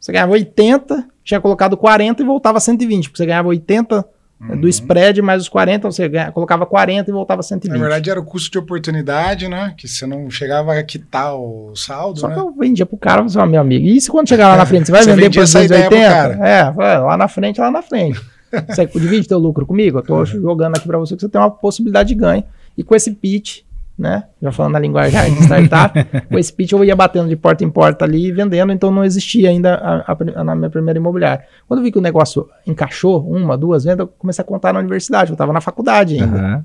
você 0.00 0.12
ganhava 0.12 0.32
80, 0.32 1.08
tinha 1.22 1.40
colocado 1.40 1.76
40 1.76 2.22
e 2.22 2.26
voltava 2.26 2.58
120, 2.58 3.04
porque 3.10 3.18
você 3.18 3.26
ganhava 3.26 3.48
80 3.48 4.04
Uhum. 4.40 4.58
do 4.60 4.68
spread 4.68 5.20
mais 5.20 5.42
os 5.42 5.48
40, 5.50 5.90
você 5.90 6.08
ganha- 6.08 6.32
colocava 6.32 6.64
40 6.64 7.10
e 7.10 7.12
voltava 7.12 7.42
120. 7.42 7.72
Na 7.76 7.78
verdade, 7.78 8.08
era 8.10 8.18
o 8.18 8.24
custo 8.24 8.50
de 8.50 8.58
oportunidade, 8.58 9.48
né? 9.48 9.74
Que 9.76 9.86
você 9.86 10.06
não 10.06 10.30
chegava 10.30 10.72
a 10.74 10.82
quitar 10.82 11.34
o 11.36 11.74
saldo, 11.76 12.20
Só 12.20 12.28
né? 12.28 12.34
que 12.34 12.40
eu 12.40 12.50
vendia 12.52 12.86
pro 12.86 12.96
cara, 12.96 13.22
você 13.22 13.34
fala, 13.34 13.46
meu 13.50 13.60
amigo, 13.60 13.86
e 13.86 14.00
se 14.00 14.10
quando 14.10 14.28
chegar 14.28 14.48
lá 14.48 14.56
na 14.56 14.64
frente, 14.64 14.86
você 14.86 14.92
vai 14.92 15.02
Você 15.04 15.14
vender 15.14 15.30
por 15.34 15.42
essa 15.42 15.62
ideia 15.62 15.88
pro 15.88 15.96
280? 15.98 16.46
É, 16.48 16.70
vai, 16.72 16.98
lá 17.00 17.16
na 17.18 17.28
frente, 17.28 17.60
lá 17.60 17.70
na 17.70 17.82
frente. 17.82 18.18
Você 18.68 18.84
divide 18.86 19.28
teu 19.28 19.38
lucro 19.38 19.64
comigo? 19.64 19.98
Eu 19.98 20.02
tô 20.02 20.24
jogando 20.24 20.76
aqui 20.76 20.84
para 20.86 20.98
você 20.98 21.14
que 21.14 21.20
você 21.20 21.28
tem 21.28 21.40
uma 21.40 21.50
possibilidade 21.52 22.08
de 22.08 22.14
ganho. 22.16 22.42
E 22.76 22.82
com 22.82 22.96
esse 22.96 23.12
pitch, 23.12 23.60
né? 24.00 24.24
Já 24.40 24.50
falando 24.50 24.72
na 24.72 24.78
linguagem 24.78 25.20
de 25.34 25.42
startup, 25.42 26.04
com 26.26 26.38
esse 26.38 26.50
pitch 26.50 26.72
eu 26.72 26.82
ia 26.82 26.96
batendo 26.96 27.28
de 27.28 27.36
porta 27.36 27.62
em 27.62 27.70
porta 27.70 28.06
ali 28.06 28.28
e 28.28 28.32
vendendo, 28.32 28.72
então 28.72 28.90
não 28.90 29.04
existia 29.04 29.50
ainda 29.50 29.74
a, 29.74 30.12
a, 30.12 30.44
na 30.44 30.54
minha 30.54 30.70
primeira 30.70 30.98
imobiliária. 30.98 31.44
Quando 31.68 31.80
eu 31.80 31.84
vi 31.84 31.92
que 31.92 31.98
o 31.98 32.00
negócio 32.00 32.48
encaixou, 32.66 33.22
uma, 33.30 33.58
duas 33.58 33.84
vendas, 33.84 34.00
eu 34.00 34.08
comecei 34.08 34.42
a 34.42 34.46
contar 34.46 34.72
na 34.72 34.78
universidade, 34.78 35.30
eu 35.30 35.34
estava 35.34 35.52
na 35.52 35.60
faculdade 35.60 36.14
ainda 36.14 36.38
Aham. 36.38 36.64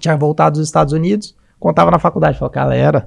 tinha 0.00 0.16
voltado 0.16 0.58
dos 0.58 0.66
Estados 0.66 0.92
Unidos, 0.92 1.36
contava 1.60 1.88
na 1.90 2.00
faculdade, 2.00 2.36
falava, 2.36 2.54
galera, 2.54 3.00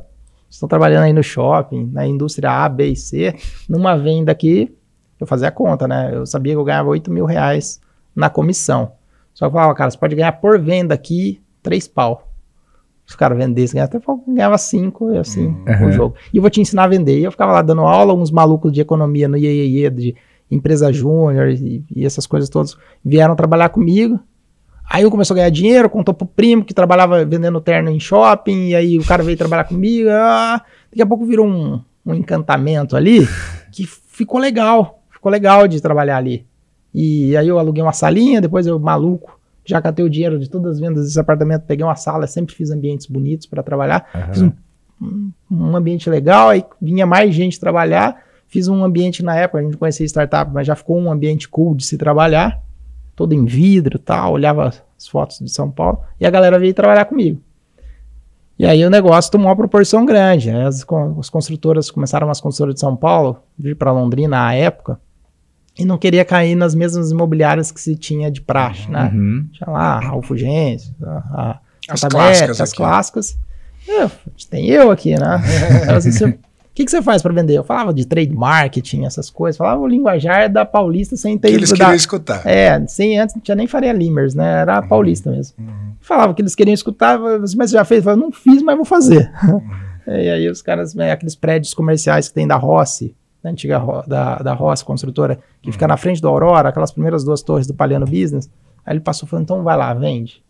vocês 0.44 0.56
estão 0.56 0.70
trabalhando 0.70 1.04
aí 1.04 1.14
no 1.14 1.22
shopping, 1.22 1.90
na 1.92 2.08
indústria 2.08 2.50
A, 2.50 2.70
B 2.70 2.88
e 2.88 2.96
C, 2.96 3.36
numa 3.68 3.98
venda 3.98 4.32
aqui, 4.32 4.74
eu 5.20 5.28
fazia 5.28 5.50
a 5.50 5.52
conta, 5.52 5.86
né? 5.86 6.12
Eu 6.14 6.26
sabia 6.26 6.54
que 6.54 6.58
eu 6.58 6.64
ganhava 6.64 6.88
8 6.88 7.12
mil 7.12 7.26
reais 7.26 7.82
na 8.16 8.30
comissão. 8.30 8.94
Só 9.34 9.46
que 9.46 9.50
eu 9.50 9.52
falava, 9.52 9.76
cara, 9.76 9.92
você 9.92 9.98
pode 9.98 10.16
ganhar 10.16 10.32
por 10.32 10.58
venda 10.58 10.94
aqui 10.94 11.42
3 11.62 11.90
pau. 11.90 12.29
Se 13.10 13.16
o 13.16 13.18
cara 13.18 13.34
vendesse, 13.34 13.74
ganhava 13.74 13.98
até 13.98 14.06
ganhava 14.28 14.56
5 14.56 15.14
e 15.14 15.18
assim, 15.18 15.48
o 15.48 15.86
Uhum. 15.86 15.92
jogo. 15.92 16.16
E 16.32 16.38
eu 16.38 16.42
vou 16.44 16.50
te 16.52 16.62
ensinar 16.62 16.84
a 16.84 16.88
vender. 16.88 17.18
E 17.18 17.24
eu 17.24 17.32
ficava 17.32 17.52
lá 17.52 17.64
dando 17.64 17.82
aula, 17.82 18.14
uns 18.14 18.30
malucos 18.30 18.72
de 18.72 18.82
economia 18.82 19.28
no 19.28 19.36
IEE, 19.36 19.90
de 19.90 20.16
empresa 20.52 20.94
júnior 20.94 21.50
e, 21.50 21.84
e 21.96 22.06
essas 22.06 22.28
coisas 22.28 22.50
todas, 22.50 22.78
vieram 23.04 23.36
trabalhar 23.36 23.70
comigo. 23.70 24.20
Aí 24.88 25.02
eu 25.02 25.10
começou 25.10 25.34
a 25.34 25.38
ganhar 25.38 25.50
dinheiro, 25.50 25.90
contou 25.90 26.14
pro 26.14 26.28
primo 26.28 26.64
que 26.64 26.72
trabalhava 26.72 27.26
vendendo 27.26 27.60
terno 27.60 27.90
em 27.90 28.00
shopping, 28.00 28.68
e 28.68 28.76
aí 28.76 29.00
o 29.00 29.04
cara 29.06 29.24
veio 29.24 29.36
trabalhar 29.38 29.64
comigo. 29.64 30.08
ah, 30.12 30.62
daqui 30.92 31.02
a 31.02 31.06
pouco 31.08 31.26
virou 31.26 31.48
um, 31.48 31.82
um 32.06 32.14
encantamento 32.14 32.96
ali 32.96 33.28
que 33.72 33.88
ficou 33.88 34.40
legal. 34.40 35.02
Ficou 35.10 35.32
legal 35.32 35.68
de 35.68 35.82
trabalhar 35.82 36.18
ali. 36.18 36.46
E 36.94 37.36
aí 37.36 37.48
eu 37.48 37.58
aluguei 37.58 37.82
uma 37.82 37.92
salinha, 37.92 38.40
depois 38.40 38.68
eu, 38.68 38.78
maluco, 38.80 39.39
já 39.70 39.82
catei 39.82 40.04
o 40.04 40.10
dinheiro 40.10 40.40
de 40.40 40.50
todas 40.50 40.74
as 40.76 40.80
vendas 40.80 41.06
desse 41.06 41.20
apartamento, 41.20 41.64
peguei 41.66 41.86
uma 41.86 41.96
sala, 41.96 42.26
sempre 42.28 42.54
fiz 42.56 42.72
ambientes 42.72 43.06
bonitos 43.08 43.46
para 43.48 43.62
trabalhar. 43.64 44.08
Aham. 44.14 44.34
Fiz 44.34 44.42
um, 44.42 44.52
um- 45.02 45.32
um 45.52 45.76
ambiente 45.76 46.10
legal, 46.10 46.50
aí 46.50 46.64
vinha 46.82 47.06
mais 47.06 47.34
gente 47.34 47.60
trabalhar. 47.60 48.24
Fiz 48.48 48.68
um 48.68 48.84
ambiente 48.84 49.24
na 49.24 49.36
época, 49.36 49.60
a 49.60 49.62
gente 49.64 49.78
conhecia 49.78 50.06
startup, 50.08 50.52
mas 50.52 50.66
já 50.66 50.76
ficou 50.76 50.98
um 50.98 51.12
ambiente 51.12 51.48
cool 51.48 51.76
de 51.76 51.86
se 51.86 51.98
trabalhar 51.98 52.60
todo 53.16 53.34
em 53.34 53.46
vidro 53.46 53.98
e 53.98 54.00
tal, 54.00 54.34
olhava 54.34 54.70
as 54.98 55.08
fotos 55.08 55.40
de 55.40 55.52
São 55.52 55.70
Paulo, 55.70 56.00
e 56.20 56.26
a 56.26 56.30
galera 56.30 56.58
veio 56.58 56.74
trabalhar 56.74 57.06
comigo. 57.06 57.40
E 58.58 58.66
aí 58.66 58.84
o 58.86 58.90
negócio 58.90 59.32
tomou 59.32 59.48
uma 59.48 59.56
proporção 59.56 60.06
grande. 60.06 60.52
né? 60.52 60.66
As, 60.66 60.86
as 61.20 61.30
construtoras 61.30 61.92
começaram 61.92 62.30
as 62.30 62.42
construtoras 62.42 62.76
de 62.76 62.80
São 62.82 62.96
Paulo, 62.96 63.38
vir 63.58 63.76
para 63.76 63.92
Londrina 63.92 64.48
à 64.48 64.54
época, 64.54 65.00
e 65.80 65.86
não 65.86 65.98
queria 65.98 66.26
cair 66.26 66.56
nas 66.56 66.76
mesmas 66.76 67.10
imobiliárias 67.12 67.72
que 67.72 67.80
se 67.82 67.96
tinha 67.96 68.30
de 68.30 68.42
praxe, 68.42 68.90
né? 68.92 69.10
Uhum. 69.14 69.48
Tinha 69.52 69.70
lá 69.70 69.82
a 69.96 70.00
Raul 70.00 70.22
Fugêncio, 70.22 70.94
a, 71.02 71.08
a 71.34 71.60
As 71.90 72.02
clássicas 72.02 72.62
as 72.62 72.70
aqui. 72.70 72.78
clássicas. 72.78 73.38
Eu, 73.88 74.12
tem 74.50 74.68
eu 74.70 74.92
aqui, 74.92 75.16
né? 75.18 75.42
Assim, 75.96 76.12
"Você- 76.12 76.26
O 76.26 76.40
que, 76.80 76.86
que 76.86 76.92
você 76.92 77.02
faz 77.02 77.22
para 77.22 77.34
vender? 77.34 77.56
Eu 77.58 77.64
falava 77.64 77.94
de 77.94 78.06
trade 78.06 78.32
marketing, 78.34 79.04
essas 79.04 79.30
coisas. 79.30 79.58
Falava 79.58 79.82
o 79.82 79.88
linguajar 79.88 80.50
da 80.50 80.64
Paulista 80.64 81.18
sem 81.18 81.38
ter 81.38 81.50
Que 81.50 81.56
eles 81.56 81.72
queriam 81.72 81.90
da, 81.90 81.96
escutar. 81.96 82.42
é, 82.46 82.86
sem 82.88 83.20
antes 83.20 83.36
não 83.36 83.42
tinha 83.42 83.56
nem 83.56 83.68
Faria 83.68 83.92
Limers, 83.92 84.34
né? 84.36 84.62
Era 84.62 84.82
paulista 84.82 85.30
mesmo. 85.32 85.56
Uhum. 85.60 85.94
Falava 86.00 86.34
que 86.34 86.42
eles 86.42 86.56
queriam 86.56 86.74
escutar, 86.74 87.20
mas 87.20 87.54
você 87.54 87.74
já 87.74 87.84
fez? 87.84 88.00
Eu 88.00 88.04
falava, 88.06 88.22
não 88.22 88.32
fiz, 88.32 88.62
mas 88.62 88.76
vou 88.78 88.86
fazer. 88.86 89.30
Uhum. 89.44 89.62
e 90.08 90.30
aí 90.30 90.48
os 90.50 90.62
caras, 90.62 90.94
né, 90.96 91.12
aqueles 91.12 91.36
prédios 91.36 91.74
comerciais 91.74 92.30
que 92.30 92.34
tem 92.36 92.48
da 92.48 92.56
Rossi, 92.56 93.14
da 93.44 93.50
antiga 93.50 93.82
da, 94.08 94.38
da 94.38 94.54
Rossi 94.54 94.84
construtora, 94.84 95.40
que 95.62 95.70
Uhum. 95.70 95.74
fica 95.74 95.88
na 95.88 95.98
frente 95.98 96.22
do 96.22 96.28
Aurora, 96.28 96.70
aquelas 96.70 96.92
primeiras 96.92 97.24
duas 97.24 97.42
torres 97.42 97.66
do 97.68 97.74
Paliano 97.74 98.06
Business. 98.06 98.50
Aí 98.86 98.94
ele 98.94 99.00
passou 99.02 99.28
falando, 99.28 99.44
então 99.44 99.64
vai 99.64 99.78
lá, 99.78 99.94
vende. 99.94 100.44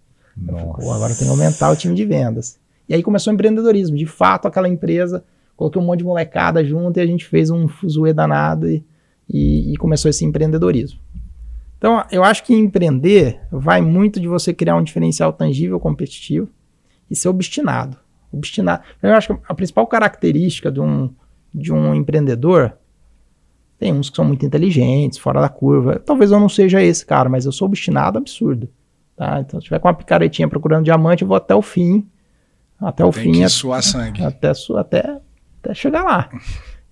Eu 0.47 0.57
falei, 0.57 0.73
Pô, 0.75 0.91
agora 0.93 1.13
tem 1.13 1.25
que 1.25 1.31
aumentar 1.31 1.69
o 1.69 1.75
time 1.75 1.93
de 1.93 2.05
vendas. 2.05 2.59
E 2.87 2.93
aí 2.93 3.03
começou 3.03 3.31
o 3.31 3.33
empreendedorismo. 3.33 3.95
De 3.97 4.05
fato, 4.05 4.47
aquela 4.47 4.67
empresa, 4.67 5.23
coloquei 5.55 5.81
um 5.81 5.85
monte 5.85 5.99
de 5.99 6.05
molecada 6.05 6.63
junto 6.63 6.97
e 6.97 7.01
a 7.01 7.05
gente 7.05 7.25
fez 7.25 7.49
um 7.49 7.67
fuzuê 7.67 8.13
danado 8.13 8.69
e, 8.69 8.83
e, 9.29 9.73
e 9.73 9.77
começou 9.77 10.09
esse 10.09 10.25
empreendedorismo. 10.25 10.99
Então, 11.77 12.03
eu 12.11 12.23
acho 12.23 12.43
que 12.43 12.53
empreender 12.53 13.39
vai 13.51 13.81
muito 13.81 14.19
de 14.19 14.27
você 14.27 14.53
criar 14.53 14.75
um 14.75 14.83
diferencial 14.83 15.31
tangível, 15.31 15.79
competitivo 15.79 16.49
e 17.09 17.15
ser 17.15 17.29
obstinado. 17.29 17.97
Obstinado. 18.31 18.83
Eu 19.01 19.13
acho 19.13 19.33
que 19.33 19.41
a 19.47 19.53
principal 19.53 19.87
característica 19.87 20.71
de 20.71 20.79
um, 20.79 21.09
de 21.53 21.71
um 21.73 21.93
empreendedor 21.95 22.73
tem 23.77 23.93
uns 23.93 24.09
que 24.09 24.15
são 24.17 24.25
muito 24.25 24.45
inteligentes, 24.45 25.17
fora 25.17 25.39
da 25.39 25.47
curva. 25.49 25.99
Talvez 25.99 26.31
eu 26.31 26.39
não 26.39 26.49
seja 26.49 26.81
esse 26.81 27.05
cara, 27.05 27.29
mas 27.29 27.45
eu 27.45 27.51
sou 27.51 27.65
obstinado 27.67 28.17
absurdo. 28.17 28.67
Tá? 29.15 29.39
Então, 29.39 29.59
se 29.59 29.65
tiver 29.65 29.79
com 29.79 29.87
uma 29.87 29.93
picaretinha 29.93 30.47
procurando 30.49 30.83
diamante, 30.83 31.21
eu 31.21 31.27
vou 31.27 31.37
até 31.37 31.55
o 31.55 31.61
fim. 31.61 32.05
Até 32.79 33.05
o 33.05 33.11
Tem 33.11 33.23
fim. 33.23 33.31
que 33.31 33.49
suar 33.49 33.81
sangue. 33.81 34.21
até, 34.23 34.51
até, 34.77 35.19
até 35.61 35.73
chegar 35.73 36.03
lá. 36.03 36.29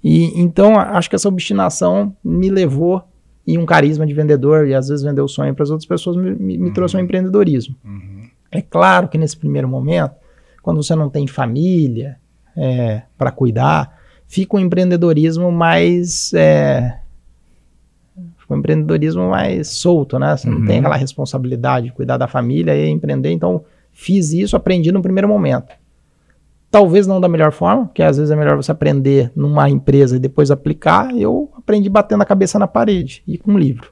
E 0.03 0.39
então 0.39 0.79
acho 0.79 1.09
que 1.09 1.15
essa 1.15 1.27
obstinação 1.27 2.15
me 2.23 2.49
levou 2.49 3.03
e 3.45 3.57
um 3.57 3.65
carisma 3.65 4.05
de 4.05 4.13
vendedor 4.13 4.67
e 4.67 4.73
às 4.73 4.87
vezes 4.89 5.03
vender 5.03 5.21
o 5.21 5.27
sonho 5.27 5.53
para 5.53 5.63
as 5.63 5.69
outras 5.69 5.87
pessoas 5.87 6.15
me, 6.15 6.35
me- 6.35 6.57
me 6.57 6.71
trouxe 6.71 6.95
um 6.95 6.99
empreendedorismo. 7.01 7.75
Uhum. 7.83 8.23
É 8.51 8.61
claro 8.61 9.07
que 9.09 9.17
nesse 9.17 9.35
primeiro 9.35 9.67
momento, 9.67 10.15
quando 10.61 10.81
você 10.81 10.95
não 10.95 11.09
tem 11.09 11.27
família 11.27 12.17
para 13.17 13.31
cuidar, 13.31 13.96
fica 14.27 14.55
um 14.57 14.59
empreendedorismo 14.59 15.51
mais 15.51 16.33
é, 16.33 16.99
fica 18.37 18.53
um 18.53 18.57
empreendedorismo 18.57 19.29
mais 19.29 19.69
solto, 19.69 20.19
né? 20.19 20.35
Você 20.35 20.49
não 20.49 20.59
Uhum. 20.59 20.65
tem 20.65 20.79
aquela 20.79 20.95
responsabilidade 20.95 21.87
de 21.87 21.93
cuidar 21.93 22.17
da 22.17 22.27
família 22.27 22.75
e 22.75 22.89
empreender. 22.89 23.31
Então 23.31 23.63
fiz 23.91 24.31
isso, 24.33 24.55
aprendi 24.55 24.91
no 24.91 25.01
primeiro 25.01 25.27
momento. 25.27 25.73
Talvez 26.69 27.07
não 27.07 27.21
da 27.21 27.29
melhor 27.29 27.53
forma, 27.53 27.85
porque 27.85 28.03
às 28.03 28.17
vezes 28.17 28.29
é 28.29 28.35
melhor 28.35 28.57
você 28.57 28.71
aprender 28.71 29.31
numa 29.35 29.69
empresa 29.69 30.17
e 30.17 30.19
depois 30.19 30.51
aplicar. 30.51 31.15
Eu 31.15 31.49
aprendi 31.57 31.89
batendo 31.89 32.21
a 32.21 32.25
cabeça 32.25 32.59
na 32.59 32.67
parede 32.67 33.23
e 33.25 33.37
com 33.37 33.57
livro. 33.57 33.91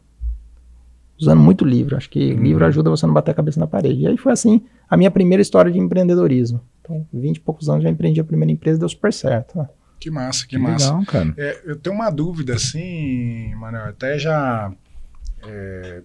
Usando 1.18 1.40
muito 1.40 1.64
livro. 1.64 1.96
Acho 1.96 2.10
que 2.10 2.34
Uhum. 2.34 2.44
livro 2.44 2.66
ajuda 2.66 2.90
você 2.90 3.06
a 3.06 3.08
não 3.08 3.14
bater 3.14 3.32
a 3.32 3.34
cabeça 3.34 3.58
na 3.60 3.66
parede. 3.68 4.02
E 4.02 4.08
aí 4.08 4.18
foi 4.18 4.34
assim 4.34 4.62
a 4.90 4.98
minha 4.98 5.10
primeira 5.10 5.42
história 5.42 5.72
de 5.72 5.80
empreendedorismo. 5.80 6.60
Então, 6.82 7.06
20 7.14 7.38
e 7.38 7.40
poucos 7.40 7.70
anos 7.70 7.82
já 7.84 7.90
empreendi 7.90 8.20
a 8.20 8.24
primeira 8.26 8.52
empresa 8.52 8.78
e 8.78 8.80
deu 8.82 8.90
super 8.90 9.14
certo. 9.14 9.58
né? 9.58 9.70
Que 10.06 10.12
massa, 10.12 10.44
que, 10.46 10.50
Que 10.56 10.58
massa. 10.60 10.86
legal, 10.92 11.06
cara. 11.08 11.34
É, 11.36 11.62
eu 11.66 11.76
tenho 11.78 11.96
uma 11.96 12.12
dúvida, 12.12 12.54
assim, 12.54 13.56
Manuel, 13.56 13.86
até 13.86 14.20
já 14.20 14.72
é, 15.42 16.04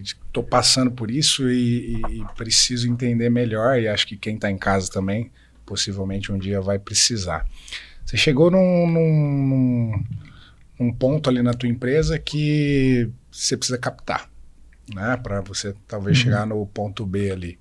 estou 0.00 0.44
passando 0.44 0.92
por 0.92 1.10
isso 1.10 1.50
e, 1.50 1.96
e- 1.96 2.20
e 2.20 2.24
preciso 2.36 2.88
entender 2.88 3.28
melhor, 3.28 3.76
e 3.80 3.88
acho 3.88 4.06
que 4.06 4.16
quem 4.16 4.36
está 4.36 4.48
em 4.48 4.56
casa 4.56 4.88
também, 4.88 5.32
possivelmente 5.66 6.30
um 6.30 6.38
dia 6.38 6.60
vai 6.60 6.78
precisar. 6.78 7.44
Você 8.06 8.16
chegou 8.16 8.52
num, 8.52 8.86
num- 8.86 10.04
num- 10.78 10.92
ponto 10.92 11.28
ali 11.28 11.42
na 11.42 11.52
tua 11.52 11.68
empresa 11.68 12.20
que 12.20 13.10
você 13.32 13.56
precisa 13.56 13.78
captar, 13.78 14.30
né? 14.94 15.16
Para 15.16 15.40
você 15.40 15.74
talvez 15.88 16.16
chegar 16.16 16.46
no 16.46 16.64
ponto 16.68 17.04
B 17.04 17.32
ali. 17.32 17.58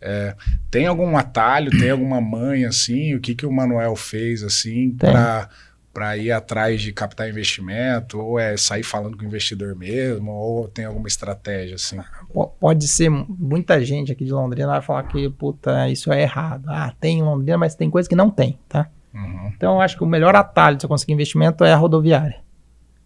É, 0.00 0.34
tem 0.70 0.86
algum 0.86 1.16
atalho, 1.16 1.70
tem 1.70 1.90
alguma 1.90 2.20
manha 2.20 2.68
assim? 2.68 3.14
O 3.14 3.20
que, 3.20 3.34
que 3.34 3.44
o 3.46 3.52
Manuel 3.52 3.96
fez 3.96 4.42
assim 4.42 4.90
para 4.90 5.48
para 5.90 6.16
ir 6.16 6.30
atrás 6.30 6.80
de 6.80 6.92
captar 6.92 7.28
investimento, 7.28 8.20
ou 8.20 8.38
é 8.38 8.56
sair 8.56 8.84
falando 8.84 9.16
com 9.16 9.24
o 9.24 9.26
investidor 9.26 9.74
mesmo, 9.74 10.30
ou 10.30 10.68
tem 10.68 10.84
alguma 10.84 11.08
estratégia 11.08 11.74
assim? 11.74 11.98
Po- 12.32 12.46
Pode 12.60 12.86
ser, 12.86 13.08
muita 13.10 13.84
gente 13.84 14.12
aqui 14.12 14.24
de 14.24 14.30
Londrina 14.30 14.68
vai 14.68 14.80
falar 14.82 15.02
que, 15.04 15.28
puta, 15.28 15.88
isso 15.88 16.12
é 16.12 16.22
errado. 16.22 16.66
Ah, 16.68 16.94
tem 17.00 17.18
em 17.18 17.22
Londrina, 17.22 17.58
mas 17.58 17.74
tem 17.74 17.90
coisa 17.90 18.08
que 18.08 18.14
não 18.14 18.30
tem, 18.30 18.56
tá? 18.68 18.88
Uhum. 19.12 19.50
Então 19.56 19.74
eu 19.74 19.80
acho 19.80 19.96
que 19.96 20.04
o 20.04 20.06
melhor 20.06 20.36
atalho 20.36 20.76
de 20.76 20.82
você 20.82 20.86
conseguir 20.88 21.14
investimento 21.14 21.64
é 21.64 21.72
a 21.72 21.76
rodoviária. 21.76 22.36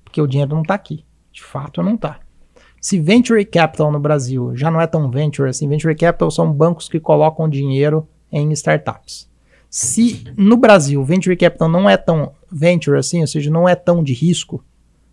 Porque 0.04 0.20
o 0.20 0.26
dinheiro 0.26 0.54
não 0.54 0.60
está 0.60 0.74
aqui. 0.74 1.02
De 1.32 1.42
fato, 1.42 1.82
não 1.82 1.94
está. 1.94 2.18
Se 2.82 2.98
venture 2.98 3.44
capital 3.44 3.92
no 3.92 4.00
Brasil 4.00 4.56
já 4.56 4.68
não 4.68 4.80
é 4.80 4.88
tão 4.88 5.08
venture 5.08 5.48
assim, 5.48 5.68
venture 5.68 5.94
capital 5.94 6.32
são 6.32 6.52
bancos 6.52 6.88
que 6.88 6.98
colocam 6.98 7.48
dinheiro 7.48 8.08
em 8.32 8.50
startups. 8.50 9.30
Se 9.70 10.24
no 10.36 10.56
Brasil 10.56 11.02
venture 11.04 11.36
capital 11.36 11.68
não 11.68 11.88
é 11.88 11.96
tão 11.96 12.32
venture 12.50 12.98
assim, 12.98 13.20
ou 13.20 13.26
seja, 13.28 13.50
não 13.52 13.68
é 13.68 13.76
tão 13.76 14.02
de 14.02 14.12
risco, 14.12 14.64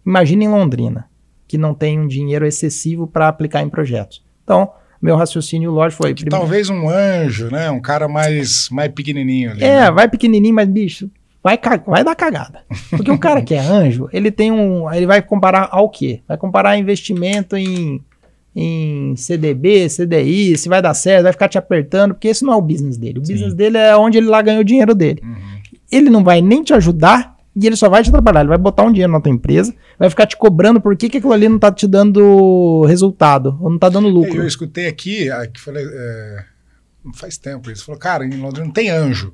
imagine 0.03 0.45
em 0.45 0.49
Londrina, 0.49 1.07
que 1.47 1.59
não 1.59 1.75
tem 1.75 1.99
um 1.99 2.07
dinheiro 2.07 2.43
excessivo 2.43 3.05
para 3.05 3.27
aplicar 3.27 3.61
em 3.61 3.69
projetos. 3.69 4.23
Então, 4.43 4.71
meu 4.99 5.15
raciocínio 5.15 5.69
lógico 5.71 6.01
foi. 6.01 6.15
Que 6.15 6.23
primeiro- 6.23 6.41
talvez 6.41 6.71
um 6.71 6.89
anjo, 6.89 7.51
né? 7.51 7.69
Um 7.69 7.79
cara 7.79 8.07
mais, 8.07 8.67
mais 8.71 8.91
pequenininho 8.91 9.51
ali. 9.51 9.63
é, 9.63 9.81
né? 9.81 9.91
vai 9.91 10.09
pequenininho, 10.09 10.55
mas 10.55 10.67
bicho, 10.67 11.07
vai, 11.43 11.59
vai 11.85 12.03
dar 12.03 12.15
cagada. 12.15 12.61
Porque 12.89 13.11
o 13.11 13.17
cara 13.17 13.41
que 13.41 13.53
é 13.53 13.59
anjo, 13.59 14.09
ele 14.11 14.31
tem 14.31 14.51
um. 14.51 14.91
Ele 14.91 15.05
vai 15.05 15.21
comparar 15.21 15.69
ao 15.71 15.89
quê? 15.89 16.21
Vai 16.27 16.37
comparar 16.37 16.77
investimento 16.77 17.55
em, 17.55 18.01
em 18.55 19.15
CDB, 19.15 19.87
CDI, 19.87 20.57
se 20.57 20.69
vai 20.69 20.81
dar 20.81 20.93
certo, 20.93 21.23
vai 21.23 21.31
ficar 21.31 21.47
te 21.47 21.57
apertando, 21.57 22.13
porque 22.13 22.27
esse 22.27 22.43
não 22.43 22.53
é 22.53 22.55
o 22.55 22.61
business 22.61 22.97
dele. 22.97 23.19
O 23.19 23.25
Sim. 23.25 23.33
business 23.33 23.53
dele 23.53 23.77
é 23.77 23.95
onde 23.95 24.17
ele 24.17 24.27
lá 24.27 24.41
ganhou 24.41 24.61
o 24.61 24.65
dinheiro 24.65 24.93
dele. 24.93 25.21
Uhum. 25.23 25.59
Ele 25.91 26.09
não 26.09 26.23
vai 26.23 26.41
nem 26.41 26.63
te 26.63 26.73
ajudar 26.73 27.37
e 27.55 27.65
ele 27.65 27.75
só 27.75 27.89
vai 27.89 28.03
te 28.03 28.11
trabalhar. 28.11 28.41
Ele 28.41 28.49
vai 28.49 28.57
botar 28.57 28.83
um 28.83 28.91
dinheiro 28.91 29.11
na 29.11 29.19
tua 29.19 29.31
empresa, 29.31 29.73
vai 29.97 30.09
ficar 30.09 30.25
te 30.25 30.37
cobrando 30.37 30.79
por 30.79 30.95
que, 30.95 31.09
que 31.09 31.17
aquilo 31.17 31.33
ali 31.33 31.49
não 31.49 31.59
tá 31.59 31.71
te 31.71 31.87
dando 31.87 32.85
resultado, 32.85 33.57
ou 33.59 33.69
não 33.69 33.77
tá 33.77 33.89
dando 33.89 34.07
lucro. 34.07 34.37
Eu 34.37 34.47
escutei 34.47 34.87
aqui, 34.87 35.29
aqui 35.29 35.59
falei, 35.59 35.85
é, 35.85 36.45
faz 37.13 37.37
tempo 37.37 37.71
isso. 37.71 37.85
Falou, 37.85 37.99
cara, 37.99 38.25
em 38.25 38.37
Londrina 38.39 38.65
não 38.65 38.73
tem 38.73 38.89
anjo. 38.89 39.33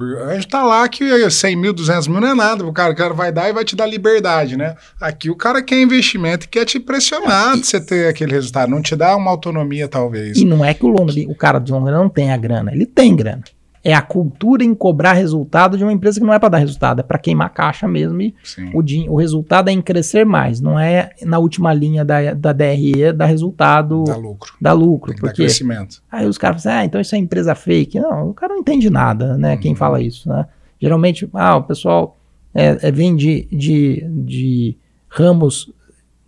Por- 0.00 0.16
Anjo 0.16 0.48
tá 0.48 0.62
lá 0.62 0.88
que 0.88 1.28
100 1.30 1.56
mil, 1.56 1.74
200 1.74 2.08
mil 2.08 2.22
não 2.22 2.28
é 2.28 2.34
nada. 2.34 2.64
O 2.66 2.72
cara, 2.72 2.90
o 2.90 2.96
cara 2.96 3.12
vai 3.12 3.30
dar 3.30 3.50
e 3.50 3.52
vai 3.52 3.62
te 3.66 3.76
dar 3.76 3.84
liberdade, 3.84 4.56
né? 4.56 4.74
Aqui 4.98 5.28
o 5.28 5.36
cara 5.36 5.62
quer 5.62 5.78
investimento 5.82 6.46
e 6.46 6.48
quer 6.48 6.64
te 6.64 6.80
pressionar 6.80 7.54
de 7.58 7.66
você 7.66 7.78
ter 7.78 8.08
aquele 8.08 8.32
resultado. 8.32 8.70
Não 8.70 8.80
te 8.80 8.96
dá 8.96 9.14
uma 9.14 9.30
autonomia, 9.30 9.86
talvez. 9.88 10.38
E 10.38 10.44
não 10.46 10.64
é 10.64 10.72
que 10.72 10.86
o, 10.86 10.88
Londrina, 10.88 11.30
o 11.30 11.34
cara 11.34 11.58
de 11.58 11.70
Londrina 11.70 11.98
não 11.98 12.08
tem 12.08 12.32
a 12.32 12.36
grana, 12.38 12.72
ele 12.72 12.86
tem 12.86 13.14
grana. 13.14 13.42
É 13.82 13.94
a 13.94 14.02
cultura 14.02 14.62
em 14.62 14.74
cobrar 14.74 15.14
resultado 15.14 15.78
de 15.78 15.82
uma 15.82 15.92
empresa 15.92 16.20
que 16.20 16.26
não 16.26 16.34
é 16.34 16.38
para 16.38 16.50
dar 16.50 16.58
resultado, 16.58 17.00
é 17.00 17.02
para 17.02 17.18
queimar 17.18 17.48
caixa 17.54 17.88
mesmo. 17.88 18.20
E 18.20 18.34
Sim. 18.44 18.70
o, 18.74 18.82
din- 18.82 19.08
o 19.08 19.16
resultado 19.16 19.68
é 19.70 19.72
em 19.72 19.80
crescer 19.80 20.26
mais, 20.26 20.60
não 20.60 20.78
é 20.78 21.10
na 21.22 21.38
última 21.38 21.72
linha 21.72 22.04
da, 22.04 22.34
da 22.34 22.52
DRE 22.52 23.10
dar 23.14 23.24
resultado, 23.24 24.04
Dá 24.04 24.16
lucro. 24.16 24.52
dar 24.60 24.72
lucro. 24.74 25.12
Tem 25.12 25.20
Porque 25.20 25.42
crescimento. 25.44 26.02
aí 26.12 26.26
os 26.26 26.36
caras 26.36 26.62
falam 26.62 26.76
assim, 26.76 26.82
ah, 26.82 26.86
então 26.86 27.00
isso 27.00 27.14
é 27.14 27.18
empresa 27.18 27.54
fake. 27.54 27.98
Não, 27.98 28.28
o 28.30 28.34
cara 28.34 28.52
não 28.52 28.60
entende 28.60 28.90
nada, 28.90 29.38
né? 29.38 29.56
Quem 29.56 29.74
fala 29.74 29.98
isso, 30.00 30.28
né? 30.28 30.44
Geralmente, 30.78 31.26
ah, 31.32 31.56
o 31.56 31.62
pessoal 31.62 32.18
é, 32.54 32.88
é, 32.88 32.90
vem 32.92 33.16
de, 33.16 33.48
de, 33.50 34.04
de 34.24 34.76
ramos 35.08 35.72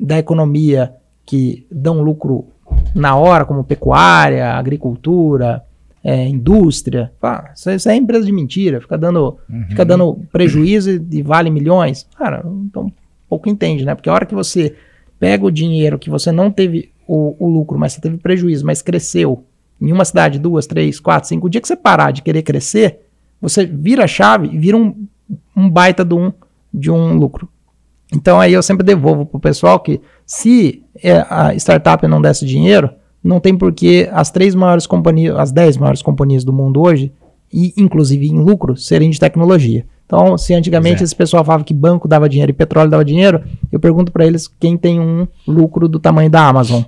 da 0.01 0.19
economia 0.19 0.95
que 1.27 1.67
dão 1.71 2.01
lucro 2.01 2.47
na 2.95 3.15
hora, 3.15 3.45
como 3.45 3.63
pecuária, 3.63 4.55
agricultura, 4.55 5.63
é, 6.05 6.27
indústria. 6.29 7.13
Isso, 7.55 7.71
isso 7.71 7.89
é 7.89 7.97
empresa 7.97 8.27
de 8.27 8.33
mentira, 8.33 8.81
fica 8.81 8.99
dando, 8.99 9.39
fica 9.69 9.85
dando 9.85 10.21
prejuízo 10.33 10.91
e, 10.91 11.19
e 11.19 11.23
vale 11.23 11.51
milhões. 11.51 12.07
Cara, 12.17 12.45
então 12.65 12.93
pouco 13.29 13.49
entende, 13.49 13.85
né? 13.85 13.95
Porque 13.95 14.09
a 14.09 14.13
hora 14.13 14.27
que 14.27 14.35
você 14.35 14.75
pega 15.19 15.45
o 15.45 15.51
dinheiro 15.51 15.99
que 15.99 16.11
você 16.11 16.33
não 16.33 16.51
teve 16.51 16.91
o, 17.07 17.37
o 17.39 17.49
lucro, 17.49 17.79
mas 17.79 17.93
você 17.93 18.01
teve 18.01 18.17
prejuízo, 18.17 18.67
mas 18.67 18.83
cresceu 18.83 19.45
em 19.81 19.93
uma 19.93 20.05
cidade, 20.05 20.39
duas, 20.39 20.67
três, 20.67 21.01
quatro, 21.01 21.29
cinco, 21.29 21.47
o 21.47 21.51
dia 21.51 21.61
que 21.61 21.67
você 21.67 21.77
parar 21.77 22.13
de 22.13 22.23
querer 22.23 22.43
crescer, 22.43 23.01
você 23.41 23.67
vira 23.67 24.05
a 24.05 24.07
chave 24.07 24.49
e 24.53 24.59
vira 24.59 24.77
um, 24.77 25.07
um 25.57 25.69
baita 25.69 26.05
de 26.05 26.15
um, 26.15 26.33
de 26.73 26.91
um 26.91 27.15
lucro. 27.15 27.49
Então 28.15 28.39
aí 28.41 28.53
eu 28.53 28.63
sempre 28.63 28.85
devolvo 28.85 29.27
pro 29.27 29.41
pessoal 29.41 29.81
que 29.81 30.01
se 30.27 30.85
é, 31.03 31.25
a 31.29 31.55
startup 31.55 32.07
não 32.07 32.21
desse 32.21 32.47
dinheiro, 32.47 32.91
não 33.23 33.41
tem 33.41 33.57
por 33.57 33.73
que 33.73 34.09
as 34.13 34.31
três 34.31 34.55
maiores 34.55 34.87
companhias, 34.87 35.37
as 35.37 35.53
dez 35.53 35.77
maiores 35.77 36.03
companhias 36.03 36.45
do 36.45 36.53
mundo 36.53 36.81
hoje, 36.81 37.13
e 37.53 37.73
inclusive 37.77 38.27
em 38.27 38.43
lucro, 38.43 38.77
serem 38.77 39.11
de 39.11 39.21
tecnologia. 39.21 39.85
Então, 40.07 40.37
se 40.37 40.53
antigamente 40.53 41.03
é. 41.03 41.05
esse 41.05 41.15
pessoal 41.15 41.45
falava 41.45 41.65
que 41.65 41.73
banco 41.73 42.09
dava 42.09 42.29
dinheiro 42.29 42.51
e 42.51 42.55
petróleo 42.55 42.91
dava 42.91 43.05
dinheiro, 43.05 43.43
eu 43.71 43.79
pergunto 43.79 44.13
para 44.13 44.27
eles 44.27 44.47
quem 44.47 44.77
tem 44.77 45.01
um 45.01 45.27
lucro 45.47 45.89
do 45.89 45.99
tamanho 45.99 46.29
da 46.29 46.47
Amazon, 46.47 46.83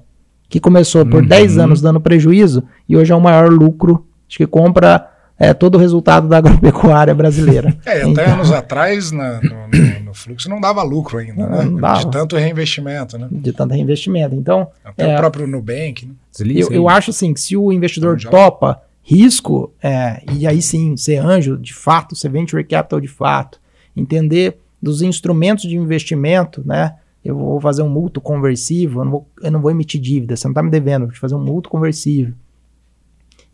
que 0.49 0.61
começou 0.61 1.07
por 1.07 1.23
Uhum. 1.23 1.29
10 1.29 1.59
anos 1.59 1.81
dando 1.81 2.01
prejuízo 2.01 2.65
e 2.89 2.97
hoje 2.97 3.13
é 3.13 3.17
o 3.17 3.21
maior 3.21 3.51
lucro, 3.51 4.07
acho 4.29 4.37
que 4.37 4.47
compra 4.47 5.09
é, 5.45 5.55
todo 5.55 5.75
o 5.77 5.79
resultado 5.79 6.29
da 6.29 6.39
agropecuária 6.39 7.15
brasileira. 7.15 7.77
É, 7.85 8.03
até 8.03 8.09
Então- 8.09 8.25
anos 8.35 8.51
atrás, 8.53 9.11
na- 9.11 9.41
no, 9.41 9.51
no- 9.51 10.01
no 10.07 10.15
fluxo, 10.15 10.49
não 10.49 10.61
dava 10.61 10.83
lucro 10.83 11.19
ainda, 11.19 11.47
Não, 11.47 11.51
né? 11.59 11.65
não 11.65 11.77
dava. 11.81 12.01
De 12.01 12.11
tanto 12.11 12.37
reinvestimento, 12.37 13.19
né? 13.19 13.29
de 13.31 13.53
tanto 13.53 13.73
reinvestimento. 13.75 14.35
Então, 14.35 14.69
Até 14.85 15.11
É. 15.11 15.15
o 15.15 15.19
próprio 15.19 15.47
Nubank, 15.47 16.07
né? 16.07 16.13
Eu, 16.55 16.71
eu 16.71 16.89
acho 16.89 17.11
assim 17.11 17.33
que 17.35 17.41
se 17.41 17.57
o 17.57 17.73
investidor 17.73 18.19
Já. 18.19 18.31
topa 18.31 18.81
risco, 19.03 19.73
é, 19.83 20.23
e 20.33 20.47
aí 20.47 20.63
sim, 20.63 20.97
ser 20.97 21.19
anjo 21.19 21.57
de 21.59 21.75
fato, 21.75 22.17
ser 22.17 22.31
venture 22.31 22.65
capital 22.65 23.01
de 23.01 23.09
fato, 23.09 23.61
entender 23.97 24.59
dos 24.83 25.03
instrumentos 25.03 25.65
de 25.69 25.77
investimento, 25.77 26.63
né? 26.67 26.95
Eu 27.25 27.37
vou 27.37 27.61
fazer 27.61 27.83
um 27.83 27.89
mútuo 27.89 28.23
conversível, 28.23 29.01
eu 29.01 29.05
não 29.05 29.11
vou, 29.13 29.29
eu 29.43 29.51
não 29.51 29.61
vou 29.61 29.71
emitir 29.71 30.01
dívida, 30.01 30.37
você 30.37 30.47
não 30.47 30.53
está 30.53 30.63
me 30.63 30.71
devendo, 30.71 31.03
eu 31.03 31.07
vou 31.09 31.15
te 31.15 31.21
fazer 31.21 31.35
um 31.35 31.43
mútuo 31.45 31.71
conversível. 31.71 32.35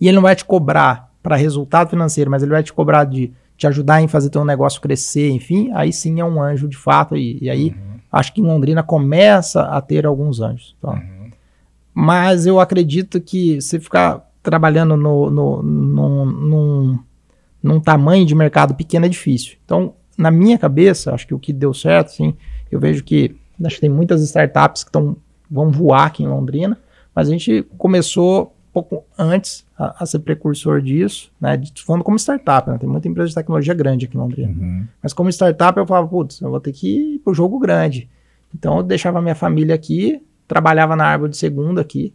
E 0.01 0.09
ele 0.09 0.15
não 0.17 0.23
vai 0.23 0.35
te 0.35 0.45
cobrar 0.45 1.10
para 1.23 1.37
resultado 1.37 1.91
financeiro, 1.91 2.31
mas 2.31 2.43
ele 2.43 2.53
vai 2.53 2.63
te 2.63 2.73
cobrar 2.73 3.05
de 3.05 3.33
te 3.57 3.67
ajudar 3.67 4.01
em 4.01 4.09
fazer 4.09 4.31
teu 4.31 4.45
negócio 4.45 4.81
crescer, 4.81 5.29
enfim, 5.31 5.71
aí 5.75 5.93
sim 5.93 6.19
é 6.19 6.25
um 6.25 6.43
anjo 6.43 6.67
de 6.67 6.79
fato. 6.79 7.15
E, 7.15 7.39
e 7.43 7.51
aí 7.51 7.75
acho 8.11 8.33
que 8.33 8.41
em 8.41 8.45
Londrina 8.45 8.83
começa 8.83 9.63
a 9.63 9.81
ter 9.83 10.07
alguns 10.07 10.41
anjos. 10.41 10.75
Então, 10.79 10.99
mas 11.93 12.47
eu 12.47 12.59
acredito 12.59 13.21
que 13.21 13.61
se 13.61 13.79
ficar 13.79 14.27
trabalhando 14.43 14.97
no, 14.97 15.29
no, 15.31 15.63
num, 15.63 16.25
num, 16.25 16.99
num 17.63 17.81
tamanho 17.81 18.25
de 18.25 18.35
mercado 18.35 18.75
pequeno 18.75 19.05
é 19.05 19.09
difícil. 19.09 19.59
Então, 19.65 19.93
na 20.17 20.31
minha 20.31 20.59
cabeça, 20.59 21.15
acho 21.15 21.27
que 21.27 21.35
o 21.35 21.39
que 21.39 21.53
deu 21.53 21.75
certo, 21.75 22.09
assim, 22.09 22.35
eu 22.71 22.81
vejo 22.81 23.05
que 23.05 23.37
acho 23.63 23.75
que 23.75 23.81
tem 23.83 23.91
muitas 23.91 24.23
startups 24.23 24.85
que 24.85 24.91
tão, 24.91 25.17
vão 25.51 25.71
voar 25.71 26.07
aqui 26.07 26.23
em 26.23 26.29
Londrina, 26.29 26.79
mas 27.15 27.29
a 27.29 27.31
gente 27.31 27.67
começou 27.77 28.55
pouco 28.73 29.05
antes 29.19 29.67
a, 29.79 30.03
a 30.03 30.07
ser 30.07 30.21
precursor 30.21 30.81
disso, 30.81 31.31
né? 31.41 31.57
De, 31.57 31.73
falando 31.83 32.05
como 32.05 32.19
startup, 32.19 32.69
né? 32.69 32.79
Tem 32.79 32.89
muita 32.89 33.09
empresa 33.09 33.29
de 33.29 33.35
tecnologia 33.35 33.75
grande 33.75 34.07
aqui 34.07 34.17
em 34.17 34.21
Londrina. 34.21 34.53
Uhum. 34.53 34.87
Mas 35.03 35.13
como 35.13 35.29
startup, 35.31 35.79
eu 35.79 35.87
falava, 35.87 36.07
putz, 36.07 36.41
eu 36.41 36.51
vou 36.51 36.61
ter 36.61 36.73
que 36.73 37.15
ir 37.15 37.19
pro 37.21 37.35
jogo 37.35 37.59
grande. 37.59 38.09
Então 38.55 38.79
eu 38.79 38.83
deixava 38.83 39.21
minha 39.21 39.35
família 39.35 39.75
aqui, 39.75 40.23
trabalhava 40.47 40.97
na 40.97 41.05
árvore 41.05 41.31
de 41.31 41.37
segunda 41.37 41.81
aqui. 41.81 42.15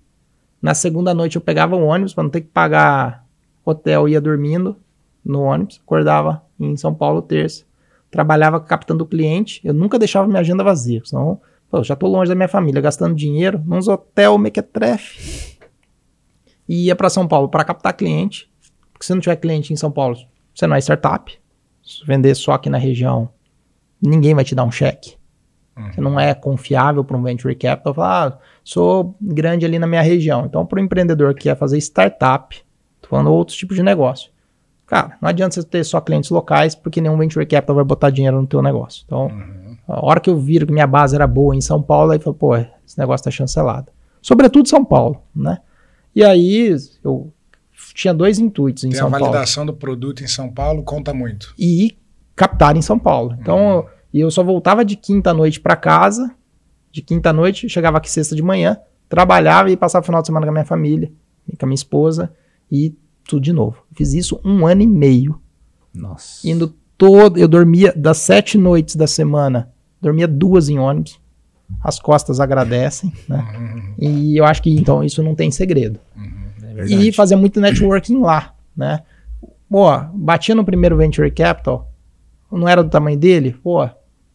Na 0.61 0.73
segunda 0.73 1.13
noite 1.13 1.35
eu 1.35 1.41
pegava 1.41 1.75
o 1.75 1.83
ônibus 1.83 2.13
para 2.13 2.23
não 2.23 2.29
ter 2.29 2.41
que 2.41 2.47
pagar 2.47 3.25
hotel, 3.63 4.07
ia 4.07 4.21
dormindo 4.21 4.75
no 5.23 5.41
ônibus, 5.41 5.81
acordava 5.83 6.43
em 6.59 6.75
São 6.77 6.93
Paulo 6.93 7.21
terça. 7.21 7.63
Trabalhava 8.11 8.59
captando 8.59 9.03
o 9.03 9.07
cliente, 9.07 9.59
eu 9.63 9.73
nunca 9.73 9.99
deixava 9.99 10.27
minha 10.27 10.39
agenda 10.39 10.63
vazia, 10.63 11.01
senão, 11.03 11.41
pô, 11.69 11.79
eu 11.79 11.83
já 11.83 11.95
tô 11.95 12.07
longe 12.07 12.29
da 12.29 12.35
minha 12.35 12.47
família, 12.47 12.81
gastando 12.81 13.13
dinheiro, 13.15 13.61
nos 13.65 13.87
hotel 13.87 14.37
mequetrefe. 14.37 15.54
E 16.67 16.85
ia 16.85 16.95
para 16.95 17.09
São 17.09 17.27
Paulo 17.27 17.49
para 17.49 17.63
captar 17.63 17.93
cliente, 17.93 18.49
porque 18.91 19.05
se 19.05 19.13
não 19.13 19.21
tiver 19.21 19.35
cliente 19.35 19.71
em 19.71 19.75
São 19.75 19.91
Paulo, 19.91 20.17
você 20.53 20.65
não 20.65 20.75
é 20.75 20.79
startup. 20.79 21.31
Se 21.83 22.05
vender 22.05 22.33
só 22.35 22.53
aqui 22.53 22.69
na 22.69 22.77
região, 22.77 23.29
ninguém 24.01 24.33
vai 24.33 24.43
te 24.43 24.55
dar 24.55 24.63
um 24.63 24.71
cheque. 24.71 25.15
Uhum. 25.77 25.91
Você 25.91 26.01
não 26.01 26.19
é 26.19 26.33
confiável 26.33 27.03
para 27.03 27.17
um 27.17 27.21
venture 27.21 27.53
capital. 27.55 27.93
Falar, 27.93 28.27
ah, 28.27 28.37
sou 28.63 29.15
grande 29.21 29.65
ali 29.65 29.77
na 29.77 29.85
minha 29.85 30.01
região. 30.01 30.45
Então, 30.45 30.65
para 30.65 30.77
o 30.77 30.81
empreendedor 30.81 31.33
que 31.35 31.43
quer 31.43 31.57
fazer 31.57 31.77
startup, 31.77 32.57
tô 33.01 33.09
falando 33.09 33.31
outros 33.31 33.57
tipos 33.57 33.75
de 33.75 33.83
negócio. 33.83 34.31
Cara, 34.87 35.17
não 35.21 35.29
adianta 35.29 35.55
você 35.55 35.63
ter 35.67 35.83
só 35.83 35.99
clientes 35.99 36.29
locais, 36.29 36.75
porque 36.75 37.01
nenhum 37.01 37.17
venture 37.17 37.45
capital 37.45 37.75
vai 37.75 37.83
botar 37.83 38.09
dinheiro 38.09 38.39
no 38.39 38.47
teu 38.47 38.61
negócio. 38.61 39.03
Então, 39.05 39.27
Uhum. 39.27 39.77
a 39.87 40.05
hora 40.05 40.19
que 40.19 40.29
eu 40.29 40.37
vi 40.37 40.65
que 40.65 40.71
minha 40.71 40.87
base 40.87 41.15
era 41.15 41.27
boa 41.27 41.55
em 41.55 41.61
São 41.61 41.81
Paulo, 41.81 42.11
aí 42.11 42.19
falei, 42.19 42.39
pô, 42.39 42.55
esse 42.55 42.97
negócio 42.97 43.23
tá 43.23 43.31
chancelado. 43.31 43.91
Sobretudo 44.21 44.69
São 44.69 44.85
Paulo, 44.85 45.21
né? 45.35 45.59
E 46.15 46.23
aí 46.23 46.73
eu 47.03 47.33
tinha 47.93 48.13
dois 48.13 48.39
intuitos 48.39 48.83
em 48.83 48.89
Tem 48.89 48.99
São 48.99 49.07
a 49.07 49.11
Paulo. 49.11 49.25
validação 49.25 49.65
do 49.65 49.73
produto 49.73 50.23
em 50.23 50.27
São 50.27 50.49
Paulo, 50.49 50.83
conta 50.83 51.13
muito. 51.13 51.53
E 51.59 51.97
captar 52.35 52.75
em 52.75 52.81
São 52.81 52.97
Paulo. 52.97 53.35
Então, 53.39 53.85
e 54.13 54.19
eu 54.19 54.31
só 54.31 54.43
voltava 54.43 54.85
de 54.85 54.95
quinta 54.95 55.33
noite 55.33 55.59
para 55.59 55.75
casa, 55.75 56.33
de 56.91 57.01
quinta 57.01 57.33
noite, 57.33 57.67
chegava 57.67 57.97
aqui 57.97 58.09
sexta 58.09 58.35
de 58.35 58.41
manhã, 58.41 58.77
trabalhava 59.09 59.69
e 59.69 59.77
passava 59.77 60.03
o 60.03 60.05
final 60.05 60.21
de 60.21 60.27
semana 60.27 60.45
com 60.45 60.51
a 60.51 60.53
minha 60.53 60.65
família, 60.65 61.11
e 61.47 61.55
com 61.57 61.65
a 61.65 61.67
minha 61.67 61.75
esposa 61.75 62.33
e 62.71 62.95
tudo 63.27 63.43
de 63.43 63.51
novo. 63.51 63.83
Fiz 63.93 64.13
isso 64.13 64.39
um 64.43 64.65
ano 64.65 64.81
e 64.81 64.87
meio, 64.87 65.39
Nossa. 65.93 66.47
indo 66.47 66.73
todo, 66.97 67.37
eu 67.37 67.47
dormia 67.47 67.93
das 67.95 68.17
sete 68.19 68.57
noites 68.57 68.95
da 68.95 69.07
semana, 69.07 69.71
dormia 70.01 70.27
duas 70.27 70.69
em 70.69 70.79
ônibus. 70.79 71.19
As 71.83 71.99
costas 71.99 72.39
agradecem, 72.39 73.11
né? 73.27 73.45
Uhum. 73.57 73.93
E 73.97 74.37
eu 74.37 74.45
acho 74.45 74.61
que 74.61 74.69
então 74.69 75.03
isso 75.03 75.21
não 75.23 75.35
tem 75.35 75.51
segredo. 75.51 75.99
É 76.61 76.73
verdade. 76.73 77.07
E 77.07 77.11
fazia 77.11 77.37
muito 77.37 77.59
networking 77.59 78.19
lá, 78.19 78.53
né? 78.75 79.01
Pô, 79.69 79.89
batia 80.13 80.55
no 80.55 80.63
primeiro 80.63 80.95
venture 80.95 81.29
capital, 81.31 81.91
não 82.51 82.67
era 82.67 82.83
do 82.83 82.89
tamanho 82.89 83.17
dele, 83.17 83.55
pô, 83.63 83.89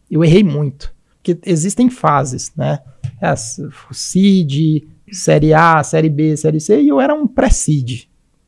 eu 0.09 0.23
errei 0.23 0.43
muito. 0.43 0.93
Porque 1.17 1.39
existem 1.45 1.89
fases, 1.89 2.51
né? 2.55 2.79
As, 3.21 3.59
seed, 3.91 4.83
série 5.11 5.53
A, 5.53 5.83
série 5.83 6.09
B, 6.09 6.35
série 6.35 6.59
C, 6.59 6.81
e 6.81 6.89
eu 6.89 6.99
era 6.99 7.13
um 7.13 7.27
pré-seed 7.27 8.07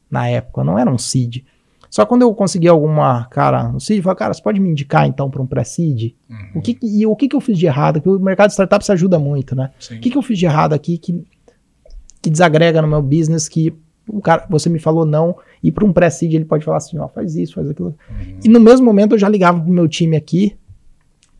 na 0.09 0.27
época, 0.27 0.61
eu 0.61 0.65
não 0.65 0.77
era 0.77 0.91
um 0.91 0.97
seed. 0.97 1.43
Só 1.93 2.07
quando 2.07 2.23
eu 2.23 2.33
consegui 2.33 2.67
alguma, 2.67 3.25
cara, 3.25 3.69
no 3.69 3.79
seed, 3.79 3.97
eu 3.99 4.03
falei, 4.03 4.17
cara, 4.17 4.33
você 4.33 4.41
pode 4.41 4.59
me 4.59 4.67
indicar 4.67 5.05
então 5.07 5.29
para 5.29 5.39
um 5.43 5.45
pré-seed? 5.45 6.15
Uhum. 6.27 6.37
O 6.55 6.61
que, 6.63 6.73
que- 6.73 6.87
e 6.87 7.05
o 7.05 7.15
que, 7.15 7.27
que 7.27 7.35
eu 7.35 7.39
fiz 7.39 7.55
de 7.55 7.67
errado? 7.67 8.01
Que 8.01 8.09
o 8.09 8.17
mercado 8.17 8.47
de 8.47 8.53
startups 8.53 8.89
ajuda 8.89 9.19
muito, 9.19 9.55
né? 9.55 9.69
Sim. 9.79 9.97
O 9.97 9.99
que, 9.99 10.09
que 10.09 10.17
eu 10.17 10.23
fiz 10.23 10.39
de 10.39 10.47
errado 10.47 10.73
aqui 10.73 10.97
que, 10.97 11.23
que 12.19 12.31
desagrega 12.31 12.81
no 12.81 12.87
meu 12.87 12.99
business 12.99 13.47
que 13.47 13.71
o 14.09 14.19
cara, 14.21 14.43
você 14.49 14.69
me 14.69 14.79
falou 14.79 15.05
não, 15.05 15.35
e 15.61 15.71
para 15.71 15.85
um 15.85 15.93
pré-seed 15.93 16.33
ele 16.33 16.45
pode 16.45 16.65
falar 16.65 16.77
assim, 16.77 16.97
ó, 16.97 17.07
faz 17.07 17.35
isso, 17.35 17.53
faz 17.53 17.69
aquilo. 17.69 17.89
Uhum. 18.09 18.39
E 18.43 18.49
no 18.49 18.59
mesmo 18.59 18.83
momento 18.87 19.11
eu 19.13 19.19
já 19.19 19.29
ligava 19.29 19.61
pro 19.61 19.71
meu 19.71 19.87
time 19.87 20.17
aqui, 20.17 20.57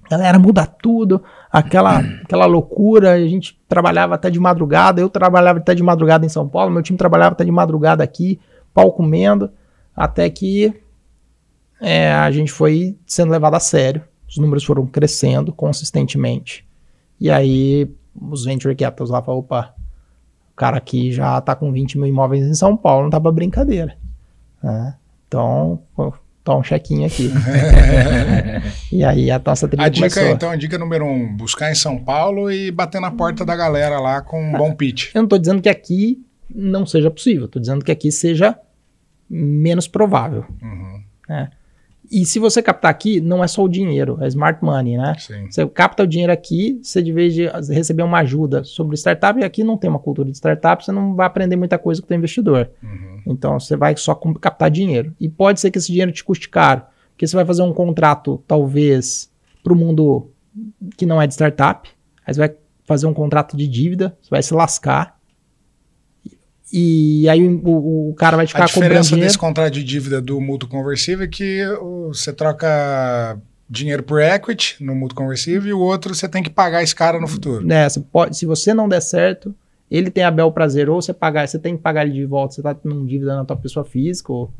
galera, 0.07 0.37
muda 0.37 0.67
tudo, 0.67 1.23
aquela, 1.51 1.97
aquela 1.97 2.45
loucura, 2.45 3.13
a 3.13 3.27
gente 3.27 3.59
trabalhava 3.67 4.13
até 4.13 4.29
de 4.29 4.39
madrugada, 4.39 5.01
eu 5.01 5.09
trabalhava 5.09 5.57
até 5.57 5.73
de 5.73 5.81
madrugada 5.81 6.27
em 6.27 6.29
São 6.29 6.47
Paulo, 6.47 6.71
meu 6.71 6.83
time 6.83 6.95
trabalhava 6.95 7.33
até 7.33 7.43
de 7.43 7.51
madrugada 7.51 8.03
aqui, 8.03 8.39
pau 8.71 8.91
comendo, 8.91 9.49
até 9.95 10.29
que 10.29 10.73
é, 11.81 12.11
a 12.11 12.31
gente 12.31 12.51
foi 12.51 12.97
sendo 13.05 13.31
levado 13.31 13.55
a 13.55 13.59
sério, 13.59 14.03
os 14.27 14.37
números 14.37 14.63
foram 14.63 14.85
crescendo 14.85 15.51
consistentemente, 15.53 16.65
e 17.19 17.29
aí 17.29 17.89
os 18.19 18.45
venture 18.45 18.75
capitals 18.75 19.09
lá 19.09 19.21
falaram, 19.21 19.39
opa, 19.39 19.73
o 20.51 20.55
cara 20.55 20.77
aqui 20.77 21.11
já 21.11 21.39
tá 21.41 21.55
com 21.55 21.71
20 21.71 21.97
mil 21.97 22.07
imóveis 22.07 22.45
em 22.45 22.53
São 22.53 22.77
Paulo, 22.77 23.03
não 23.03 23.09
tá 23.09 23.19
pra 23.19 23.31
brincadeira. 23.31 23.97
né? 24.61 24.95
Então, 25.27 25.79
toma 26.43 26.59
um 26.59 26.63
chequinho 26.63 27.07
aqui. 27.07 27.31
e 28.91 29.03
aí 29.03 29.31
a 29.31 29.41
nossa 29.43 29.67
trilha 29.67 29.85
A 29.85 29.89
dica, 29.89 30.09
começou. 30.09 30.31
então, 30.35 30.49
a 30.51 30.55
dica 30.55 30.77
número 30.77 31.05
um, 31.05 31.35
buscar 31.35 31.71
em 31.71 31.75
São 31.75 31.97
Paulo 31.97 32.51
e 32.51 32.69
bater 32.69 33.01
na 33.01 33.09
porta 33.09 33.43
da 33.43 33.55
galera 33.55 33.99
lá 33.99 34.21
com 34.21 34.41
um 34.41 34.51
bom 34.57 34.73
pitch. 34.75 35.13
Eu 35.15 35.23
não 35.23 35.29
tô 35.29 35.37
dizendo 35.39 35.61
que 35.61 35.69
aqui 35.69 36.23
não 36.53 36.85
seja 36.85 37.09
possível, 37.09 37.47
tô 37.47 37.59
dizendo 37.59 37.83
que 37.83 37.91
aqui 37.91 38.11
seja 38.11 38.55
menos 39.33 39.87
provável. 39.87 40.45
Uhum. 40.61 41.03
E 42.11 42.25
se 42.25 42.37
você 42.37 42.61
captar 42.61 42.91
aqui, 42.91 43.19
não 43.19 43.43
é 43.43 43.47
só 43.47 43.63
o 43.63 43.69
dinheiro, 43.69 44.17
é 44.21 44.27
smart 44.27 44.63
money, 44.63 44.97
né? 44.97 45.15
Sim. 45.17 45.49
Você 45.49 45.65
capta 45.67 46.03
o 46.03 46.07
dinheiro 46.07 46.31
aqui, 46.31 46.79
você 46.83 47.01
de 47.01 47.11
vez 47.11 47.33
de 47.33 47.47
receber 47.71 48.03
uma 48.03 48.19
ajuda 48.19 48.63
sobre 48.63 48.95
startup, 48.95 49.39
e 49.39 49.43
aqui 49.43 49.63
não 49.63 49.77
tem 49.77 49.89
uma 49.89 49.99
cultura 49.99 50.29
de 50.29 50.37
startup, 50.37 50.85
você 50.85 50.91
não 50.91 51.15
vai 51.15 51.25
aprender 51.25 51.55
muita 51.55 51.79
coisa 51.79 52.01
com 52.01 52.13
o 52.13 52.17
investidor. 52.17 52.69
Uhum. 52.83 53.21
Então 53.25 53.59
você 53.59 53.75
vai 53.75 53.97
só 53.97 54.13
captar 54.13 54.69
dinheiro. 54.69 55.15
E 55.19 55.27
pode 55.27 55.59
ser 55.59 55.71
que 55.71 55.79
esse 55.79 55.87
dinheiro 55.87 56.11
te 56.11 56.23
custe 56.23 56.49
caro, 56.49 56.83
porque 57.11 57.25
você 57.25 57.35
vai 57.35 57.45
fazer 57.45 57.63
um 57.63 57.73
contrato, 57.73 58.43
talvez, 58.47 59.31
para 59.63 59.73
o 59.73 59.75
mundo 59.75 60.29
que 60.95 61.05
não 61.05 61.19
é 61.19 61.25
de 61.25 61.33
startup, 61.33 61.89
aí 62.27 62.33
você 62.33 62.39
vai 62.39 62.53
fazer 62.85 63.07
um 63.07 63.13
contrato 63.13 63.57
de 63.57 63.67
dívida, 63.67 64.15
você 64.21 64.29
vai 64.29 64.43
se 64.43 64.53
lascar. 64.53 65.12
E 66.71 67.27
aí 67.29 67.47
o, 67.47 68.09
o 68.09 68.15
cara 68.15 68.35
vai 68.37 68.45
A 68.45 68.47
ficar 68.47 68.67
cobrando 68.67 68.83
diferença 68.85 69.09
dinheiro. 69.09 69.27
desse 69.27 69.37
contrato 69.37 69.73
de 69.73 69.83
dívida 69.83 70.21
do 70.21 70.39
mútuo 70.41 70.67
conversível 70.69 71.25
é 71.25 71.27
que 71.27 71.61
você 72.07 72.31
troca 72.33 73.37
dinheiro 73.69 74.03
por 74.03 74.21
equity 74.21 74.77
no 74.79 74.95
mútuo 74.95 75.17
conversível 75.17 75.69
e 75.69 75.73
o 75.73 75.79
outro 75.79 76.13
você 76.15 76.27
tem 76.27 76.41
que 76.43 76.49
pagar 76.49 76.81
esse 76.83 76.95
cara 76.95 77.19
no 77.19 77.27
futuro. 77.27 77.65
né, 77.65 77.87
você 77.89 77.99
pode, 77.99 78.37
se 78.37 78.45
você 78.45 78.73
não 78.73 78.87
der 78.87 79.01
certo, 79.01 79.53
ele 79.89 80.09
tem 80.09 80.23
a 80.23 80.31
bel 80.31 80.51
prazer, 80.51 80.89
ou 80.89 81.01
você 81.01 81.13
pagar, 81.13 81.47
você 81.47 81.59
tem 81.59 81.75
que 81.75 81.81
pagar 81.83 82.03
ele 82.05 82.13
de 82.13 82.25
volta, 82.25 82.55
você 82.55 82.61
tá 82.61 82.73
tendo 82.73 83.05
dívida 83.05 83.35
na 83.35 83.45
tua 83.45 83.55
pessoa 83.55 83.85
física, 83.85 84.31
ou, 84.31 84.51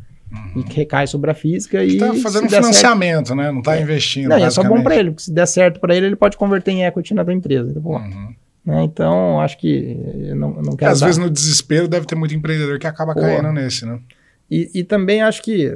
e 0.55 0.63
que 0.63 0.75
recai 0.75 1.07
sobre 1.07 1.31
a 1.31 1.33
física. 1.33 1.79
Você 1.79 1.95
e 1.95 1.97
tá 1.97 2.13
fazendo 2.15 2.43
um 2.45 2.47
der 2.47 2.49
certo- 2.51 2.63
financiamento, 2.65 3.33
né? 3.35 3.51
Não 3.51 3.61
tá 3.61 3.79
investindo. 3.79 4.29
Não, 4.29 4.37
é 4.37 4.49
só 4.49 4.63
bom 4.63 4.81
pra 4.83 4.95
ele, 4.95 5.11
porque 5.11 5.23
se 5.23 5.31
der 5.31 5.45
certo 5.47 5.79
pra 5.79 5.95
ele, 5.95 6.07
ele 6.07 6.15
pode 6.15 6.37
converter 6.37 6.71
em 6.71 6.83
equity 6.85 7.13
na 7.15 7.23
tua 7.23 7.33
empresa. 7.33 7.71
Então, 7.71 7.83
Uhum. 7.91 8.35
Né, 8.65 8.83
então 8.83 9.39
acho 9.41 9.57
que 9.57 9.95
não, 10.35 10.61
não 10.61 10.75
quero 10.75 10.91
Às 10.91 10.99
dar- 10.99 11.07
vezes 11.07 11.21
no 11.21 11.29
desespero 11.29 11.87
deve 11.87 12.05
ter 12.05 12.15
muito 12.15 12.33
empreendedor 12.33 12.79
que 12.79 12.87
acaba 12.87 13.13
Pô. 13.13 13.21
caindo 13.21 13.51
nesse, 13.51 13.85
né? 13.85 13.99
E, 14.49 14.69
e 14.75 14.83
também 14.83 15.21
acho 15.21 15.41
que 15.41 15.67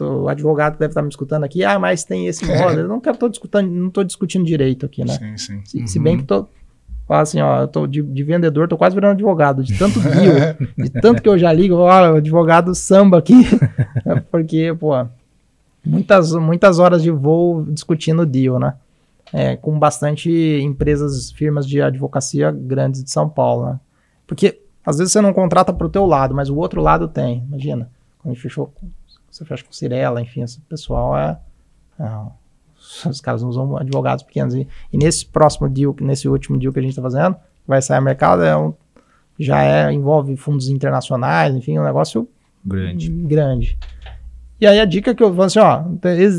o, 0.00 0.28
advogado 0.28 0.78
deve 0.78 0.92
estar 0.92 1.02
me 1.02 1.08
escutando 1.08 1.42
aqui, 1.44 1.64
ah, 1.64 1.78
mas 1.78 2.04
tem 2.04 2.28
esse 2.28 2.44
modo. 2.44 2.78
eu 2.78 2.86
não 2.88 3.00
quero 3.00 3.16
tô 3.16 3.28
discutindo, 3.28 3.68
não 3.68 3.90
tô 3.90 4.04
discutindo 4.04 4.44
direito 4.44 4.86
aqui, 4.86 5.04
né? 5.04 5.14
Sim, 5.14 5.36
sim. 5.36 5.60
Se, 5.64 5.88
se 5.88 5.98
bem 5.98 6.18
que 6.18 6.24
tô. 6.24 6.46
Fala 7.08 7.20
assim, 7.20 7.40
ó, 7.40 7.62
eu 7.62 7.68
tô 7.68 7.86
de, 7.86 8.00
de 8.02 8.22
vendedor, 8.22 8.66
tô 8.66 8.78
quase 8.78 8.94
virando 8.94 9.12
advogado, 9.12 9.62
de 9.62 9.76
tanto 9.76 10.00
deal, 10.00 10.56
de 10.78 10.88
tanto 10.88 11.20
que 11.20 11.28
eu 11.28 11.36
já 11.36 11.52
ligo, 11.52 11.74
ó, 11.74 12.14
advogado 12.16 12.74
samba 12.74 13.18
aqui, 13.18 13.34
É 14.06 14.14
porque, 14.30 14.74
pô, 14.78 14.92
muitas, 15.84 16.32
muitas 16.32 16.78
horas 16.78 17.02
de 17.02 17.10
voo 17.10 17.62
discutindo 17.68 18.24
deal, 18.24 18.58
né? 18.58 18.74
É, 19.32 19.56
com 19.56 19.78
bastante 19.78 20.30
empresas, 20.62 21.30
firmas 21.30 21.66
de 21.66 21.80
advocacia 21.80 22.52
grandes 22.52 23.02
de 23.02 23.10
São 23.10 23.28
Paulo, 23.28 23.66
né? 23.66 23.80
Porque 24.26 24.60
às 24.84 24.98
vezes 24.98 25.12
você 25.12 25.20
não 25.20 25.32
contrata 25.32 25.72
pro 25.72 25.88
teu 25.88 26.06
lado, 26.06 26.34
mas 26.34 26.50
o 26.50 26.56
outro 26.56 26.80
lado 26.80 27.08
tem, 27.08 27.42
imagina. 27.48 27.90
Quando 28.18 28.32
a 28.32 28.34
gente 28.34 28.42
fechou, 28.42 28.72
você 29.30 29.44
fecha 29.44 29.64
com 29.64 29.72
Cirela, 29.72 30.20
enfim, 30.20 30.42
esse 30.42 30.60
pessoal 30.60 31.16
é, 31.16 31.38
é 31.98 32.08
os 33.08 33.20
caras 33.20 33.42
não 33.42 33.48
usam 33.48 33.76
advogados 33.76 34.22
pequenos. 34.22 34.54
E, 34.54 34.68
e 34.92 34.98
nesse 34.98 35.26
próximo 35.26 35.68
deal, 35.68 35.96
nesse 36.00 36.28
último 36.28 36.58
deal 36.58 36.72
que 36.72 36.78
a 36.78 36.82
gente 36.82 36.90
está 36.90 37.02
fazendo, 37.02 37.36
vai 37.66 37.80
sair 37.80 37.96
ao 37.96 38.02
mercado, 38.02 38.42
é 38.42 38.56
um, 38.56 38.74
já 39.38 39.62
é, 39.62 39.92
envolve 39.92 40.36
fundos 40.36 40.68
internacionais, 40.68 41.54
enfim, 41.54 41.78
um 41.78 41.84
negócio 41.84 42.28
Grande. 42.64 43.10
grande. 43.10 43.78
E 44.64 44.66
aí 44.66 44.80
a 44.80 44.86
dica 44.86 45.14
que 45.14 45.22
eu 45.22 45.28
falo 45.28 45.42
assim, 45.42 45.58
ó, 45.58 45.82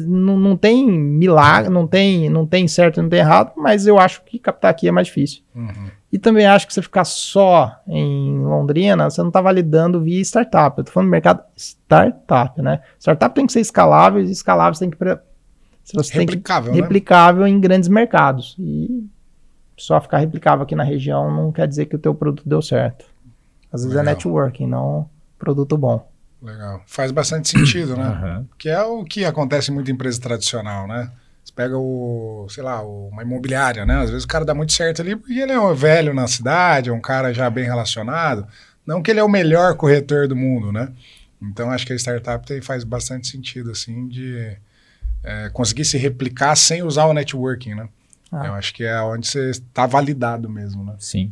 não, 0.07 0.35
não 0.35 0.57
tem 0.57 0.83
milagre, 0.91 1.69
não 1.69 1.85
tem, 1.85 2.27
não 2.27 2.43
tem 2.43 2.67
certo 2.67 2.97
e 2.97 3.03
não 3.03 3.09
tem 3.09 3.19
errado, 3.19 3.51
mas 3.55 3.85
eu 3.85 3.99
acho 3.99 4.23
que 4.23 4.39
captar 4.39 4.71
aqui 4.71 4.87
é 4.87 4.91
mais 4.91 5.05
difícil. 5.05 5.43
Uhum. 5.53 5.91
E 6.11 6.17
também 6.17 6.47
acho 6.47 6.65
que 6.65 6.73
você 6.73 6.81
ficar 6.81 7.03
só 7.03 7.79
em 7.87 8.39
Londrina, 8.39 9.07
você 9.07 9.21
não 9.21 9.27
está 9.27 9.41
validando 9.41 10.01
via 10.01 10.19
startup. 10.21 10.75
Eu 10.75 10.83
tô 10.83 10.91
falando 10.91 11.09
do 11.09 11.11
mercado 11.11 11.43
startup, 11.55 12.59
né? 12.63 12.81
Startup 12.97 13.35
tem 13.35 13.45
que 13.45 13.53
ser 13.53 13.59
escalável 13.59 14.19
e 14.19 14.31
escalável 14.31 14.73
você 14.73 14.85
tem 14.85 14.89
que 14.89 14.97
você 14.97 16.13
tem 16.17 16.25
que 16.25 16.31
Replicável, 16.33 16.73
né? 16.73 16.81
replicável 16.81 17.45
em 17.45 17.59
grandes 17.59 17.89
mercados. 17.89 18.55
E 18.57 19.07
só 19.77 20.01
ficar 20.01 20.17
replicável 20.17 20.63
aqui 20.63 20.73
na 20.73 20.83
região 20.83 21.29
não 21.31 21.51
quer 21.51 21.67
dizer 21.67 21.85
que 21.85 21.95
o 21.95 21.99
teu 21.99 22.15
produto 22.15 22.49
deu 22.49 22.59
certo. 22.59 23.05
Às 23.71 23.81
vezes 23.83 23.95
Legal. 23.95 24.13
é 24.13 24.15
networking, 24.15 24.65
não 24.65 25.07
produto 25.37 25.77
bom. 25.77 26.14
Legal. 26.45 26.83
Faz 26.85 27.11
bastante 27.11 27.49
sentido, 27.49 27.95
né? 27.97 28.03
Aham. 28.03 28.47
Que 28.57 28.69
é 28.69 28.81
o 28.83 29.03
que 29.03 29.25
acontece 29.25 29.71
em 29.71 29.73
muita 29.73 29.91
empresa 29.91 30.19
tradicional, 30.21 30.87
né? 30.87 31.11
Você 31.43 31.51
pega 31.53 31.77
o, 31.77 32.47
sei 32.49 32.63
lá, 32.63 32.81
o- 32.83 33.07
uma 33.09 33.23
imobiliária, 33.23 33.85
né? 33.85 33.97
Às 34.01 34.09
vezes 34.09 34.23
o 34.23 34.27
cara 34.27 34.45
dá 34.45 34.53
muito 34.53 34.73
certo 34.73 35.01
ali 35.01 35.15
porque 35.15 35.33
ele 35.39 35.51
é 35.51 35.59
um 35.59 35.73
velho 35.73 36.13
na 36.13 36.27
cidade, 36.27 36.89
é 36.89 36.93
um 36.93 37.01
cara 37.01 37.33
já 37.33 37.49
bem 37.49 37.65
relacionado. 37.65 38.47
Não 38.85 39.01
que 39.01 39.09
ele 39.11 39.19
é 39.19 39.23
o 39.23 39.29
melhor 39.29 39.75
corretor 39.75 40.27
do 40.27 40.35
mundo, 40.35 40.71
né? 40.71 40.91
Então 41.41 41.71
acho 41.71 41.85
que 41.85 41.93
a 41.93 41.95
startup 41.95 42.45
tem, 42.45 42.61
faz 42.61 42.83
bastante 42.83 43.27
sentido, 43.27 43.71
assim, 43.71 44.07
de 44.07 44.55
é, 45.23 45.49
conseguir 45.49 45.85
se 45.85 45.97
replicar 45.97 46.55
sem 46.55 46.83
usar 46.83 47.05
o 47.05 47.13
networking, 47.13 47.73
né? 47.75 47.89
Ah. 48.31 48.45
Eu 48.47 48.53
acho 48.53 48.73
que 48.73 48.83
é 48.83 48.99
onde 49.01 49.27
você 49.27 49.49
está 49.51 49.85
validado 49.85 50.49
mesmo, 50.49 50.83
né? 50.83 50.95
Sim. 50.99 51.31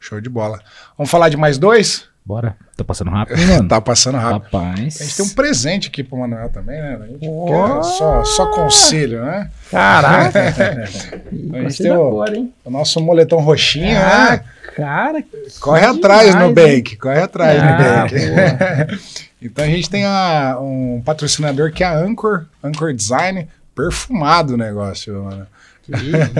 Show 0.00 0.20
de 0.20 0.28
bola. 0.28 0.60
Vamos 0.98 1.10
falar 1.10 1.28
de 1.30 1.36
mais 1.36 1.56
dois? 1.58 2.06
Bora. 2.26 2.56
Tá 2.74 2.82
passando 2.82 3.10
rápido, 3.10 3.36
mano? 3.46 3.68
Tá 3.68 3.80
passando 3.82 4.16
rápido. 4.16 4.44
Rapaz. 4.44 5.00
A 5.00 5.04
gente 5.04 5.16
tem 5.16 5.26
um 5.26 5.28
presente 5.30 5.88
aqui 5.88 6.02
pro 6.02 6.16
Manuel 6.18 6.48
também, 6.48 6.80
né? 6.80 6.98
A 7.02 7.06
gente 7.06 7.20
quer 7.20 7.82
só, 7.84 8.24
só 8.24 8.46
conselho, 8.50 9.22
né? 9.22 9.50
Caraca! 9.70 10.40
A 11.52 11.60
gente 11.68 11.82
tem 11.82 11.92
o- 11.92 12.10
cor, 12.10 12.34
hein? 12.34 12.52
O 12.64 12.70
nosso 12.70 12.98
moletom 13.00 13.40
roxinho, 13.40 13.98
Ah, 13.98 14.30
né? 14.30 14.44
cara, 14.74 15.22
Corre 15.60 15.80
demais, 15.80 15.98
atrás, 15.98 16.34
hein? 16.34 16.40
Nubank. 16.40 16.96
Corre 16.96 17.20
atrás, 17.20 17.60
Ah, 17.62 18.02
Nubank. 18.02 18.14
então 19.42 19.64
a 19.64 19.68
gente 19.68 19.90
tem 19.90 20.04
a- 20.06 20.56
um 20.60 21.02
patrocinador 21.04 21.72
que 21.72 21.84
é 21.84 21.86
a 21.86 21.94
Anchor, 21.98 22.46
Anchor 22.62 22.94
Design, 22.94 23.46
perfumado 23.74 24.54
o 24.54 24.56
negócio, 24.56 25.24
mano. 25.24 25.46
que 25.82 25.92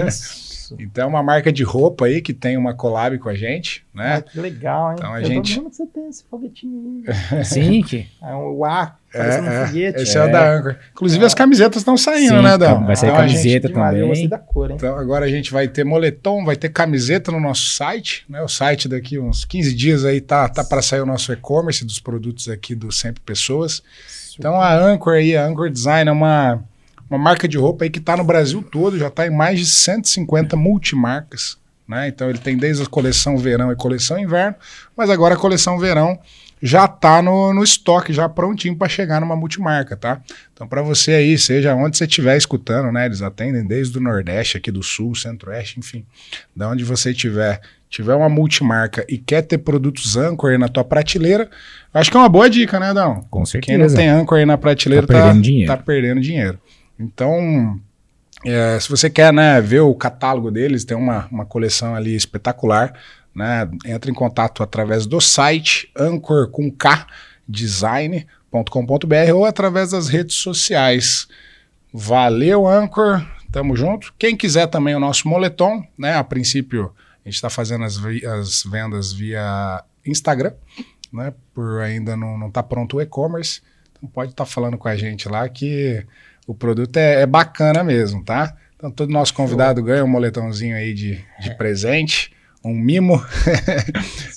isso. 0.09 0.54
Então 0.79 1.05
é 1.05 1.07
uma 1.07 1.22
marca 1.22 1.53
de 1.53 1.62
roupa 1.62 2.07
aí 2.07 2.20
que 2.20 2.33
tem 2.33 2.57
uma 2.57 2.75
collab 2.75 3.18
com 3.18 3.29
a 3.29 3.35
gente, 3.35 3.85
Ah, 3.95 3.99
né? 3.99 4.20
que 4.22 4.41
legal, 4.41 4.91
hein? 4.91 4.97
Então 4.99 5.12
a 5.12 5.20
Eu 5.20 5.25
gente- 5.27 5.57
tô 5.61 5.68
que 5.70 5.77
você 5.77 5.87
tem 5.87 6.09
esse 6.09 6.25
foguetinho 6.31 7.05
aí. 7.07 7.45
Sim, 7.45 7.83
que 7.83 8.07
Ah, 8.22 8.37
o 8.39 8.64
A, 8.64 8.97
parecendo 9.12 9.47
É, 9.47 9.51
um 9.51 9.53
é, 9.53 9.66
foguete. 9.66 10.03
esse 10.03 10.18
é. 10.18 10.25
o 10.25 10.33
da 10.33 10.53
Anchor. 10.57 10.77
Inclusive 10.93 11.25
as 11.25 11.35
camisetas 11.35 11.77
estão 11.83 11.97
saindo, 11.97 12.37
Sim, 12.37 12.43
né, 12.43 12.59
Dão? 12.59 12.85
vai 12.87 12.97
sair 12.97 13.11
Então 13.11 13.22
gente- 13.22 13.31
camiseta 13.33 13.68
Demais, 13.68 13.87
também. 13.91 14.03
Eu 14.03 14.09
gostei 14.09 14.29
da 14.29 14.39
cor, 14.39 14.70
hein? 14.70 14.77
Então 14.77 14.97
agora 14.99 15.25
a 15.25 15.29
gente 15.29 15.53
vai 15.53 15.68
ter 15.68 15.85
moletom, 15.85 16.45
vai 16.45 16.57
ter 16.57 16.68
camiseta 16.70 17.31
no 17.33 17.41
nosso 17.41 17.68
site, 17.70 18.25
né? 18.29 18.43
O 18.43 18.49
site 18.49 18.89
daqui 18.89 19.18
uns 19.18 19.45
15 19.45 19.75
dias 19.75 20.05
aí 20.05 20.20
tá, 20.20 20.49
tá 20.49 20.64
para 20.64 20.83
sair 20.83 21.01
o 21.01 21.07
nosso 21.07 21.33
e-commerce 21.33 21.85
dos 21.85 22.01
produtos 22.01 22.49
aqui 22.49 22.75
do 22.75 22.91
Sempre 22.93 23.22
Pessoas. 23.22 23.83
Então 24.39 24.61
a 24.61 24.75
Anchor 24.75 25.14
aí, 25.14 25.37
a 25.37 25.47
Anchor 25.47 25.70
Design 25.70 26.09
é 26.09 26.12
uma, 26.12 26.62
uma 27.15 27.23
marca 27.23 27.47
de 27.49 27.57
roupa 27.57 27.85
aí 27.85 27.91
que 27.91 27.99
está 27.99 28.17
no 28.17 28.25
Brasil 28.25 28.62
todo, 28.62 28.99
já 28.99 29.09
está 29.09 29.27
em 29.27 29.31
mais 29.31 29.59
de 29.59 29.67
150 29.67 30.57
multimarcas, 30.57 31.57
né? 31.89 32.09
Então 32.09 32.29
ele 32.29 32.39
tem 32.39 32.57
desde 32.57 32.83
a 32.83 32.87
coleção 32.87 33.37
verão 33.37 33.71
e 33.73 33.77
coleção 33.77 34.19
inverno, 34.19 34.57
mas 34.97 35.11
agora 35.11 35.35
a 35.35 35.39
coleção 35.39 35.79
verão 35.79 36.19
já 36.62 36.87
está 36.87 37.21
no, 37.21 37.53
no 37.53 37.62
estoque, 37.62 38.11
já 38.12 38.27
prontinho 38.27 38.75
para 38.75 38.89
chegar 38.89 39.21
numa 39.21 39.37
multimarca, 39.37 39.97
tá? 39.97 40.21
Então 40.53 40.67
para 40.67 40.81
você 40.81 41.12
aí, 41.12 41.37
seja 41.37 41.75
onde 41.75 41.97
você 41.99 42.05
estiver 42.05 42.37
escutando, 42.37 42.91
né? 42.91 43.05
Eles 43.07 43.21
atendem 43.21 43.67
desde 43.67 43.99
o 43.99 44.01
Nordeste, 44.01 44.57
aqui 44.57 44.71
do 44.71 44.83
Sul, 44.83 45.15
Centro-Oeste, 45.15 45.79
enfim, 45.79 46.07
da 46.57 46.71
onde 46.71 46.83
você 46.83 47.11
estiver, 47.11 47.61
tiver 47.91 48.15
uma 48.15 48.31
multimarca 48.31 49.05
e 49.11 49.19
quer 49.19 49.43
ter 49.43 49.59
produtos 49.59 50.17
Anchor 50.17 50.53
aí 50.53 50.59
na 50.59 50.69
tua 50.69 50.85
prateleira, 50.85 51.51
acho 51.93 52.11
que 52.11 52.17
é 52.17 52.21
uma 52.21 52.31
boa 52.31 52.49
dica, 52.49 52.81
né, 52.81 52.95
Dão? 52.95 53.17
com 53.31 53.43
Quem 53.61 53.77
não 53.77 53.87
certeza. 53.87 53.97
tem 53.97 54.09
Anchor 54.09 54.39
aí 54.39 54.47
na 54.47 54.57
prateleira 54.57 55.07
Tá 55.07 55.12
tá, 55.12 55.21
perdendo 55.23 55.43
dinheiro. 55.43 55.67
tá 55.67 55.77
perdendo 55.77 56.21
dinheiro. 56.23 56.59
Então, 56.99 57.81
é, 58.45 58.79
se 58.79 58.89
você 58.89 59.09
quer 59.09 59.33
né, 59.33 59.61
ver 59.61 59.81
o 59.81 59.95
catálogo 59.95 60.51
deles, 60.51 60.85
tem 60.85 60.97
uma, 60.97 61.27
uma 61.31 61.47
coleção 61.47 61.95
ali 61.95 62.15
espetacular. 62.15 62.95
Né? 63.35 63.69
Entra 63.85 64.11
em 64.11 64.15
contato 64.15 64.63
através 64.63 65.07
do 65.07 65.21
site 65.21 65.91
Anchor 65.97 66.49
com 66.51 66.71
K 66.71 67.07
design.com.br 67.47 69.33
ou 69.35 69.45
através 69.45 69.91
das 69.91 70.09
redes 70.09 70.37
sociais. 70.37 71.27
Valeu, 71.93 72.67
Anchor. 72.67 73.25
Tamo 73.51 73.77
junto. 73.77 74.13
Quem 74.19 74.37
quiser 74.37 74.67
também 74.67 74.95
o 74.95 75.01
nosso 75.01 75.29
moletom, 75.29 75.87
né? 75.97 76.17
A 76.17 76.25
princípio, 76.25 76.93
a 77.25 77.29
gente 77.29 77.37
está 77.37 77.49
fazendo 77.49 77.85
as, 77.85 77.99
as 78.41 78.65
vendas 78.65 79.13
via 79.13 79.83
Instagram, 80.05 80.53
né? 81.13 81.33
Por 81.55 81.81
ainda 81.81 82.17
não, 82.17 82.37
não 82.37 82.51
tá 82.51 82.63
pronto 82.63 82.97
o 82.97 83.01
e-commerce. 83.01 83.63
Então 83.93 84.09
pode 84.09 84.33
estar 84.33 84.45
falando 84.45 84.77
com 84.77 84.89
a 84.89 84.97
gente 84.97 85.29
lá 85.29 85.49
que 85.49 86.05
o 86.47 86.55
produto 86.55 86.97
é, 86.97 87.23
é 87.23 87.27
bacana 87.27 87.83
mesmo, 87.83 88.23
tá? 88.25 88.57
Então 88.77 88.91
todo 88.91 89.11
nosso 89.11 89.33
convidado 89.33 89.83
ganha 89.83 90.05
um 90.05 90.09
moletãozinho 90.09 90.77
aí 90.77 90.93
de, 90.93 91.25
de 91.41 91.55
presente, 91.57 92.31
um 92.65 92.75
mimo. 92.75 93.25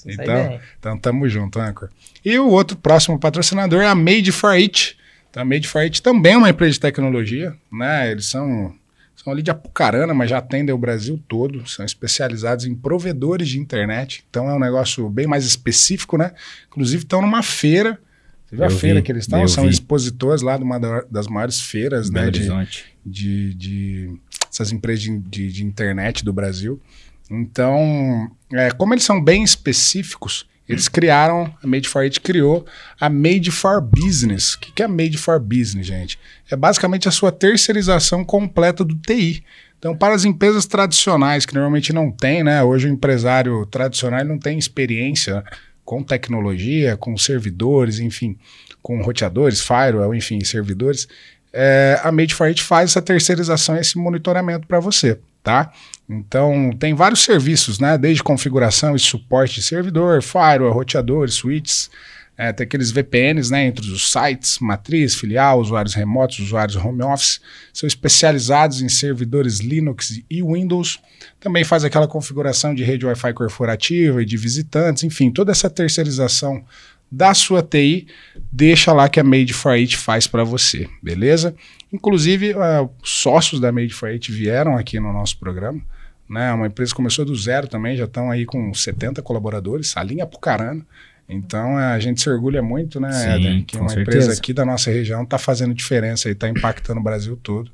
Então, 0.10 0.60
então 0.80 0.98
tamo 0.98 1.28
junto, 1.28 1.60
Anchor. 1.60 1.90
E 2.24 2.40
o 2.40 2.48
outro 2.48 2.78
próximo 2.78 3.20
patrocinador 3.20 3.82
é 3.82 3.88
a 3.88 3.96
Made 3.96 4.32
for 4.32 4.52
It. 4.52 4.98
Então, 5.30 5.42
a 5.42 5.46
Made 5.46 5.68
for 5.68 5.82
It 5.82 6.02
também 6.02 6.34
é 6.34 6.38
uma 6.38 6.50
empresa 6.50 6.74
de 6.74 6.80
tecnologia, 6.80 7.54
né? 7.70 8.10
Eles 8.10 8.28
são, 8.28 8.74
são 9.16 9.34
ali 9.34 9.42
de 9.42 9.52
Apucarana, 9.52 10.14
mas 10.14 10.30
já 10.30 10.38
atendem 10.38 10.74
o 10.74 10.78
Brasil 10.78 11.22
todo. 11.28 11.68
São 11.70 11.86
especializados 11.86 12.66
em 12.66 12.74
provedores 12.74 13.50
de 13.50 13.60
internet. 13.60 14.24
Então 14.30 14.50
é 14.50 14.54
um 14.54 14.60
negócio 14.60 15.10
bem 15.10 15.28
mais 15.28 15.46
específico, 15.46 16.18
né? 16.18 16.32
Inclusive 16.70 17.04
estão 17.04 17.22
numa 17.22 17.44
feira. 17.44 18.00
Você 18.48 18.56
viu 18.56 18.64
a 18.66 18.68
Eu 18.68 18.72
feira 18.78 19.00
vi, 19.00 19.06
que 19.06 19.12
eles 19.12 19.24
estão? 19.26 19.48
São 19.48 19.66
vi. 19.66 19.70
expositores 19.70 20.42
lá 20.42 20.58
de 20.58 20.64
uma 20.64 20.80
da- 20.80 21.04
das 21.12 21.28
maiores 21.28 21.60
feiras, 21.62 22.10
Belo 22.10 22.26
né? 22.26 22.32
De, 22.32 22.40
Horizonte. 22.40 22.86
de, 23.06 23.54
de 23.56 24.20
essas 24.52 24.72
empresas 24.72 25.04
de, 25.04 25.20
de- 25.20 25.52
de 25.52 25.66
internet 25.66 26.24
do 26.24 26.32
Brasil. 26.32 26.82
Então, 27.30 28.30
é, 28.54 28.72
como 28.72 28.94
eles 28.94 29.04
são 29.04 29.22
bem 29.24 29.44
específicos, 29.44 30.46
eles 30.68 30.88
criaram, 30.90 31.54
a 31.64 31.68
Made 31.68 31.88
for 31.88 32.02
It 32.02 32.20
criou 32.20 32.66
a 33.00 33.10
Made 33.10 33.52
for 33.52 33.82
Business. 33.82 34.54
O 34.54 34.60
que, 34.60 34.72
que 34.72 34.82
é 34.82 34.86
a 34.86 34.90
Made 34.90 35.18
for 35.18 35.40
Business, 35.40 35.86
gente? 35.88 36.20
É 36.50 36.56
basicamente 36.56 37.08
a 37.08 37.12
sua 37.12 37.32
terceirização 37.32 38.24
completa 38.24 38.84
do 38.84 38.96
TI. 38.96 39.44
Então, 39.80 39.96
para 39.96 40.16
as 40.16 40.26
empresas 40.26 40.66
tradicionais, 40.66 41.46
que 41.46 41.54
normalmente 41.54 41.94
não 41.94 42.12
tem, 42.12 42.44
né? 42.44 42.64
Hoje 42.64 42.88
o 42.88 42.92
empresário 42.92 43.66
tradicional 43.68 44.26
não 44.26 44.40
tem 44.40 44.58
experiência 44.58 45.44
com 45.88 46.04
tecnologia, 46.04 46.98
com 46.98 47.18
servidores, 47.18 48.00
enfim, 48.00 48.38
com 48.82 49.02
roteadores, 49.02 49.62
firewall, 49.62 50.14
enfim, 50.14 50.44
servidores 50.44 51.08
é, 51.54 52.00
a 52.04 52.12
It 52.46 52.64
faz 52.64 52.92
essa 52.92 53.02
terceirização 53.02 53.78
esse 53.78 53.98
monitoramento 53.98 54.68
para 54.68 54.80
você, 54.80 55.20
tá? 55.42 55.72
Então, 56.08 56.72
tem 56.78 56.94
vários 56.94 57.24
serviços, 57.24 57.80
né? 57.80 57.98
Desde 57.98 58.22
configuração 58.22 58.96
e 58.96 59.00
suporte 59.00 59.56
de 59.56 59.64
servidor, 59.64 60.22
firewall, 60.22 60.72
roteadores, 60.72 61.36
switches, 61.36 61.90
é, 62.38 62.54
tem 62.54 62.66
aqueles 62.66 62.92
VPNs, 62.92 63.52
né? 63.52 63.66
Entre 63.66 63.90
os 63.90 64.12
sites, 64.12 64.60
matriz, 64.60 65.16
filial, 65.16 65.60
usuários 65.60 65.96
remotos, 65.96 66.38
usuários 66.38 66.76
home 66.76 67.02
office, 67.02 67.42
são 67.74 67.88
especializados 67.88 68.82
em 68.82 68.88
servidores 68.88 69.60
Linux 69.60 70.22
e 70.30 70.44
Windows. 70.44 71.00
Também 71.40 71.64
faz 71.64 71.84
aquela 71.84 72.08
configuração 72.08 72.76
de 72.76 72.84
rede 72.84 73.06
Wi-Fi 73.06 73.34
corporativa 73.34 74.22
e 74.22 74.26
de 74.26 74.38
visitantes, 74.38 75.04
enfim, 75.04 75.32
toda 75.32 75.52
essa 75.52 75.70
terceirização 75.70 76.64
da 77.12 77.34
sua 77.34 77.64
TI, 77.64 78.06
deixa 78.52 78.92
lá 78.92 79.08
que 79.08 79.20
a 79.20 79.24
Made 79.24 79.54
for 79.54 79.72
It 79.72 79.96
faz 79.96 80.28
para 80.28 80.44
você, 80.44 80.90
beleza? 81.02 81.56
Inclusive, 81.92 82.54
uh, 82.54 82.90
sócios 83.02 83.62
da 83.62 83.72
Made 83.72 83.94
for 83.94 84.10
It 84.10 84.30
vieram 84.30 84.76
aqui 84.78 85.00
no 85.00 85.14
nosso 85.14 85.40
programa, 85.40 85.82
né? 86.30 86.52
Uma 86.52 86.68
empresa 86.68 86.94
começou 86.94 87.24
do 87.24 87.36
zero 87.36 87.68
também, 87.68 87.96
já 87.96 88.04
estão 88.04 88.30
aí 88.30 88.46
com 88.46 88.74
70 88.74 89.22
colaboradores, 89.22 89.96
a 89.96 90.04
linha 90.04 90.26
Apucarana. 90.26 90.86
Então 91.30 91.78
a 91.78 92.00
gente 92.00 92.22
se 92.22 92.30
orgulha 92.30 92.64
muito, 92.64 93.00
né, 93.00 93.12
Sim, 93.12 93.28
Éder, 93.28 93.66
que 93.66 93.78
uma 93.78 93.90
certeza. 93.90 94.18
empresa 94.18 94.40
aqui 94.40 94.54
da 94.54 94.66
nossa 94.66 94.90
região 94.90 95.24
está 95.24 95.38
fazendo 95.38 95.74
diferença 95.74 96.30
e 96.30 96.32
está 96.32 96.48
impactando 96.48 97.00
o 97.02 97.04
Brasil 97.04 97.36
todo. 97.36 97.70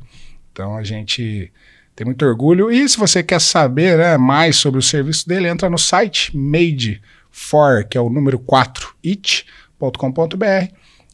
Então 0.51 0.75
a 0.75 0.83
gente 0.83 1.51
tem 1.95 2.05
muito 2.05 2.25
orgulho. 2.25 2.71
E 2.71 2.87
se 2.89 2.97
você 2.97 3.21
quer 3.21 3.39
saber 3.39 3.97
né, 3.97 4.17
mais 4.17 4.55
sobre 4.55 4.79
o 4.79 4.83
serviço 4.83 5.27
dele, 5.27 5.47
entra 5.47 5.69
no 5.69 5.77
site 5.77 6.35
Made 6.35 6.99
for, 7.29 7.83
que 7.83 7.97
é 7.97 8.01
o 8.01 8.09
número 8.09 8.39
4, 8.39 8.95
it.com.br, 9.05 10.73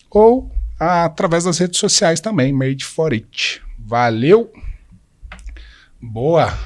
ou 0.09 0.49
através 0.79 1.43
das 1.43 1.57
redes 1.57 1.77
sociais 1.77 2.21
também, 2.21 2.53
Made 2.53 2.85
for 2.85 3.11
It. 3.11 3.61
Valeu! 3.77 4.51
Boa! 6.01 6.57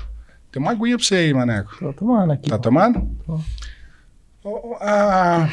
Tem 0.51 0.61
uma 0.61 0.71
aguinha 0.71 0.97
pra 0.97 1.05
você 1.05 1.15
aí, 1.15 1.33
Maneco. 1.33 1.75
Tô 1.79 1.91
tomando 1.93 2.33
aqui. 2.33 2.47
Tá 2.47 2.59
tomando? 2.59 3.09
Tô. 3.25 3.39
A, 4.81 5.47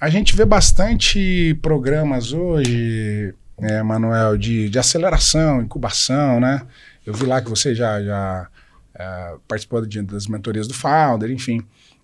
a 0.00 0.08
gente 0.08 0.36
vê 0.36 0.44
bastante 0.44 1.54
programas 1.60 2.32
hoje, 2.32 3.34
né, 3.58 3.82
Manuel, 3.82 4.36
de, 4.38 4.68
de 4.68 4.78
aceleração, 4.78 5.60
incubação, 5.62 6.38
né? 6.38 6.62
Eu 7.04 7.12
vi 7.14 7.26
lá 7.26 7.40
que 7.42 7.50
você 7.50 7.74
já, 7.74 8.00
já 8.02 8.46
eh, 8.94 9.34
participou 9.48 9.84
de- 9.84 10.02
das 10.02 10.28
mentorias 10.28 10.68
do 10.68 10.74
Founder, 10.74 11.30
enfim. 11.32 11.60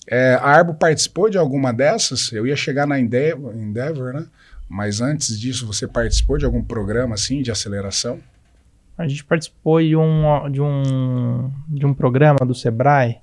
Eh, 0.09 0.35
a 0.41 0.47
Arbo 0.49 0.75
participou 0.75 1.31
de 1.31 1.39
alguma 1.39 1.73
dessas? 1.73 2.33
Eu 2.33 2.47
ia 2.47 2.57
chegar 2.57 2.87
na 2.87 2.99
Endeavor, 2.99 3.55
Endeavor, 3.55 4.13
né? 4.13 4.27
Mas 4.69 5.01
antes 5.01 5.39
disso, 5.39 5.67
você 5.67 5.87
participou 5.87 6.37
de 6.37 6.45
algum 6.45 6.63
programa 6.63 7.15
assim 7.15 7.43
de 7.43 7.51
aceleração? 7.53 8.19
A 8.97 9.07
gente 9.07 9.25
participou 9.25 9.81
de 9.81 9.95
um, 9.95 10.51
de 10.51 10.61
um, 10.61 11.51
de 11.69 11.87
um 11.87 11.95
programa 11.95 12.41
do 12.45 12.55
Sebrae 12.55 13.19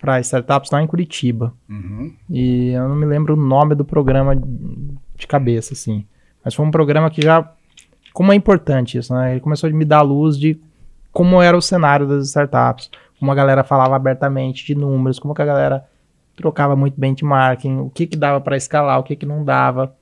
para 0.00 0.20
startups 0.20 0.70
lá 0.70 0.82
em 0.82 0.86
Curitiba. 0.86 1.52
Uhum. 1.68 2.14
E 2.28 2.70
eu 2.70 2.88
não 2.88 2.96
me 2.96 3.06
lembro 3.06 3.34
o 3.34 3.36
nome 3.36 3.74
do 3.74 3.84
programa 3.84 4.34
de 4.34 5.26
cabeça, 5.26 5.74
assim. 5.74 6.06
Mas 6.44 6.54
foi 6.54 6.64
um 6.64 6.70
programa 6.70 7.10
que 7.10 7.20
já. 7.20 7.52
Como 8.12 8.32
é 8.32 8.34
importante 8.34 8.98
isso, 8.98 9.14
né? 9.14 9.32
Ele 9.32 9.40
começou 9.40 9.68
a 9.68 9.72
me 9.72 9.84
dar 9.84 9.98
a 9.98 10.02
luz 10.02 10.36
de 10.36 10.60
como 11.12 11.40
era 11.40 11.56
o 11.56 11.62
cenário 11.62 12.06
das 12.06 12.28
startups, 12.28 12.90
como 13.18 13.30
a 13.30 13.34
galera 13.34 13.62
falava 13.62 13.94
abertamente 13.94 14.64
de 14.64 14.74
números, 14.74 15.18
como 15.18 15.34
que 15.34 15.42
a 15.42 15.46
galera 15.46 15.84
trocava 16.34 16.74
muito 16.74 16.98
benchmarking, 16.98 17.78
o 17.78 17.90
que 17.90 18.06
que 18.06 18.16
dava 18.16 18.40
para 18.40 18.56
escalar, 18.56 18.98
o 18.98 19.02
que 19.02 19.14
que 19.14 19.26
não 19.26 19.44
dava, 19.44 19.94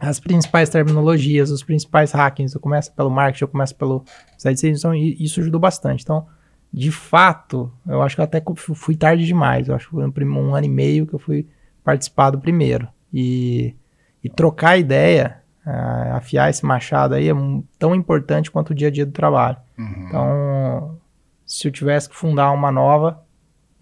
as 0.00 0.18
principais 0.18 0.68
terminologias, 0.70 1.50
os 1.50 1.62
principais 1.62 2.10
hackings, 2.12 2.54
eu 2.54 2.60
começo 2.60 2.92
pelo 2.92 3.10
marketing, 3.10 3.44
eu 3.44 3.48
começo 3.48 3.76
pelo 3.76 4.02
site 4.36 4.66
então 4.68 4.94
isso 4.94 5.40
ajudou 5.40 5.60
bastante. 5.60 6.02
Então, 6.02 6.26
de 6.72 6.92
fato, 6.92 7.72
eu 7.86 8.00
acho 8.00 8.14
que 8.14 8.20
eu 8.20 8.24
até 8.24 8.42
fui 8.56 8.94
tarde 8.94 9.26
demais, 9.26 9.68
eu 9.68 9.74
acho 9.74 9.88
que 9.88 9.94
foi 9.94 10.24
um 10.24 10.54
ano 10.54 10.66
e 10.66 10.68
meio 10.68 11.06
que 11.06 11.14
eu 11.14 11.18
fui 11.18 11.46
participar 11.82 12.30
do 12.30 12.38
primeiro. 12.38 12.86
E, 13.12 13.74
e 14.22 14.28
trocar 14.28 14.78
ideia, 14.78 15.42
uh, 15.66 16.14
afiar 16.14 16.48
esse 16.48 16.64
machado 16.64 17.14
aí 17.14 17.28
é 17.28 17.34
tão 17.78 17.94
importante 17.94 18.50
quanto 18.50 18.70
o 18.70 18.74
dia 18.74 18.88
a 18.88 18.90
dia 18.90 19.04
do 19.04 19.12
trabalho. 19.12 19.56
Uhum. 19.76 20.04
Então, 20.06 20.98
se 21.44 21.66
eu 21.66 21.72
tivesse 21.72 22.08
que 22.08 22.14
fundar 22.14 22.52
uma 22.52 22.70
nova, 22.70 23.20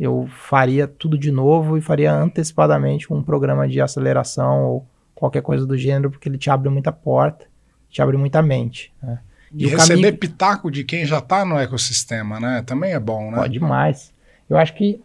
eu 0.01 0.27
faria 0.31 0.89
tudo 0.89 1.19
de 1.19 1.31
novo 1.31 1.77
e 1.77 1.83
faria 1.83 2.15
antecipadamente 2.15 3.13
um 3.13 3.23
programa 3.23 3.69
de 3.69 3.81
aceleração 3.81 4.65
ou 4.65 4.87
qualquer 5.15 5.43
coisa 5.43 5.67
do 5.67 5.77
gênero, 5.77 6.11
porque 6.11 6.29
ele 6.29 6.39
te 6.39 6.49
abre 6.49 6.71
muita 6.71 6.93
porta, 6.93 7.47
te 7.91 8.01
abre 8.01 8.17
muita 8.17 8.41
mente. 8.41 8.95
Né? 9.03 9.19
E, 9.55 9.65
e 9.65 9.67
receber 9.69 10.03
caminho... 10.03 10.19
pitaco 10.19 10.71
de 10.71 10.85
quem 10.85 11.05
já 11.05 11.19
está 11.19 11.45
no 11.45 11.59
ecossistema, 11.59 12.39
né? 12.39 12.63
Também 12.67 12.93
é 12.93 13.01
bom, 13.01 13.31
né? 13.31 13.39
Pode 13.39 13.53
demais. 13.53 14.13
Eu 14.49 14.57
acho 14.57 14.75
que 14.75 15.01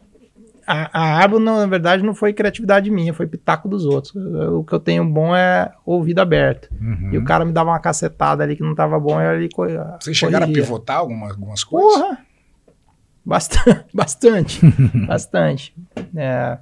a, 0.65 0.89
a 0.97 1.17
árvore, 1.17 1.43
na 1.43 1.65
verdade, 1.65 2.03
não 2.03 2.15
foi 2.15 2.33
criatividade 2.33 2.89
minha, 2.89 3.13
foi 3.13 3.27
pitaco 3.27 3.67
dos 3.67 3.85
outros. 3.85 4.13
O 4.15 4.63
que 4.63 4.73
eu 4.73 4.79
tenho 4.79 5.05
bom 5.05 5.35
é 5.35 5.71
ouvido 5.85 6.19
aberto. 6.19 6.69
Uhum. 6.79 7.09
E 7.13 7.17
o 7.17 7.25
cara 7.25 7.43
me 7.43 7.51
dava 7.51 7.71
uma 7.71 7.79
cacetada 7.79 8.43
ali 8.43 8.55
que 8.55 8.63
não 8.63 8.71
estava 8.71 8.99
bom, 8.99 9.19
eu 9.19 9.29
ali 9.29 9.49
Vocês 9.99 10.15
chegaram 10.15 10.47
a 10.47 10.49
pivotar 10.49 10.97
alguma, 10.97 11.29
algumas 11.29 11.63
coisas? 11.63 11.99
Porra! 11.99 12.17
Bastante, 13.25 13.85
bastante, 13.93 14.59
bastante. 15.07 15.73
É, 16.13 16.57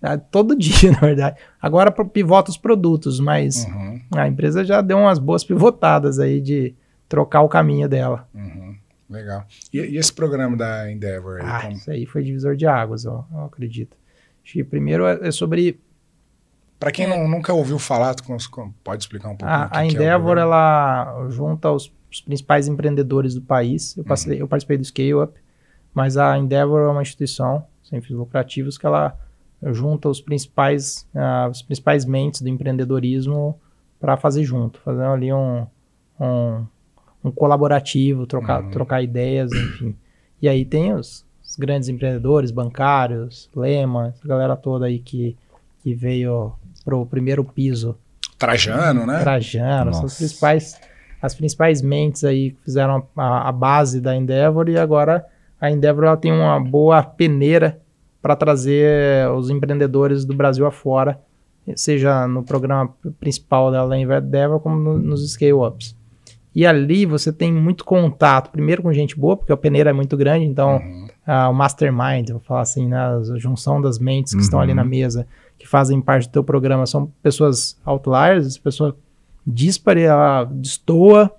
é, 0.00 0.16
todo 0.16 0.56
dia, 0.56 0.92
na 0.94 1.00
verdade. 1.00 1.36
Agora 1.60 1.90
pivota 1.90 2.50
os 2.52 2.56
produtos, 2.56 3.18
mas 3.18 3.64
uhum. 3.64 4.00
a 4.14 4.28
empresa 4.28 4.64
já 4.64 4.80
deu 4.80 4.96
umas 4.96 5.18
boas 5.18 5.42
pivotadas 5.42 6.20
aí 6.20 6.40
de 6.40 6.72
trocar 7.08 7.42
o 7.42 7.48
caminho 7.48 7.88
dela. 7.88 8.28
Uhum. 8.34 8.76
Legal. 9.08 9.46
E, 9.72 9.78
e, 9.78 9.96
esse 9.96 10.12
programa 10.12 10.56
da 10.56 10.90
Endeavor? 10.90 11.40
Aí, 11.40 11.46
ah, 11.46 11.60
como... 11.62 11.72
isso 11.72 11.90
aí 11.90 12.04
foi 12.04 12.22
divisor 12.22 12.54
de 12.54 12.66
águas, 12.66 13.06
ó, 13.06 13.26
eu 13.32 13.44
acredito. 13.44 13.96
Acho 14.44 14.52
que 14.52 14.64
primeiro 14.64 15.06
é, 15.06 15.28
é 15.28 15.30
sobre... 15.30 15.80
Para 16.78 16.92
quem 16.92 17.08
não, 17.08 17.26
nunca 17.26 17.52
ouviu 17.52 17.78
falar, 17.78 18.14
pode 18.84 19.02
explicar 19.02 19.30
um 19.30 19.36
pouco 19.36 19.52
A, 19.52 19.68
a 19.72 19.84
Endeavor, 19.84 20.38
é 20.38 20.42
ela 20.42 21.26
junta 21.28 21.72
os, 21.72 21.92
os, 22.10 22.20
principais 22.20 22.68
empreendedores 22.68 23.34
do 23.34 23.42
país. 23.42 23.96
Eu, 23.96 24.04
passei, 24.04 24.34
uhum. 24.34 24.40
eu 24.40 24.48
participei 24.48 24.78
do 24.78 24.84
Scale 24.84 25.14
Up, 25.14 25.34
mas 25.92 26.16
a 26.16 26.38
Endeavor 26.38 26.82
é 26.82 26.88
uma 26.88 27.02
instituição 27.02 27.66
sem 27.82 28.00
fins 28.00 28.14
lucrativos 28.14 28.76
que 28.76 28.86
ela 28.86 29.18
junta 29.72 30.08
os 30.08 30.20
principais, 30.20 31.08
uh, 31.14 31.50
os 31.50 31.62
principais 31.62 32.04
mentes 32.04 32.40
do 32.40 32.48
empreendedorismo 32.48 33.58
para 33.98 34.16
fazer 34.16 34.44
junto, 34.44 34.78
fazendo 34.80 35.10
ali 35.10 35.32
um, 35.32 35.66
um, 36.20 36.66
um 37.22 37.30
colaborativo, 37.30 38.26
trocar, 38.26 38.62
uhum. 38.62 38.70
trocar 38.70 39.02
ideias, 39.02 39.50
enfim. 39.52 39.94
E 40.40 40.48
aí 40.48 40.64
tem 40.64 40.94
os, 40.94 41.26
os, 41.42 41.56
grandes 41.56 41.88
empreendedores, 41.88 42.50
bancários, 42.50 43.50
Lema, 43.54 44.14
essa 44.14 44.26
galera 44.26 44.56
toda 44.56 44.86
aí 44.86 44.98
que, 44.98 45.36
que 45.82 45.94
veio 45.94 46.52
pro 46.84 47.04
primeiro 47.06 47.42
piso. 47.44 47.96
Trajano, 48.38 49.04
né? 49.04 49.20
Trajano, 49.20 49.86
Nossa. 49.86 50.06
as 50.06 50.16
principais, 50.16 50.80
as 51.20 51.34
principais 51.34 51.82
mentes 51.82 52.22
aí 52.22 52.52
que 52.52 52.62
fizeram 52.64 53.04
a, 53.16 53.48
a 53.48 53.52
base 53.52 54.00
da 54.00 54.14
Endeavor 54.14 54.68
e 54.68 54.78
agora 54.78 55.26
a 55.60 55.70
Endeavor 55.70 56.04
ela 56.04 56.16
tem 56.16 56.32
uma 56.32 56.60
boa 56.60 57.02
peneira 57.02 57.80
para 58.22 58.36
trazer 58.36 59.28
os 59.30 59.50
empreendedores 59.50 60.24
do 60.24 60.34
Brasil 60.34 60.66
afora, 60.66 61.20
seja 61.74 62.28
no 62.28 62.44
programa 62.44 62.94
principal 63.18 63.72
da 63.72 63.98
Endeavor 63.98 64.60
como 64.60 64.76
no, 64.76 64.98
nos 64.98 65.28
scale-ups. 65.32 65.97
E 66.58 66.66
ali 66.66 67.06
você 67.06 67.32
tem 67.32 67.52
muito 67.52 67.84
contato, 67.84 68.50
primeiro 68.50 68.82
com 68.82 68.92
gente 68.92 69.16
boa, 69.16 69.36
porque 69.36 69.52
a 69.52 69.56
peneira 69.56 69.90
é 69.90 69.92
muito 69.92 70.16
grande, 70.16 70.44
então 70.44 70.78
uhum. 70.78 71.06
uh, 71.24 71.48
o 71.48 71.54
mastermind, 71.54 72.30
vou 72.30 72.40
falar 72.40 72.62
assim, 72.62 72.88
né, 72.88 72.98
a 72.98 73.38
junção 73.38 73.80
das 73.80 73.96
mentes 74.00 74.32
que 74.32 74.38
uhum. 74.38 74.42
estão 74.42 74.60
ali 74.60 74.74
na 74.74 74.82
uhum. 74.82 74.88
mesa, 74.88 75.24
que 75.56 75.68
fazem 75.68 76.00
parte 76.00 76.26
do 76.26 76.32
teu 76.32 76.42
programa, 76.42 76.84
são 76.84 77.12
pessoas 77.22 77.78
outliers, 77.84 78.58
pessoas 78.58 78.92
díspare, 79.46 80.02
ela 80.02 80.46
destoa, 80.46 81.30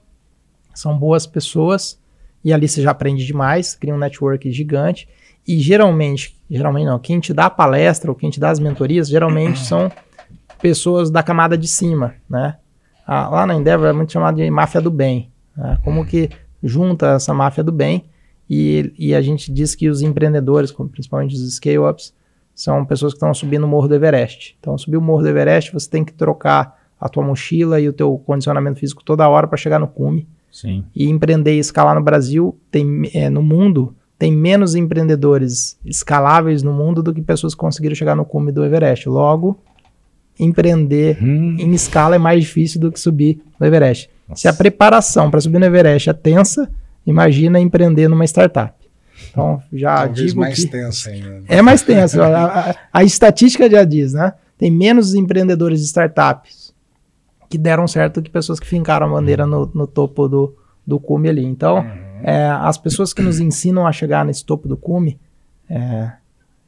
são 0.74 0.97
boas 0.97 1.28
pessoas, 1.28 1.99
e 2.41 2.53
ali 2.53 2.70
você 2.70 2.82
já 2.82 2.91
aprende 2.91 3.26
demais, 3.26 3.76
cria 3.76 3.93
um 3.93 3.97
network 3.97 4.49
gigante. 4.49 5.05
E 5.45 5.59
geralmente, 5.59 6.34
geralmente 6.49 6.86
não, 6.86 6.97
quem 6.97 7.20
te 7.20 7.34
dá 7.34 7.47
a 7.47 7.49
palestra 7.49 8.09
ou 8.09 8.15
quem 8.15 8.30
te 8.30 8.39
dá 8.39 8.51
as 8.51 8.59
mentorias, 8.59 9.09
geralmente 9.09 9.59
são 9.67 9.91
pessoas 10.61 11.11
da 11.11 11.22
camada 11.22 11.57
de 11.57 11.67
cima, 11.67 12.15
né? 12.30 12.55
Ah, 13.12 13.28
lá 13.28 13.43
na 13.47 13.55
Endeavor 13.55 13.88
é 13.88 13.91
muito 13.91 14.12
chamado 14.12 14.36
de 14.36 14.51
máfia 14.51 14.80
do 14.80 14.91
bem. 14.91 15.32
Né? 15.57 15.80
Como 15.84 16.05
que 16.05 16.30
junta 16.62 17.16
essa 17.16 17.34
máfia 17.34 17.64
do 17.64 17.72
bem 17.72 18.05
e, 18.47 18.93
e 18.99 19.16
a 19.16 19.22
gente 19.22 19.51
diz 19.51 19.74
que 19.74 19.89
os 19.89 20.03
empreendedores, 20.03 20.72
principalmente 20.91 21.34
os 21.34 21.55
scale-ups, 21.55 22.14
são 22.53 22.86
pessoas 22.86 23.14
que 23.14 23.18
estão 23.18 23.34
subindo 23.34 23.64
o 23.64 23.68
Morro 23.68 23.88
do 23.88 23.95
Everest. 23.95 24.55
Então, 24.60 24.78
subir 24.78 24.97
o 24.97 25.01
Morro 25.01 25.24
do 25.24 25.28
Everest, 25.28 25.74
você 25.74 25.89
tem 25.89 26.05
que 26.05 26.14
trocar 26.14 26.80
a 27.01 27.10
tua 27.10 27.24
mochila 27.24 27.80
e 27.80 27.89
o 27.89 27.93
teu 27.93 28.16
condicionamento 28.20 28.80
físico 28.80 29.03
toda 29.03 29.28
hora 29.28 29.47
para 29.47 29.57
chegar 29.57 29.80
no 29.80 29.88
cume. 29.88 30.28
Sim. 30.51 30.86
E 30.95 31.10
empreender 31.10 31.55
e 31.55 31.60
escalar 31.60 31.95
no 31.95 32.03
Brasil, 32.03 32.60
tem, 32.70 33.10
é, 33.16 33.28
no 33.28 33.41
mundo, 33.41 33.95
tem 34.20 34.32
menos 34.32 34.76
empreendedores 34.76 35.80
escaláveis 35.84 36.62
no 36.62 36.74
mundo 36.74 37.01
do 37.01 37.12
que 37.12 37.24
pessoas 37.24 37.55
que 37.55 37.60
conseguiram 37.60 37.95
chegar 37.95 38.16
no 38.16 38.24
cume 38.24 38.51
do 38.51 38.64
Everest. 38.64 39.10
Logo, 39.10 39.60
empreender 40.39 41.17
hum. 41.21 41.57
em 41.59 41.73
escala 41.73 42.15
é 42.15 42.19
mais 42.19 42.43
difícil 42.43 42.79
do 42.79 42.91
que 42.91 42.99
subir 42.99 43.41
no 43.59 43.67
Everest. 43.67 44.09
Nossa. 44.27 44.41
Se 44.41 44.47
a 44.47 44.53
preparação 44.53 45.29
para 45.29 45.41
subir 45.41 45.59
no 45.59 45.65
Everest 45.65 46.09
é 46.09 46.13
tensa, 46.13 46.69
imagina 47.05 47.59
empreender 47.59 48.07
numa 48.07 48.25
startup. 48.25 48.73
Então, 49.29 49.61
já 49.73 49.97
Talvez 49.97 50.27
digo 50.27 50.39
mais 50.39 50.55
que 50.55 50.67
tensa 50.67 51.09
ainda. 51.09 51.43
É 51.47 51.61
mais 51.61 51.81
tensa. 51.81 52.25
a, 52.25 52.71
a, 52.71 52.75
a, 52.93 53.03
estatística 53.03 53.69
já 53.69 53.83
diz, 53.83 54.13
né? 54.13 54.33
Tem 54.57 54.71
menos 54.71 55.13
empreendedores 55.13 55.79
de 55.79 55.85
startups 55.85 56.73
que 57.49 57.57
deram 57.57 57.87
certo 57.87 58.21
que 58.21 58.29
pessoas 58.29 58.59
que 58.59 58.67
fincaram 58.67 59.07
a 59.07 59.09
bandeira 59.09 59.45
no, 59.45 59.69
no 59.73 59.87
topo 59.87 60.27
do, 60.27 60.55
do 60.85 60.99
cume 60.99 61.29
ali. 61.29 61.43
Então, 61.43 61.77
uhum. 61.77 62.21
é, 62.23 62.49
as 62.49 62.77
pessoas 62.77 63.13
que 63.13 63.21
nos 63.21 63.39
ensinam 63.39 63.87
a 63.87 63.91
chegar 63.91 64.23
nesse 64.23 64.45
topo 64.45 64.67
do 64.67 64.77
cume, 64.77 65.19
é, 65.69 66.11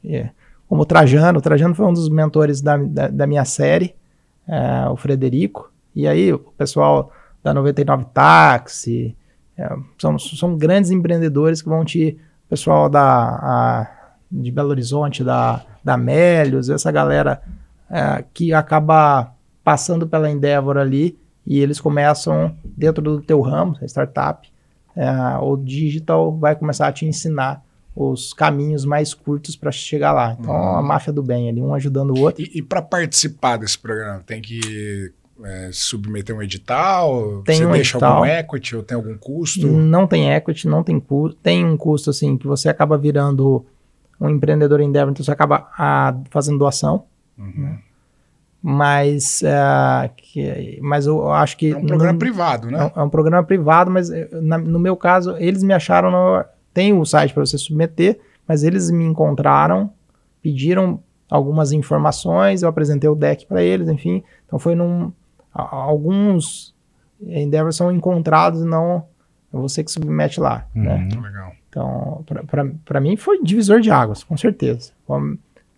é, 0.04 0.30
como 0.72 0.84
o 0.84 0.86
Trajano, 0.86 1.38
o 1.38 1.42
Trajano 1.42 1.74
foi 1.74 1.84
um 1.84 1.92
dos 1.92 2.08
mentores 2.08 2.62
da, 2.62 2.78
da, 2.78 3.08
da 3.08 3.26
minha 3.26 3.44
série, 3.44 3.94
é, 4.48 4.88
o 4.88 4.96
Frederico, 4.96 5.70
e 5.94 6.08
aí 6.08 6.32
o 6.32 6.38
pessoal 6.38 7.12
da 7.44 7.52
99 7.52 8.06
Táxi, 8.06 9.14
é, 9.54 9.70
são, 9.98 10.18
são 10.18 10.56
grandes 10.56 10.90
empreendedores 10.90 11.60
que 11.60 11.68
vão 11.68 11.84
te, 11.84 12.18
o 12.46 12.48
pessoal 12.48 12.88
da, 12.88 13.02
a, 13.02 13.86
de 14.30 14.50
Belo 14.50 14.70
Horizonte, 14.70 15.22
da, 15.22 15.62
da 15.84 15.98
Melios, 15.98 16.70
essa 16.70 16.90
galera 16.90 17.42
é, 17.90 18.24
que 18.32 18.54
acaba 18.54 19.30
passando 19.62 20.06
pela 20.06 20.30
Endeavor 20.30 20.78
ali 20.78 21.18
e 21.46 21.60
eles 21.60 21.82
começam 21.82 22.56
dentro 22.64 23.02
do 23.02 23.20
teu 23.20 23.42
ramo, 23.42 23.76
startup, 23.82 24.50
é, 24.96 25.36
o 25.38 25.54
digital 25.54 26.34
vai 26.34 26.56
começar 26.56 26.86
a 26.86 26.92
te 26.92 27.04
ensinar 27.04 27.62
os 27.94 28.32
caminhos 28.32 28.84
mais 28.84 29.12
curtos 29.12 29.54
para 29.54 29.70
chegar 29.70 30.12
lá. 30.12 30.36
Então, 30.38 30.52
uhum. 30.52 30.76
a 30.76 30.82
máfia 30.82 31.12
do 31.12 31.22
bem 31.22 31.48
ali, 31.48 31.60
um 31.60 31.74
ajudando 31.74 32.16
o 32.16 32.20
outro. 32.20 32.42
E, 32.42 32.58
e 32.58 32.62
para 32.62 32.80
participar 32.80 33.58
desse 33.58 33.78
programa, 33.78 34.22
tem 34.26 34.40
que 34.40 35.12
é, 35.44 35.70
submeter 35.72 36.34
um 36.34 36.42
edital? 36.42 37.42
Tem 37.44 37.58
você 37.58 37.66
um 37.66 37.72
deixa 37.72 37.96
edital. 37.98 38.14
algum 38.14 38.26
equity 38.26 38.76
ou 38.76 38.82
tem 38.82 38.94
algum 38.94 39.16
custo? 39.16 39.66
Não 39.66 40.06
tem 40.06 40.32
equity, 40.32 40.66
não 40.66 40.82
tem 40.82 40.98
custo. 40.98 41.38
Tem 41.42 41.64
um 41.64 41.76
custo, 41.76 42.10
assim, 42.10 42.36
que 42.36 42.46
você 42.46 42.68
acaba 42.68 42.96
virando 42.96 43.64
um 44.20 44.30
empreendedor 44.30 44.80
em 44.80 44.88
Endeavor, 44.88 45.12
então 45.12 45.24
você 45.24 45.32
acaba 45.32 45.68
a, 45.76 46.08
ah, 46.08 46.16
fazendo 46.30 46.58
doação. 46.58 47.04
Uhum. 47.36 47.52
Né? 47.56 47.78
mas, 48.62 49.42
uh, 49.42 50.08
que, 50.16 50.78
mas 50.80 51.06
eu 51.06 51.32
acho 51.32 51.56
que... 51.56 51.72
É 51.72 51.76
um 51.76 51.84
programa 51.84 52.16
privado, 52.16 52.70
né? 52.70 52.92
É, 52.94 53.00
é, 53.00 53.02
um 53.02 53.10
programa 53.10 53.42
privado, 53.42 53.90
mas 53.90 54.08
eh, 54.08 54.28
na, 54.40 54.56
no 54.56 54.78
meu 54.78 54.96
caso, 54.96 55.36
eles 55.38 55.64
me 55.64 55.74
acharam... 55.74 56.12
No, 56.12 56.44
tem 56.72 56.92
o 56.92 57.04
site 57.04 57.34
para 57.34 57.44
você 57.44 57.58
submeter, 57.58 58.18
mas 58.46 58.62
eles 58.62 58.90
me 58.90 59.04
encontraram, 59.04 59.92
pediram 60.42 61.02
algumas 61.30 61.72
informações, 61.72 62.62
eu 62.62 62.68
apresentei 62.68 63.08
o 63.08 63.14
deck 63.14 63.46
para 63.46 63.62
eles, 63.62 63.88
enfim. 63.88 64.22
Então 64.46 64.58
foi 64.58 64.74
num... 64.74 65.12
Alguns 65.52 66.74
endeavors 67.20 67.76
são 67.76 67.92
encontrados 67.92 68.64
não 68.64 69.06
é 69.52 69.56
você 69.58 69.84
que 69.84 69.90
submete 69.90 70.40
lá, 70.40 70.66
uhum. 70.74 70.82
né? 70.82 71.08
Legal. 71.22 71.52
Então, 71.68 72.24
para 72.84 73.00
mim 73.00 73.16
foi 73.16 73.42
divisor 73.42 73.80
de 73.80 73.90
águas, 73.90 74.24
com 74.24 74.36
certeza. 74.36 74.92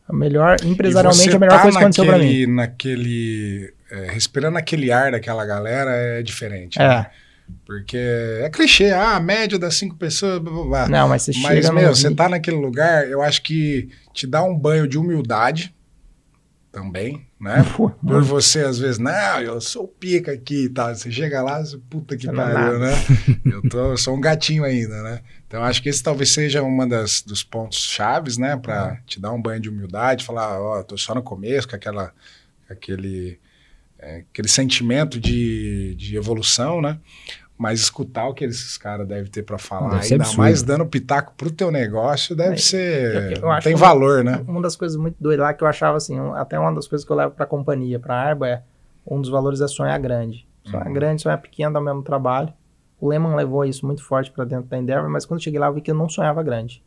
A 0.09 0.13
melhor, 0.13 0.57
empresarialmente, 0.65 1.35
a 1.35 1.39
melhor 1.39 1.57
tá 1.57 1.63
coisa 1.63 1.79
que 1.79 1.85
aconteceu 1.85 2.07
pra 2.07 2.19
mim. 2.19 2.47
Naquele, 2.47 3.73
é, 3.91 4.11
respirando 4.11 4.59
aquele 4.59 4.93
ar 4.93 5.13
daquela 5.13 5.45
galera 5.45 5.91
é 5.91 6.23
diferente. 6.23 6.81
É. 6.81 6.89
Né? 6.89 7.07
Porque 7.67 7.97
é 7.97 8.51
clichê, 8.51 8.91
ah, 8.91 9.17
a 9.17 9.21
média 9.21 9.59
das 9.59 9.75
cinco 9.75 9.97
pessoas, 9.97 10.39
blá, 10.39 10.53
blá, 10.53 10.65
blá. 10.65 10.89
Não, 10.89 11.09
mas 11.09 11.23
você 11.23 11.33
mas, 11.41 11.65
chega 11.65 11.73
meu, 11.73 11.95
você 11.95 12.15
tá 12.15 12.29
naquele 12.29 12.57
lugar, 12.57 13.09
eu 13.09 13.23
acho 13.23 13.43
que 13.43 13.89
te 14.13 14.27
dá 14.27 14.43
um 14.43 14.57
banho 14.57 14.87
de 14.87 14.99
humildade, 14.99 15.75
também, 16.75 17.25
né? 17.41 17.65
Por 18.05 18.23
você, 18.25 18.61
às 18.61 18.79
vezes, 18.79 18.99
não, 18.99 19.41
eu 19.41 19.61
sou 19.61 19.87
pica 19.87 20.33
aqui 20.33 20.65
e 20.65 20.69
tal. 20.69 20.93
Você 20.95 21.11
chega 21.11 21.41
lá, 21.41 21.65
você, 21.65 21.79
puta 21.89 22.17
que 22.17 22.27
pariu, 22.31 22.81
né? 22.81 22.93
Eu, 23.47 23.63
tô, 23.69 23.93
eu 23.93 23.97
sou 23.97 24.17
um 24.17 24.21
gatinho 24.21 24.65
ainda, 24.65 25.03
né? 25.03 25.21
Então, 25.47 25.63
acho 25.63 25.81
que 25.81 25.89
esse 25.89 26.03
talvez 26.03 26.33
seja 26.33 26.63
uma 26.63 26.87
das, 26.87 27.23
dos 27.23 27.45
pontos 27.45 27.79
chaves, 27.79 28.37
né? 28.37 28.57
Para 28.57 28.89
uhum. 28.89 28.97
te 29.07 29.21
dar 29.21 29.33
um 29.33 29.41
banho 29.41 29.61
de 29.61 29.69
humildade, 29.69 30.25
falar, 30.25 30.61
ó, 30.61 30.81
oh, 30.81 30.85
tô 30.85 30.97
só 30.99 31.15
no 31.15 31.23
começo, 31.23 31.69
com 31.69 31.77
aquela, 31.77 32.13
aquele, 32.69 33.39
é, 34.05 34.25
aquele 34.31 34.49
sentimento 34.49 35.19
de, 35.19 35.95
de 35.95 36.17
evolução, 36.17 36.83
né? 36.83 36.99
Mas 37.57 37.81
escutar 37.81 38.27
o 38.27 38.35
que 38.35 38.45
esses 38.45 38.77
caras 38.77 39.07
devem 39.07 39.31
ter 39.31 39.43
para 39.43 39.57
falar, 39.57 40.01
deve 40.01 40.13
ainda 40.13 40.33
mais 40.37 40.63
dando 40.63 40.85
pitaco 40.85 41.33
pro 41.37 41.51
teu 41.51 41.71
negócio, 41.71 42.37
deve 42.37 42.55
é, 42.55 42.59
ser. 42.59 43.39
Eu, 43.41 43.51
eu 43.51 43.61
tem 43.61 43.75
valor, 43.75 44.25
né? 44.25 44.45
Uma 44.47 44.61
das 44.61 44.77
coisas 44.77 44.97
muito 44.97 45.17
doidas 45.21 45.45
lá 45.45 45.55
que 45.55 45.63
eu 45.63 45.69
achava 45.69 45.97
assim, 45.97 46.19
até 46.35 46.59
uma 46.59 46.75
das 46.75 46.87
coisas 46.87 47.07
que 47.07 47.13
eu 47.13 47.17
levo 47.17 47.33
pra 47.33 47.47
companhia, 47.47 47.99
pra 47.99 48.17
Arba, 48.17 48.49
é 48.49 48.63
um 49.07 49.21
dos 49.21 49.31
valores 49.31 49.61
é 49.61 49.69
sonhar 49.69 49.99
grande. 50.01 50.47
Sonhar 50.65 50.87
uhum. 50.87 50.93
grande, 50.93 51.23
sonhar 51.23 51.41
pequeno, 51.41 51.73
dá 51.73 51.81
o 51.81 51.85
mesmo 51.85 52.03
trabalho. 52.03 52.53
O 53.01 53.09
Lehman 53.09 53.37
levou 53.37 53.65
isso 53.65 53.87
muito 53.87 54.03
forte 54.03 54.31
para 54.31 54.45
dentro 54.45 54.69
da 54.69 54.77
Endeavor, 54.77 55.09
mas 55.09 55.25
quando 55.25 55.39
eu 55.39 55.45
cheguei 55.45 55.61
lá 55.61 55.67
eu 55.69 55.75
vi 55.75 55.81
que 55.81 55.91
eu 55.91 55.95
não 55.95 56.09
sonhava 56.09 56.43
grande. 56.43 56.83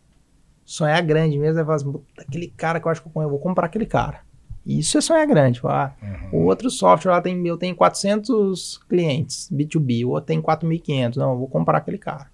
Sonhar 0.66 1.02
grande 1.02 1.40
mesmo 1.40 1.62
é 1.62 1.64
falar 1.64 1.76
assim, 1.78 1.94
aquele 2.18 2.48
cara 2.50 2.80
que 2.80 2.88
eu 2.88 2.92
acho 2.92 3.02
que 3.02 3.08
eu 3.08 3.30
vou 3.30 3.40
comprar 3.40 3.68
aquele 3.68 3.86
cara. 3.86 4.27
Isso 4.68 4.98
é 4.98 5.02
sonhar 5.02 5.26
grande. 5.26 5.62
Ah, 5.64 5.94
uhum. 6.02 6.42
O 6.42 6.46
outro 6.46 6.70
software 6.70 7.14
lá 7.14 7.22
tem, 7.22 7.48
eu 7.48 7.58
tenho 7.58 7.76
400 7.76 8.80
clientes 8.90 9.50
B2B, 9.52 10.06
o 10.06 10.10
outro 10.10 10.28
tem 10.28 10.42
4.500. 10.42 11.16
Não, 11.16 11.32
eu 11.32 11.38
vou 11.38 11.48
comprar 11.48 11.78
aquele 11.78 11.98
cara. 11.98 12.28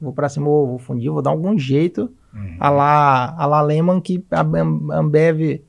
Vou 0.00 0.12
para 0.12 0.28
cima, 0.28 0.46
vou 0.46 0.78
fundir, 0.78 1.10
vou 1.10 1.22
dar 1.22 1.30
algum 1.30 1.58
jeito. 1.58 2.10
Uhum. 2.32 2.56
A 2.58 2.70
lá, 2.70 3.34
a 3.36 3.46
lá 3.46 3.62
Lehman 3.62 4.00
que 4.00 4.24
a 4.30 4.40
Ambev 4.98 5.62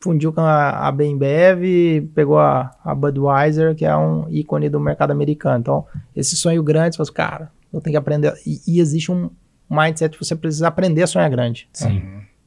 fundiu 0.00 0.32
com 0.32 0.40
a, 0.40 0.86
a 0.86 0.92
Bembev, 0.92 2.08
pegou 2.14 2.38
a, 2.38 2.76
a 2.84 2.94
Budweiser, 2.94 3.74
que 3.74 3.84
é 3.84 3.96
um 3.96 4.28
ícone 4.28 4.68
do 4.68 4.78
mercado 4.78 5.10
americano. 5.10 5.58
Então, 5.58 5.86
esse 6.14 6.36
sonho 6.36 6.62
grande, 6.62 6.96
você 6.96 6.98
fala, 6.98 7.04
assim, 7.04 7.12
cara, 7.12 7.52
eu 7.72 7.80
tenho 7.80 7.94
que 7.94 7.98
aprender. 7.98 8.34
E, 8.46 8.60
e 8.66 8.80
existe 8.80 9.10
um 9.10 9.30
mindset 9.68 10.16
que 10.16 10.24
você 10.24 10.36
precisa 10.36 10.68
aprender 10.68 11.02
a 11.02 11.06
sonhar 11.06 11.28
grande. 11.30 11.68
Sim. 11.72 12.02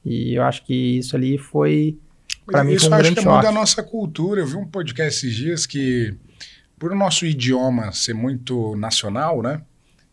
E 0.06 0.36
eu 0.36 0.44
acho 0.44 0.66
que 0.66 0.98
isso 0.98 1.16
ali 1.16 1.38
foi 1.38 1.98
Pra 2.46 2.64
mim, 2.64 2.74
Isso 2.74 2.90
um 2.90 2.94
acho 2.94 3.14
que 3.14 3.20
é 3.20 3.24
muito 3.24 3.42
da 3.42 3.52
nossa 3.52 3.84
cultura. 3.84 4.42
Eu 4.42 4.48
vi 4.48 4.56
um 4.56 4.66
podcast 4.66 5.26
esses 5.26 5.36
dias 5.36 5.66
que, 5.66 6.16
por 6.78 6.92
o 6.92 6.96
nosso 6.96 7.26
idioma 7.26 7.92
ser 7.92 8.14
muito 8.14 8.76
nacional, 8.76 9.42
né? 9.42 9.62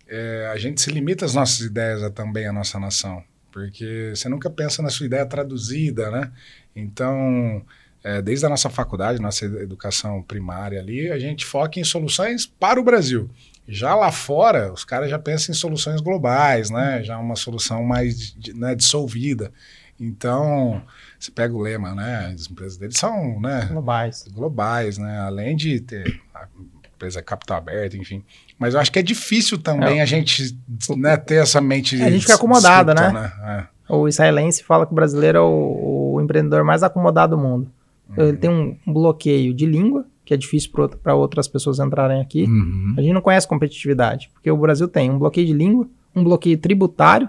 É, 0.08 0.48
a 0.52 0.56
gente 0.56 0.80
se 0.80 0.90
limita 0.90 1.24
às 1.24 1.34
nossas 1.34 1.60
ideias 1.60 2.02
a, 2.02 2.10
também 2.10 2.46
à 2.46 2.52
nossa 2.52 2.78
nação. 2.78 3.22
Porque 3.50 4.12
você 4.14 4.28
nunca 4.28 4.50
pensa 4.50 4.82
na 4.82 4.90
sua 4.90 5.06
ideia 5.06 5.24
traduzida, 5.24 6.10
né? 6.10 6.30
Então, 6.74 7.64
é, 8.04 8.20
desde 8.20 8.44
a 8.44 8.48
nossa 8.48 8.68
faculdade, 8.68 9.20
nossa 9.20 9.46
educação 9.46 10.22
primária 10.22 10.78
ali, 10.78 11.10
a 11.10 11.18
gente 11.18 11.44
foca 11.44 11.80
em 11.80 11.84
soluções 11.84 12.46
para 12.46 12.78
o 12.78 12.84
Brasil. 12.84 13.30
Já 13.66 13.94
lá 13.96 14.12
fora, 14.12 14.72
os 14.72 14.84
caras 14.84 15.10
já 15.10 15.18
pensam 15.18 15.52
em 15.52 15.56
soluções 15.56 16.00
globais, 16.00 16.70
né? 16.70 17.02
Já 17.02 17.18
uma 17.18 17.34
solução 17.34 17.82
mais 17.82 18.36
né, 18.54 18.74
dissolvida. 18.74 19.50
Então, 19.98 20.82
você 21.18 21.30
pega 21.30 21.54
o 21.54 21.60
lema, 21.60 21.94
né? 21.94 22.32
As 22.34 22.50
empresas 22.50 22.76
deles 22.76 22.98
são 22.98 23.40
né, 23.40 23.66
globais. 23.70 24.24
globais, 24.32 24.98
né? 24.98 25.20
Além 25.20 25.56
de 25.56 25.80
ter 25.80 26.20
a 26.34 26.46
empresa 26.94 27.22
capital 27.22 27.58
aberto, 27.58 27.96
enfim. 27.96 28.22
Mas 28.58 28.74
eu 28.74 28.80
acho 28.80 28.90
que 28.90 28.98
é 28.98 29.02
difícil 29.02 29.58
também 29.58 29.98
é. 29.98 30.02
a 30.02 30.06
gente 30.06 30.56
né, 30.96 31.16
ter 31.16 31.36
essa 31.36 31.60
mente. 31.60 32.00
A 32.02 32.10
gente 32.10 32.22
fica 32.22 32.34
acomodada, 32.34 32.94
né? 32.94 33.12
né? 33.12 33.32
É. 33.42 33.94
O 33.94 34.08
israelense 34.08 34.62
fala 34.62 34.86
que 34.86 34.92
o 34.92 34.94
brasileiro 34.94 35.38
é 35.38 35.40
o, 35.40 36.14
o 36.14 36.20
empreendedor 36.20 36.64
mais 36.64 36.82
acomodado 36.82 37.36
do 37.36 37.42
mundo. 37.42 37.70
Uhum. 38.08 38.24
Ele 38.28 38.36
tem 38.36 38.50
um, 38.50 38.76
um, 38.86 38.92
bloqueio 38.92 39.54
de 39.54 39.66
língua, 39.66 40.04
que 40.24 40.34
é 40.34 40.36
difícil 40.36 40.70
para 41.02 41.14
outras 41.14 41.46
pessoas 41.46 41.78
entrarem 41.78 42.20
aqui. 42.20 42.44
Uhum. 42.44 42.94
A 42.96 43.00
gente 43.00 43.12
não 43.12 43.20
conhece 43.20 43.46
competitividade, 43.46 44.30
porque 44.32 44.50
o 44.50 44.56
Brasil 44.56 44.88
tem 44.88 45.10
um 45.10 45.18
bloqueio 45.18 45.46
de 45.46 45.52
língua, 45.52 45.88
um 46.14 46.24
bloqueio 46.24 46.58
tributário, 46.58 47.28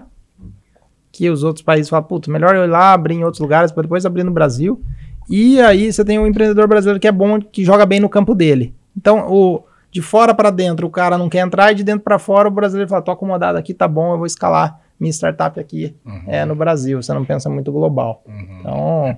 que 1.18 1.28
os 1.28 1.42
outros 1.42 1.64
países 1.64 1.88
falam, 1.88 2.06
putz, 2.06 2.28
melhor 2.28 2.54
eu 2.54 2.62
ir 2.62 2.68
lá 2.68 2.92
abrir 2.92 3.14
em 3.14 3.24
outros 3.24 3.40
lugares 3.40 3.72
para 3.72 3.82
depois 3.82 4.06
abrir 4.06 4.22
no 4.22 4.30
Brasil. 4.30 4.80
E 5.28 5.60
aí 5.60 5.92
você 5.92 6.04
tem 6.04 6.16
um 6.16 6.26
empreendedor 6.26 6.68
brasileiro 6.68 7.00
que 7.00 7.08
é 7.08 7.12
bom, 7.12 7.40
que 7.40 7.64
joga 7.64 7.84
bem 7.84 7.98
no 7.98 8.08
campo 8.08 8.36
dele. 8.36 8.72
Então, 8.96 9.26
o 9.28 9.64
de 9.90 10.00
fora 10.00 10.32
para 10.32 10.50
dentro 10.50 10.86
o 10.86 10.90
cara 10.90 11.18
não 11.18 11.28
quer 11.28 11.40
entrar 11.40 11.72
e 11.72 11.74
de 11.74 11.82
dentro 11.82 12.02
para 12.02 12.18
fora 12.18 12.46
o 12.46 12.50
brasileiro 12.52 12.88
fala, 12.88 13.02
tô 13.02 13.10
acomodado 13.10 13.58
aqui, 13.58 13.74
tá 13.74 13.88
bom, 13.88 14.12
eu 14.12 14.18
vou 14.18 14.26
escalar 14.26 14.80
minha 15.00 15.10
startup 15.10 15.58
aqui 15.58 15.96
uhum. 16.04 16.22
é, 16.28 16.44
no 16.44 16.54
Brasil. 16.54 17.02
Você 17.02 17.12
não 17.12 17.24
pensa 17.24 17.50
muito 17.50 17.72
global. 17.72 18.22
Uhum. 18.26 18.58
Então, 18.60 19.16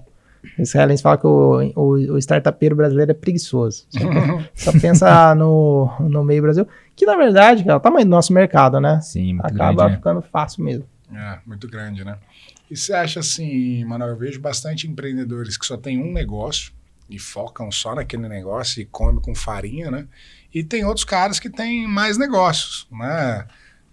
israelense 0.59 1.03
fala 1.03 1.19
que 1.19 1.27
o, 1.27 1.73
o, 1.77 2.15
o 2.15 2.19
startupeiro 2.19 2.75
brasileiro 2.75 3.11
é 3.11 3.15
preguiçoso. 3.15 3.85
Só, 3.91 4.09
só 4.73 4.81
pensa 4.81 5.35
no, 5.35 5.91
no 6.01 6.25
meio 6.25 6.41
Brasil, 6.41 6.67
que 6.97 7.05
na 7.05 7.17
verdade, 7.17 7.63
cara, 7.63 7.75
é 7.75 7.77
o 7.77 7.81
tamanho 7.81 8.07
do 8.07 8.11
nosso 8.11 8.33
mercado, 8.33 8.81
né? 8.81 9.01
Sim, 9.03 9.39
Acaba 9.41 9.73
grande, 9.73 9.91
né? 9.91 9.97
ficando 9.97 10.23
fácil 10.23 10.65
mesmo. 10.65 10.85
É, 11.13 11.39
muito 11.45 11.69
grande, 11.69 12.05
né? 12.05 12.19
E 12.71 12.77
você 12.77 12.93
acha 12.93 13.21
assim, 13.21 13.85
Manuel, 13.85 14.11
eu 14.11 14.17
vejo 14.17 14.41
bastante 14.41 14.87
empreendedores 14.87 15.57
que 15.57 15.67
só 15.67 15.77
tem 15.77 15.99
um 15.99 16.13
negócio 16.13 16.73
e 17.09 17.19
focam 17.19 17.71
só 17.73 17.95
naquele 17.95 18.29
negócio 18.29 18.81
e 18.81 18.85
comem 18.85 19.21
com 19.21 19.35
farinha, 19.35 19.91
né? 19.91 20.07
E 20.55 20.63
tem 20.63 20.85
outros 20.85 21.05
caras 21.05 21.41
que 21.41 21.51
têm 21.51 21.87
mais 21.87 22.17
negócios, 22.17 22.87
né? 22.93 23.47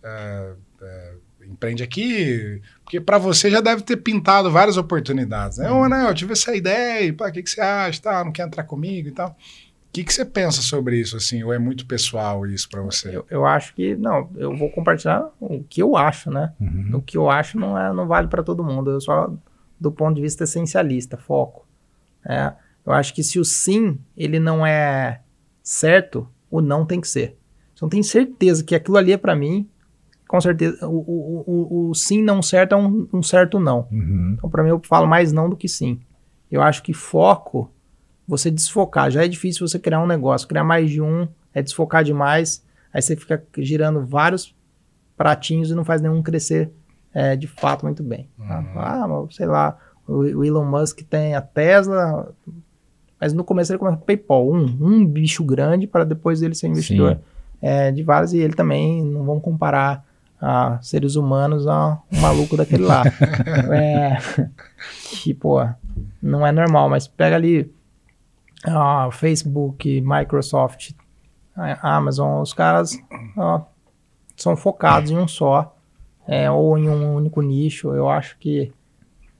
É, 0.04 0.54
é, 0.82 1.14
empreende 1.48 1.82
aqui, 1.82 2.62
porque 2.84 3.00
para 3.00 3.18
você 3.18 3.50
já 3.50 3.62
deve 3.62 3.82
ter 3.82 3.98
pintado 3.98 4.52
várias 4.52 4.78
oportunidades, 4.78 5.58
né? 5.58 5.72
Ô, 5.72 5.80
Manuel, 5.80 6.10
eu 6.10 6.14
tive 6.14 6.34
essa 6.34 6.56
ideia, 6.56 7.12
o 7.12 7.32
que, 7.32 7.42
que 7.42 7.50
você 7.50 7.62
acha, 7.62 8.02
tá? 8.02 8.24
Não 8.24 8.32
quer 8.32 8.46
entrar 8.46 8.64
comigo 8.64 9.08
e 9.08 9.12
tal 9.12 9.36
que, 9.92 10.04
que 10.04 10.14
você 10.14 10.26
pensa 10.26 10.62
sobre 10.62 11.00
isso, 11.00 11.18
assim? 11.18 11.44
Ou 11.44 11.54
é 11.54 11.60
muito 11.60 11.86
pessoal 11.86 12.46
isso 12.46 12.70
para 12.70 12.82
você? 12.82 13.16
Eu, 13.16 13.26
eu, 13.30 13.46
acho 13.46 13.74
que, 13.74 13.96
não, 13.96 14.30
eu 14.36 14.56
vou 14.56 14.70
compartilhar 14.70 15.30
o 15.40 15.64
que 15.64 15.82
eu 15.82 15.96
acho, 15.98 16.30
né? 16.30 16.54
Uhum. 16.60 16.92
O 16.94 17.02
que 17.02 17.18
eu 17.18 17.30
acho 17.30 17.58
não, 17.58 17.78
é, 17.78 17.94
não 17.94 18.08
vale 18.08 18.28
para 18.28 18.44
todo 18.44 18.64
mundo. 18.64 18.92
Eu 18.92 19.02
só, 19.02 19.32
do 19.80 19.92
ponto 19.92 20.16
de 20.16 20.22
vista 20.22 20.44
essencialista, 20.44 21.18
foco. 21.18 21.66
É, 22.26 22.54
eu 22.86 22.94
acho 22.94 23.14
que 23.14 23.24
se 23.24 23.40
o 23.40 23.46
sim, 23.46 23.98
ele 24.16 24.40
não 24.40 24.66
é 24.66 25.22
certo, 25.64 26.28
o 26.50 26.62
não 26.62 26.86
tem 26.86 27.02
que 27.02 27.08
ser. 27.08 27.38
Se 27.76 27.84
eu 27.84 27.90
tenho 27.90 28.04
certeza 28.04 28.64
que 28.64 28.76
aquilo 28.76 28.98
ali 28.98 29.14
é 29.14 29.18
para 29.18 29.36
mim, 29.36 29.68
com 30.28 30.40
certeza, 30.42 30.88
o, 30.88 30.98
o, 30.98 31.44
o, 31.48 31.90
o, 31.90 31.96
sim 31.96 32.22
não 32.22 32.42
certo 32.42 32.74
é 32.74 32.76
um, 32.76 33.08
um 33.14 33.24
certo 33.24 33.60
não. 33.60 33.88
Uhum. 33.92 34.36
Então, 34.38 34.50
para 34.50 34.64
mim, 34.64 34.70
eu 34.70 34.82
falo 34.84 35.08
mais 35.08 35.32
não 35.32 35.50
do 35.50 35.56
que 35.56 35.70
sim. 35.70 36.00
Eu 36.52 36.62
acho 36.62 36.84
que 36.84 36.94
foco 36.94 37.72
você 38.28 38.52
desfocar. 38.52 39.10
Já 39.10 39.24
é 39.24 39.28
difícil 39.28 39.68
você 39.68 39.80
criar 39.80 40.02
um 40.02 40.08
negócio, 40.08 40.48
criar 40.48 40.64
mais 40.64 40.90
de 40.90 41.02
um 41.02 41.28
é 41.54 41.62
desfocar 41.62 42.04
demais. 42.04 42.64
Aí 42.94 43.02
você 43.02 43.16
fica 43.16 43.44
girando 43.58 44.06
vários 44.06 44.56
pratinhos 45.16 45.72
e 45.72 45.76
não 45.76 45.84
faz 45.84 46.02
nenhum 46.02 46.22
crescer 46.22 46.72
é, 47.14 47.36
de 47.36 47.48
fato 47.48 47.86
muito 47.86 48.04
bem. 48.04 48.30
Tá? 48.38 48.60
Uhum. 48.60 49.24
Ah, 49.24 49.28
sei 49.32 49.46
lá, 49.46 49.78
o, 50.08 50.20
o, 50.20 50.46
Elon 50.46 50.66
Musk 50.66 51.02
tem 51.10 51.34
a 51.34 51.42
Tesla, 51.42 52.32
mas 53.20 53.34
no 53.34 53.44
começo 53.44 53.72
ele 53.72 53.80
começa 53.80 53.98
com 53.98 54.06
PayPal, 54.06 54.48
um, 54.48 54.66
um 54.80 55.06
bicho 55.06 55.44
grande 55.44 55.88
para 55.88 56.04
depois 56.04 56.42
ele 56.42 56.54
ser 56.54 56.68
investidor 56.68 57.20
é, 57.62 57.92
de 57.92 58.04
vários 58.04 58.34
e 58.34 58.38
ele 58.38 58.54
também 58.54 59.04
não 59.04 59.24
vão 59.24 59.40
comparar 59.40 60.06
a 60.40 60.78
seres 60.84 61.16
humanos 61.16 61.68
a 61.68 62.00
um 62.12 62.20
maluco 62.20 62.56
daquele 62.56 62.84
lá. 62.84 63.04
é, 63.74 64.18
que, 65.10 65.34
pô, 65.34 65.68
não 66.22 66.46
é 66.46 66.52
normal, 66.52 66.88
mas 66.90 67.08
pega 67.08 67.36
ali 67.36 67.72
Facebook, 69.12 70.02
Microsoft, 70.02 70.92
Amazon, 71.82 72.42
os 72.42 72.54
caras 72.54 72.98
são 74.36 74.56
focados 74.56 75.12
em 75.12 75.18
um 75.18 75.28
só, 75.28 75.76
é, 76.28 76.50
ou 76.50 76.78
em 76.78 76.90
um 76.90 77.16
único 77.16 77.42
nicho. 77.42 77.94
Eu 77.94 78.10
acho 78.10 78.38
que, 78.38 78.72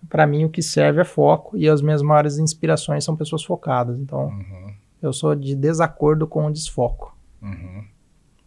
para 0.10 0.26
mim, 0.26 0.46
o 0.46 0.50
que 0.50 0.62
serve 0.62 1.02
é 1.02 1.06
foco 1.06 1.58
e 1.58 1.70
as 1.70 1.82
minhas 1.82 2.02
maiores 2.02 2.40
inspirações 2.40 3.04
são 3.04 3.16
pessoas 3.16 3.44
focadas. 3.44 4.00
Então, 4.00 4.28
uhum. 4.28 4.74
eu 5.02 5.14
sou 5.14 5.36
de 5.36 5.56
desacordo 5.56 6.26
com 6.26 6.46
o 6.46 6.52
desfoco. 6.52 7.16
Uhum. 7.42 7.84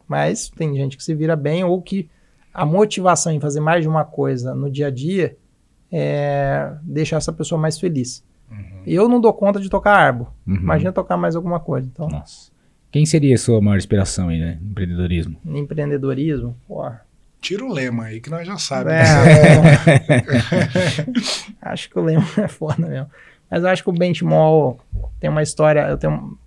Mas 0.09 0.49
tem 0.49 0.75
gente 0.75 0.97
que 0.97 1.05
se 1.05 1.15
vira 1.15 1.37
bem 1.37 1.63
ou 1.63 1.81
que 1.81 2.11
a 2.53 2.67
motivação 2.67 3.33
em 3.33 3.39
fazer 3.39 3.61
mais 3.61 3.83
de 3.83 3.89
uma 3.89 4.05
coisa 4.05 4.55
no 4.55 4.69
dia 4.69 4.89
a 4.89 4.91
dia 4.91 5.37
é 5.93 6.73
deixar 6.83 7.19
essa 7.19 7.33
pessoa 7.33 7.61
mais 7.61 7.79
feliz. 7.79 8.25
Uhum. 8.51 8.83
Eu 8.87 9.09
não 9.09 9.21
dou 9.21 9.33
conta 9.33 9.61
de 9.61 9.69
tocar 9.69 9.95
arbo. 9.95 10.33
Uhum. 10.47 10.57
Imagina 10.57 10.93
tocar 10.93 11.17
mais 11.17 11.37
alguma 11.37 11.61
coisa. 11.61 11.87
Então. 11.87 12.09
Nossa. 12.09 12.51
Quem 12.91 13.07
seria 13.07 13.35
a 13.35 13.39
sua 13.39 13.61
maior 13.61 13.77
inspiração 13.77 14.29
aí, 14.29 14.39
né? 14.39 14.59
Empreendedorismo. 14.63 15.37
Empreendedorismo? 15.45 16.57
Pô. 16.67 16.91
Tira 17.41 17.65
o 17.65 17.73
lema 17.73 18.05
aí, 18.05 18.21
que 18.21 18.29
nós 18.29 18.47
já 18.47 18.59
sabemos. 18.59 19.09
É, 19.09 20.17
é. 21.67 21.71
acho 21.71 21.89
que 21.89 21.99
o 21.99 22.03
lema 22.03 22.27
é 22.37 22.49
foda 22.49 22.87
mesmo. 22.87 23.09
Mas 23.51 23.63
eu 23.63 23.69
acho 23.69 23.83
que 23.83 23.91
o 23.91 23.93
Benchmall 23.93 24.79
tem 25.19 25.31
uma 25.31 25.43
história. 25.43 25.89
Eu 25.89 25.97
tenho. 25.97 26.39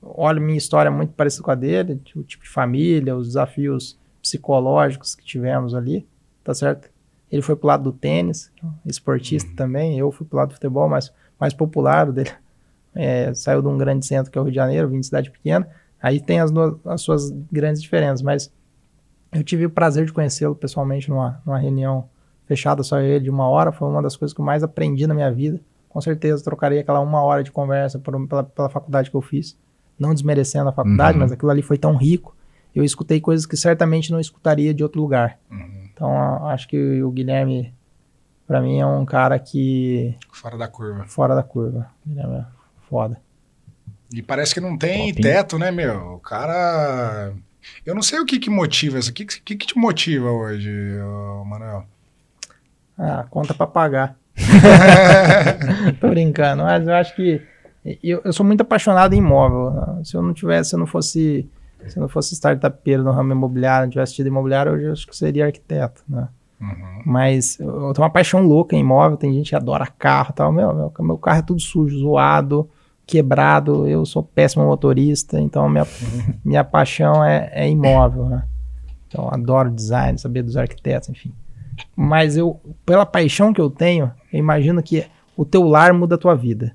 Olho 0.00 0.42
minha 0.42 0.58
história 0.58 0.90
muito 0.90 1.12
parecida 1.12 1.44
com 1.44 1.50
a 1.52 1.54
dele, 1.54 2.00
o 2.16 2.24
tipo 2.24 2.42
de 2.42 2.50
família, 2.50 3.14
os 3.14 3.28
desafios 3.28 3.96
psicológicos 4.20 5.14
que 5.14 5.24
tivemos 5.24 5.76
ali, 5.76 6.06
tá 6.42 6.52
certo? 6.52 6.90
Ele 7.30 7.40
foi 7.40 7.54
pro 7.54 7.68
lado 7.68 7.84
do 7.84 7.92
tênis, 7.92 8.50
esportista 8.84 9.48
uhum. 9.50 9.56
também, 9.56 9.98
eu 9.98 10.10
fui 10.10 10.26
pro 10.26 10.38
lado 10.38 10.48
do 10.48 10.54
futebol, 10.54 10.88
mas 10.88 11.12
mais 11.42 11.52
popular, 11.52 12.10
dele 12.12 12.30
é, 12.94 13.34
saiu 13.34 13.60
de 13.60 13.68
um 13.68 13.76
grande 13.76 14.06
centro 14.06 14.30
que 14.30 14.38
é 14.38 14.40
o 14.40 14.44
Rio 14.44 14.52
de 14.52 14.56
Janeiro, 14.56 14.88
vim 14.88 15.00
de 15.00 15.06
cidade 15.06 15.30
pequena, 15.30 15.66
aí 16.00 16.20
tem 16.20 16.38
as, 16.40 16.52
as 16.86 17.00
suas 17.00 17.30
grandes 17.50 17.82
diferenças, 17.82 18.22
mas 18.22 18.52
eu 19.32 19.42
tive 19.42 19.66
o 19.66 19.70
prazer 19.70 20.04
de 20.06 20.12
conhecê-lo 20.12 20.54
pessoalmente 20.54 21.08
numa, 21.10 21.40
numa 21.44 21.58
reunião 21.58 22.08
fechada 22.46 22.82
só 22.82 23.00
ele 23.00 23.24
de 23.24 23.30
uma 23.30 23.48
hora, 23.48 23.72
foi 23.72 23.88
uma 23.88 24.02
das 24.02 24.16
coisas 24.16 24.34
que 24.34 24.40
eu 24.40 24.44
mais 24.44 24.62
aprendi 24.62 25.06
na 25.06 25.14
minha 25.14 25.32
vida. 25.32 25.58
Com 25.88 26.00
certeza 26.00 26.44
trocaria 26.44 26.80
aquela 26.80 27.00
uma 27.00 27.22
hora 27.22 27.42
de 27.42 27.50
conversa 27.50 27.98
por, 27.98 28.28
pela, 28.28 28.44
pela 28.44 28.68
faculdade 28.68 29.10
que 29.10 29.16
eu 29.16 29.22
fiz, 29.22 29.58
não 29.98 30.12
desmerecendo 30.14 30.68
a 30.68 30.72
faculdade, 30.72 31.14
Uhum. 31.16 31.22
mas 31.24 31.32
aquilo 31.32 31.50
ali 31.50 31.62
foi 31.62 31.78
tão 31.78 31.96
rico. 31.96 32.36
Eu 32.74 32.84
escutei 32.84 33.20
coisas 33.20 33.46
que 33.46 33.56
certamente 33.56 34.10
não 34.12 34.20
escutaria 34.20 34.72
de 34.72 34.82
outro 34.82 35.00
lugar. 35.00 35.38
Uhum. 35.50 35.88
Então, 35.92 36.46
acho 36.46 36.68
que 36.68 37.02
o 37.02 37.10
Guilherme, 37.10 37.74
para 38.52 38.60
mim, 38.60 38.78
é 38.78 38.84
um 38.86 39.06
cara 39.06 39.38
que 39.38 40.14
Fora 40.30 40.58
da 40.58 40.68
curva. 40.68 41.04
fora 41.06 41.34
da 41.34 41.42
curva. 41.42 41.90
O 42.04 42.08
Guilherme 42.10 42.36
é 42.36 42.44
foda. 42.86 43.18
E 44.12 44.20
parece 44.20 44.52
que 44.52 44.60
não 44.60 44.76
tem 44.76 45.08
Top, 45.14 45.26
hein? 45.26 45.32
teto, 45.32 45.58
né, 45.58 45.70
meu? 45.70 46.16
O 46.16 46.18
cara. 46.18 47.32
Eu 47.86 47.94
não 47.94 48.02
sei 48.02 48.20
o 48.20 48.26
que 48.26 48.38
que 48.38 48.50
motiva 48.50 48.98
isso. 48.98 49.10
O 49.10 49.14
que, 49.14 49.24
que, 49.24 49.56
que 49.56 49.66
te 49.68 49.78
motiva 49.78 50.30
hoje, 50.30 50.70
Manuel? 51.46 51.86
Ah, 52.98 53.24
conta 53.30 53.54
pra 53.54 53.66
pagar. 53.66 54.16
Tô 55.98 56.10
brincando, 56.10 56.62
mas 56.62 56.86
eu 56.86 56.94
acho 56.94 57.16
que 57.16 57.40
eu, 58.04 58.20
eu 58.22 58.32
sou 58.34 58.44
muito 58.44 58.60
apaixonado 58.60 59.14
em 59.14 59.18
imóvel. 59.18 60.04
Se 60.04 60.14
eu 60.14 60.20
não 60.20 60.34
tivesse, 60.34 60.68
se 60.70 60.76
eu 60.76 60.78
não 60.78 60.86
fosse, 60.86 61.48
se 61.88 61.96
eu 61.96 62.02
não 62.02 62.08
fosse 62.08 62.34
startupeiro 62.34 63.02
no 63.02 63.12
ramo 63.12 63.32
imobiliário, 63.32 63.86
não 63.86 63.90
tivesse 63.90 64.14
tido 64.14 64.26
imobiliário, 64.26 64.72
hoje 64.72 64.84
eu 64.84 64.92
acho 64.92 65.06
que 65.06 65.16
seria 65.16 65.46
arquiteto, 65.46 66.02
né? 66.06 66.28
Uhum. 66.62 67.02
Mas 67.04 67.58
eu 67.58 67.92
tenho 67.92 68.04
uma 68.04 68.10
paixão 68.10 68.46
louca 68.46 68.76
em 68.76 68.80
imóvel, 68.80 69.16
tem 69.16 69.34
gente 69.34 69.50
que 69.50 69.56
adora 69.56 69.86
carro 69.86 70.30
e 70.30 70.34
tal. 70.34 70.52
Meu, 70.52 70.72
meu, 70.72 70.92
meu 71.00 71.18
carro 71.18 71.40
é 71.40 71.42
tudo 71.42 71.60
sujo, 71.60 71.98
zoado, 71.98 72.68
quebrado, 73.04 73.86
eu 73.88 74.06
sou 74.06 74.22
péssimo 74.22 74.64
motorista, 74.64 75.40
então 75.40 75.68
minha, 75.68 75.86
minha 76.44 76.62
paixão 76.62 77.24
é, 77.24 77.50
é 77.52 77.68
imóvel, 77.68 78.26
né? 78.26 78.44
Então 79.08 79.28
adoro 79.28 79.70
design, 79.70 80.16
saber 80.18 80.42
dos 80.42 80.56
arquitetos, 80.56 81.08
enfim. 81.08 81.32
Mas 81.96 82.36
eu, 82.36 82.60
pela 82.86 83.04
paixão 83.04 83.52
que 83.52 83.60
eu 83.60 83.68
tenho, 83.68 84.12
eu 84.32 84.38
imagino 84.38 84.82
que 84.82 85.04
o 85.36 85.44
teu 85.44 85.64
lar 85.64 85.92
muda 85.92 86.14
a 86.14 86.18
tua 86.18 86.34
vida. 86.34 86.74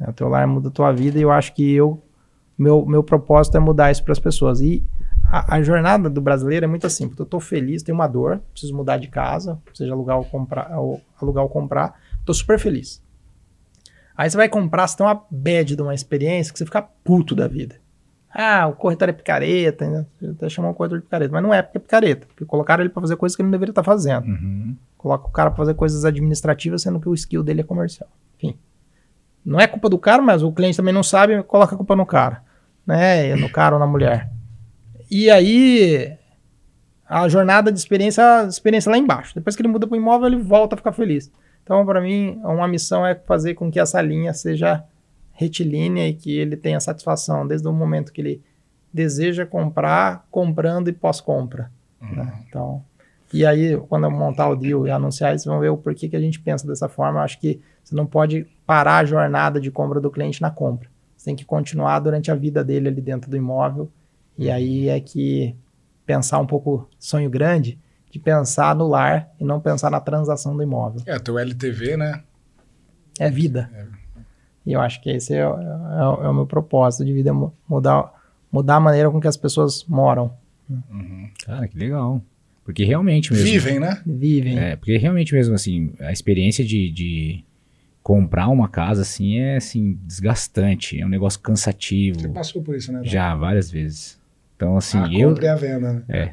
O 0.00 0.12
teu 0.12 0.28
lar 0.28 0.46
muda 0.46 0.68
a 0.68 0.72
tua 0.72 0.92
vida 0.92 1.18
e 1.18 1.22
eu 1.22 1.30
acho 1.30 1.54
que 1.54 1.72
eu, 1.72 2.02
meu, 2.58 2.84
meu 2.84 3.02
propósito 3.02 3.56
é 3.56 3.60
mudar 3.60 3.90
isso 3.90 4.02
para 4.02 4.12
as 4.12 4.18
pessoas. 4.18 4.60
E 4.60 4.82
a, 5.30 5.56
a 5.56 5.62
jornada 5.62 6.08
do 6.08 6.20
brasileiro 6.20 6.64
é 6.64 6.68
muito 6.68 6.88
simples. 6.88 7.18
Eu 7.18 7.26
tô 7.26 7.38
feliz, 7.38 7.82
tenho 7.82 7.96
uma 7.96 8.06
dor, 8.06 8.40
preciso 8.50 8.74
mudar 8.74 8.96
de 8.96 9.08
casa, 9.08 9.58
seja 9.74 9.92
alugar 9.92 10.16
ou 10.16 10.24
comprar, 10.24 10.78
ou 10.78 11.00
alugar 11.20 11.44
ou 11.44 11.50
comprar. 11.50 12.00
Tô 12.24 12.32
super 12.32 12.58
feliz. 12.58 13.02
Aí 14.16 14.28
você 14.28 14.36
vai 14.36 14.48
comprar, 14.48 14.86
você 14.88 14.96
tem 14.96 15.06
uma 15.06 15.22
bad 15.30 15.76
de 15.76 15.82
uma 15.82 15.94
experiência 15.94 16.52
que 16.52 16.58
você 16.58 16.64
fica 16.64 16.82
puto 16.82 17.34
da 17.36 17.46
vida. 17.46 17.76
Ah, 18.34 18.66
o 18.66 18.74
corretor 18.74 19.08
é 19.08 19.12
picareta, 19.12 19.88
né? 19.88 20.06
Você 20.18 20.26
até 20.30 20.48
chamou 20.48 20.70
o 20.70 20.74
corretor 20.74 20.98
de 20.98 21.04
picareta, 21.04 21.32
mas 21.32 21.42
não 21.42 21.52
é 21.52 21.62
porque 21.62 21.78
é 21.78 21.80
picareta, 21.80 22.26
porque 22.26 22.44
colocaram 22.44 22.82
ele 22.82 22.90
para 22.90 23.00
fazer 23.00 23.16
coisas 23.16 23.36
que 23.36 23.42
ele 23.42 23.46
não 23.46 23.52
deveria 23.52 23.70
estar 23.70 23.82
fazendo. 23.82 24.26
Uhum. 24.26 24.76
Coloca 24.96 25.28
o 25.28 25.30
cara 25.30 25.50
para 25.50 25.58
fazer 25.58 25.74
coisas 25.74 26.04
administrativas, 26.04 26.82
sendo 26.82 27.00
que 27.00 27.08
o 27.08 27.14
skill 27.14 27.42
dele 27.42 27.60
é 27.60 27.64
comercial. 27.64 28.08
Enfim. 28.36 28.58
Não 29.44 29.60
é 29.60 29.66
culpa 29.66 29.88
do 29.88 29.98
cara, 29.98 30.20
mas 30.20 30.42
o 30.42 30.52
cliente 30.52 30.76
também 30.76 30.92
não 30.92 31.02
sabe, 31.02 31.42
coloca 31.44 31.74
a 31.74 31.76
culpa 31.76 31.94
no 31.94 32.04
cara. 32.04 32.42
Né? 32.86 33.34
No 33.36 33.50
cara 33.50 33.76
ou 33.76 33.80
na 33.80 33.86
mulher. 33.86 34.30
E 35.10 35.30
aí, 35.30 36.16
a 37.08 37.28
jornada 37.28 37.72
de 37.72 37.78
experiência, 37.78 38.42
a 38.42 38.44
experiência 38.44 38.90
lá 38.90 38.98
embaixo. 38.98 39.34
Depois 39.34 39.56
que 39.56 39.62
ele 39.62 39.68
muda 39.68 39.86
para 39.86 39.94
o 39.94 40.00
imóvel, 40.00 40.26
ele 40.28 40.36
volta 40.36 40.74
a 40.74 40.78
ficar 40.78 40.92
feliz. 40.92 41.30
Então, 41.62 41.84
para 41.84 42.00
mim, 42.00 42.40
uma 42.44 42.68
missão 42.68 43.06
é 43.06 43.14
fazer 43.14 43.54
com 43.54 43.70
que 43.70 43.80
essa 43.80 44.00
linha 44.00 44.32
seja 44.32 44.84
retilínea 45.32 46.08
e 46.08 46.14
que 46.14 46.36
ele 46.36 46.56
tenha 46.56 46.80
satisfação 46.80 47.46
desde 47.46 47.68
o 47.68 47.72
momento 47.72 48.12
que 48.12 48.20
ele 48.20 48.42
deseja 48.92 49.46
comprar, 49.46 50.26
comprando 50.30 50.88
e 50.88 50.92
pós-compra. 50.92 51.70
né? 52.00 52.42
Então, 52.48 52.82
e 53.32 53.44
aí, 53.44 53.76
quando 53.88 54.04
eu 54.04 54.10
montar 54.10 54.48
o 54.48 54.56
deal 54.56 54.86
e 54.86 54.90
anunciar 54.90 55.34
isso, 55.34 55.48
vão 55.48 55.60
ver 55.60 55.68
o 55.68 55.76
porquê 55.76 56.08
que 56.08 56.16
a 56.16 56.20
gente 56.20 56.40
pensa 56.40 56.66
dessa 56.66 56.88
forma. 56.88 57.20
Eu 57.20 57.24
acho 57.24 57.38
que 57.38 57.60
você 57.84 57.94
não 57.94 58.06
pode 58.06 58.46
parar 58.66 58.98
a 58.98 59.04
jornada 59.04 59.60
de 59.60 59.70
compra 59.70 60.00
do 60.00 60.10
cliente 60.10 60.40
na 60.40 60.50
compra. 60.50 60.88
Você 61.16 61.26
tem 61.26 61.36
que 61.36 61.44
continuar 61.44 61.98
durante 62.00 62.30
a 62.30 62.34
vida 62.34 62.64
dele 62.64 62.88
ali 62.88 63.00
dentro 63.00 63.30
do 63.30 63.36
imóvel. 63.36 63.90
E 64.38 64.50
aí 64.50 64.88
é 64.88 65.00
que 65.00 65.54
pensar 66.06 66.38
um 66.38 66.46
pouco 66.46 66.88
sonho 66.98 67.28
grande, 67.28 67.78
de 68.10 68.18
pensar 68.18 68.74
no 68.74 68.86
lar 68.88 69.28
e 69.38 69.44
não 69.44 69.60
pensar 69.60 69.90
na 69.90 70.00
transação 70.00 70.56
do 70.56 70.62
imóvel. 70.62 71.02
É, 71.06 71.18
teu 71.18 71.38
LTV, 71.38 71.96
né? 71.96 72.22
É 73.18 73.28
vida. 73.30 73.68
E 74.64 74.72
eu 74.72 74.80
acho 74.80 75.02
que 75.02 75.10
esse 75.10 75.34
é, 75.34 75.46
o- 75.46 75.58
é 75.58 76.24
é 76.26 76.28
o 76.28 76.34
meu 76.34 76.46
propósito 76.46 77.04
de 77.04 77.12
vida, 77.12 77.30
é 77.30 77.32
mu- 77.32 77.52
mudar, 77.68 78.12
mudar 78.52 78.76
a 78.76 78.80
maneira 78.80 79.10
com 79.10 79.20
que 79.20 79.26
as 79.28 79.36
pessoas 79.36 79.84
moram, 79.88 80.32
Cara, 81.44 81.66
que 81.66 81.78
legal. 81.78 82.22
Porque 82.64 82.84
realmente 82.84 83.32
mesmo. 83.32 83.46
Vivem, 83.46 83.80
né? 83.80 84.02
vivem. 84.04 84.58
É, 84.58 84.76
porque 84.76 84.96
realmente 84.98 85.34
mesmo, 85.34 85.54
assim, 85.54 85.92
a 86.00 86.12
experiência 86.12 86.62
de, 86.64 86.90
de 86.90 87.44
comprar 88.02 88.48
uma 88.48 88.68
casa, 88.68 89.00
assim, 89.02 89.38
é, 89.38 89.56
assim, 89.56 89.98
desgastante. 90.04 91.00
É 91.00 91.06
um 91.06 91.08
negócio 91.08 91.40
cansativo. 91.40 92.20
Você 92.20 92.28
passou 92.28 92.62
por 92.62 92.76
isso, 92.76 92.92
né? 92.92 92.98
Dom? 92.98 93.04
Já, 93.06 93.34
várias 93.34 93.70
vezes. 93.70 94.17
Então, 94.58 94.76
assim, 94.76 94.98
a 94.98 95.06
eu... 95.12 95.28
compra 95.28 95.44
e 95.44 95.48
a 95.48 95.54
venda, 95.54 95.92
né? 95.92 96.02
É. 96.08 96.32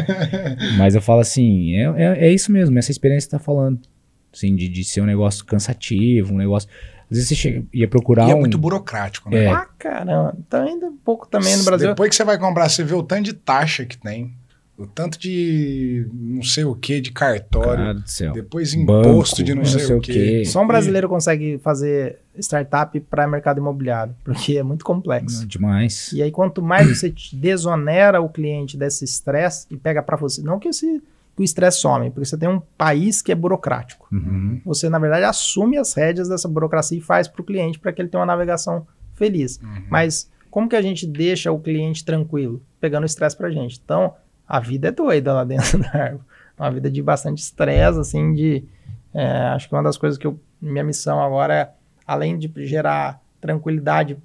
Mas 0.78 0.94
eu 0.94 1.02
falo 1.02 1.20
assim, 1.20 1.76
é, 1.76 1.82
é, 1.82 2.28
é 2.28 2.32
isso 2.32 2.50
mesmo, 2.50 2.78
essa 2.78 2.90
experiência 2.90 3.26
que 3.26 3.32
você 3.32 3.38
tá 3.38 3.44
falando. 3.44 3.78
Assim, 4.34 4.56
de, 4.56 4.66
de 4.66 4.82
ser 4.82 5.02
um 5.02 5.04
negócio 5.04 5.44
cansativo, 5.44 6.32
um 6.32 6.38
negócio... 6.38 6.70
Às 7.10 7.18
vezes 7.18 7.28
você 7.28 7.34
chega, 7.34 7.62
ia 7.74 7.86
procurar 7.86 8.28
E 8.28 8.30
é 8.30 8.34
um... 8.34 8.40
muito 8.40 8.56
burocrático, 8.56 9.28
né? 9.28 9.44
É. 9.44 9.50
Ah, 9.50 9.66
caramba. 9.78 10.34
Tá 10.48 10.62
ainda 10.62 10.86
um 10.86 10.96
pouco 10.96 11.28
também 11.28 11.54
no 11.54 11.64
Brasil. 11.64 11.88
Depois 11.88 12.08
que 12.08 12.16
você 12.16 12.24
vai 12.24 12.38
comprar, 12.38 12.66
você 12.66 12.82
vê 12.82 12.94
o 12.94 13.02
tanto 13.02 13.24
de 13.24 13.34
taxa 13.34 13.84
que 13.84 13.98
tem, 13.98 14.32
o 14.80 14.86
tanto 14.86 15.18
de 15.18 16.08
não 16.10 16.42
sei 16.42 16.64
o 16.64 16.74
que, 16.74 17.02
de 17.02 17.12
cartório, 17.12 17.84
Cara 17.84 17.94
do 17.94 18.08
céu. 18.08 18.32
depois 18.32 18.74
Banco, 18.74 19.08
imposto 19.08 19.42
de 19.44 19.54
não, 19.54 19.62
sei, 19.62 19.94
o 19.94 20.00
que. 20.00 20.42
Só 20.46 20.62
um 20.62 20.66
brasileiro 20.66 21.06
consegue 21.06 21.58
fazer 21.58 22.18
startup 22.38 22.98
para 23.00 23.28
mercado 23.28 23.58
imobiliário, 23.58 24.14
porque 24.24 24.56
é 24.56 24.62
muito 24.62 24.82
complexo. 24.82 25.46
Demais. 25.46 26.10
E 26.12 26.22
aí, 26.22 26.30
quanto 26.30 26.62
mais 26.62 26.88
você 26.88 27.12
desonera 27.34 28.22
o 28.22 28.28
cliente 28.30 28.78
desse 28.78 29.04
estresse 29.04 29.66
e 29.70 29.76
pega 29.76 30.02
para 30.02 30.16
você, 30.16 30.40
não 30.40 30.58
que, 30.58 30.68
esse, 30.68 31.02
que 31.36 31.42
o 31.42 31.44
estresse 31.44 31.80
some, 31.80 32.10
porque 32.10 32.24
você 32.24 32.38
tem 32.38 32.48
um 32.48 32.60
país 32.78 33.20
que 33.20 33.30
é 33.30 33.34
burocrático. 33.34 34.08
Uhum. 34.10 34.62
Você, 34.64 34.88
na 34.88 34.98
verdade, 34.98 35.24
assume 35.24 35.76
as 35.76 35.92
rédeas 35.92 36.30
dessa 36.30 36.48
burocracia 36.48 36.96
e 36.96 37.02
faz 37.02 37.28
para 37.28 37.42
o 37.42 37.44
cliente 37.44 37.78
para 37.78 37.92
que 37.92 38.00
ele 38.00 38.08
tenha 38.08 38.20
uma 38.20 38.26
navegação 38.26 38.86
feliz. 39.12 39.60
Uhum. 39.62 39.84
Mas 39.90 40.30
como 40.50 40.70
que 40.70 40.76
a 40.76 40.82
gente 40.82 41.06
deixa 41.06 41.52
o 41.52 41.60
cliente 41.60 42.02
tranquilo? 42.02 42.62
Pegando 42.80 43.02
o 43.02 43.06
estresse 43.06 43.36
para 43.36 43.50
gente. 43.50 43.78
Então, 43.84 44.14
a 44.50 44.58
vida 44.58 44.88
é 44.88 44.90
doida 44.90 45.32
lá 45.32 45.44
dentro 45.44 45.78
da 45.80 45.88
árvore. 45.88 46.24
Uma 46.58 46.70
vida 46.72 46.90
de 46.90 47.00
bastante 47.00 47.38
estresse, 47.38 48.00
assim, 48.00 48.34
de... 48.34 48.64
é, 49.14 49.24
acho 49.54 49.68
que 49.68 49.74
uma 49.74 49.82
das 49.82 49.96
coisas 49.96 50.18
que 50.18 50.26
eu... 50.26 50.38
Minha 50.60 50.84
missão 50.84 51.22
agora 51.22 51.54
é, 51.54 51.70
além 52.06 52.36
de 52.36 52.52
gerar 52.66 53.22
tranquilidade 53.40 54.18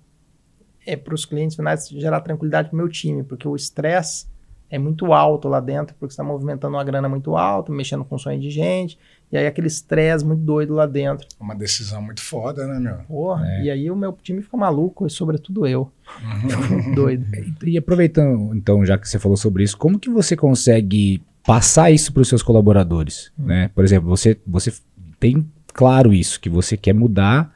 é, 0.86 0.98
para 0.98 1.14
os 1.14 1.24
clientes 1.24 1.56
finais, 1.56 1.88
gerar 1.88 2.20
tranquilidade 2.20 2.68
para 2.68 2.76
o 2.76 2.78
meu 2.78 2.90
time, 2.90 3.24
porque 3.24 3.48
o 3.48 3.56
estresse 3.56 4.28
é 4.70 4.78
muito 4.78 5.14
alto 5.14 5.48
lá 5.48 5.62
dentro, 5.62 5.96
porque 5.98 6.12
está 6.12 6.24
movimentando 6.24 6.76
uma 6.76 6.84
grana 6.84 7.08
muito 7.08 7.38
alta, 7.38 7.72
mexendo 7.72 8.04
com 8.04 8.18
sonho 8.18 8.40
de 8.40 8.50
gente, 8.50 9.00
e 9.32 9.38
aí 9.38 9.48
aquele 9.48 9.68
estresse 9.68 10.24
muito 10.26 10.42
doido 10.42 10.74
lá 10.74 10.86
dentro. 10.86 11.28
Uma 11.40 11.56
decisão 11.56 12.02
muito 12.02 12.22
foda, 12.22 12.66
né, 12.68 12.80
meu? 12.80 12.98
Porra, 13.08 13.46
É. 13.48 13.64
e 13.64 13.70
aí 13.72 13.92
o 13.92 13.96
meu 13.96 14.14
time 14.24 14.42
fica 14.42 14.56
maluco, 14.58 15.06
e 15.08 15.10
sobretudo 15.10 15.66
eu. 15.68 15.92
Fico 16.42 16.96
doido. 16.96 17.26
E 17.66 17.78
aproveitando, 17.78 18.54
então, 18.56 18.86
já 18.86 18.98
que 18.98 19.08
você 19.10 19.18
falou 19.20 19.36
sobre 19.38 19.64
isso, 19.64 19.78
como 19.78 20.00
que 20.00 20.10
você 20.10 20.36
consegue 20.36 21.22
passar 21.46 21.92
isso 21.92 22.12
para 22.14 22.22
os 22.22 22.28
seus 22.28 22.42
colaboradores? 22.44 23.32
Né? 23.38 23.70
Por 23.74 23.84
exemplo, 23.84 24.08
você, 24.10 24.38
você 24.46 24.72
tem 25.20 25.46
claro 25.74 26.14
isso, 26.14 26.40
que 26.40 26.50
você 26.50 26.78
quer 26.78 26.94
mudar 26.94 27.54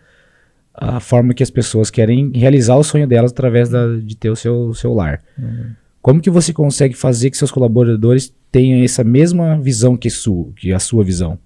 a 0.73 0.99
forma 0.99 1.33
que 1.33 1.43
as 1.43 1.49
pessoas 1.49 1.89
querem 1.89 2.31
realizar 2.33 2.75
o 2.75 2.83
sonho 2.83 3.07
delas 3.07 3.31
através 3.31 3.69
da- 3.69 3.97
de 3.97 4.15
ter 4.15 4.29
o 4.29 4.35
seu, 4.35 4.73
seu 4.73 4.93
lar. 4.93 5.21
Como 6.01 6.21
que 6.21 6.29
você 6.29 6.53
consegue 6.53 6.93
fazer 6.95 7.29
que 7.29 7.37
seus 7.37 7.51
colaboradores 7.51 8.33
tenham 8.51 8.83
essa 8.83 9.03
mesma 9.03 9.59
visão 9.59 9.97
que, 9.97 10.09
su, 10.09 10.53
que 10.55 10.71
a 10.73 10.79
sua 10.79 11.03
visão? 11.03 11.37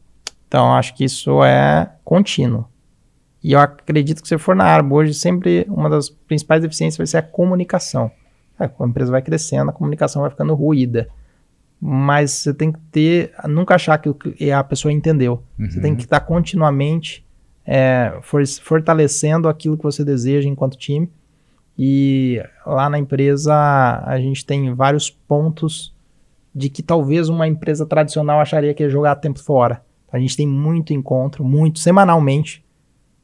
Então, 0.54 0.72
acho 0.76 0.94
que 0.94 1.04
isso 1.04 1.44
é 1.44 1.90
contínuo. 2.06 2.66
E 3.44 3.54
eu 3.54 3.60
acredito 3.60 4.22
que 4.22 4.28
se 4.28 4.38
for 4.38 4.56
na 4.56 4.64
Arbo 4.66 4.94
hoje, 4.94 5.12
sempre 5.12 5.66
uma 5.68 5.90
das 5.90 6.10
principais 6.12 6.62
deficiências 6.62 6.96
vai 6.96 7.08
ser 7.08 7.18
a 7.18 7.24
comunicação. 7.24 8.12
É, 8.60 8.66
a 8.66 8.86
empresa 8.86 9.10
vai 9.12 9.24
crescendo, 9.24 9.72
a 9.72 9.74
comunicação 9.74 10.22
vai 10.22 10.30
ficando 10.30 10.54
ruída. 10.54 11.10
Mas 11.82 12.30
você 12.30 12.54
tem 12.54 12.72
que 12.72 12.78
ter, 12.92 13.34
nunca 13.50 13.74
achar 13.74 13.98
que 13.98 14.52
a 14.52 14.64
pessoa 14.64 14.92
entendeu. 14.92 15.42
Você 15.58 15.82
tem 15.82 15.96
que 15.96 16.04
estar 16.04 16.20
continuamente 16.20 17.26
é, 17.66 18.20
for- 18.22 18.46
fortalecendo 18.62 19.50
aquilo 19.50 19.76
que 19.76 19.84
você 19.84 20.06
deseja 20.06 20.48
enquanto 20.48 20.78
time. 20.78 21.12
E 21.76 22.40
lá 22.64 22.88
na 22.92 23.00
empresa 23.00 23.56
a 24.06 24.20
gente 24.20 24.46
tem 24.46 24.72
vários 24.76 25.10
pontos 25.10 25.92
de 26.54 26.70
que 26.70 26.84
talvez 26.84 27.28
uma 27.28 27.48
empresa 27.48 27.88
tradicional 27.88 28.40
acharia 28.40 28.72
que 28.76 28.84
ia 28.84 28.90
jogar 28.90 29.16
tempo 29.16 29.40
fora. 29.40 29.82
A 30.14 30.20
gente 30.20 30.38
tem 30.38 30.48
muito 30.48 30.94
encontro, 30.94 31.44
muito, 31.44 31.80
semanalmente. 31.80 32.64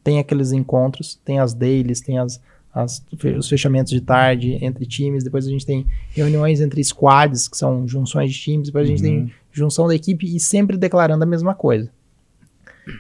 tem 0.03 0.18
aqueles 0.18 0.52
encontros, 0.52 1.20
tem 1.24 1.40
as 1.40 1.53
dailies, 1.53 2.02
tem 2.02 2.18
as, 2.18 2.41
as, 2.74 3.06
os 3.38 3.48
fechamentos 3.48 3.91
de 3.91 4.02
tarde 4.02 4.57
entre 4.60 4.86
times, 4.88 5.24
depois 5.24 5.45
a 5.45 5.49
gente 5.52 5.66
tem 5.66 5.86
reuniões 6.10 6.61
entre 6.61 6.84
squads, 6.84 7.48
que 7.48 7.56
são 7.56 7.88
junções 7.88 8.34
de 8.34 8.40
times, 8.40 8.68
depois 8.68 8.86
a 8.86 8.90
gente 8.90 9.03
tem 9.03 9.32
junção 9.52 9.88
da 9.88 9.94
equipe 9.94 10.26
e 10.36 10.40
sempre 10.40 10.78
declarando 10.78 11.24
a 11.24 11.28
mesma 11.28 11.53
coisa. 11.53 11.91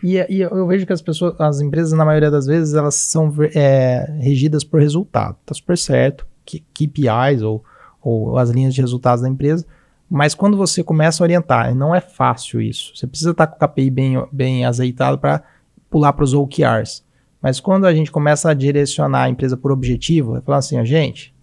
E, 0.03 0.17
e 0.29 0.41
eu 0.41 0.67
vejo 0.67 0.85
que 0.85 0.93
as 0.93 1.01
pessoas, 1.01 1.39
as 1.39 1.59
empresas, 1.61 1.93
na 1.93 2.05
maioria 2.05 2.29
das 2.29 2.45
vezes, 2.45 2.75
elas 2.75 2.95
são 2.95 3.33
é, 3.55 4.17
regidas 4.19 4.63
por 4.63 4.79
resultado. 4.79 5.35
Tá 5.43 5.53
super 5.53 5.77
certo, 5.77 6.27
que, 6.45 6.59
KPIs 6.73 7.41
ou, 7.41 7.63
ou 8.01 8.37
as 8.37 8.51
linhas 8.51 8.73
de 8.73 8.81
resultados 8.81 9.23
da 9.23 9.29
empresa, 9.29 9.65
mas 10.09 10.33
quando 10.33 10.57
você 10.57 10.83
começa 10.83 11.23
a 11.23 11.25
orientar, 11.25 11.75
não 11.75 11.93
é 11.93 12.01
fácil 12.01 12.59
isso. 12.59 12.95
Você 12.95 13.05
precisa 13.05 13.31
estar 13.31 13.45
com 13.47 13.63
o 13.63 13.67
KPI 13.67 13.89
bem, 13.91 14.27
bem 14.31 14.65
azeitado 14.65 15.19
para 15.19 15.43
pular 15.89 16.13
para 16.13 16.23
os 16.23 16.33
OKRs. 16.33 17.03
Mas 17.41 17.59
quando 17.59 17.85
a 17.85 17.93
gente 17.93 18.11
começa 18.11 18.49
a 18.49 18.53
direcionar 18.53 19.23
a 19.23 19.29
empresa 19.29 19.55
por 19.55 19.71
objetivo, 19.71 20.35
é 20.35 20.41
falar 20.41 20.57
assim, 20.57 20.77
a 20.77 20.83
gente, 20.83 21.33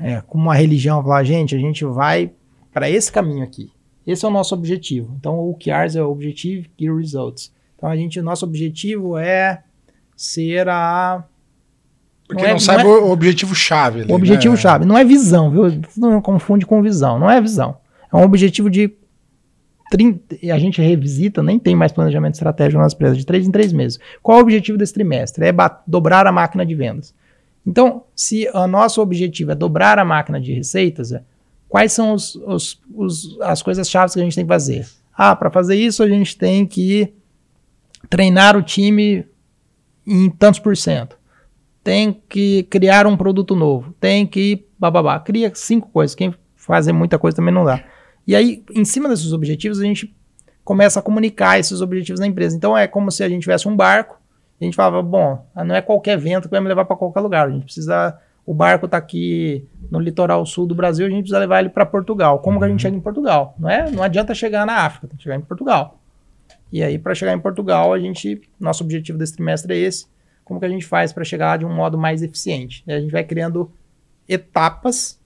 é 0.00 0.20
como 0.20 0.44
uma 0.44 0.54
religião, 0.54 1.02
falar, 1.02 1.24
gente, 1.24 1.54
a 1.54 1.58
gente 1.58 1.84
vai 1.84 2.32
para 2.72 2.88
esse 2.88 3.10
caminho 3.10 3.42
aqui. 3.42 3.72
Esse 4.06 4.24
é 4.24 4.28
o 4.28 4.30
nosso 4.30 4.54
objetivo. 4.54 5.14
Então, 5.18 5.38
o 5.38 5.50
OKRs 5.50 5.96
é 5.96 6.02
o 6.02 6.10
Objective 6.10 6.70
Key 6.76 6.90
Results. 6.90 7.52
Então, 7.76 7.88
a 7.88 7.96
gente, 7.96 8.20
o 8.20 8.22
nosso 8.22 8.44
objetivo 8.44 9.16
é 9.16 9.62
ser 10.16 10.68
a... 10.68 11.24
Porque 12.30 12.42
não, 12.42 12.50
é, 12.50 12.52
não 12.52 12.60
sabe 12.60 12.84
não 12.84 12.90
é, 12.90 12.98
o 13.00 13.10
objetivo-chave. 13.10 14.04
O 14.08 14.14
objetivo-chave. 14.14 14.84
Né? 14.84 14.88
Não 14.88 14.96
é 14.96 15.04
visão, 15.04 15.50
viu? 15.50 15.82
Não 15.96 16.20
confunde 16.22 16.64
com 16.64 16.80
visão. 16.80 17.18
Não 17.18 17.28
é 17.28 17.40
visão. 17.40 17.76
É 18.12 18.16
um 18.16 18.22
objetivo 18.22 18.70
de 18.70 18.92
30, 19.90 20.36
a 20.54 20.58
gente 20.58 20.80
revisita, 20.80 21.42
nem 21.42 21.58
tem 21.58 21.74
mais 21.74 21.90
planejamento 21.90 22.34
estratégico 22.34 22.80
nas 22.80 22.94
empresas, 22.94 23.18
de 23.18 23.26
três 23.26 23.48
em 23.48 23.50
três 23.50 23.72
meses. 23.72 23.98
Qual 24.22 24.38
é 24.38 24.40
o 24.40 24.44
objetivo 24.44 24.78
desse 24.78 24.92
trimestre? 24.92 25.44
É 25.44 25.52
dobrar 25.84 26.24
a 26.28 26.32
máquina 26.32 26.64
de 26.64 26.74
vendas. 26.76 27.12
Então, 27.66 28.04
se 28.14 28.48
o 28.54 28.66
nosso 28.68 29.02
objetivo 29.02 29.50
é 29.50 29.54
dobrar 29.56 29.98
a 29.98 30.04
máquina 30.04 30.40
de 30.40 30.52
receitas, 30.52 31.10
é, 31.10 31.22
quais 31.68 31.92
são 31.92 32.14
os, 32.14 32.36
os, 32.36 32.80
os, 32.94 33.40
as 33.40 33.60
coisas-chave 33.60 34.12
que 34.12 34.20
a 34.20 34.22
gente 34.22 34.36
tem 34.36 34.44
que 34.44 34.48
fazer? 34.48 34.86
Ah, 35.12 35.34
para 35.34 35.50
fazer 35.50 35.74
isso 35.74 36.02
a 36.04 36.08
gente 36.08 36.38
tem 36.38 36.64
que 36.64 37.12
treinar 38.08 38.56
o 38.56 38.62
time 38.62 39.26
em 40.06 40.30
tantos 40.30 40.60
por 40.60 40.76
cento. 40.76 41.19
Tem 41.82 42.20
que 42.28 42.64
criar 42.64 43.06
um 43.06 43.16
produto 43.16 43.54
novo. 43.54 43.94
Tem 43.98 44.26
que 44.26 44.66
bababá. 44.78 45.18
Cria 45.18 45.50
cinco 45.54 45.88
coisas. 45.88 46.14
Quem 46.14 46.34
fazer 46.56 46.92
muita 46.92 47.18
coisa 47.18 47.36
também 47.36 47.52
não 47.52 47.64
dá. 47.64 47.82
E 48.26 48.36
aí, 48.36 48.62
em 48.74 48.84
cima 48.84 49.08
desses 49.08 49.32
objetivos, 49.32 49.80
a 49.80 49.84
gente 49.84 50.14
começa 50.64 51.00
a 51.00 51.02
comunicar 51.02 51.58
esses 51.58 51.80
objetivos 51.80 52.20
na 52.20 52.26
empresa. 52.26 52.56
Então 52.56 52.76
é 52.76 52.86
como 52.86 53.10
se 53.10 53.24
a 53.24 53.28
gente 53.28 53.42
tivesse 53.42 53.66
um 53.66 53.74
barco, 53.74 54.20
e 54.60 54.64
a 54.64 54.66
gente 54.66 54.76
falava, 54.76 55.02
bom, 55.02 55.44
não 55.56 55.74
é 55.74 55.80
qualquer 55.80 56.18
vento 56.18 56.44
que 56.44 56.50
vai 56.50 56.60
me 56.60 56.68
levar 56.68 56.84
para 56.84 56.96
qualquer 56.96 57.20
lugar. 57.20 57.48
A 57.48 57.50
gente 57.50 57.64
precisa. 57.64 58.18
O 58.46 58.52
barco 58.52 58.86
está 58.86 58.98
aqui 58.98 59.66
no 59.90 59.98
litoral 59.98 60.44
sul 60.44 60.66
do 60.66 60.74
Brasil, 60.74 61.06
a 61.06 61.10
gente 61.10 61.22
precisa 61.22 61.38
levar 61.38 61.60
ele 61.60 61.70
para 61.70 61.86
Portugal. 61.86 62.38
Como 62.40 62.56
uhum. 62.56 62.60
que 62.60 62.64
a 62.64 62.68
gente 62.68 62.76
uhum. 62.76 62.82
chega 62.82 62.96
em 62.96 63.00
Portugal? 63.00 63.54
Não, 63.58 63.70
é, 63.70 63.90
não 63.90 64.02
adianta 64.02 64.34
chegar 64.34 64.66
na 64.66 64.74
África, 64.84 65.08
tem 65.08 65.16
que 65.16 65.22
chegar 65.22 65.36
em 65.36 65.40
Portugal. 65.40 65.98
E 66.72 66.82
aí, 66.82 66.98
para 66.98 67.14
chegar 67.14 67.32
em 67.32 67.40
Portugal, 67.40 67.92
a 67.92 67.98
gente. 67.98 68.40
Nosso 68.58 68.84
objetivo 68.84 69.18
desse 69.18 69.34
trimestre 69.34 69.74
é 69.74 69.78
esse. 69.78 70.06
Como 70.50 70.58
que 70.58 70.66
a 70.66 70.68
gente 70.68 70.84
faz 70.84 71.12
para 71.12 71.22
chegar 71.22 71.46
lá 71.46 71.56
de 71.58 71.64
um 71.64 71.72
modo 71.72 71.96
mais 71.96 72.24
eficiente? 72.24 72.82
E 72.84 72.92
a 72.92 73.00
gente 73.00 73.12
vai 73.12 73.22
criando 73.22 73.70
etapas 74.28 75.16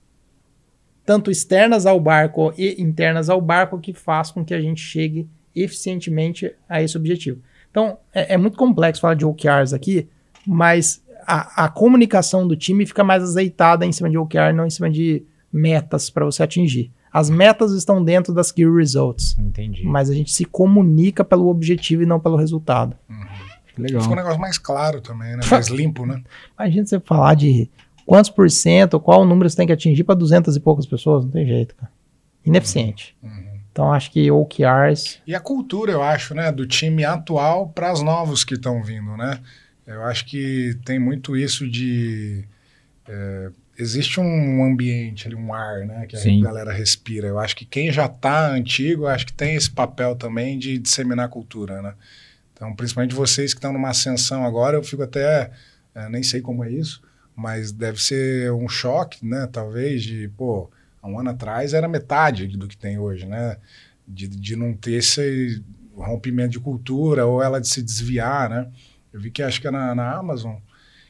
tanto 1.03 1.31
externas 1.31 1.87
ao 1.87 1.99
barco 1.99 2.53
e 2.55 2.79
internas 2.79 3.27
ao 3.27 3.41
barco, 3.41 3.79
que 3.79 3.91
faz 3.91 4.29
com 4.29 4.45
que 4.45 4.53
a 4.53 4.61
gente 4.61 4.79
chegue 4.79 5.27
eficientemente 5.55 6.53
a 6.69 6.79
esse 6.79 6.95
objetivo. 6.95 7.41
Então, 7.71 7.97
é, 8.13 8.35
é 8.35 8.37
muito 8.37 8.55
complexo 8.55 9.01
falar 9.01 9.15
de 9.15 9.25
OKRs 9.25 9.73
aqui, 9.73 10.07
mas 10.45 11.03
a, 11.25 11.65
a, 11.65 11.69
comunicação 11.69 12.47
do 12.47 12.55
time 12.55 12.85
fica 12.85 13.03
mais 13.03 13.23
azeitada 13.23 13.83
em 13.83 13.91
cima 13.91 14.11
de 14.11 14.19
OKR, 14.19 14.53
não 14.53 14.67
em 14.67 14.69
cima 14.69 14.91
de 14.91 15.23
metas 15.51 16.11
para 16.11 16.23
você 16.23 16.43
atingir. 16.43 16.91
As 17.11 17.31
metas 17.31 17.71
estão 17.71 18.03
dentro 18.03 18.31
das 18.31 18.51
key 18.51 18.69
results. 18.69 19.35
Entendi. 19.39 19.83
Mas 19.83 20.07
a 20.07 20.13
gente 20.13 20.31
se 20.31 20.45
comunica 20.45 21.23
pelo 21.23 21.47
objetivo 21.47 22.03
e 22.03 22.05
não 22.05 22.19
pelo 22.19 22.35
resultado. 22.35 22.95
Uhum. 23.09 23.54
Legal. 23.77 24.01
Fica 24.01 24.13
um 24.13 24.17
negócio 24.17 24.39
mais 24.39 24.57
claro 24.57 25.01
também, 25.01 25.35
né? 25.35 25.41
Mais 25.49 25.67
limpo, 25.67 26.05
né? 26.05 26.21
Imagina 26.57 26.85
você 26.85 26.99
falar 26.99 27.35
de 27.35 27.69
quantos 28.05 28.29
por 28.29 28.49
cento, 28.49 28.99
qual 28.99 29.25
número 29.25 29.49
você 29.49 29.55
tem 29.55 29.67
que 29.67 29.73
atingir 29.73 30.03
para 30.03 30.15
200 30.15 30.55
e 30.55 30.59
poucas 30.59 30.85
pessoas, 30.85 31.25
não 31.25 31.31
tem 31.31 31.45
jeito, 31.45 31.75
cara. 31.75 31.91
Ineficiente. 32.45 33.15
Uhum. 33.23 33.55
Então 33.71 33.91
acho 33.91 34.11
que 34.11 34.31
OKRs. 34.31 35.19
E 35.27 35.35
a 35.35 35.39
cultura, 35.39 35.91
eu 35.91 36.01
acho, 36.01 36.33
né, 36.33 36.51
do 36.51 36.65
time 36.65 37.03
atual 37.03 37.67
para 37.67 37.91
os 37.91 38.01
novos 38.01 38.43
que 38.43 38.53
estão 38.53 38.81
vindo, 38.81 39.17
né? 39.17 39.39
Eu 39.85 40.03
acho 40.03 40.25
que 40.25 40.77
tem 40.85 40.97
muito 40.97 41.35
isso 41.35 41.69
de. 41.69 42.45
É, 43.07 43.49
existe 43.77 44.19
um 44.19 44.63
ambiente 44.63 45.27
ali, 45.27 45.35
um 45.35 45.53
ar, 45.53 45.79
né, 45.79 46.05
que 46.07 46.15
a 46.15 46.19
Sim. 46.19 46.41
galera 46.41 46.71
respira. 46.71 47.27
Eu 47.27 47.37
acho 47.37 47.55
que 47.55 47.65
quem 47.65 47.91
já 47.91 48.05
está 48.05 48.47
antigo, 48.49 49.07
acho 49.07 49.25
que 49.25 49.33
tem 49.33 49.55
esse 49.55 49.69
papel 49.69 50.15
também 50.15 50.57
de 50.57 50.79
disseminar 50.79 51.25
a 51.25 51.29
cultura, 51.29 51.81
né? 51.81 51.93
Então, 52.55 52.73
principalmente 52.73 53.13
vocês 53.13 53.53
que 53.53 53.57
estão 53.57 53.73
numa 53.73 53.89
ascensão 53.89 54.45
agora, 54.45 54.77
eu 54.77 54.83
fico 54.83 55.03
até. 55.03 55.51
É, 55.93 56.09
nem 56.09 56.23
sei 56.23 56.41
como 56.41 56.63
é 56.63 56.71
isso, 56.71 57.01
mas 57.35 57.71
deve 57.71 58.01
ser 58.01 58.51
um 58.51 58.67
choque, 58.67 59.25
né? 59.25 59.47
Talvez 59.51 60.03
de, 60.03 60.29
pô, 60.29 60.71
há 61.01 61.07
um 61.07 61.19
ano 61.19 61.31
atrás 61.31 61.73
era 61.73 61.87
metade 61.87 62.47
do 62.47 62.67
que 62.67 62.77
tem 62.77 62.97
hoje, 62.97 63.25
né? 63.25 63.57
De, 64.07 64.27
de 64.27 64.55
não 64.55 64.73
ter 64.73 64.93
esse 64.93 65.61
rompimento 65.93 66.51
de 66.51 66.59
cultura 66.59 67.25
ou 67.25 67.43
ela 67.43 67.59
de 67.59 67.67
se 67.67 67.81
desviar, 67.81 68.49
né? 68.49 68.71
Eu 69.11 69.19
vi 69.19 69.29
que 69.29 69.43
acho 69.43 69.61
que 69.61 69.67
é 69.67 69.71
na, 69.71 69.93
na 69.93 70.13
Amazon 70.17 70.55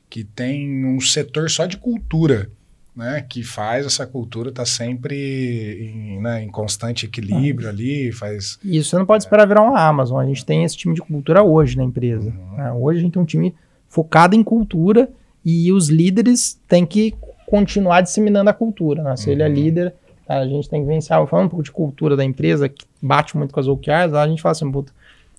que 0.10 0.24
tem 0.24 0.86
um 0.86 1.00
setor 1.02 1.50
só 1.50 1.66
de 1.66 1.78
cultura, 1.78 2.50
né? 2.96 3.26
Que 3.28 3.44
faz 3.44 3.86
essa 3.86 4.08
cultura 4.08 4.50
estar 4.50 4.64
tá 4.64 4.66
sempre 4.66 5.92
em, 5.94 6.22
né, 6.22 6.44
em 6.44 6.50
constante 6.50 7.06
equilíbrio 7.06 7.68
ah, 7.68 7.72
ali, 7.72 8.12
faz... 8.12 8.58
Isso 8.64 8.92
você 8.92 8.98
não 8.98 9.06
pode 9.06 9.24
esperar 9.24 9.48
virar 9.48 9.62
uma 9.62 9.80
Amazon. 9.80 10.20
A 10.20 10.26
gente 10.26 10.46
tem 10.46 10.64
esse 10.64 10.78
time 10.78 10.96
de 10.96 11.02
cultura 11.02 11.44
hoje 11.44 11.76
na 11.76 11.84
empresa. 11.84 12.30
Uhum. 12.30 12.58
Né? 12.58 12.72
Hoje 12.72 13.00
a 13.00 13.02
gente 13.02 13.14
tem 13.14 13.22
um 13.22 13.26
time 13.26 13.54
focado 13.88 14.36
em 14.36 14.44
cultura 14.44 15.10
e 15.44 15.72
os 15.72 15.90
líderes 15.90 16.60
têm 16.68 16.86
que 16.86 17.14
continuar 17.48 18.02
disseminando 18.02 18.50
a 18.50 18.54
cultura. 18.54 19.04
Né? 19.04 19.16
Se 19.18 19.28
uhum. 19.28 19.34
ele 19.34 19.44
é 19.44 19.48
uhum. 19.48 19.54
líder, 19.54 19.94
a 20.28 20.46
gente 20.46 20.70
tem 20.70 20.82
que 20.82 20.88
vencer. 20.88 21.16
Falando 21.28 21.48
um 21.48 21.50
pouco 21.50 21.64
de 21.64 21.72
cultura 21.72 22.16
da 22.16 22.24
empresa, 22.24 22.70
que 22.70 22.86
bate 23.02 23.38
muito 23.38 23.54
com 23.54 23.60
as 23.60 23.68
OKRs, 23.68 24.14
a 24.14 24.28
gente 24.28 24.42
fala 24.42 24.54
assim, 24.54 24.72
puta, 24.72 24.92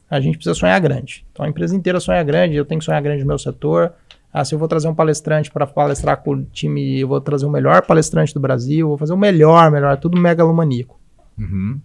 a 0.08 0.20
gente 0.20 0.36
precisa 0.36 0.54
sonhar 0.54 0.80
grande. 0.80 1.24
Então 1.32 1.44
a 1.44 1.48
empresa 1.48 1.74
inteira 1.74 1.98
sonha 2.00 2.22
grande, 2.22 2.54
eu 2.54 2.64
tenho 2.64 2.78
que 2.78 2.84
sonhar 2.84 3.02
grande 3.02 3.22
no 3.22 3.28
meu 3.28 3.38
setor. 3.38 3.92
Ah, 4.38 4.44
se 4.44 4.54
eu 4.54 4.58
vou 4.58 4.68
trazer 4.68 4.86
um 4.86 4.94
palestrante 4.94 5.50
para 5.50 5.66
palestrar 5.66 6.22
com 6.22 6.32
o 6.32 6.44
time, 6.44 7.00
eu 7.00 7.08
vou 7.08 7.18
trazer 7.22 7.46
o 7.46 7.50
melhor 7.50 7.80
palestrante 7.86 8.34
do 8.34 8.38
Brasil, 8.38 8.86
vou 8.86 8.98
fazer 8.98 9.14
o 9.14 9.16
melhor, 9.16 9.70
melhor, 9.70 9.94
é 9.94 9.96
tudo 9.96 10.14
megalomaníaco. 10.18 11.00
Uhum. 11.38 11.80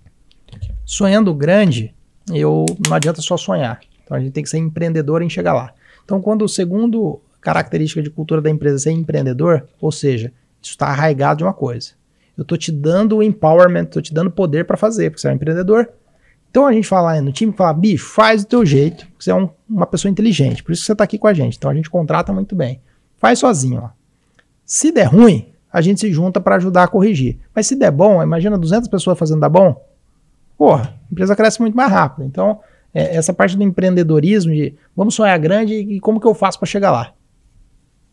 Sonhando 0.83 1.33
grande, 1.33 1.95
eu 2.29 2.65
não 2.85 2.93
adianta 2.93 3.21
só 3.21 3.37
sonhar. 3.37 3.79
Então 4.03 4.17
a 4.17 4.19
gente 4.19 4.33
tem 4.33 4.43
que 4.43 4.49
ser 4.49 4.57
empreendedor 4.57 5.21
em 5.21 5.29
chegar 5.29 5.53
lá. 5.53 5.73
Então 6.03 6.21
quando 6.21 6.41
o 6.41 6.49
segundo 6.49 7.21
característica 7.39 8.01
de 8.01 8.09
cultura 8.09 8.41
da 8.41 8.49
empresa 8.49 8.79
ser 8.79 8.91
empreendedor, 8.91 9.65
ou 9.79 9.89
seja, 9.89 10.33
isso 10.61 10.71
está 10.71 10.87
arraigado 10.87 11.37
de 11.37 11.43
uma 11.45 11.53
coisa. 11.53 11.91
Eu 12.37 12.41
estou 12.41 12.57
te 12.57 12.69
dando 12.69 13.15
o 13.15 13.23
empowerment, 13.23 13.83
estou 13.83 14.01
te 14.01 14.13
dando 14.13 14.29
poder 14.29 14.65
para 14.65 14.75
fazer, 14.75 15.09
porque 15.09 15.21
você 15.21 15.29
é 15.29 15.31
um 15.31 15.35
empreendedor. 15.35 15.87
Então 16.51 16.67
a 16.67 16.73
gente 16.73 16.87
fala 16.87 17.19
no 17.21 17.31
time, 17.31 17.53
fala, 17.53 17.73
bicho, 17.73 18.05
faz 18.05 18.43
do 18.43 18.49
teu 18.49 18.65
jeito, 18.65 19.07
porque 19.07 19.23
você 19.23 19.31
é 19.31 19.35
um, 19.35 19.49
uma 19.67 19.87
pessoa 19.87 20.11
inteligente, 20.11 20.61
por 20.61 20.73
isso 20.73 20.81
que 20.81 20.85
você 20.85 20.91
está 20.91 21.05
aqui 21.05 21.17
com 21.17 21.27
a 21.27 21.33
gente. 21.33 21.57
Então 21.57 21.71
a 21.71 21.73
gente 21.73 21.89
contrata 21.89 22.31
muito 22.31 22.55
bem. 22.55 22.81
Faz 23.17 23.39
sozinho. 23.39 23.81
Ó. 23.85 23.89
Se 24.65 24.91
der 24.91 25.05
ruim, 25.05 25.47
a 25.71 25.81
gente 25.81 26.01
se 26.01 26.11
junta 26.11 26.41
para 26.41 26.57
ajudar 26.57 26.83
a 26.83 26.87
corrigir. 26.87 27.39
Mas 27.55 27.67
se 27.67 27.75
der 27.75 27.89
bom, 27.89 28.21
imagina 28.21 28.57
200 28.57 28.89
pessoas 28.89 29.17
fazendo 29.17 29.39
dar 29.39 29.49
bom, 29.49 29.81
porra, 30.57 30.93
a 31.09 31.11
empresa 31.11 31.35
cresce 31.35 31.61
muito 31.61 31.75
mais 31.75 31.89
rápido. 31.89 32.25
Então, 32.25 32.59
é, 32.93 33.15
essa 33.15 33.33
parte 33.33 33.55
do 33.55 33.63
empreendedorismo, 33.63 34.53
de 34.53 34.75
vamos 34.95 35.15
sonhar 35.15 35.39
grande 35.39 35.73
e 35.73 35.99
como 36.01 36.19
que 36.19 36.27
eu 36.27 36.33
faço 36.33 36.59
para 36.59 36.67
chegar 36.67 36.91
lá? 36.91 37.13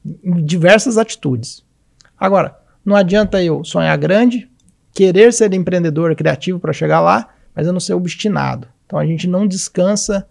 diversas 0.05 0.97
atitudes. 0.97 1.65
Agora, 2.19 2.57
não 2.85 2.97
adianta 2.97 3.43
eu 3.43 3.63
sonhar 3.65 3.97
grande, 3.99 4.49
querer 4.95 5.33
ser 5.33 5.53
empreendedor 5.53 6.15
criativo 6.15 6.59
para 6.59 6.73
chegar 6.73 7.01
lá, 7.01 7.29
mas 7.59 7.67
eu 7.67 7.73
não 7.73 7.81
ser 7.81 7.95
obstinado. 7.95 8.69
Então 8.87 9.01
a 9.01 9.05
gente 9.05 9.27
não 9.27 9.49
descansa 9.49 10.29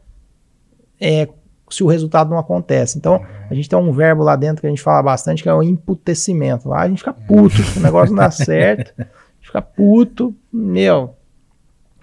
é, 0.97 1.27
se 1.69 1.83
o 1.83 1.87
resultado 1.87 2.29
não 2.29 2.39
acontece. 2.39 2.97
Então 2.97 3.21
a 3.49 3.53
gente 3.53 3.67
tem 3.67 3.77
um 3.77 3.91
verbo 3.91 4.23
lá 4.23 4.37
dentro 4.37 4.61
que 4.61 4.67
a 4.67 4.69
gente 4.69 4.81
fala 4.81 5.03
bastante 5.03 5.43
que 5.43 5.49
é 5.49 5.53
o 5.53 5.61
emputecimento. 5.61 6.69
Lá 6.69 6.83
a 6.83 6.87
gente 6.87 6.99
fica 6.99 7.11
puto, 7.11 7.57
o 7.75 7.81
negócio 7.81 8.15
não 8.15 8.23
dá 8.23 8.31
certo, 8.31 8.93
a 8.97 9.03
gente 9.03 9.45
fica 9.45 9.61
puto, 9.61 10.33
meu, 10.53 11.17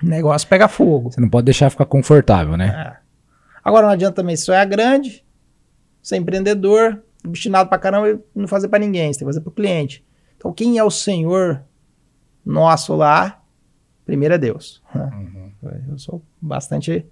o 0.03 0.07
negócio 0.07 0.47
pega 0.47 0.69
fogo. 0.69 1.11
Você 1.11 1.23
não 1.23 1.31
pode 1.31 1.47
deixar 1.47 1.71
ficar 1.71 1.87
confortável, 1.87 2.55
né? 2.55 2.67
É. 2.67 3.05
Agora 3.65 3.87
não 3.87 3.95
adianta 3.95 4.17
também 4.17 4.37
sonhar 4.37 4.67
grande, 4.67 5.25
ser 6.03 6.19
empreendedor, 6.19 7.03
obstinado 7.27 7.71
pra 7.71 7.79
caramba 7.79 8.11
e 8.11 8.19
não 8.35 8.47
fazer 8.47 8.69
para 8.69 8.79
ninguém, 8.79 9.11
você 9.11 9.21
tem 9.21 9.27
que 9.27 9.33
fazer 9.33 9.41
pro 9.41 9.51
cliente. 9.51 10.05
Então, 10.37 10.53
quem 10.53 10.77
é 10.77 10.85
o 10.85 10.91
Senhor 10.91 11.63
nosso 12.45 12.95
lá? 12.95 13.41
Primeiro 14.05 14.35
é 14.35 14.39
Deus. 14.39 14.83
Uhum. 14.95 15.51
Eu 15.89 15.99
sou 15.99 16.23
bastante 16.41 17.05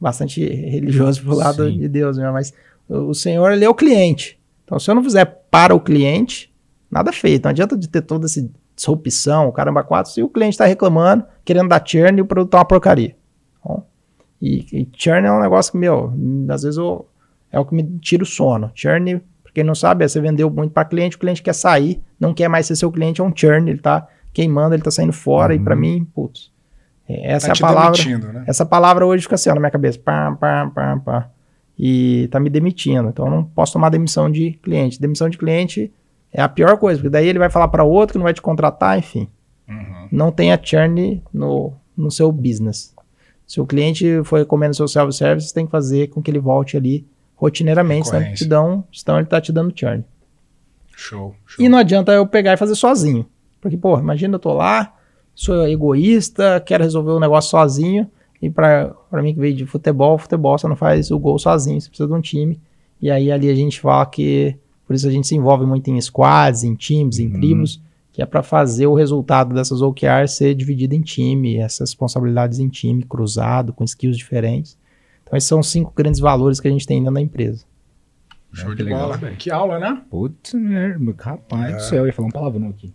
bastante 0.00 0.44
religioso 0.44 1.22
pro 1.22 1.34
lado 1.34 1.68
Sim. 1.68 1.78
de 1.78 1.88
Deus, 1.88 2.16
né? 2.16 2.30
mas 2.30 2.52
o 2.88 3.12
Senhor, 3.12 3.52
ele 3.52 3.64
é 3.64 3.68
o 3.68 3.74
cliente. 3.74 4.38
Então, 4.64 4.78
se 4.78 4.90
eu 4.90 4.94
não 4.94 5.02
fizer 5.02 5.24
para 5.50 5.74
o 5.74 5.80
cliente, 5.80 6.52
nada 6.90 7.12
feito. 7.12 7.44
Não 7.44 7.50
adianta 7.50 7.76
de 7.76 7.88
ter 7.88 8.02
toda 8.02 8.26
essa 8.26 8.46
disrupção, 8.74 9.48
o 9.48 9.52
caramba, 9.52 9.82
quatro, 9.82 10.12
se 10.12 10.22
o 10.22 10.28
cliente 10.28 10.54
está 10.54 10.64
reclamando, 10.64 11.24
querendo 11.44 11.68
dar 11.68 11.82
churn 11.84 12.18
e 12.18 12.22
o 12.22 12.26
produto 12.26 12.54
é 12.54 12.58
uma 12.58 12.64
porcaria. 12.64 13.16
Bom, 13.64 13.84
e, 14.40 14.64
e 14.72 14.88
churn 14.96 15.26
é 15.26 15.32
um 15.32 15.40
negócio 15.40 15.72
que, 15.72 15.78
meu, 15.78 16.12
às 16.48 16.62
vezes 16.62 16.78
eu, 16.78 17.06
é 17.50 17.58
o 17.58 17.64
que 17.64 17.74
me 17.74 17.82
tira 17.98 18.22
o 18.22 18.26
sono. 18.26 18.70
Churn, 18.74 19.20
pra 19.42 19.52
quem 19.52 19.64
não 19.64 19.74
sabe, 19.74 20.04
é 20.04 20.08
você 20.08 20.20
vendeu 20.20 20.48
muito 20.48 20.72
para 20.72 20.84
cliente, 20.84 21.16
o 21.16 21.18
cliente 21.18 21.42
quer 21.42 21.54
sair, 21.54 22.00
não 22.18 22.32
quer 22.32 22.48
mais 22.48 22.66
ser 22.66 22.76
seu 22.76 22.90
cliente, 22.90 23.20
é 23.20 23.24
um 23.24 23.32
churn, 23.34 23.70
ele 23.70 23.80
tá 23.80 24.06
queimando, 24.38 24.74
ele 24.74 24.82
tá 24.82 24.90
saindo 24.90 25.12
fora, 25.12 25.54
e 25.54 25.58
para 25.58 25.74
mim, 25.74 26.06
putz, 26.14 26.50
é- 27.08 27.32
essa 27.32 27.48
Tá 27.48 27.52
é 27.52 27.56
a 27.56 27.60
palavra. 27.60 28.18
né? 28.32 28.44
Essa 28.46 28.64
palavra 28.64 29.04
hoje 29.06 29.22
fica 29.24 29.34
assim 29.34 29.50
ó, 29.50 29.54
na 29.54 29.60
minha 29.60 29.70
cabeça. 29.70 29.98
Pá, 29.98 30.30
pá, 30.38 30.70
pá, 30.72 30.96
pá. 31.04 31.28
E 31.78 32.28
tá 32.30 32.38
me 32.40 32.48
demitindo. 32.50 33.08
Então 33.08 33.26
eu 33.26 33.30
não 33.30 33.44
posso 33.44 33.72
tomar 33.72 33.88
demissão 33.88 34.30
de 34.30 34.52
cliente. 34.62 35.00
Demissão 35.00 35.28
de 35.28 35.38
cliente 35.38 35.92
é 36.32 36.40
a 36.42 36.48
pior 36.48 36.76
coisa, 36.78 36.98
porque 37.00 37.08
daí 37.10 37.26
ele 37.28 37.38
vai 37.38 37.48
falar 37.50 37.68
para 37.68 37.82
outro 37.84 38.12
que 38.12 38.18
não 38.18 38.24
vai 38.24 38.34
te 38.34 38.42
contratar, 38.42 38.98
enfim. 38.98 39.28
Uhum. 39.68 40.08
Não 40.12 40.30
tenha 40.32 40.58
churn 40.62 41.22
no, 41.32 41.72
no 41.96 42.10
seu 42.10 42.30
business. 42.32 42.94
Se 43.46 43.60
o 43.60 43.66
cliente 43.66 44.22
for 44.24 44.44
comendo 44.44 44.74
seu 44.74 44.86
self-service, 44.88 45.52
tem 45.54 45.64
que 45.66 45.70
fazer 45.72 46.08
com 46.08 46.20
que 46.22 46.30
ele 46.30 46.38
volte 46.40 46.76
ali 46.76 47.06
rotineiramente, 47.36 48.08
senão, 48.08 48.20
ele 48.22 48.34
te 48.34 48.44
dão, 48.44 48.84
senão 48.92 49.18
ele 49.18 49.26
tá 49.26 49.40
te 49.40 49.52
dando 49.52 49.72
churn. 49.74 50.04
Show, 50.94 51.34
show. 51.46 51.64
E 51.64 51.68
não 51.68 51.78
adianta 51.78 52.12
eu 52.12 52.26
pegar 52.26 52.52
e 52.54 52.56
fazer 52.56 52.74
sozinho. 52.74 53.24
Porque, 53.60 53.76
pô, 53.76 53.98
imagina 53.98 54.34
eu 54.36 54.38
tô 54.38 54.52
lá, 54.52 54.94
sou 55.34 55.66
egoísta, 55.66 56.60
quero 56.64 56.84
resolver 56.84 57.10
o 57.12 57.20
negócio 57.20 57.50
sozinho. 57.50 58.08
E 58.40 58.48
pra, 58.48 58.94
pra 59.10 59.20
mim 59.22 59.34
que 59.34 59.40
veio 59.40 59.54
de 59.54 59.66
futebol, 59.66 60.16
futebol 60.16 60.56
você 60.58 60.68
não 60.68 60.76
faz 60.76 61.10
o 61.10 61.18
gol 61.18 61.38
sozinho, 61.38 61.80
você 61.80 61.88
precisa 61.88 62.08
de 62.08 62.14
um 62.14 62.20
time. 62.20 62.60
E 63.02 63.10
aí 63.10 63.30
ali 63.32 63.50
a 63.50 63.54
gente 63.54 63.80
fala 63.80 64.06
que, 64.06 64.56
por 64.86 64.94
isso 64.94 65.08
a 65.08 65.10
gente 65.10 65.26
se 65.26 65.34
envolve 65.34 65.66
muito 65.66 65.88
em 65.90 66.00
squads, 66.00 66.62
em 66.62 66.74
times, 66.74 67.18
em 67.18 67.26
Uhum. 67.26 67.32
tribos, 67.32 67.82
que 68.12 68.22
é 68.22 68.26
pra 68.26 68.42
fazer 68.42 68.86
o 68.86 68.94
resultado 68.94 69.54
dessas 69.54 69.82
OKRs 69.82 70.32
ser 70.32 70.54
dividido 70.54 70.94
em 70.94 71.00
time, 71.00 71.56
essas 71.56 71.90
responsabilidades 71.90 72.58
em 72.60 72.68
time, 72.68 73.02
cruzado, 73.02 73.72
com 73.72 73.82
skills 73.84 74.16
diferentes. 74.16 74.76
Então 75.24 75.36
esses 75.36 75.48
são 75.48 75.58
os 75.60 75.68
cinco 75.68 75.92
grandes 75.94 76.20
valores 76.20 76.58
que 76.60 76.68
a 76.68 76.70
gente 76.70 76.86
tem 76.86 76.98
dentro 77.00 77.14
da 77.14 77.20
empresa. 77.20 77.64
Show 78.52 78.70
que 78.70 78.76
de 78.76 78.82
legal, 78.84 79.00
bola. 79.02 79.16
velho. 79.16 79.36
Que 79.36 79.50
aula, 79.50 79.78
né? 79.78 80.02
Putz, 80.10 80.54
merda, 80.54 81.14
rapaz 81.18 81.72
É. 81.74 81.76
do 81.76 81.82
céu, 81.82 81.98
eu 81.98 82.06
ia 82.06 82.12
falar 82.12 82.28
um 82.28 82.32
palavrão 82.32 82.68
aqui. 82.68 82.92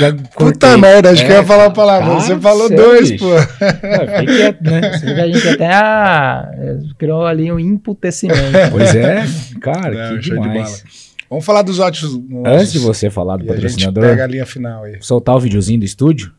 Ga- 0.00 0.16
Puta 0.38 0.76
merda, 0.78 1.10
acho 1.10 1.24
que 1.24 1.30
eu 1.30 1.36
ia 1.36 1.42
É, 1.42 1.44
falar 1.44 1.66
a 1.66 1.70
palavra. 1.70 2.06
cara 2.08 2.20
Você 2.20 2.34
do 2.34 2.40
falou 2.40 2.68
céu, 2.68 2.76
dois, 2.76 3.10
bicho. 3.10 3.24
pô. 3.24 3.34
É, 3.64 4.06
fiquei 4.20 4.36
quieto, 4.36 4.62
né? 4.62 4.92
Você 4.98 5.06
vê 5.06 5.14
que 5.14 5.20
a 5.20 5.26
gente 5.32 5.48
até 5.48 5.70
ah, 5.72 6.50
criou 6.98 7.26
ali 7.26 7.50
um 7.52 7.58
emputecimento. 7.58 8.40
Pois 8.70 8.94
é, 8.94 9.24
cara, 9.60 10.10
Não, 10.10 10.16
que 10.18 10.22
show 10.24 10.36
de 10.40 10.48
demais. 10.48 10.84
Vamos 11.30 11.44
falar 11.44 11.62
dos 11.62 11.78
ótimos. 11.80 12.20
Antes 12.44 12.72
de 12.72 12.78
você 12.78 13.10
falar 13.10 13.36
do 13.38 13.44
E 13.44 13.50
a 13.50 13.52
gente 13.54 13.62
patrocinador, 13.62 14.04
pega 14.04 14.24
a 14.24 14.26
linha 14.26 14.46
final 14.46 14.84
aí. 14.84 14.98
soltar 15.00 15.34
o 15.34 15.40
videozinho 15.40 15.80
do 15.80 15.84
estúdio. 15.84 16.32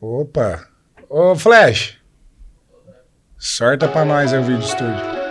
Opa! 0.00 0.60
Ô, 1.10 1.34
Flash! 1.36 1.94
Sorta 3.38 3.88
pra 3.88 4.04
nós 4.04 4.32
aí 4.32 4.38
o 4.38 4.42
vídeo 4.44 4.60
estúdio. 4.64 5.21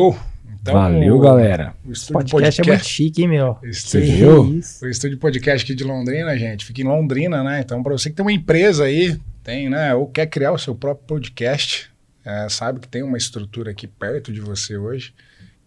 Show! 0.00 0.18
Então, 0.62 0.72
Valeu, 0.74 1.16
o- 1.16 1.20
galera. 1.20 1.74
O 1.84 1.92
Esse 1.92 2.02
estúdio 2.04 2.30
podcast, 2.30 2.60
é 2.62 2.64
muito 2.64 2.84
chique, 2.86 3.22
hein, 3.22 3.28
meu? 3.28 3.58
Estúdio, 3.62 4.60
o 4.82 4.86
estúdio 4.88 5.18
podcast 5.18 5.62
aqui 5.64 5.74
de 5.74 5.84
Londrina, 5.84 6.36
gente, 6.38 6.64
fica 6.64 6.80
em 6.80 6.84
Londrina, 6.84 7.44
né? 7.44 7.60
Então, 7.60 7.82
para 7.82 7.92
você 7.92 8.08
que 8.08 8.16
tem 8.16 8.24
uma 8.24 8.32
empresa 8.32 8.84
aí, 8.84 9.18
tem, 9.44 9.68
né? 9.68 9.94
Ou 9.94 10.06
quer 10.06 10.26
criar 10.26 10.52
o 10.52 10.58
seu 10.58 10.74
próprio 10.74 11.06
podcast, 11.06 11.90
é, 12.24 12.48
sabe 12.48 12.80
que 12.80 12.88
tem 12.88 13.02
uma 13.02 13.18
estrutura 13.18 13.72
aqui 13.72 13.86
perto 13.86 14.32
de 14.32 14.40
você 14.40 14.76
hoje 14.78 15.12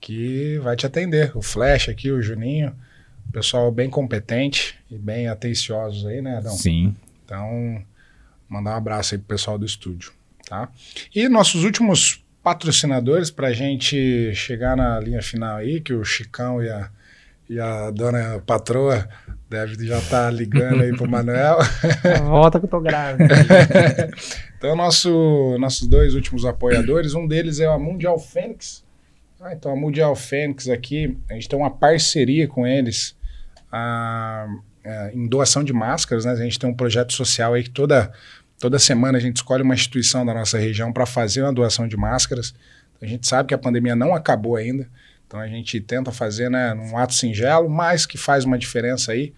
que 0.01 0.57
vai 0.63 0.75
te 0.75 0.87
atender. 0.87 1.31
O 1.37 1.41
Flash 1.43 1.89
aqui, 1.89 2.09
o 2.11 2.19
Juninho, 2.21 2.73
pessoal 3.31 3.71
bem 3.71 3.87
competente 3.89 4.75
e 4.89 4.97
bem 4.97 5.27
atenciosos 5.27 6.07
aí, 6.07 6.21
né, 6.23 6.37
Adão? 6.37 6.55
Sim. 6.55 6.95
Então, 7.23 7.83
mandar 8.49 8.71
um 8.73 8.77
abraço 8.77 9.13
aí 9.13 9.19
pro 9.19 9.27
pessoal 9.27 9.59
do 9.59 9.65
estúdio, 9.65 10.11
tá? 10.47 10.69
E 11.13 11.29
nossos 11.29 11.63
últimos 11.63 12.22
patrocinadores 12.43 13.31
pra 13.31 13.53
gente 13.53 14.33
chegar 14.35 14.75
na 14.75 14.99
linha 14.99 15.21
final 15.21 15.57
aí, 15.57 15.79
que 15.79 15.93
o 15.93 16.03
Chicão 16.03 16.61
e 16.61 16.69
a, 16.69 16.89
e 17.49 17.59
a 17.59 17.89
dona 17.89 18.41
patroa 18.45 19.07
devem 19.49 19.87
já 19.87 19.99
estar 19.99 20.31
ligando 20.31 20.81
aí 20.81 20.95
pro 20.95 21.09
Manuel. 21.09 21.57
Volta 22.25 22.59
que 22.59 22.65
eu 22.65 22.69
tô 22.69 22.81
grávida. 22.81 23.33
Então, 24.63 24.77
nosso, 24.77 25.57
nossos 25.59 25.85
dois 25.85 26.15
últimos 26.15 26.45
apoiadores, 26.45 27.13
um 27.13 27.27
deles 27.27 27.59
é 27.59 27.65
a 27.65 27.77
Mundial 27.77 28.17
Fênix. 28.17 28.81
Ah, 29.41 29.51
então, 29.51 29.73
a 29.73 29.75
Mundial 29.75 30.15
Fênix 30.15 30.69
aqui, 30.69 31.17
a 31.29 31.33
gente 31.33 31.49
tem 31.49 31.59
uma 31.59 31.69
parceria 31.69 32.47
com 32.47 32.65
eles 32.65 33.13
ah, 33.69 34.47
ah, 34.85 35.09
em 35.13 35.27
doação 35.27 35.65
de 35.65 35.73
máscaras, 35.73 36.23
né? 36.23 36.31
A 36.31 36.35
gente 36.37 36.57
tem 36.57 36.69
um 36.69 36.73
projeto 36.73 37.11
social 37.11 37.53
aí 37.53 37.63
que 37.63 37.71
toda, 37.71 38.09
toda 38.63 38.79
semana 38.79 39.17
a 39.17 39.21
gente 39.21 39.35
escolhe 39.35 39.61
uma 39.61 39.73
instituição 39.73 40.25
da 40.25 40.33
nossa 40.33 40.57
região 40.57 40.93
para 40.93 41.05
fazer 41.05 41.41
uma 41.41 41.51
doação 41.51 41.85
de 41.85 41.97
máscaras. 41.97 42.55
A 43.01 43.05
gente 43.05 43.27
sabe 43.27 43.49
que 43.49 43.53
a 43.53 43.57
pandemia 43.57 43.93
não 43.93 44.15
acabou 44.15 44.55
ainda, 44.55 44.87
então 45.27 45.37
a 45.37 45.47
gente 45.49 45.81
tenta 45.81 46.13
fazer 46.13 46.49
né, 46.49 46.73
num 46.73 46.97
ato 46.97 47.13
singelo, 47.13 47.69
mas 47.69 48.05
que 48.05 48.17
faz 48.17 48.45
uma 48.45 48.57
diferença 48.57 49.11
aí. 49.11 49.33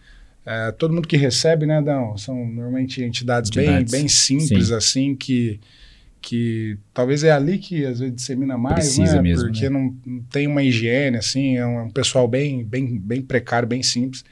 É, 0.45 0.71
todo 0.73 0.93
mundo 0.93 1.07
que 1.07 1.17
recebe, 1.17 1.65
né, 1.65 1.81
Dão? 1.81 2.15
São 2.15 2.35
normalmente 2.35 3.03
entidades, 3.03 3.49
Entidades. 3.49 3.91
bem, 3.91 4.01
bem 4.01 4.07
simples, 4.07 4.67
Sim. 4.67 4.75
assim, 4.75 5.15
que, 5.15 5.59
que 6.21 6.77
talvez 6.93 7.23
é 7.23 7.31
ali 7.31 7.57
que 7.57 7.83
às 7.83 8.01
vezes 8.01 8.15
dissemina 8.15 8.59
mais, 8.59 8.75
Precisa 8.75 9.15
né? 9.15 9.21
mesmo, 9.23 9.47
Porque 9.47 9.67
não, 9.67 9.95
não 10.05 10.21
tem 10.25 10.45
uma 10.45 10.61
higiene, 10.61 11.17
assim, 11.17 11.57
é 11.57 11.65
um, 11.65 11.79
é 11.79 11.81
um 11.81 11.89
pessoal 11.89 12.27
bem, 12.27 12.63
bem, 12.63 12.99
bem 12.99 13.23
precário, 13.23 13.67
bem 13.67 13.81
simples. 13.81 14.23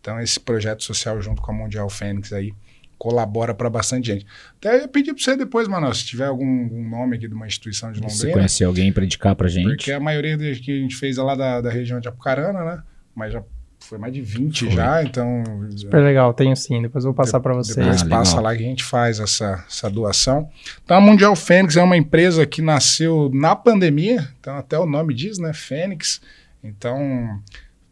Então, 0.00 0.18
esse 0.18 0.40
projeto 0.40 0.82
social 0.82 1.22
junto 1.22 1.40
com 1.40 1.52
a 1.52 1.54
Mundial 1.54 1.88
Fênix 1.88 2.32
aí 2.32 2.52
colabora 3.00 3.54
para 3.54 3.70
bastante 3.70 4.08
gente. 4.08 4.26
Até 4.58 4.76
eu 4.76 4.80
ia 4.82 4.88
pedir 4.88 5.14
para 5.14 5.22
você 5.24 5.34
depois, 5.34 5.66
mano, 5.66 5.92
se 5.94 6.04
tiver 6.04 6.26
algum, 6.26 6.64
algum 6.64 6.86
nome 6.86 7.16
aqui 7.16 7.26
de 7.26 7.32
uma 7.34 7.46
instituição 7.46 7.90
de 7.90 7.96
Se 7.98 8.02
você 8.04 8.14
Londrina. 8.16 8.32
conhecer 8.34 8.64
alguém 8.64 8.92
pra 8.92 9.02
indicar 9.06 9.34
pra 9.34 9.48
gente. 9.48 9.68
Porque 9.68 9.90
a 9.90 9.98
maioria 9.98 10.36
das 10.36 10.58
que 10.58 10.70
a 10.70 10.76
gente 10.82 10.94
fez 10.96 11.16
é 11.16 11.22
lá 11.22 11.34
da, 11.34 11.62
da 11.62 11.70
região 11.70 11.98
de 11.98 12.08
Apucarana, 12.08 12.62
né? 12.62 12.82
Mas 13.14 13.32
já 13.32 13.42
foi 13.78 13.96
mais 13.96 14.12
de 14.12 14.20
20 14.20 14.66
Foi. 14.66 14.74
já, 14.74 15.02
então. 15.02 15.42
Super 15.74 16.02
legal, 16.04 16.34
tenho 16.34 16.54
sim. 16.54 16.82
Depois 16.82 17.02
eu 17.02 17.10
vou 17.12 17.16
passar 17.16 17.40
pra 17.40 17.54
vocês. 17.54 17.74
Depois 17.74 18.02
Ah, 18.02 18.06
passa 18.06 18.32
legal. 18.36 18.44
lá 18.52 18.56
que 18.58 18.62
a 18.62 18.66
gente 18.66 18.84
faz 18.84 19.18
essa, 19.18 19.64
essa 19.66 19.88
doação. 19.88 20.50
Então, 20.84 20.98
a 20.98 21.00
Mundial 21.00 21.34
Fênix 21.34 21.78
é 21.78 21.82
uma 21.82 21.96
empresa 21.96 22.44
que 22.44 22.60
nasceu 22.60 23.30
na 23.32 23.56
pandemia, 23.56 24.28
então 24.38 24.58
até 24.58 24.78
o 24.78 24.84
nome 24.84 25.14
diz, 25.14 25.38
né? 25.38 25.54
Fênix. 25.54 26.20
Então, 26.62 27.40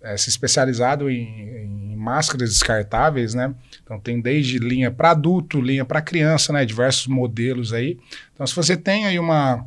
é, 0.02 0.16
se 0.16 0.28
especializado 0.28 1.10
em, 1.10 1.92
em 1.92 1.96
máscaras 1.96 2.50
descartáveis, 2.50 3.34
né? 3.34 3.54
Então, 3.82 3.98
tem 3.98 4.20
desde 4.20 4.58
linha 4.58 4.90
para 4.90 5.10
adulto, 5.10 5.60
linha 5.60 5.84
para 5.84 6.00
criança, 6.00 6.52
né? 6.52 6.64
Diversos 6.64 7.06
modelos 7.06 7.72
aí. 7.72 7.98
Então, 8.32 8.46
se 8.46 8.54
você 8.54 8.76
tem 8.76 9.06
aí 9.06 9.18
uma, 9.18 9.66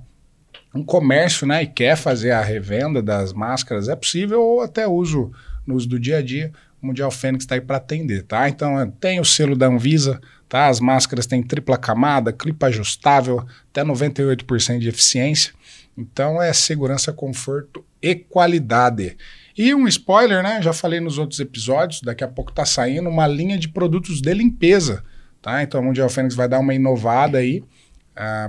um 0.74 0.84
comércio, 0.84 1.45
né? 1.45 1.64
E 1.64 1.68
quer 1.68 1.95
fazer 1.95 2.32
a 2.32 2.41
revenda 2.41 3.02
das 3.02 3.34
máscaras, 3.34 3.90
é 3.90 3.95
possível 3.95 4.41
ou 4.41 4.62
até 4.62 4.88
uso 4.88 5.32
no 5.66 5.76
uso 5.76 5.88
do 5.88 5.99
dia 5.99 6.18
a 6.18 6.22
dia. 6.22 6.52
O 6.82 6.88
Mundial 6.88 7.12
Fênix 7.12 7.44
está 7.44 7.56
aí 7.56 7.62
para 7.62 7.78
atender, 7.78 8.24
tá? 8.24 8.49
Então, 8.49 8.80
é, 8.80 8.91
tem 8.99 9.20
o 9.20 9.26
selo 9.26 9.56
da 9.56 9.68
Anvisa, 9.68 10.20
tá? 10.49 10.68
As 10.68 10.80
máscaras 10.80 11.28
têm 11.28 11.44
tripla 11.44 11.78
camada, 11.78 12.34
clipe 12.34 12.66
ajustável, 12.66 13.45
até 13.70 13.84
98% 13.84 14.80
de 14.80 14.90
eficiência. 14.90 15.53
Então, 15.95 16.41
é 16.41 16.52
segurança, 16.53 17.14
conforto 17.14 17.86
e 18.02 18.16
qualidade. 18.16 19.18
E 19.57 19.73
um 19.73 19.88
spoiler, 19.88 20.41
né? 20.44 20.61
Já 20.61 20.73
falei 20.73 20.99
nos 20.99 21.18
outros 21.18 21.40
episódios, 21.40 22.02
daqui 22.02 22.23
a 22.23 22.28
pouco 22.28 22.52
tá 22.52 22.65
saindo 22.65 23.10
uma 23.10 23.28
linha 23.28 23.57
de 23.57 23.68
produtos 23.68 24.22
de 24.22 24.34
limpeza, 24.34 25.03
tá? 25.41 25.61
Então, 25.64 25.80
a 25.80 25.84
Mundial 25.84 26.10
Fênix 26.10 26.36
vai 26.36 26.48
dar 26.48 26.60
uma 26.60 26.73
inovada 26.73 27.38
aí 27.38 27.64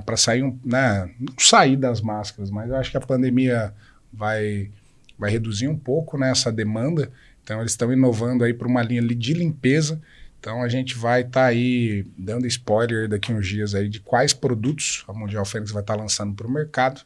para 0.04 0.16
sair, 0.16 0.42
um, 0.42 0.58
né? 0.64 1.10
Sair 1.38 1.76
das 1.76 2.00
máscaras, 2.00 2.50
mas 2.50 2.68
eu 2.68 2.76
acho 2.76 2.90
que 2.90 2.96
a 2.96 3.00
pandemia 3.00 3.72
vai 4.12 4.70
vai 5.18 5.30
reduzir 5.30 5.68
um 5.68 5.78
pouco 5.78 6.18
né, 6.18 6.30
essa 6.30 6.50
demanda. 6.50 7.08
Então 7.44 7.60
eles 7.60 7.72
estão 7.72 7.92
inovando 7.92 8.42
aí 8.42 8.52
para 8.52 8.66
uma 8.66 8.82
linha 8.82 9.02
de 9.02 9.34
limpeza. 9.34 10.00
Então 10.40 10.60
a 10.62 10.68
gente 10.68 10.96
vai 10.96 11.20
estar 11.20 11.42
tá 11.42 11.46
aí 11.46 12.04
dando 12.18 12.44
spoiler 12.48 13.08
daqui 13.08 13.32
uns 13.32 13.46
dias 13.46 13.72
aí 13.74 13.88
de 13.88 14.00
quais 14.00 14.32
produtos 14.32 15.04
a 15.06 15.12
Mundial 15.12 15.44
Fênix 15.44 15.70
vai 15.70 15.82
estar 15.82 15.94
tá 15.94 16.00
lançando 16.00 16.34
para 16.34 16.46
o 16.46 16.50
mercado 16.50 17.02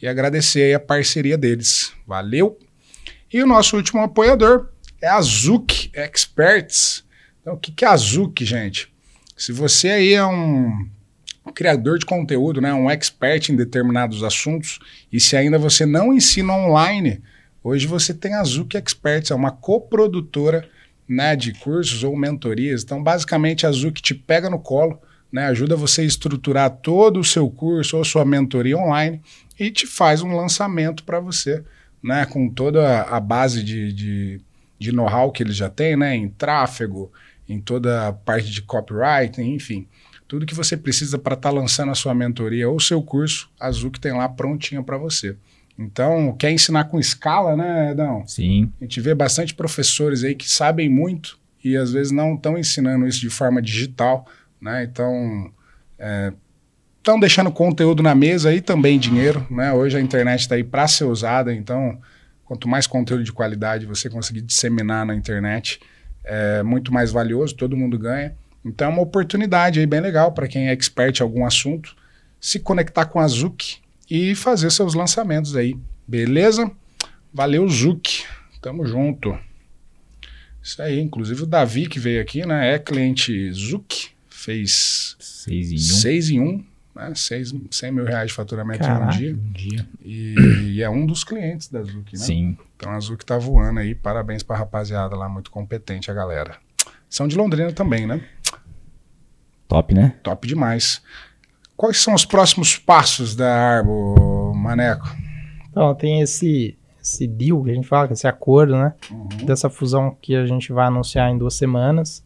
e 0.00 0.06
agradecer 0.06 0.62
aí 0.62 0.74
a 0.74 0.80
parceria 0.80 1.38
deles. 1.38 1.92
Valeu! 2.06 2.58
E 3.34 3.42
o 3.42 3.48
nosso 3.48 3.76
último 3.76 4.00
apoiador 4.00 4.68
é 5.02 5.08
a 5.08 5.20
Zuc 5.20 5.90
Experts. 5.92 7.02
Então 7.40 7.54
o 7.54 7.58
que, 7.58 7.84
é 7.84 7.88
a 7.88 7.96
Zuc, 7.96 8.44
gente? 8.44 8.88
Se 9.36 9.50
você 9.50 9.88
aí 9.88 10.14
é 10.14 10.24
um 10.24 10.86
criador 11.52 11.98
de 11.98 12.06
conteúdo, 12.06 12.60
né, 12.60 12.72
um 12.72 12.88
expert 12.88 13.48
em 13.48 13.56
determinados 13.56 14.22
assuntos, 14.22 14.78
e 15.12 15.18
se 15.18 15.36
ainda 15.36 15.58
você 15.58 15.84
não 15.84 16.14
ensina 16.14 16.52
online, 16.52 17.20
hoje 17.64 17.88
você 17.88 18.14
tem 18.14 18.34
a 18.34 18.44
Zuc 18.44 18.76
Experts, 18.76 19.32
é 19.32 19.34
uma 19.34 19.50
coprodutora 19.50 20.68
né, 21.08 21.34
de 21.34 21.54
cursos 21.54 22.04
ou 22.04 22.16
mentorias. 22.16 22.84
Então, 22.84 23.02
basicamente, 23.02 23.66
a 23.66 23.72
Zuc 23.72 24.00
te 24.00 24.14
pega 24.14 24.48
no 24.48 24.60
colo, 24.60 24.96
né, 25.32 25.46
ajuda 25.46 25.74
você 25.74 26.02
a 26.02 26.04
estruturar 26.04 26.70
todo 26.70 27.18
o 27.18 27.24
seu 27.24 27.50
curso 27.50 27.96
ou 27.96 28.04
sua 28.04 28.24
mentoria 28.24 28.78
online 28.78 29.20
e 29.58 29.72
te 29.72 29.88
faz 29.88 30.22
um 30.22 30.36
lançamento 30.36 31.02
para 31.02 31.18
você, 31.18 31.64
né, 32.04 32.26
com 32.26 32.50
toda 32.50 33.00
a 33.00 33.18
base 33.18 33.64
de, 33.64 33.90
de, 33.90 34.40
de 34.78 34.92
know-how 34.92 35.32
que 35.32 35.42
ele 35.42 35.54
já 35.54 35.70
tem, 35.70 35.96
né, 35.96 36.14
em 36.14 36.28
tráfego, 36.28 37.10
em 37.48 37.58
toda 37.58 38.08
a 38.08 38.12
parte 38.12 38.50
de 38.50 38.60
copyright, 38.60 39.40
enfim. 39.40 39.88
Tudo 40.28 40.44
que 40.44 40.54
você 40.54 40.76
precisa 40.76 41.18
para 41.18 41.32
estar 41.32 41.48
tá 41.48 41.54
lançando 41.54 41.90
a 41.90 41.94
sua 41.94 42.14
mentoria 42.14 42.68
ou 42.68 42.78
seu 42.78 43.02
curso, 43.02 43.50
a 43.58 43.70
Zuc 43.70 43.98
tem 43.98 44.12
lá 44.12 44.28
prontinho 44.28 44.84
para 44.84 44.98
você. 44.98 45.34
Então, 45.78 46.36
quer 46.38 46.50
ensinar 46.52 46.84
com 46.84 47.00
escala, 47.00 47.56
né, 47.56 47.92
Edão? 47.92 48.22
Sim. 48.26 48.70
A 48.78 48.84
gente 48.84 49.00
vê 49.00 49.14
bastante 49.14 49.54
professores 49.54 50.22
aí 50.24 50.34
que 50.34 50.48
sabem 50.48 50.90
muito 50.90 51.38
e 51.64 51.74
às 51.74 51.92
vezes 51.92 52.12
não 52.12 52.34
estão 52.34 52.58
ensinando 52.58 53.08
isso 53.08 53.20
de 53.20 53.30
forma 53.30 53.62
digital, 53.62 54.26
né? 54.60 54.84
Então, 54.84 55.50
estão 57.04 57.20
deixando 57.20 57.52
conteúdo 57.52 58.02
na 58.02 58.14
mesa 58.14 58.54
e 58.54 58.62
também 58.62 58.98
dinheiro, 58.98 59.46
né? 59.50 59.70
Hoje 59.74 59.98
a 59.98 60.00
internet 60.00 60.40
está 60.40 60.54
aí 60.54 60.64
para 60.64 60.88
ser 60.88 61.04
usada, 61.04 61.52
então 61.52 62.00
quanto 62.46 62.66
mais 62.66 62.86
conteúdo 62.86 63.22
de 63.22 63.30
qualidade 63.30 63.84
você 63.84 64.08
conseguir 64.08 64.40
disseminar 64.40 65.04
na 65.04 65.14
internet, 65.14 65.80
é 66.24 66.62
muito 66.62 66.90
mais 66.90 67.12
valioso, 67.12 67.54
todo 67.54 67.76
mundo 67.76 67.98
ganha. 67.98 68.34
Então 68.64 68.88
é 68.88 68.90
uma 68.90 69.02
oportunidade 69.02 69.78
aí 69.78 69.84
bem 69.84 70.00
legal 70.00 70.32
para 70.32 70.48
quem 70.48 70.68
é 70.68 70.72
expert 70.72 71.20
em 71.20 71.22
algum 71.22 71.44
assunto, 71.44 71.94
se 72.40 72.58
conectar 72.58 73.04
com 73.04 73.20
a 73.20 73.28
Zuc 73.28 73.76
e 74.10 74.34
fazer 74.34 74.72
seus 74.72 74.94
lançamentos 74.94 75.54
aí. 75.56 75.76
Beleza? 76.08 76.70
Valeu, 77.30 77.68
Zuc. 77.68 78.24
Tamo 78.62 78.86
junto. 78.86 79.38
Isso 80.62 80.80
aí, 80.80 80.98
inclusive 81.00 81.42
o 81.42 81.46
Davi 81.46 81.86
que 81.86 81.98
veio 81.98 82.22
aqui, 82.22 82.46
né? 82.46 82.74
É 82.74 82.78
cliente 82.78 83.52
Zuc, 83.52 84.08
fez 84.30 85.16
6 85.20 85.70
em 85.70 85.74
1. 85.74 85.76
Um. 85.76 85.78
Seis 85.78 86.30
em 86.30 86.40
um 86.40 86.73
né? 86.94 87.12
Seis, 87.14 87.52
100 87.70 87.92
mil 87.92 88.04
reais 88.04 88.28
de 88.28 88.34
faturamento 88.34 88.80
Caraca, 88.80 89.04
em 89.04 89.06
um 89.06 89.18
dia. 89.18 89.34
Um 89.34 89.52
dia. 89.52 89.88
E, 90.02 90.34
e, 90.74 90.82
é 90.82 90.88
um 90.88 91.04
dos 91.04 91.24
clientes 91.24 91.68
da 91.68 91.82
Zuc, 91.82 92.12
né? 92.12 92.18
Sim. 92.18 92.56
Então 92.76 92.92
a 92.92 93.00
Zuc 93.00 93.24
tá 93.24 93.36
voando 93.36 93.80
aí. 93.80 93.94
Parabéns 93.94 94.42
pra 94.42 94.56
rapaziada 94.56 95.16
lá, 95.16 95.28
muito 95.28 95.50
competente 95.50 96.10
a 96.10 96.14
galera. 96.14 96.56
São 97.08 97.26
de 97.26 97.36
Londrina 97.36 97.72
também, 97.72 98.06
né? 98.06 98.22
Top, 99.68 99.94
né? 99.94 100.14
Top 100.22 100.46
demais. 100.46 101.02
Quais 101.76 101.98
são 101.98 102.14
os 102.14 102.24
próximos 102.24 102.76
passos 102.76 103.34
da 103.34 103.52
Arbo, 103.52 104.52
Maneco? 104.54 105.08
Então, 105.70 105.92
tem 105.94 106.20
esse, 106.20 106.78
esse 107.02 107.26
deal 107.26 107.62
que 107.64 107.70
a 107.70 107.74
gente 107.74 107.88
fala, 107.88 108.12
esse 108.12 108.28
acordo, 108.28 108.76
né? 108.76 108.94
Uhum. 109.10 109.44
Dessa 109.44 109.68
fusão 109.68 110.16
que 110.22 110.36
a 110.36 110.46
gente 110.46 110.72
vai 110.72 110.86
anunciar 110.86 111.30
em 111.30 111.38
duas 111.38 111.54
semanas. 111.54 112.24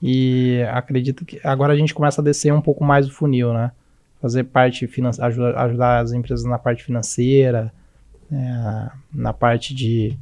E 0.00 0.62
acredito 0.70 1.24
que 1.24 1.40
agora 1.42 1.72
a 1.72 1.76
gente 1.76 1.94
começa 1.94 2.20
a 2.20 2.24
descer 2.24 2.52
um 2.52 2.60
pouco 2.60 2.84
mais 2.84 3.08
o 3.08 3.10
funil, 3.10 3.52
né? 3.52 3.72
Fazer 4.24 4.44
parte 4.44 4.86
financeira, 4.86 5.28
ajudar, 5.28 5.58
ajudar 5.64 5.98
as 5.98 6.12
empresas 6.12 6.46
na 6.46 6.58
parte 6.58 6.82
financeira, 6.82 7.70
é, 8.32 8.90
na 9.12 9.34
parte 9.34 9.74
de, 9.74 10.16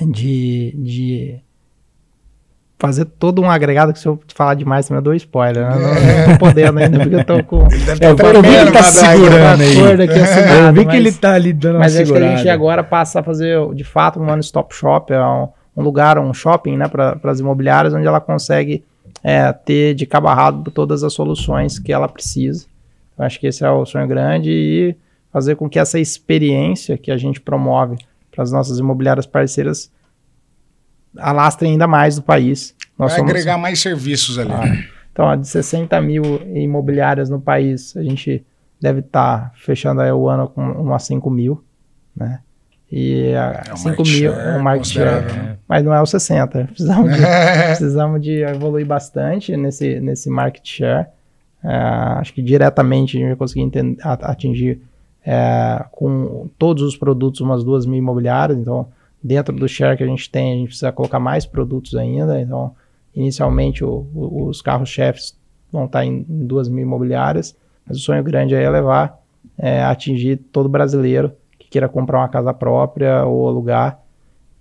de, 0.00 0.74
de 0.78 1.40
fazer 2.78 3.04
todo 3.04 3.42
um 3.42 3.50
agregado 3.50 3.92
que 3.92 3.98
se 3.98 4.08
eu 4.08 4.18
falar 4.34 4.54
demais 4.54 4.88
também 4.88 5.00
eu 5.00 5.02
dou 5.02 5.14
spoiler, 5.14 5.68
né? 5.68 5.76
Não, 5.76 6.28
não 6.28 6.32
tô 6.32 6.38
podendo 6.46 6.78
ainda, 6.78 6.98
porque 6.98 7.14
eu 7.14 7.24
tô 7.24 7.44
com. 7.44 7.58
eu, 7.58 8.16
eu 8.32 8.42
vi 8.42 8.48
que 8.48 8.54
ele 8.56 8.72
tá 8.72 8.82
segurando 8.84 9.60
aí. 9.60 10.22
Assinado, 10.22 10.66
eu 10.66 10.72
vi 10.72 10.84
mas, 10.86 10.88
que 10.88 10.96
ele 10.96 11.12
tá 11.12 11.34
ali 11.34 11.52
dando 11.52 11.78
Mas 11.78 11.94
uma 11.94 12.02
acho 12.02 12.12
que 12.14 12.18
a 12.18 12.36
gente 12.36 12.48
agora 12.48 12.82
passa 12.82 13.20
a 13.20 13.22
fazer, 13.22 13.58
de 13.74 13.84
fato, 13.84 14.18
um 14.18 14.30
one-stop 14.30 14.74
shop, 14.74 15.12
é 15.12 15.22
um, 15.22 15.48
um, 15.76 15.82
lugar, 15.82 16.18
um 16.18 16.32
shopping, 16.32 16.78
né, 16.78 16.88
para 16.88 17.20
as 17.24 17.38
imobiliárias, 17.38 17.92
onde 17.92 18.06
ela 18.06 18.18
consegue 18.18 18.82
é, 19.22 19.52
ter 19.52 19.92
de 19.92 20.06
cabo 20.06 20.28
a 20.28 20.34
rabo 20.34 20.70
todas 20.70 21.04
as 21.04 21.12
soluções 21.12 21.78
que 21.78 21.92
ela 21.92 22.08
precisa. 22.08 22.69
Acho 23.20 23.38
que 23.38 23.46
esse 23.46 23.64
é 23.64 23.70
o 23.70 23.84
sonho 23.84 24.06
grande 24.06 24.50
e 24.50 24.96
fazer 25.32 25.56
com 25.56 25.68
que 25.68 25.78
essa 25.78 25.98
experiência 25.98 26.98
que 26.98 27.10
a 27.10 27.16
gente 27.16 27.40
promove 27.40 27.96
para 28.30 28.42
as 28.42 28.50
nossas 28.50 28.78
imobiliárias 28.78 29.26
parceiras 29.26 29.90
alastrem 31.16 31.72
ainda 31.72 31.86
mais 31.86 32.16
do 32.16 32.22
país. 32.22 32.74
Nós 32.98 33.12
Vai 33.12 33.18
somos... 33.18 33.30
agregar 33.32 33.58
mais 33.58 33.80
serviços 33.80 34.38
ali. 34.38 34.52
Ah, 34.52 34.84
então, 35.12 35.24
ó, 35.24 35.34
de 35.34 35.46
60 35.46 36.00
mil 36.00 36.24
imobiliárias 36.54 37.28
no 37.28 37.40
país, 37.40 37.96
a 37.96 38.02
gente 38.02 38.44
deve 38.80 39.00
estar 39.00 39.50
tá 39.50 39.52
fechando 39.54 40.00
aí 40.00 40.10
o 40.10 40.28
ano 40.28 40.48
com 40.48 40.62
umas 40.62 41.02
5 41.04 41.28
mil, 41.30 41.62
né? 42.16 42.40
E 42.90 43.32
é 43.32 43.72
um 43.72 43.76
5 43.76 44.02
mil 44.02 44.32
é 44.32 44.56
um 44.56 44.62
market 44.62 44.86
share, 44.86 45.24
né? 45.24 45.58
mas 45.68 45.84
não 45.84 45.94
é 45.94 46.00
o 46.02 46.06
60. 46.06 46.64
Precisamos 46.64 47.14
de, 47.14 47.22
precisamos 47.68 48.20
de 48.20 48.42
evoluir 48.42 48.84
bastante 48.84 49.56
nesse, 49.56 50.00
nesse 50.00 50.28
market 50.28 50.66
share. 50.66 51.06
É, 51.62 51.76
acho 52.18 52.32
que 52.32 52.42
diretamente 52.42 53.16
a 53.16 53.20
gente 53.20 53.28
vai 53.28 53.36
conseguir 53.36 53.70
atingir 54.00 54.80
é, 55.24 55.84
com 55.92 56.48
todos 56.58 56.82
os 56.82 56.96
produtos 56.96 57.40
umas 57.40 57.62
duas 57.62 57.86
mil 57.86 57.98
imobiliárias. 57.98 58.58
Então, 58.58 58.88
dentro 59.22 59.54
do 59.54 59.68
share 59.68 59.96
que 59.96 60.02
a 60.02 60.06
gente 60.06 60.30
tem, 60.30 60.52
a 60.52 60.56
gente 60.56 60.68
precisa 60.68 60.92
colocar 60.92 61.20
mais 61.20 61.44
produtos 61.44 61.94
ainda. 61.94 62.40
Então, 62.40 62.72
inicialmente 63.14 63.84
o, 63.84 64.06
o, 64.14 64.46
os 64.48 64.62
carros-chefes 64.62 65.36
vão 65.70 65.84
estar 65.84 66.04
em 66.04 66.24
duas 66.28 66.68
mil 66.68 66.82
imobiliárias, 66.82 67.56
mas 67.86 67.96
o 67.96 68.00
sonho 68.00 68.22
grande 68.24 68.54
é 68.54 68.68
levar, 68.68 69.18
é, 69.58 69.82
atingir 69.82 70.36
todo 70.36 70.68
brasileiro 70.68 71.32
que 71.58 71.68
queira 71.68 71.88
comprar 71.88 72.18
uma 72.18 72.28
casa 72.28 72.52
própria 72.52 73.24
ou 73.24 73.48
alugar 73.48 74.00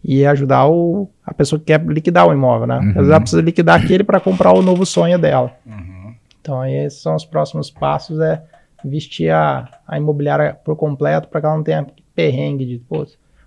e 0.04 0.26
ajudar 0.26 0.68
o, 0.68 1.10
a 1.26 1.34
pessoa 1.34 1.60
que 1.60 1.66
quer 1.66 1.84
liquidar 1.86 2.28
o 2.28 2.34
imóvel, 2.34 2.68
né? 2.68 2.80
Uhum. 2.80 2.90
Às 2.90 2.96
vezes 2.96 3.10
ela 3.10 3.20
precisa 3.20 3.42
liquidar 3.42 3.82
aquele 3.82 4.04
para 4.04 4.20
comprar 4.20 4.54
o 4.54 4.62
novo 4.62 4.86
sonho 4.86 5.20
dela. 5.20 5.52
Uhum. 5.66 5.99
Então, 6.42 6.60
aí 6.62 6.74
esses 6.74 7.02
são 7.02 7.16
os 7.16 7.26
próximos 7.26 7.70
passos, 7.70 8.20
é 8.20 8.44
vestir 8.84 9.30
a, 9.30 9.70
a 9.88 9.98
imobiliária 9.98 10.54
por 10.54 10.76
completo 10.76 11.28
para 11.28 11.42
que 11.42 11.46
ela 11.48 11.56
não 11.56 11.64
tenha 11.64 11.86
perrengue 12.16 12.66
de, 12.66 12.80
pô, 12.80 13.06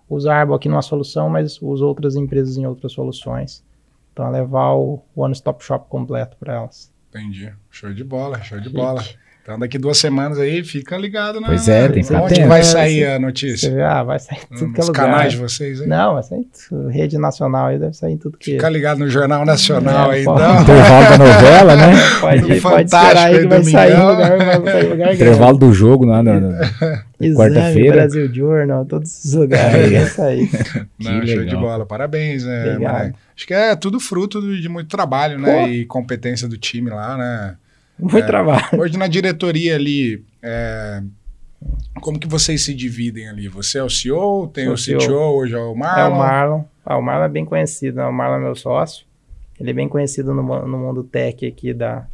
usar 0.08 0.36
Arbo 0.36 0.54
aqui 0.54 0.68
numa 0.68 0.82
solução, 0.82 1.28
mas 1.28 1.60
usa 1.60 1.84
outras 1.84 2.16
empresas 2.16 2.56
em 2.56 2.66
outras 2.66 2.92
soluções. 2.92 3.64
Então, 4.12 4.26
é 4.26 4.30
levar 4.30 4.74
o 4.74 5.02
one-stop 5.16 5.64
shop 5.64 5.88
completo 5.88 6.36
para 6.36 6.54
elas. 6.54 6.92
Entendi. 7.08 7.52
Show 7.70 7.92
de 7.92 8.04
bola, 8.04 8.40
show 8.42 8.60
de 8.60 8.68
bola. 8.68 9.02
Então, 9.42 9.58
daqui 9.58 9.76
duas 9.76 9.98
semanas 9.98 10.38
aí, 10.38 10.62
fica 10.62 10.96
ligado, 10.96 11.40
né? 11.40 11.48
Pois 11.48 11.68
é, 11.68 11.88
tem 11.88 12.04
que 12.04 12.14
Onde 12.14 12.42
vai 12.44 12.58
né? 12.60 12.62
sair 12.62 13.06
a 13.06 13.18
notícia? 13.18 13.88
Ah, 13.88 14.04
vai 14.04 14.20
sair 14.20 14.38
em 14.38 14.56
tudo 14.56 14.72
que 14.72 14.76
é 14.76 14.78
Nos 14.78 14.86
lugar. 14.86 15.06
canais 15.06 15.32
de 15.32 15.38
vocês 15.38 15.80
aí? 15.80 15.88
Não, 15.88 16.14
vai 16.14 16.22
sair 16.22 16.46
em 16.70 16.90
rede 16.92 17.18
nacional 17.18 17.66
aí, 17.66 17.76
deve 17.76 17.92
sair 17.96 18.12
em 18.12 18.16
tudo 18.16 18.38
que... 18.38 18.52
Fica 18.52 18.68
ligado 18.68 18.98
no 18.98 19.08
Jornal 19.10 19.44
Nacional 19.44 20.12
É, 20.12 20.16
aí, 20.16 20.24
pode. 20.24 20.42
então. 20.42 20.62
Intervalo 20.62 21.04
da 21.08 21.18
novela, 21.18 21.76
né? 21.76 21.92
Pode, 22.22 22.40
Do 22.54 22.60
pode 22.62 22.84
esperar 22.84 23.16
aí 23.16 23.34
aí, 23.34 23.40
que 23.42 23.46
vai 23.48 23.64
sair 23.64 23.94
lugar, 24.00 24.38
vai 24.38 24.72
sair 24.72 24.82
lugar 24.82 24.96
grande. 24.96 25.14
Intervalo 25.14 25.58
do 25.58 25.72
jogo 25.72 26.04
lá 26.04 26.22
na, 26.22 26.38
na- 26.40 27.02
quarta-feira. 27.34 27.92
Brasil 27.96 28.32
Journal, 28.32 28.84
todos 28.84 29.10
esses 29.10 29.34
lugares 29.34 29.74
aí 29.74 29.90
vai 29.90 30.06
sair. 30.06 30.50
Não, 31.02 31.20
Que 31.20 31.26
show 31.26 31.38
de 31.40 31.44
legal. 31.46 31.60
bola. 31.60 31.84
Parabéns, 31.86 32.44
né? 32.44 32.78
Acho 33.36 33.46
que 33.46 33.54
é 33.54 33.74
tudo 33.74 33.98
fruto 33.98 34.40
de 34.40 34.60
de 34.60 34.68
muito 34.68 34.88
trabalho, 34.88 35.36
né? 35.38 35.62
Pô. 35.62 35.66
E 35.68 35.84
competência 35.86 36.46
do 36.46 36.56
time 36.56 36.90
lá, 36.90 37.16
né? 37.16 37.54
Muito 38.02 38.26
trabalho. 38.26 38.64
Hoje 38.80 38.98
na 38.98 39.06
diretoria 39.06 39.74
ali, 39.76 40.24
é, 40.42 41.02
como 42.00 42.18
que 42.18 42.26
vocês 42.28 42.62
se 42.64 42.74
dividem 42.74 43.28
ali? 43.28 43.48
Você 43.48 43.78
é 43.78 43.82
o 43.82 43.88
CEO, 43.90 44.48
tem 44.48 44.68
o 44.68 44.72
o 44.72 44.76
CEO. 44.78 45.00
CTO, 45.00 45.14
hoje 45.14 45.54
é 45.54 45.58
o 45.58 45.72
É 45.72 45.76
Marlon. 45.76 46.14
o 46.14 46.18
Marlon. 46.18 46.64
Ah, 46.84 46.96
o 46.96 47.02
Marlon 47.02 47.24
é 47.24 47.28
bem 47.28 47.44
conhecido, 47.44 47.96
né? 47.98 48.06
O 48.06 48.12
Marlon 48.12 48.36
é 48.36 48.40
meu 48.40 48.54
sócio. 48.56 49.06
Ele 49.60 49.70
é 49.70 49.72
bem 49.74 49.88
conhecido 49.88 50.34
no, 50.34 50.42
no 50.66 50.78
mundo 50.78 51.04
tech 51.04 51.46
aqui 51.46 51.72
da. 51.72 52.06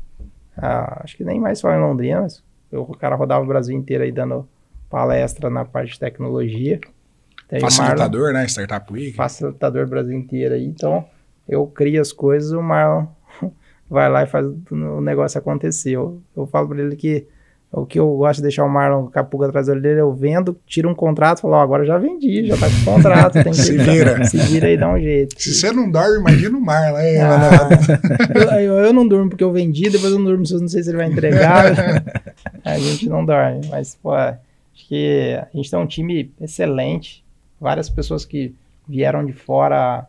ah, 0.56 1.00
acho 1.04 1.16
que 1.16 1.24
nem 1.24 1.40
mais 1.40 1.58
só 1.58 1.72
em 1.72 1.80
Londrina, 1.80 2.20
mas 2.22 2.42
o 2.70 2.84
cara 2.94 3.16
rodava 3.16 3.42
o 3.42 3.46
Brasil 3.48 3.74
inteiro 3.76 4.04
aí 4.04 4.12
dando 4.12 4.46
palestra 4.90 5.48
na 5.48 5.64
parte 5.64 5.92
de 5.92 5.98
tecnologia. 6.00 6.78
Tem 7.48 7.60
o 7.60 7.62
Marlon, 7.62 7.70
Facilitador, 7.76 8.32
né? 8.34 8.46
Startup 8.46 8.92
Week. 8.92 9.12
facilitador 9.16 9.86
Brasil 9.86 10.12
inteiro 10.18 10.54
aí. 10.54 10.66
Então, 10.66 11.06
eu 11.48 11.66
crio 11.66 12.00
as 12.02 12.12
coisas, 12.12 12.52
o 12.52 12.60
Marlon 12.62 13.06
vai 13.88 14.08
lá 14.10 14.22
e 14.22 14.26
faz 14.26 14.46
o 14.46 15.00
negócio 15.00 15.38
acontecer. 15.38 15.92
Eu, 15.92 16.20
eu 16.36 16.46
falo 16.46 16.68
para 16.68 16.80
ele 16.80 16.96
que 16.96 17.26
o 17.70 17.84
que 17.84 17.98
eu 17.98 18.16
gosto 18.16 18.36
de 18.36 18.44
deixar 18.44 18.64
o 18.64 18.68
Marlon 18.68 19.10
com 19.10 19.18
a 19.18 19.22
pulga 19.22 19.46
atrás 19.46 19.66
da 19.66 19.74
orelha, 19.74 19.98
eu 19.98 20.12
vendo, 20.12 20.58
tiro 20.66 20.88
um 20.88 20.94
contrato, 20.94 21.42
falo, 21.42 21.54
ó, 21.54 21.60
agora 21.60 21.84
já 21.84 21.98
vendi, 21.98 22.46
já 22.46 22.56
tá 22.56 22.66
com 22.66 22.94
contrato, 22.94 23.34
tem 23.34 23.52
que 23.52 23.54
Se 23.60 23.76
vira. 23.76 24.24
se 24.24 24.38
vira 24.38 24.70
e 24.70 24.76
dá 24.76 24.88
um 24.88 24.98
jeito. 24.98 25.34
Se 25.40 25.54
você 25.54 25.70
não 25.70 25.90
dorme, 25.90 26.18
imagina 26.18 26.56
o 26.56 26.60
Marlon. 26.60 26.98
Hein, 26.98 27.18
mano? 27.18 27.44
Ah, 28.50 28.62
eu, 28.62 28.72
eu, 28.74 28.84
eu 28.86 28.92
não 28.92 29.06
durmo 29.06 29.28
porque 29.28 29.44
eu 29.44 29.52
vendi, 29.52 29.90
depois 29.90 30.12
eu 30.12 30.18
não 30.18 30.24
durmo, 30.24 30.46
se 30.46 30.54
eu 30.54 30.60
não 30.60 30.68
sei 30.68 30.82
se 30.82 30.90
ele 30.90 30.96
vai 30.96 31.08
entregar. 31.08 31.74
a 32.64 32.78
gente 32.78 33.06
não 33.08 33.24
dorme, 33.24 33.60
mas, 33.68 33.94
pô, 34.02 34.12
acho 34.14 34.38
que 34.88 35.38
a 35.38 35.54
gente 35.54 35.70
tem 35.70 35.78
um 35.78 35.86
time 35.86 36.32
excelente, 36.40 37.22
várias 37.60 37.90
pessoas 37.90 38.24
que 38.24 38.54
vieram 38.88 39.26
de 39.26 39.34
fora, 39.34 40.06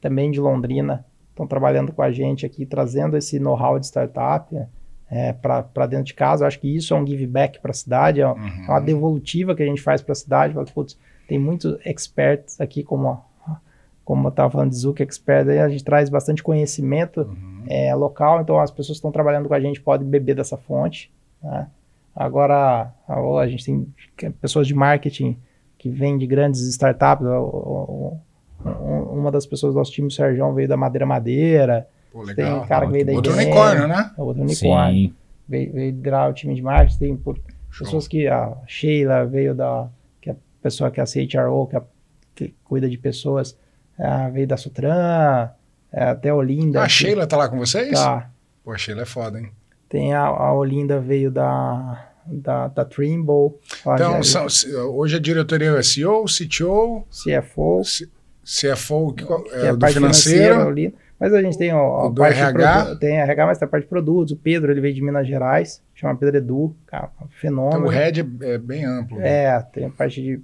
também 0.00 0.30
de 0.30 0.38
Londrina, 0.38 1.04
estão 1.32 1.46
trabalhando 1.46 1.92
com 1.92 2.02
a 2.02 2.12
gente 2.12 2.46
aqui, 2.46 2.64
trazendo 2.64 3.16
esse 3.16 3.38
know-how 3.40 3.78
de 3.78 3.86
startup, 3.86 4.54
né? 4.54 4.68
é, 5.10 5.32
para 5.32 5.86
dentro 5.86 6.04
de 6.06 6.14
casa. 6.14 6.44
Eu 6.44 6.48
acho 6.48 6.58
que 6.58 6.74
isso 6.74 6.94
é 6.94 6.96
um 6.96 7.06
give 7.06 7.26
back 7.26 7.60
para 7.60 7.70
a 7.70 7.74
cidade, 7.74 8.20
é, 8.22 8.26
Uhum. 8.26 8.36
é 8.66 8.70
uma 8.70 8.80
devolutiva 8.80 9.54
que 9.54 9.62
a 9.62 9.66
gente 9.66 9.82
faz 9.82 10.00
para 10.00 10.12
a 10.12 10.16
cidade. 10.16 10.54
Fala, 10.54 10.64
Putz, 10.66 10.96
tem 11.28 11.38
muitos 11.38 11.76
experts 11.84 12.58
aqui, 12.60 12.82
como, 12.82 13.20
como 14.04 14.26
eu 14.26 14.30
estava 14.30 14.50
falando 14.50 14.70
de 14.70 14.76
Zuc 14.76 15.00
Expert, 15.02 15.48
aí 15.48 15.58
a 15.58 15.68
gente 15.68 15.84
traz 15.84 16.08
bastante 16.08 16.42
conhecimento 16.42 17.20
Uhum. 17.22 17.64
é, 17.68 17.94
local, 17.94 18.40
então 18.40 18.58
as 18.58 18.70
pessoas 18.70 18.96
que 18.96 19.00
estão 19.00 19.12
trabalhando 19.12 19.48
com 19.48 19.54
a 19.54 19.60
gente 19.60 19.80
podem 19.82 20.08
beber 20.08 20.34
dessa 20.34 20.56
fonte. 20.56 21.10
né? 21.42 21.66
Agora, 22.14 22.92
a, 23.08 23.14
a 23.40 23.48
gente 23.48 23.64
tem 23.64 23.86
pessoas 24.40 24.66
de 24.66 24.74
marketing 24.74 25.36
que 25.78 25.88
vêm 25.90 26.16
de 26.18 26.26
grandes 26.26 26.60
startups. 26.68 27.26
o- 27.26 27.30
o- 27.32 28.20
uma 28.70 29.30
das 29.30 29.46
pessoas 29.46 29.72
do 29.74 29.78
nosso 29.78 29.92
time, 29.92 30.08
o 30.08 30.10
Sérgio, 30.10 30.52
veio 30.52 30.68
da 30.68 30.76
Madeira 30.76 31.06
Madeira. 31.06 31.86
Pô, 32.12 32.24
Tem 32.26 32.44
legal. 32.44 32.66
cara 32.66 32.86
que 32.86 32.92
veio 32.92 33.06
da 33.06 33.12
Outro 33.12 33.32
unicórnio, 33.32 33.88
né? 33.88 34.10
é 34.16 34.20
Outro 34.20 34.42
unicórnio 34.42 35.08
Sim. 35.08 35.14
veio, 35.48 35.72
veio 35.72 35.86
liderar 35.92 36.30
o 36.30 36.34
time 36.34 36.54
de 36.54 36.62
marketing, 36.62 36.98
tem 36.98 37.16
por- 37.16 37.38
pessoas 37.78 38.06
que 38.06 38.26
a 38.28 38.54
Sheila 38.66 39.24
veio 39.24 39.54
da 39.54 39.88
que 40.20 40.28
é 40.30 40.32
a 40.34 40.36
pessoa 40.62 40.90
que 40.90 41.00
é 41.00 41.02
a 41.02 41.06
CHRO, 41.06 41.66
que, 41.68 41.76
é- 41.76 41.82
que 42.34 42.54
cuida 42.64 42.88
de 42.88 42.98
pessoas, 42.98 43.56
ah, 43.98 44.28
veio 44.28 44.46
da 44.46 44.56
Sutran, 44.58 45.48
é, 45.90 46.04
até 46.04 46.28
a 46.28 46.34
Olinda. 46.34 46.80
Ah, 46.80 46.84
a 46.84 46.86
que- 46.86 46.92
Sheila 46.92 47.26
tá 47.26 47.36
lá 47.36 47.48
com 47.48 47.56
vocês? 47.58 47.92
Tá. 47.98 48.30
Pô, 48.62 48.72
a 48.72 48.78
Sheila 48.78 49.02
é 49.02 49.06
foda, 49.06 49.40
hein? 49.40 49.48
Tem 49.88 50.12
a, 50.14 50.22
a 50.26 50.52
Olinda 50.54 51.00
veio 51.00 51.30
da 51.30 52.08
da, 52.24 52.68
da 52.68 52.84
Trimble, 52.84 53.54
Então, 53.80 54.16
é 54.18 54.22
são- 54.22 54.46
hoje 54.94 55.16
a 55.16 55.18
diretoria 55.18 55.70
é 55.70 55.82
CEO, 55.82 56.24
CTO, 56.26 57.04
CFO, 57.10 57.82
C- 57.84 58.08
CFO, 58.44 59.12
que, 59.14 59.24
qual- 59.24 59.42
que 59.42 59.54
é, 59.54 59.66
é 59.66 59.68
a 59.68 59.72
do 59.72 59.78
parte 59.78 59.94
financeira, 59.94 60.42
financeiro. 60.44 60.68
Olinda. 60.70 60.94
Mas 61.20 61.32
a 61.32 61.40
gente 61.40 61.56
tem 61.56 61.72
ó, 61.72 62.06
a 62.06 62.08
do 62.08 62.14
parte 62.20 62.40
RH. 62.40 62.96
tem 62.96 63.20
RH, 63.20 63.46
mas 63.46 63.58
tem 63.58 63.66
a 63.66 63.68
parte 63.70 63.84
de 63.84 63.88
produtos. 63.88 64.32
O 64.32 64.36
Pedro, 64.36 64.72
ele 64.72 64.80
veio 64.80 64.92
de 64.94 65.00
Minas 65.02 65.26
Gerais, 65.28 65.80
chama 65.94 66.16
Pedro 66.16 66.36
Edu, 66.38 66.76
cara, 66.86 67.04
um 67.06 67.24
Então, 67.24 67.28
fenômeno. 67.30 67.84
o 67.84 67.88
Red 67.88 68.12
é, 68.42 68.54
é 68.54 68.58
bem 68.58 68.84
amplo. 68.84 69.20
É, 69.20 69.60
tem 69.72 69.84
a 69.86 69.90
parte 69.90 70.20
de. 70.20 70.36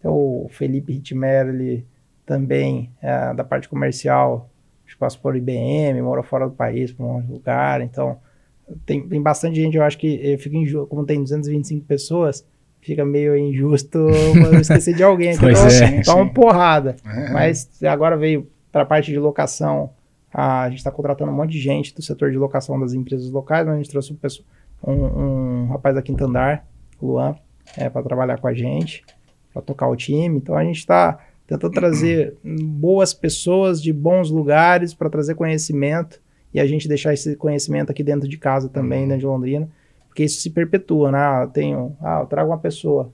Tem 0.00 0.10
o 0.10 0.48
Felipe 0.50 0.92
Hitmer, 0.94 1.48
ele 1.48 1.86
também 2.24 2.90
é 3.02 3.34
da 3.34 3.44
parte 3.44 3.68
comercial, 3.68 4.48
acho 4.86 4.94
que 4.94 4.98
passou 5.00 5.20
por 5.20 5.36
IBM, 5.36 6.00
mora 6.00 6.22
fora 6.22 6.48
do 6.48 6.54
país, 6.54 6.90
para 6.92 7.04
um 7.04 7.18
lugar. 7.28 7.82
Então, 7.82 8.18
tem, 8.86 9.06
tem 9.06 9.20
bastante 9.20 9.56
gente, 9.56 9.76
eu 9.76 9.82
acho 9.82 9.98
que 9.98 10.18
eu 10.22 10.38
fico 10.38 10.56
injusto, 10.56 10.86
como 10.86 11.04
tem 11.04 11.22
225 11.22 11.84
pessoas, 11.84 12.44
fica 12.82 13.04
meio 13.04 13.34
injusto 13.36 13.98
eu 14.52 14.60
esquecer 14.60 14.94
de 14.94 15.02
alguém. 15.02 15.32
Então, 15.32 15.48
é. 15.48 16.02
dá 16.02 16.14
uma 16.14 16.28
porrada. 16.28 16.96
É. 17.06 17.30
Mas 17.32 17.82
agora 17.84 18.16
veio 18.16 18.46
para 18.70 18.82
a 18.82 18.86
parte 18.86 19.10
de 19.10 19.18
locação, 19.18 19.90
a 20.32 20.68
gente 20.68 20.78
está 20.78 20.90
contratando 20.90 21.30
um 21.30 21.34
monte 21.34 21.52
de 21.52 21.60
gente 21.60 21.94
do 21.94 22.02
setor 22.02 22.30
de 22.30 22.36
locação 22.36 22.78
das 22.78 22.92
empresas 22.92 23.30
locais, 23.30 23.64
mas 23.66 23.74
a 23.74 23.78
gente 23.78 23.90
trouxe 23.90 24.12
um, 24.12 24.92
um- 24.92 25.62
um 25.64 25.68
rapaz 25.68 25.94
da 25.94 26.02
Quinta 26.02 26.24
Andar, 26.24 26.66
o 27.00 27.06
Luan, 27.06 27.36
é, 27.76 27.88
para 27.88 28.02
trabalhar 28.02 28.38
com 28.40 28.46
a 28.48 28.54
gente, 28.54 29.04
para 29.52 29.62
tocar 29.62 29.88
o 29.88 29.96
time. 29.96 30.36
Então 30.38 30.56
a 30.56 30.64
gente 30.64 30.78
está 30.78 31.18
tentando 31.46 31.72
trazer 31.72 32.34
boas 32.42 33.12
pessoas 33.12 33.80
de 33.82 33.92
bons 33.92 34.30
lugares 34.30 34.94
para 34.94 35.10
trazer 35.10 35.34
conhecimento 35.34 36.20
e 36.54 36.58
a 36.60 36.66
gente 36.66 36.88
deixar 36.88 37.12
esse 37.12 37.36
conhecimento 37.36 37.90
aqui 37.90 38.02
dentro 38.02 38.26
de 38.28 38.38
casa 38.38 38.68
também, 38.68 39.02
dentro 39.02 39.20
de 39.20 39.26
Londrina, 39.26 39.68
porque 40.12 40.24
isso 40.24 40.42
se 40.42 40.50
perpetua, 40.50 41.10
né? 41.10 41.18
Ah, 41.18 41.40
eu 41.44 41.48
tenho, 41.48 41.96
ah, 42.02 42.20
eu 42.20 42.26
trago 42.26 42.50
uma 42.50 42.58
pessoa 42.58 43.10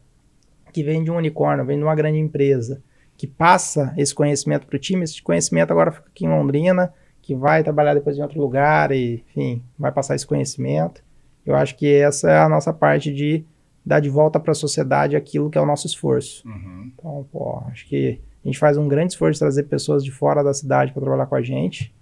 que 0.72 0.82
vem 0.82 1.04
de 1.04 1.12
um 1.12 1.16
unicórnio, 1.16 1.64
vem 1.64 1.78
de 1.78 1.84
uma 1.84 1.94
grande 1.94 2.18
empresa, 2.18 2.82
que 3.16 3.24
passa 3.24 3.94
esse 3.96 4.12
conhecimento 4.12 4.66
para 4.66 4.74
o 4.74 4.80
time, 4.80 5.04
esse 5.04 5.22
conhecimento 5.22 5.70
agora 5.70 5.92
fica 5.92 6.08
aqui 6.08 6.24
em 6.26 6.28
Londrina, 6.28 6.92
que 7.22 7.36
vai 7.36 7.62
trabalhar 7.62 7.94
depois 7.94 8.18
em 8.18 8.22
outro 8.22 8.40
lugar 8.40 8.90
e, 8.90 9.24
enfim, 9.28 9.62
vai 9.78 9.92
passar 9.92 10.16
esse 10.16 10.26
conhecimento. 10.26 11.00
Eu 11.46 11.54
acho 11.54 11.76
que 11.76 11.86
essa 11.86 12.28
é 12.28 12.38
a 12.40 12.48
nossa 12.48 12.72
parte 12.72 13.14
de 13.14 13.44
dar 13.86 14.00
de 14.00 14.10
volta 14.10 14.40
para 14.40 14.50
a 14.50 14.54
sociedade 14.54 15.14
aquilo 15.14 15.48
que 15.48 15.56
é 15.56 15.60
o 15.60 15.66
nosso 15.66 15.86
esforço. 15.86 16.46
Uhum. 16.48 16.90
Então, 16.92 17.28
pô, 17.30 17.62
acho 17.68 17.86
que 17.86 18.20
a 18.44 18.48
gente 18.48 18.58
faz 18.58 18.76
um 18.76 18.88
grande 18.88 19.12
esforço 19.12 19.34
de 19.34 19.38
trazer 19.38 19.62
pessoas 19.64 20.02
de 20.02 20.10
fora 20.10 20.42
da 20.42 20.52
cidade 20.52 20.92
para 20.92 21.00
trabalhar 21.00 21.26
com 21.26 21.36
a 21.36 21.42
gente. 21.42 21.94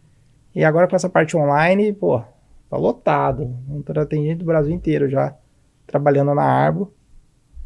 E 0.55 0.65
agora 0.65 0.89
com 0.89 0.97
essa 0.97 1.11
parte 1.11 1.37
online, 1.37 1.93
pô, 1.93 2.23
tá 2.71 2.77
lotado. 2.77 3.57
Tem 4.09 4.25
gente 4.25 4.39
do 4.39 4.45
Brasil 4.45 4.73
inteiro 4.73 5.09
já 5.09 5.35
trabalhando 5.87 6.35
na 6.35 6.43
Arbo. 6.43 6.93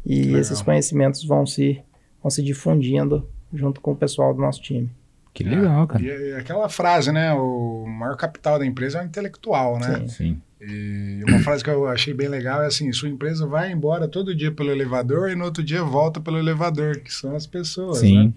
E 0.05 0.23
Legal. 0.23 0.41
esses 0.41 0.61
conhecimentos 0.61 1.23
vão 1.23 1.45
se, 1.45 1.81
vão 2.21 2.29
se 2.29 2.41
difundindo 2.41 3.27
junto 3.53 3.79
com 3.81 3.91
o 3.91 3.95
pessoal 3.95 4.33
do 4.33 4.41
nosso 4.41 4.61
time. 4.61 4.89
Que 5.33 5.43
legal, 5.43 5.87
cara. 5.87 6.03
E, 6.03 6.07
e 6.07 6.33
aquela 6.33 6.67
frase, 6.67 7.11
né? 7.11 7.33
O 7.33 7.85
maior 7.87 8.17
capital 8.17 8.59
da 8.59 8.65
empresa 8.65 8.99
é 8.99 9.03
o 9.03 9.05
intelectual, 9.05 9.79
né? 9.79 10.07
Sim. 10.07 10.07
Sim. 10.07 10.41
E 10.59 11.23
uma 11.27 11.39
frase 11.39 11.63
que 11.63 11.69
eu 11.69 11.87
achei 11.87 12.13
bem 12.13 12.27
legal 12.27 12.61
é 12.61 12.67
assim: 12.67 12.91
sua 12.91 13.09
empresa 13.09 13.47
vai 13.47 13.71
embora 13.71 14.07
todo 14.07 14.35
dia 14.35 14.51
pelo 14.51 14.71
elevador 14.71 15.31
e 15.31 15.35
no 15.35 15.45
outro 15.45 15.63
dia 15.63 15.83
volta 15.83 16.19
pelo 16.19 16.37
elevador, 16.37 16.99
que 16.99 17.11
são 17.11 17.35
as 17.35 17.47
pessoas. 17.47 18.01
Né? 18.03 18.31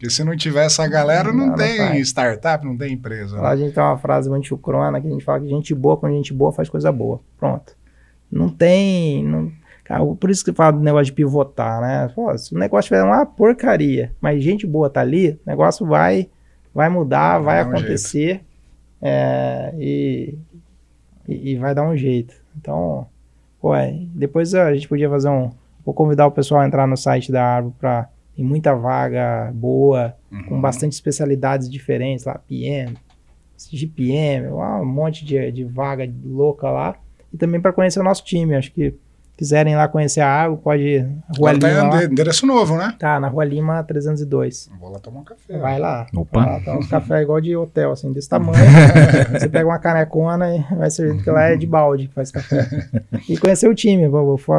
Porque 0.00 0.08
se 0.08 0.24
não 0.24 0.34
tiver 0.34 0.64
essa 0.64 0.88
galera, 0.88 1.30
não, 1.30 1.48
Não, 1.48 1.54
tem 1.54 2.00
startup, 2.00 2.64
não 2.64 2.74
tem 2.74 2.94
empresa. 2.94 3.36
Lá 3.36 3.42
Né? 3.42 3.48
a 3.48 3.56
gente 3.56 3.74
tem 3.74 3.82
uma 3.82 3.98
frase 3.98 4.30
muito 4.30 4.46
chucrona 4.46 4.98
que 4.98 5.06
a 5.06 5.10
gente 5.10 5.22
fala 5.22 5.40
que 5.40 5.46
gente 5.46 5.74
boa 5.74 5.94
com 5.94 6.08
gente 6.08 6.32
boa 6.32 6.50
faz 6.50 6.70
coisa 6.70 6.90
boa. 6.90 7.20
Pronto. 7.38 7.76
Não 8.32 8.48
tem. 8.48 9.22
Não, 9.22 9.52
cara, 9.84 10.02
por 10.02 10.30
isso 10.30 10.42
que 10.42 10.54
fala 10.54 10.72
do 10.72 10.80
negócio 10.80 11.04
de 11.04 11.12
pivotar, 11.12 11.82
né? 11.82 12.10
Pô, 12.14 12.36
se 12.38 12.54
o 12.54 12.58
negócio 12.58 12.88
tiver 12.88 13.02
uma 13.02 13.26
porcaria, 13.26 14.10
mas 14.22 14.42
gente 14.42 14.66
boa 14.66 14.88
tá 14.88 15.02
ali, 15.02 15.38
o 15.46 15.50
negócio 15.50 15.84
vai, 15.84 16.30
vai 16.74 16.88
mudar, 16.88 17.38
vai, 17.38 17.62
Vai 17.62 17.64
um 17.66 17.76
acontecer 17.76 18.42
é, 19.02 19.74
e, 19.76 20.34
e, 21.28 21.50
e 21.50 21.56
vai 21.58 21.74
dar 21.74 21.82
um 21.82 21.94
jeito. 21.94 22.34
Então, 22.58 23.06
pô, 23.60 23.74
é, 23.74 23.94
depois 24.14 24.54
a 24.54 24.72
gente 24.72 24.88
podia 24.88 25.10
fazer 25.10 25.28
um. 25.28 25.50
Vou 25.84 25.92
convidar 25.94 26.26
o 26.26 26.32
pessoal 26.32 26.62
a 26.62 26.66
entrar 26.66 26.86
no 26.86 26.96
site 26.96 27.30
da 27.30 27.44
Árvore 27.44 27.74
para. 27.78 28.08
Tem 28.40 28.46
muita 28.48 28.74
vaga 28.74 29.52
boa, 29.54 30.16
com 30.48 30.54
Uhum. 30.54 30.60
bastante 30.62 30.94
especialidades 30.94 31.68
diferentes 31.68 32.24
lá, 32.24 32.38
PM, 32.38 32.96
GPM, 33.70 34.46
um 34.48 34.84
monte 34.86 35.26
de, 35.26 35.52
de 35.52 35.62
vaga 35.62 36.10
louca 36.24 36.70
lá. 36.70 36.96
E 37.30 37.36
também 37.36 37.60
para 37.60 37.70
conhecer 37.70 38.00
o 38.00 38.02
nosso 38.02 38.24
time. 38.24 38.54
Acho 38.56 38.72
que 38.72 38.94
quiserem 39.40 39.74
lá 39.74 39.88
conhecer 39.88 40.20
a 40.20 40.28
água, 40.28 40.58
pode 40.58 40.82
ir. 40.82 41.00
Rua 41.38 41.52
Agora 41.52 41.58
tá 41.58 41.68
Lima, 41.68 42.02
em 42.02 42.06
endereço 42.12 42.46
novo, 42.46 42.76
né? 42.76 42.94
Tá, 42.98 43.18
na 43.18 43.26
Rua 43.26 43.42
Lima 43.42 43.82
302. 43.82 44.68
Vou 44.78 44.90
lá 44.90 44.98
tomar 44.98 45.20
um 45.20 45.24
café. 45.24 45.56
Vai 45.56 45.78
lá. 45.78 46.06
Opa. 46.14 46.44
Lá, 46.44 46.60
tá 46.60 46.76
uns 46.76 46.86
cafés 46.88 47.22
igual 47.22 47.40
de 47.40 47.56
hotel, 47.56 47.90
assim, 47.90 48.12
desse 48.12 48.28
tamanho. 48.28 48.58
Você 49.32 49.48
pega 49.48 49.66
uma 49.66 49.78
canecona 49.78 50.54
e 50.54 50.62
vai 50.76 50.90
servir, 50.90 51.14
porque 51.14 51.30
lá 51.30 51.44
é 51.44 51.56
de 51.56 51.66
balde 51.66 52.08
que 52.08 52.12
faz 52.12 52.30
café. 52.30 52.68
E 53.26 53.38
conhecer 53.38 53.66
o 53.66 53.74
time. 53.74 54.06
Vou, 54.08 54.26
vou, 54.26 54.36
foi, 54.36 54.56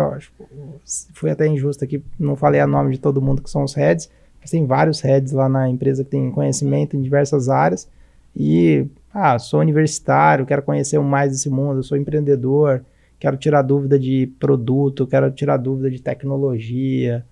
fui 1.13 1.29
até 1.29 1.45
injusto 1.45 1.83
aqui, 1.85 2.03
não 2.19 2.35
falei 2.35 2.59
o 2.59 2.65
nome 2.65 2.93
de 2.93 2.97
todo 2.99 3.21
mundo 3.21 3.39
que 3.39 3.51
são 3.51 3.63
os 3.63 3.75
heads, 3.75 4.09
mas 4.41 4.49
tem 4.49 4.65
vários 4.65 4.99
heads 5.01 5.31
lá 5.31 5.47
na 5.47 5.69
empresa 5.69 6.03
que 6.03 6.09
tem 6.09 6.31
conhecimento 6.31 6.97
em 6.97 7.03
diversas 7.03 7.49
áreas. 7.49 7.87
E, 8.35 8.87
ah, 9.13 9.37
sou 9.37 9.59
universitário, 9.59 10.43
quero 10.43 10.63
conhecer 10.63 10.97
mais 11.01 11.31
desse 11.31 11.51
mundo, 11.51 11.83
sou 11.83 11.95
empreendedor, 11.95 12.83
quero 13.21 13.37
tirar 13.37 13.61
dúvida 13.61 13.99
de 13.99 14.33
produto, 14.39 15.05
quero 15.05 15.29
tirar 15.29 15.57
dúvida 15.57 15.91
de 15.91 16.01
tecnologia, 16.01 17.23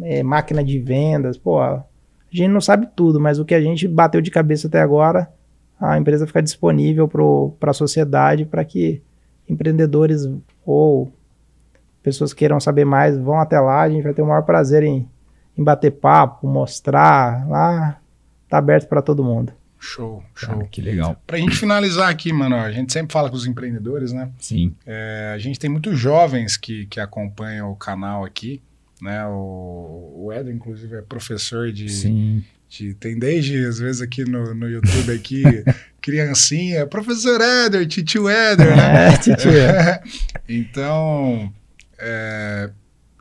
é, 0.00 0.22
máquina 0.22 0.64
de 0.64 0.78
vendas, 0.78 1.36
pô, 1.36 1.60
a 1.60 1.84
gente 2.30 2.48
não 2.48 2.60
sabe 2.60 2.88
tudo, 2.96 3.20
mas 3.20 3.38
o 3.38 3.44
que 3.44 3.54
a 3.54 3.60
gente 3.60 3.86
bateu 3.86 4.22
de 4.22 4.30
cabeça 4.30 4.66
até 4.66 4.80
agora, 4.80 5.30
a 5.78 5.98
empresa 5.98 6.26
fica 6.26 6.42
disponível 6.42 7.06
para 7.60 7.70
a 7.70 7.74
sociedade 7.74 8.46
para 8.46 8.64
que 8.64 9.02
empreendedores 9.46 10.26
ou 10.64 11.12
pessoas 12.02 12.32
que 12.32 12.38
queiram 12.38 12.58
saber 12.58 12.86
mais 12.86 13.18
vão 13.18 13.38
até 13.38 13.60
lá. 13.60 13.82
A 13.82 13.90
gente 13.90 14.04
vai 14.04 14.14
ter 14.14 14.22
o 14.22 14.26
maior 14.26 14.42
prazer 14.42 14.82
em, 14.84 15.06
em 15.56 15.62
bater 15.62 15.90
papo, 15.90 16.46
mostrar. 16.46 17.46
Lá 17.46 18.00
tá 18.48 18.56
aberto 18.56 18.88
para 18.88 19.02
todo 19.02 19.22
mundo. 19.22 19.52
Show, 19.84 20.24
show. 20.34 20.66
Que 20.70 20.80
legal. 20.80 21.20
Pra 21.26 21.36
gente 21.36 21.56
finalizar 21.56 22.08
aqui, 22.08 22.32
mano, 22.32 22.56
a 22.56 22.72
gente 22.72 22.90
sempre 22.90 23.12
fala 23.12 23.28
com 23.28 23.36
os 23.36 23.46
empreendedores, 23.46 24.12
né? 24.12 24.30
Sim. 24.38 24.74
É, 24.86 25.32
a 25.34 25.38
gente 25.38 25.58
tem 25.58 25.68
muitos 25.68 25.98
jovens 25.98 26.56
que, 26.56 26.86
que 26.86 26.98
acompanham 26.98 27.70
o 27.70 27.76
canal 27.76 28.24
aqui, 28.24 28.62
né? 29.02 29.26
O, 29.26 30.24
o 30.24 30.32
Eder, 30.32 30.54
inclusive, 30.54 30.96
é 30.96 31.02
professor 31.02 31.70
de, 31.70 31.90
Sim. 31.90 32.42
de- 32.68 32.94
Tem 32.94 33.18
desde, 33.18 33.62
às 33.66 33.78
vezes, 33.78 34.00
aqui 34.00 34.24
no, 34.24 34.54
no 34.54 34.68
YouTube, 34.70 35.12
aqui, 35.12 35.42
criancinha, 36.00 36.86
professor 36.86 37.38
Éder, 37.40 37.86
titio 37.86 38.26
Éder, 38.28 38.74
né? 38.74 39.08
É, 39.12 39.16
titia. 39.18 40.02
então, 40.48 41.52
é, 41.98 42.70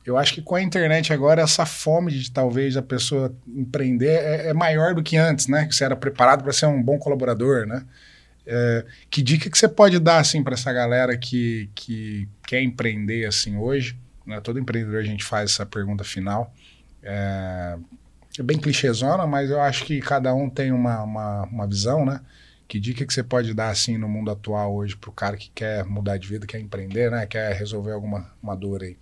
eu 0.06 0.18
acho 0.18 0.34
que 0.34 0.42
com 0.42 0.56
a 0.56 0.62
internet 0.62 1.14
agora, 1.14 1.42
essa 1.42 1.66
fome 1.66 2.12
de 2.12 2.32
talvez 2.32 2.76
a 2.76 2.82
pessoa 2.82 3.34
empreender 3.48 4.10
é, 4.10 4.50
é 4.50 4.54
maior 4.54 4.94
do 4.94 5.02
que 5.02 5.16
antes, 5.16 5.48
né? 5.48 5.66
Que 5.66 5.74
você 5.74 5.86
era 5.86 5.96
preparado 5.96 6.44
para 6.44 6.52
ser 6.52 6.66
um 6.66 6.82
bom 6.82 7.00
colaborador, 7.00 7.66
né? 7.66 7.86
É, 8.46 8.86
que 9.10 9.22
dica 9.22 9.50
que 9.50 9.58
você 9.58 9.70
pode 9.70 10.00
dar 10.00 10.18
assim 10.18 10.44
para 10.44 10.56
essa 10.56 10.74
galera 10.74 11.18
que, 11.18 11.70
que 11.74 12.28
quer 12.46 12.62
empreender 12.62 13.26
assim 13.26 13.56
hoje? 13.56 13.98
Né? 14.26 14.42
Todo 14.42 14.60
empreendedor 14.60 15.00
a 15.00 15.06
gente 15.06 15.24
faz 15.24 15.52
essa 15.52 15.66
pergunta 15.66 16.04
final. 16.04 16.54
É, 17.02 17.78
é 18.38 18.44
bem 18.44 18.58
clichêzona, 18.58 19.26
mas 19.26 19.50
eu 19.50 19.62
acho 19.62 19.86
que 19.86 20.02
cada 20.02 20.34
um 20.34 20.50
tem 20.50 20.74
uma, 20.74 21.04
uma, 21.04 21.44
uma 21.44 21.68
visão, 21.68 22.06
né? 22.06 22.20
Que 22.68 22.80
dica 22.80 23.06
que 23.06 23.14
você 23.14 23.24
pode 23.24 23.54
dar 23.54 23.70
assim 23.70 23.98
no 23.98 24.10
mundo 24.10 24.32
atual 24.32 24.76
hoje 24.76 24.98
para 24.98 25.10
o 25.10 25.14
cara 25.14 25.38
que 25.38 25.50
quer 25.52 25.86
mudar 25.86 26.18
de 26.18 26.28
vida, 26.28 26.46
quer 26.46 26.60
empreender, 26.60 27.10
né? 27.12 27.26
Quer 27.26 27.54
resolver 27.54 27.92
alguma 27.94 28.30
uma 28.42 28.56
dor 28.56 28.84
aí? 28.84 28.98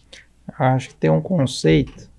Acho 0.47 0.89
que 0.89 0.95
tem 0.95 1.09
um 1.09 1.21
conceito 1.21 2.09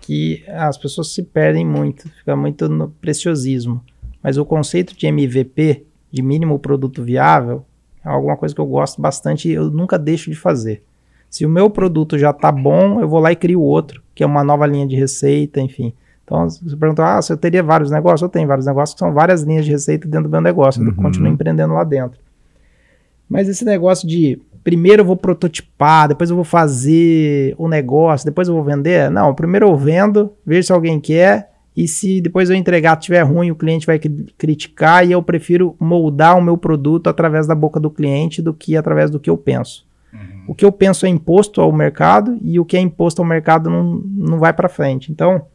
que 0.00 0.44
as 0.48 0.76
pessoas 0.76 1.12
se 1.12 1.22
perdem 1.22 1.66
muito, 1.66 2.08
fica 2.10 2.34
muito 2.34 2.68
no 2.68 2.88
preciosismo. 2.88 3.82
Mas 4.22 4.36
o 4.36 4.44
conceito 4.44 4.96
de 4.96 5.06
MVP, 5.06 5.84
de 6.10 6.22
mínimo 6.22 6.58
produto 6.58 7.02
viável, 7.02 7.64
é 8.04 8.08
alguma 8.08 8.36
coisa 8.36 8.54
que 8.54 8.60
eu 8.60 8.66
gosto 8.66 9.00
bastante 9.00 9.48
e 9.48 9.52
eu 9.52 9.70
nunca 9.70 9.98
deixo 9.98 10.30
de 10.30 10.36
fazer. 10.36 10.82
Se 11.30 11.46
o 11.46 11.48
meu 11.48 11.70
produto 11.70 12.18
já 12.18 12.30
está 12.30 12.52
bom, 12.52 13.00
eu 13.00 13.08
vou 13.08 13.20
lá 13.20 13.32
e 13.32 13.36
crio 13.36 13.60
outro, 13.60 14.02
que 14.14 14.22
é 14.22 14.26
uma 14.26 14.44
nova 14.44 14.66
linha 14.66 14.86
de 14.86 14.96
receita, 14.96 15.60
enfim. 15.60 15.94
Então, 16.24 16.48
você 16.48 16.76
perguntou, 16.76 17.04
ah, 17.04 17.20
se 17.22 17.32
eu 17.32 17.36
teria 17.36 17.62
vários 17.62 17.90
negócios? 17.90 18.22
Eu 18.22 18.28
tenho 18.28 18.46
vários 18.46 18.66
negócios 18.66 18.94
que 18.94 18.98
são 18.98 19.12
várias 19.12 19.42
linhas 19.42 19.64
de 19.64 19.70
receita 19.70 20.06
dentro 20.06 20.28
do 20.28 20.30
meu 20.30 20.40
negócio, 20.40 20.82
uhum. 20.82 20.88
eu 20.88 20.94
continuo 20.94 21.32
empreendendo 21.32 21.72
lá 21.72 21.84
dentro. 21.84 22.18
Mas 23.28 23.48
esse 23.48 23.64
negócio 23.64 24.06
de 24.06 24.40
primeiro 24.62 25.02
eu 25.02 25.06
vou 25.06 25.16
prototipar, 25.16 26.08
depois 26.08 26.30
eu 26.30 26.36
vou 26.36 26.44
fazer 26.44 27.54
o 27.58 27.68
negócio, 27.68 28.24
depois 28.24 28.48
eu 28.48 28.54
vou 28.54 28.64
vender. 28.64 29.10
Não, 29.10 29.34
primeiro 29.34 29.68
eu 29.68 29.76
vendo, 29.76 30.32
vejo 30.44 30.66
se 30.66 30.72
alguém 30.72 31.00
quer, 31.00 31.50
e 31.76 31.88
se 31.88 32.20
depois 32.20 32.50
eu 32.50 32.56
entregar 32.56 32.96
tiver 32.96 33.22
ruim, 33.22 33.50
o 33.50 33.56
cliente 33.56 33.86
vai 33.86 33.98
criticar, 33.98 35.06
e 35.06 35.12
eu 35.12 35.22
prefiro 35.22 35.74
moldar 35.80 36.38
o 36.38 36.42
meu 36.42 36.56
produto 36.56 37.08
através 37.08 37.46
da 37.46 37.54
boca 37.54 37.80
do 37.80 37.90
cliente 37.90 38.42
do 38.42 38.52
que 38.52 38.76
através 38.76 39.10
do 39.10 39.18
que 39.18 39.30
eu 39.30 39.36
penso. 39.36 39.86
Uhum. 40.12 40.44
O 40.48 40.54
que 40.54 40.64
eu 40.64 40.70
penso 40.70 41.06
é 41.06 41.08
imposto 41.08 41.60
ao 41.60 41.72
mercado, 41.72 42.38
e 42.42 42.60
o 42.60 42.64
que 42.64 42.76
é 42.76 42.80
imposto 42.80 43.22
ao 43.22 43.28
mercado 43.28 43.70
não, 43.70 44.02
não 44.04 44.38
vai 44.38 44.52
para 44.52 44.68
frente. 44.68 45.10
Então, 45.10 45.46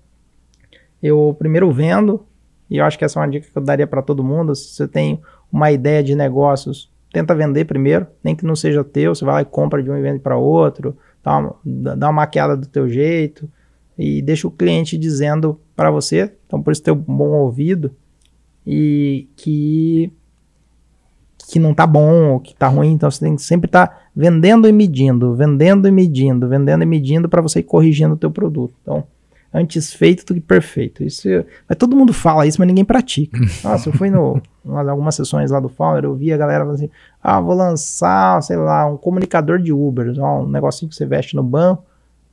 eu 1.01 1.35
primeiro 1.37 1.71
vendo, 1.71 2.25
e 2.69 2.77
eu 2.77 2.85
acho 2.85 2.97
que 2.97 3.05
essa 3.05 3.19
é 3.19 3.21
uma 3.21 3.29
dica 3.29 3.47
que 3.51 3.57
eu 3.57 3.61
daria 3.61 3.87
para 3.87 4.01
todo 4.01 4.23
mundo. 4.23 4.55
Se 4.55 4.73
você 4.73 4.87
tem 4.87 5.21
uma 5.51 5.71
ideia 5.71 6.03
de 6.03 6.15
negócios, 6.15 6.91
tenta 7.17 7.33
vender 7.33 7.65
primeiro, 7.65 8.05
nem 8.23 8.35
que 8.35 8.45
não 8.45 8.55
seja 8.55 8.83
teu, 8.83 9.15
você 9.15 9.25
vai 9.25 9.33
lá 9.35 9.41
e 9.41 9.45
compra 9.45 9.81
de 9.81 9.89
um 9.89 9.97
e 9.97 10.01
vende 10.03 10.19
para 10.19 10.37
outro, 10.37 10.95
dá 11.23 11.37
uma, 11.37 11.55
dá 11.95 12.07
uma 12.07 12.13
maquiada 12.13 12.55
do 12.55 12.67
teu 12.67 12.87
jeito 12.87 13.49
e 13.97 14.21
deixa 14.21 14.47
o 14.47 14.51
cliente 14.51 14.95
dizendo 14.99 15.59
para 15.75 15.89
você, 15.89 16.31
então 16.45 16.61
por 16.61 16.71
isso 16.71 16.83
ter 16.83 16.91
um 16.91 16.95
bom 16.95 17.31
ouvido 17.31 17.91
e 18.65 19.27
que 19.35 20.13
que 21.49 21.59
não 21.59 21.73
tá 21.73 21.87
bom 21.87 22.33
ou 22.33 22.39
que 22.39 22.53
tá 22.53 22.67
ruim, 22.67 22.91
então 22.91 23.09
você 23.09 23.21
tem 23.21 23.35
que 23.35 23.41
sempre 23.41 23.67
estar 23.67 23.87
tá 23.87 23.99
vendendo 24.15 24.67
e 24.67 24.71
medindo, 24.71 25.33
vendendo 25.33 25.87
e 25.87 25.91
medindo, 25.91 26.47
vendendo 26.47 26.83
e 26.83 26.85
medindo 26.85 27.29
para 27.29 27.41
você 27.41 27.61
ir 27.61 27.63
corrigindo 27.63 28.15
o 28.15 28.17
teu 28.17 28.29
produto. 28.29 28.75
Então, 28.81 29.05
antes 29.57 29.93
feito 29.93 30.25
do 30.25 30.33
que 30.35 30.41
perfeito. 30.41 31.03
Isso, 31.03 31.27
mas 31.67 31.77
todo 31.77 31.95
mundo 31.95 32.13
fala 32.13 32.45
isso, 32.45 32.59
mas 32.59 32.67
ninguém 32.67 32.85
pratica. 32.85 33.37
Nossa, 33.63 33.89
eu 33.89 33.93
fui 33.93 34.09
no 34.09 34.41
em 34.65 34.89
algumas 34.89 35.15
sessões 35.15 35.49
lá 35.49 35.61
do 35.61 35.69
Founder, 35.69 36.03
eu 36.03 36.13
vi 36.13 36.33
a 36.33 36.37
galera 36.37 36.65
falando 36.65 36.75
assim: 36.75 36.89
"Ah, 37.23 37.39
vou 37.39 37.55
lançar, 37.55 38.41
sei 38.43 38.57
lá, 38.57 38.85
um 38.85 38.97
comunicador 38.97 39.59
de 39.59 39.71
Uber, 39.71 40.13
um 40.19 40.47
negocinho 40.47 40.89
que 40.89 40.95
você 40.95 41.05
veste 41.05 41.35
no 41.35 41.43
banco". 41.43 41.85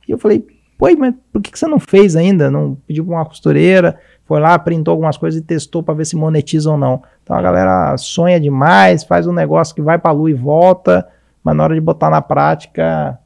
E 0.07 0.11
eu 0.11 0.17
falei: 0.17 0.45
"Pô, 0.77 0.87
mas 0.97 1.15
por 1.31 1.41
que, 1.41 1.51
que 1.51 1.57
você 1.57 1.67
não 1.67 1.79
fez 1.79 2.15
ainda? 2.15 2.51
Não 2.51 2.75
pediu 2.85 3.05
para 3.05 3.15
uma 3.15 3.25
costureira, 3.25 3.97
foi 4.25 4.41
lá, 4.41 4.59
printou 4.59 4.91
algumas 4.91 5.17
coisas 5.17 5.39
e 5.39 5.43
testou 5.43 5.81
para 5.81 5.93
ver 5.93 6.05
se 6.05 6.15
monetiza 6.15 6.69
ou 6.69 6.77
não". 6.77 7.01
Então 7.23 7.35
a 7.35 7.41
galera 7.41 7.97
sonha 7.97 8.39
demais, 8.39 9.03
faz 9.03 9.25
um 9.25 9.33
negócio 9.33 9.73
que 9.73 9.81
vai 9.81 9.97
para 9.97 10.11
lua 10.11 10.29
e 10.29 10.33
volta, 10.33 11.07
mas 11.41 11.55
na 11.55 11.63
hora 11.63 11.73
de 11.73 11.81
botar 11.81 12.09
na 12.09 12.21
prática 12.21 13.17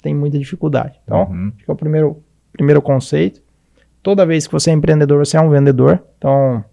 tem 0.00 0.14
muita 0.14 0.38
dificuldade. 0.38 1.00
Então, 1.04 1.28
uhum. 1.30 1.52
acho 1.54 1.64
que 1.64 1.70
é 1.70 1.74
o 1.74 1.76
primeiro 1.76 2.22
Primeiro 2.52 2.82
conceito. 2.82 3.41
Toda 4.02 4.26
vez 4.26 4.46
que 4.46 4.52
você 4.52 4.70
é 4.70 4.72
empreendedor, 4.72 5.24
você 5.24 5.36
é 5.36 5.40
um 5.40 5.50
vendedor. 5.50 6.02
Então, 6.18 6.64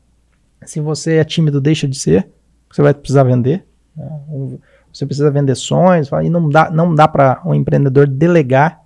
se 0.65 0.79
você 0.79 1.17
é 1.17 1.23
tímido, 1.23 1.61
deixa 1.61 1.87
de 1.87 1.97
ser. 1.97 2.27
Você 2.71 2.81
vai 2.81 2.93
precisar 2.93 3.23
vender. 3.23 3.65
Né? 3.95 4.57
Você 4.91 5.05
precisa 5.05 5.29
vender 5.29 5.55
sonhos. 5.55 6.09
E 6.23 6.29
não 6.29 6.49
dá, 6.49 6.71
não 6.71 6.95
dá 6.95 7.07
para 7.07 7.41
um 7.45 7.53
empreendedor 7.53 8.07
delegar 8.07 8.81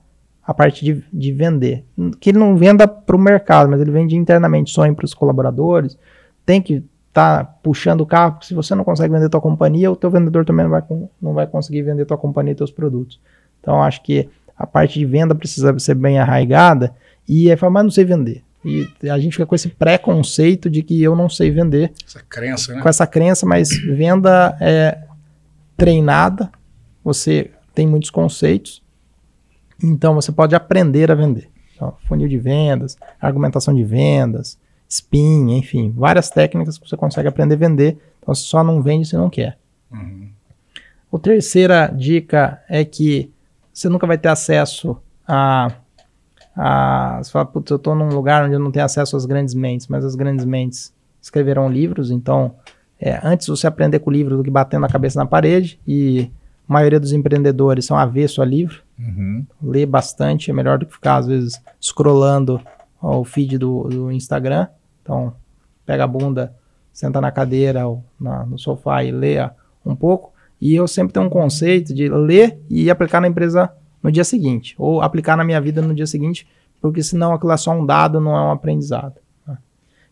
a 0.45 0.53
parte 0.53 0.83
de, 0.83 1.03
de 1.11 1.31
vender. 1.31 1.85
Que 2.19 2.31
ele 2.31 2.37
não 2.37 2.57
venda 2.57 2.85
para 2.85 3.15
o 3.15 3.19
mercado, 3.19 3.69
mas 3.69 3.79
ele 3.79 3.91
vende 3.91 4.15
internamente 4.17 4.71
sonho 4.71 4.93
para 4.93 5.05
os 5.05 5.13
colaboradores. 5.13 5.97
Tem 6.45 6.61
que 6.61 6.83
estar 7.07 7.45
tá 7.45 7.53
puxando 7.63 8.01
o 8.01 8.05
carro, 8.05 8.33
porque 8.33 8.47
se 8.47 8.53
você 8.53 8.75
não 8.75 8.83
consegue 8.83 9.13
vender 9.13 9.29
tua 9.29 9.39
companhia, 9.39 9.89
o 9.89 9.95
teu 9.95 10.11
vendedor 10.11 10.43
também 10.43 10.65
não 10.65 10.71
vai, 10.71 10.83
não 11.21 11.33
vai 11.33 11.47
conseguir 11.47 11.83
vender 11.83 12.05
tua 12.05 12.17
companhia 12.17 12.51
e 12.51 12.55
teus 12.55 12.71
produtos. 12.71 13.21
Então, 13.61 13.81
acho 13.81 14.03
que 14.03 14.29
a 14.57 14.67
parte 14.67 14.99
de 14.99 15.05
venda 15.05 15.33
precisa 15.33 15.77
ser 15.79 15.95
bem 15.95 16.19
arraigada 16.19 16.93
e 17.27 17.49
é 17.49 17.57
falar, 17.57 17.71
mas 17.71 17.83
não 17.83 17.91
sei 17.91 18.05
vender. 18.05 18.43
E 18.65 18.87
a 19.09 19.19
gente 19.19 19.33
fica 19.33 19.45
com 19.45 19.55
esse 19.55 19.69
preconceito 19.69 20.69
de 20.69 20.81
que 20.81 21.01
eu 21.01 21.15
não 21.15 21.27
sei 21.27 21.51
vender. 21.51 21.91
Essa 22.05 22.21
crença, 22.21 22.73
né? 22.73 22.81
Com 22.81 22.89
essa 22.89 23.05
crença, 23.05 23.45
mas 23.45 23.69
venda 23.69 24.57
é 24.61 25.03
treinada, 25.75 26.49
você 27.03 27.51
tem 27.75 27.85
muitos 27.87 28.09
conceitos, 28.09 28.81
então 29.83 30.15
você 30.15 30.31
pode 30.31 30.55
aprender 30.55 31.11
a 31.11 31.15
vender. 31.15 31.49
Então, 31.75 31.97
funil 32.07 32.29
de 32.29 32.37
vendas, 32.37 32.97
argumentação 33.19 33.73
de 33.73 33.83
vendas, 33.83 34.57
spin, 34.87 35.57
enfim, 35.57 35.91
várias 35.95 36.29
técnicas 36.29 36.77
que 36.77 36.87
você 36.87 36.95
consegue 36.95 37.27
aprender 37.27 37.55
a 37.55 37.57
vender. 37.57 37.97
Então 38.19 38.33
você 38.33 38.43
só 38.43 38.63
não 38.63 38.81
vende 38.81 39.07
se 39.07 39.17
não 39.17 39.29
quer. 39.29 39.57
Uhum. 39.91 40.29
A 41.11 41.19
terceira 41.19 41.87
dica 41.87 42.61
é 42.69 42.85
que 42.85 43.31
você 43.73 43.89
nunca 43.89 44.07
vai 44.07 44.17
ter 44.17 44.29
acesso 44.29 44.97
a. 45.27 45.71
a 46.55 47.19
você 47.21 47.31
fala, 47.31 47.45
putz, 47.45 47.71
eu 47.71 47.77
estou 47.77 47.95
num 47.95 48.09
lugar 48.09 48.45
onde 48.45 48.53
eu 48.53 48.59
não 48.59 48.71
tenho 48.71 48.85
acesso 48.85 49.15
às 49.15 49.25
grandes 49.25 49.53
mentes, 49.53 49.87
mas 49.87 50.05
as 50.05 50.15
grandes 50.15 50.45
mentes 50.45 50.93
escreverão 51.21 51.69
livros, 51.69 52.11
então 52.11 52.55
é, 52.99 53.19
antes 53.23 53.47
você 53.47 53.67
aprender 53.67 53.99
com 53.99 54.09
o 54.09 54.13
livro 54.13 54.37
do 54.37 54.43
que 54.43 54.49
batendo 54.49 54.85
a 54.85 54.89
cabeça 54.89 55.19
na 55.19 55.25
parede, 55.25 55.79
e 55.85 56.31
a 56.67 56.73
maioria 56.73 56.99
dos 56.99 57.11
empreendedores 57.11 57.85
são 57.85 57.97
avesso 57.97 58.41
a 58.41 58.45
livro. 58.45 58.81
Uhum. 58.97 59.45
Lê 59.61 59.85
bastante, 59.85 60.49
é 60.49 60.53
melhor 60.53 60.77
do 60.77 60.85
que 60.85 60.93
ficar, 60.93 61.17
às 61.17 61.27
vezes, 61.27 61.61
scrollando 61.81 62.61
o 63.01 63.25
feed 63.25 63.57
do, 63.57 63.83
do 63.89 64.11
Instagram. 64.11 64.67
Então, 65.01 65.33
pega 65.85 66.05
a 66.05 66.07
bunda, 66.07 66.55
senta 66.93 67.19
na 67.19 67.31
cadeira 67.31 67.85
ou 67.85 68.03
na, 68.17 68.45
no 68.45 68.57
sofá 68.57 69.03
e 69.03 69.11
lê 69.11 69.35
um 69.85 69.95
pouco. 69.95 70.31
E 70.61 70.73
eu 70.73 70.87
sempre 70.87 71.11
tenho 71.11 71.25
um 71.25 71.29
conceito 71.29 71.93
de 71.93 72.07
ler 72.07 72.57
e 72.69 72.89
aplicar 72.89 73.19
na 73.19 73.27
empresa 73.27 73.69
no 74.03 74.11
dia 74.11 74.25
seguinte, 74.25 74.75
ou 74.77 75.01
aplicar 75.01 75.37
na 75.37 75.45
minha 75.45 75.61
vida 75.61 75.81
no 75.81 75.95
dia 75.95 76.05
seguinte, 76.05 76.45
porque 76.81 77.01
senão 77.01 77.33
aquilo 77.33 77.53
é 77.53 77.57
só 77.57 77.71
um 77.71 77.85
dado, 77.85 78.19
não 78.19 78.35
é 78.35 78.41
um 78.41 78.51
aprendizado. 78.51 79.15
Né? 79.47 79.57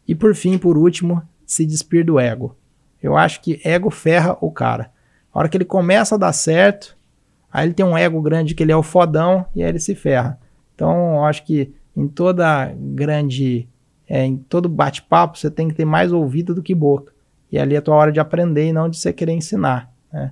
E 0.08 0.16
por 0.16 0.34
fim, 0.34 0.58
por 0.58 0.78
último, 0.78 1.22
se 1.46 1.66
despir 1.66 2.06
do 2.06 2.18
ego. 2.18 2.56
Eu 3.04 3.18
acho 3.18 3.42
que 3.42 3.60
ego 3.66 3.90
ferra 3.90 4.38
o 4.40 4.50
cara. 4.50 4.90
A 5.34 5.40
hora 5.40 5.50
que 5.50 5.58
ele 5.58 5.66
começa 5.66 6.16
a 6.16 6.18
dar 6.18 6.32
certo, 6.32 6.98
aí 7.52 7.68
ele 7.68 7.74
tem 7.74 7.86
um 7.86 7.98
ego 7.98 8.22
grande 8.22 8.56
que 8.56 8.64
ele 8.64 8.72
é 8.72 8.76
o 8.76 8.84
fodão 8.84 9.46
e 9.54 9.62
aí 9.62 9.70
ele 9.70 9.80
se 9.80 9.94
ferra. 9.94 10.40
Então, 10.74 11.16
eu 11.16 11.26
acho 11.26 11.44
que 11.44 11.74
em 11.96 12.08
toda 12.08 12.74
grande, 12.76 13.68
é, 14.08 14.26
em 14.26 14.38
todo 14.38 14.70
bate-papo, 14.70 15.38
você 15.38 15.52
tem 15.52 15.68
que 15.68 15.74
ter 15.74 15.86
mais 15.86 16.14
ouvido 16.14 16.56
do 16.56 16.64
que 16.64 16.74
boca. 16.74 17.12
E 17.52 17.60
ali 17.60 17.76
é 17.76 17.80
a 17.80 17.82
tua 17.82 17.96
hora 17.96 18.12
de 18.12 18.20
aprender 18.20 18.68
e 18.68 18.74
não 18.74 18.90
de 18.90 18.98
você 18.98 19.12
querer 19.12 19.34
ensinar. 19.34 19.92
Né? 20.12 20.32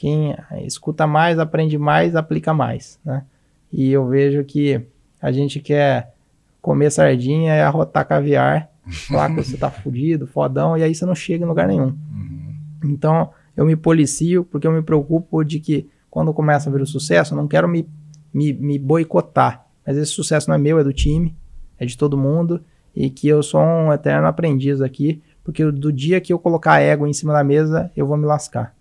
Quem 0.00 0.34
escuta 0.64 1.06
mais, 1.06 1.38
aprende 1.38 1.76
mais, 1.76 2.16
aplica 2.16 2.54
mais, 2.54 2.98
né? 3.04 3.22
E 3.70 3.92
eu 3.92 4.08
vejo 4.08 4.42
que 4.44 4.80
a 5.20 5.30
gente 5.30 5.60
quer 5.60 6.14
comer 6.62 6.90
sardinha 6.90 7.54
e 7.54 7.60
arrotar 7.60 8.08
caviar, 8.08 8.70
falar 9.08 9.28
que 9.28 9.44
você 9.44 9.58
tá 9.58 9.70
fudido, 9.70 10.26
fodão, 10.26 10.74
e 10.74 10.82
aí 10.82 10.94
você 10.94 11.04
não 11.04 11.14
chega 11.14 11.44
em 11.44 11.46
lugar 11.46 11.68
nenhum. 11.68 11.88
Uhum. 11.88 12.54
Então, 12.82 13.28
eu 13.54 13.66
me 13.66 13.76
policio 13.76 14.42
porque 14.42 14.66
eu 14.66 14.72
me 14.72 14.80
preocupo 14.80 15.44
de 15.44 15.60
que 15.60 15.86
quando 16.10 16.32
começa 16.32 16.70
a 16.70 16.72
vir 16.72 16.80
o 16.80 16.86
sucesso, 16.86 17.34
eu 17.34 17.36
não 17.36 17.46
quero 17.46 17.68
me, 17.68 17.86
me, 18.32 18.54
me 18.54 18.78
boicotar. 18.78 19.66
Mas 19.86 19.98
esse 19.98 20.12
sucesso 20.12 20.48
não 20.48 20.54
é 20.54 20.58
meu, 20.58 20.78
é 20.78 20.82
do 20.82 20.94
time, 20.94 21.36
é 21.78 21.84
de 21.84 21.98
todo 21.98 22.16
mundo, 22.16 22.64
e 22.96 23.10
que 23.10 23.28
eu 23.28 23.42
sou 23.42 23.60
um 23.60 23.92
eterno 23.92 24.26
aprendiz 24.26 24.80
aqui, 24.80 25.22
porque 25.44 25.62
do 25.70 25.92
dia 25.92 26.22
que 26.22 26.32
eu 26.32 26.38
colocar 26.38 26.80
ego 26.80 27.06
em 27.06 27.12
cima 27.12 27.34
da 27.34 27.44
mesa, 27.44 27.92
eu 27.94 28.06
vou 28.06 28.16
me 28.16 28.24
lascar. 28.24 28.74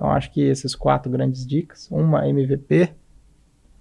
Então, 0.00 0.10
acho 0.12 0.32
que 0.32 0.40
esses 0.40 0.74
quatro 0.74 1.12
grandes 1.12 1.46
dicas. 1.46 1.86
Uma, 1.90 2.26
MVP. 2.26 2.90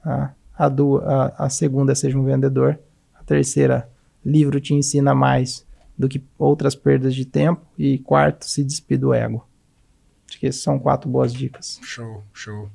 A, 0.04 0.32
a, 0.54 0.68
do, 0.68 0.98
a, 0.98 1.46
a 1.46 1.50
segunda, 1.50 1.96
seja 1.96 2.20
um 2.20 2.26
vendedor. 2.26 2.78
A 3.16 3.24
terceira, 3.24 3.90
livro 4.24 4.60
te 4.60 4.74
ensina 4.74 5.16
mais 5.16 5.66
do 5.98 6.10
que 6.10 6.22
outras 6.38 6.76
perdas 6.76 7.16
de 7.16 7.24
tempo. 7.24 7.66
E 7.78 8.00
quarto, 8.00 8.44
se 8.44 8.66
despida 8.66 9.00
do 9.00 9.14
ego. 9.14 9.48
Acho 10.28 10.40
que 10.42 10.48
essas 10.48 10.62
são 10.62 10.78
quatro 10.78 11.10
boas 11.10 11.34
dicas. 11.34 11.80
Show, 11.82 12.22
show. 12.34 12.70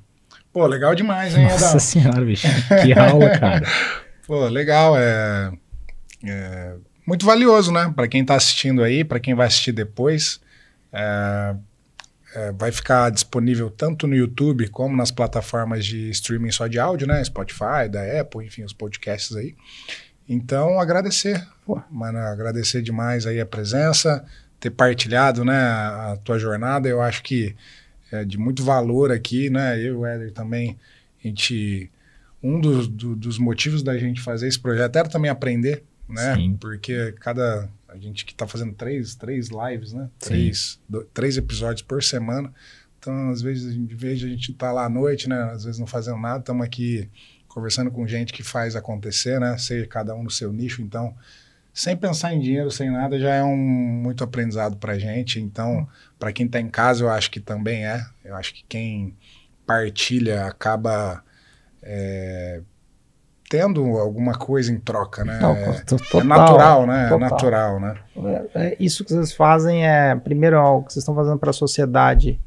Pô, 0.51 0.65
legal 0.65 0.95
demais, 0.95 1.37
hein, 1.37 1.43
Nossa 1.43 1.67
Adão? 1.67 1.79
senhora, 1.79 2.25
bicho. 2.25 2.47
Que 2.81 2.97
aula, 2.97 3.29
cara. 3.37 3.67
Pô, 4.25 4.47
legal. 4.47 4.97
É, 4.97 5.53
é 6.25 6.75
muito 7.05 7.23
valioso, 7.23 7.71
né? 7.71 7.93
Para 7.95 8.07
quem 8.07 8.25
tá 8.25 8.33
assistindo 8.33 8.81
aí, 8.81 9.03
para 9.03 9.19
quem 9.19 9.35
vai 9.35 9.45
assistir 9.45 9.71
depois. 9.71 10.41
É, 10.91 11.55
é, 12.35 12.51
vai 12.51 12.71
ficar 12.71 13.09
disponível 13.09 13.69
tanto 13.69 14.05
no 14.05 14.15
YouTube 14.15 14.67
como 14.67 14.95
nas 14.95 15.09
plataformas 15.09 15.85
de 15.85 16.09
streaming 16.09 16.51
só 16.51 16.67
de 16.67 16.77
áudio, 16.77 17.07
né? 17.07 17.23
Spotify, 17.23 17.87
da 17.89 18.19
Apple, 18.19 18.45
enfim, 18.45 18.63
os 18.63 18.73
podcasts 18.73 19.35
aí. 19.37 19.55
Então, 20.27 20.79
agradecer, 20.79 21.47
Pô. 21.65 21.81
mano, 21.89 22.17
agradecer 22.19 22.81
demais 22.81 23.25
aí 23.25 23.39
a 23.39 23.45
presença, 23.45 24.25
ter 24.59 24.71
partilhado, 24.71 25.45
né, 25.45 25.55
a 25.55 26.17
tua 26.23 26.37
jornada. 26.37 26.89
Eu 26.89 27.01
acho 27.01 27.23
que 27.23 27.55
é 28.11 28.25
de 28.25 28.37
muito 28.37 28.63
valor 28.63 29.11
aqui, 29.11 29.49
né? 29.49 29.79
Eu 29.79 29.85
e 29.85 29.91
o 29.91 30.05
Éder 30.05 30.31
também, 30.33 30.77
a 31.23 31.27
gente 31.27 31.89
um 32.43 32.59
dos, 32.59 32.87
do, 32.87 33.15
dos 33.15 33.39
motivos 33.39 33.81
da 33.81 33.97
gente 33.97 34.21
fazer 34.21 34.47
esse 34.47 34.59
projeto 34.59 34.95
era 34.95 35.07
também 35.07 35.31
aprender, 35.31 35.83
né? 36.07 36.35
Sim. 36.35 36.57
Porque 36.59 37.13
cada 37.19 37.69
a 37.95 37.99
gente 37.99 38.25
que 38.25 38.33
está 38.33 38.45
fazendo 38.45 38.73
três, 38.73 39.15
três 39.15 39.49
lives, 39.49 39.93
né? 39.93 40.09
Sim. 40.19 40.29
Três, 40.29 40.79
três 41.13 41.37
episódios 41.37 41.81
por 41.81 42.03
semana. 42.03 42.53
Então, 42.99 43.29
às 43.29 43.41
vezes, 43.41 43.75
em 43.75 43.85
vez 43.85 44.19
de 44.19 44.25
a 44.25 44.29
gente 44.29 44.51
estar 44.51 44.71
lá 44.71 44.85
à 44.85 44.89
noite, 44.89 45.29
né? 45.29 45.41
Às 45.51 45.63
vezes 45.63 45.79
não 45.79 45.87
fazendo 45.87 46.17
nada, 46.17 46.39
estamos 46.39 46.65
aqui 46.65 47.09
conversando 47.47 47.89
com 47.89 48.05
gente 48.05 48.33
que 48.33 48.43
faz 48.43 48.75
acontecer, 48.75 49.39
né? 49.39 49.57
Seja 49.57 49.87
cada 49.87 50.13
um 50.13 50.23
no 50.23 50.31
seu 50.31 50.51
nicho. 50.51 50.81
Então, 50.81 51.15
sem 51.73 51.95
pensar 51.95 52.33
em 52.33 52.39
dinheiro, 52.39 52.69
sem 52.69 52.89
nada, 52.89 53.19
já 53.19 53.33
é 53.33 53.43
um 53.43 53.55
muito 53.55 54.23
aprendizado 54.23 54.77
para 54.77 54.99
gente. 54.99 55.39
Então, 55.39 55.87
para 56.19 56.33
quem 56.33 56.45
está 56.45 56.59
em 56.59 56.69
casa, 56.69 57.03
eu 57.03 57.09
acho 57.09 57.31
que 57.31 57.39
também 57.39 57.85
é. 57.85 58.05
Eu 58.23 58.35
acho 58.35 58.53
que 58.53 58.63
quem 58.67 59.15
partilha 59.65 60.45
acaba 60.45 61.23
é, 61.81 62.61
tendo 63.49 63.81
alguma 63.97 64.33
coisa 64.33 64.71
em 64.71 64.79
troca, 64.79 65.23
né? 65.23 65.39
Não, 65.41 65.51
é, 65.51 65.71
to- 65.83 65.95
é 65.95 65.97
total, 65.97 66.23
natural, 66.23 66.87
né? 66.87 67.05
É 67.05 67.09
total. 67.09 67.29
natural, 67.29 67.79
né? 67.79 67.95
É, 68.17 68.45
é, 68.55 68.77
Isso 68.79 69.03
que 69.03 69.11
vocês 69.13 69.33
fazem 69.33 69.85
é, 69.87 70.15
primeiro, 70.15 70.59
o 70.59 70.81
que 70.83 70.93
vocês 70.93 71.03
estão 71.03 71.13
fazendo 71.15 71.37
para 71.37 71.49
a 71.51 71.53
sociedade, 71.53 72.39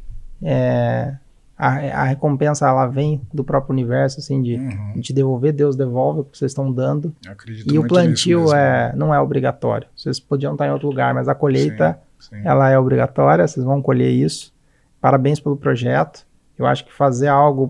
é, 0.43 1.15
a, 1.57 1.69
a 1.69 2.05
recompensa 2.05 2.69
ela 2.69 2.87
vem 2.87 3.21
do 3.33 3.43
próprio 3.45 3.73
universo, 3.73 4.21
assim, 4.21 4.41
de, 4.43 4.55
Uhum. 4.57 4.93
de 5.01 5.13
devolver, 5.13 5.53
Deus 5.53 5.75
devolve 5.77 6.21
o 6.21 6.25
que 6.25 6.37
vocês 6.39 6.51
estão 6.53 6.71
dando. 6.73 7.15
Eu 7.25 7.33
acredito 7.33 7.73
E 7.75 7.79
o 7.79 7.87
plantio 7.87 8.53
é, 8.55 8.93
não 8.95 9.13
é 9.15 9.21
obrigatório. 9.21 9.89
Vocês 9.97 10.19
podiam 10.21 10.53
estar 10.53 10.67
em 10.67 10.71
outro 10.71 10.89
lugar, 10.89 11.13
mas 11.15 11.29
a 11.29 11.35
colheita 11.35 11.99
Sim. 12.19 12.43
ela 12.45 12.71
é 12.71 12.79
obrigatória, 12.79 13.47
vocês 13.47 13.65
vão 13.65 13.81
colher 13.83 14.11
isso. 14.11 14.53
Parabéns 15.01 15.39
pelo 15.41 15.57
projeto. 15.57 16.27
Eu 16.59 16.67
acho 16.67 16.85
que 16.85 16.93
fazer 16.93 17.29
algo 17.29 17.69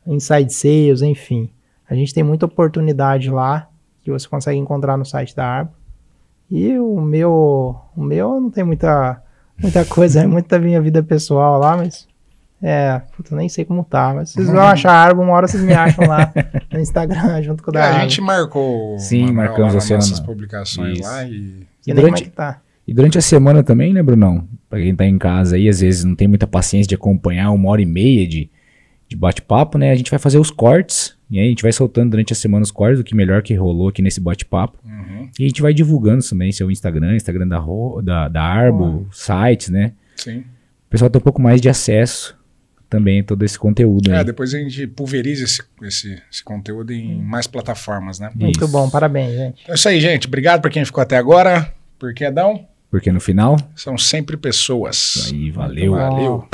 inside 0.07 0.51
sales, 0.51 1.03
enfim. 1.03 1.51
A 1.86 1.94
gente 1.94 2.15
tem 2.15 2.24
muita 2.24 2.47
oportunidade 2.47 3.28
lá 3.28 3.69
que 4.07 4.11
você 4.12 4.28
consegue 4.28 4.57
encontrar 4.57 4.97
no 4.97 5.05
site 5.05 5.35
da 5.35 5.45
Arbo. 5.45 5.73
E 6.49 6.78
o 6.78 7.01
meu, 7.01 7.77
o 7.97 8.03
meu 8.03 8.41
não 8.41 8.51
tem 8.51 8.62
muita, 8.62 9.20
muita 9.61 9.85
coisa, 9.87 10.20
é 10.20 10.27
muita 10.27 10.61
minha 10.61 10.81
vida 10.81 11.03
pessoal 11.03 11.59
lá, 11.59 11.77
mas 11.77 12.07
é, 12.62 13.03
puta, 13.16 13.35
eu 13.35 13.39
nem 13.39 13.49
sei 13.49 13.65
como 13.65 13.85
tá, 13.85 14.15
mas 14.15 14.31
vocês 14.31 14.47
vão 14.47 14.62
achar 14.62 14.93
a 14.93 15.03
Arbo, 15.03 15.23
uma 15.23 15.33
hora 15.33 15.49
vocês 15.49 15.62
me 15.62 15.74
acham 15.74 16.07
lá 16.07 16.33
no 16.73 16.78
Instagram 16.78 17.43
junto 17.43 17.65
com 17.65 17.70
o 17.70 17.73
da 17.73 17.81
É, 17.81 17.89
a 17.97 17.99
gente 18.03 18.20
marcou 18.20 18.97
Sim, 18.99 19.33
marcamos 19.33 19.74
você 19.74 19.95
nossas 19.95 20.20
publicações 20.20 21.01
Isso. 21.01 21.09
lá 21.09 21.24
e 21.24 21.66
E 21.87 21.91
E 21.91 21.93
nem 21.93 21.97
como 21.97 21.99
é 21.99 22.03
durante, 22.03 22.23
que 22.23 22.31
tá. 22.31 22.61
e 22.87 22.95
durante 22.95 23.19
a 23.19 23.23
semana 23.23 23.65
também, 23.65 23.93
né, 23.93 24.03
Brunão? 24.03 24.47
Pra 24.70 24.78
quem 24.78 24.95
tá 24.95 25.05
em 25.05 25.19
casa 25.19 25.57
aí, 25.57 25.69
às 25.69 25.81
vezes 25.81 26.05
não 26.05 26.15
tem 26.15 26.28
muita 26.28 26.47
paciência 26.47 26.89
de 26.89 26.95
acompanhar 26.95 27.51
uma 27.51 27.69
hora 27.70 27.83
e 27.83 27.87
meia 27.87 28.27
de, 28.27 28.49
de 29.09 29.16
bate-papo, 29.16 29.78
né? 29.78 29.91
A 29.91 29.95
gente 29.95 30.11
vai 30.11 30.19
fazer 30.19 30.39
os 30.39 30.51
cortes. 30.51 31.15
E 31.31 31.39
aí 31.41 31.47
a 31.47 31.49
gente 31.49 31.62
vai 31.62 31.73
soltando 31.73 32.11
durante 32.11 32.33
a 32.33 32.37
semana 32.37 32.62
os 32.62 32.70
cortes 32.70 32.99
do 32.99 33.05
que 33.05 33.15
melhor 33.15 33.43
que 33.43 33.53
rolou 33.55 33.89
aqui 33.89 34.01
nesse 34.01 34.20
bate-papo. 34.20 34.78
Uhum, 34.85 35.28
E 35.39 35.45
a 35.45 35.49
gente 35.49 35.61
vai 35.61 35.74
divulgando 35.74 36.24
também 36.28 36.53
seu 36.53 36.70
Instagram, 36.70 37.16
Instagram 37.16 37.49
da, 37.49 37.59
Ro- 37.59 38.01
da, 38.03 38.28
da 38.28 38.43
Arbo, 38.43 39.09
sites, 39.12 39.69
né? 39.69 39.93
sim. 40.16 40.39
O 40.87 40.89
pessoal 40.89 41.11
tem 41.11 41.19
um 41.19 41.23
pouco 41.23 41.43
mais 41.43 41.61
de 41.61 41.69
acesso 41.69 42.37
também 42.89 43.19
a 43.20 43.24
todo 43.24 43.43
esse 43.45 43.59
conteúdo 43.59 44.12
É, 44.12 44.19
aí. 44.19 44.24
depois 44.24 44.55
a 44.55 44.59
gente 44.59 44.87
pulveriza 44.87 45.43
esse, 45.45 45.61
esse, 45.83 46.23
esse 46.33 46.45
conteúdo 46.45 46.93
em 46.93 47.20
mais 47.20 47.49
plataformas, 47.49 48.20
né? 48.20 48.31
Muito 48.37 48.61
Isso. 48.65 48.69
bom, 48.69 48.89
parabéns, 48.89 49.33
gente. 49.37 49.65
É 49.69 49.74
isso 49.74 49.89
aí, 49.89 50.01
gente. 50.01 50.28
Obrigado 50.28 50.61
para 50.61 50.70
quem 50.70 50.85
ficou 50.85 51.03
até 51.03 51.16
agora. 51.16 51.74
Porque, 51.99 52.24
Adão, 52.24 52.65
Porque 52.89 53.11
no 53.11 53.20
final, 53.20 53.57
são 53.74 53.99
sempre 53.99 54.37
pessoas. 54.37 55.28
aí 55.33 55.51
valeu. 55.51 55.93
Valeu. 55.95 56.49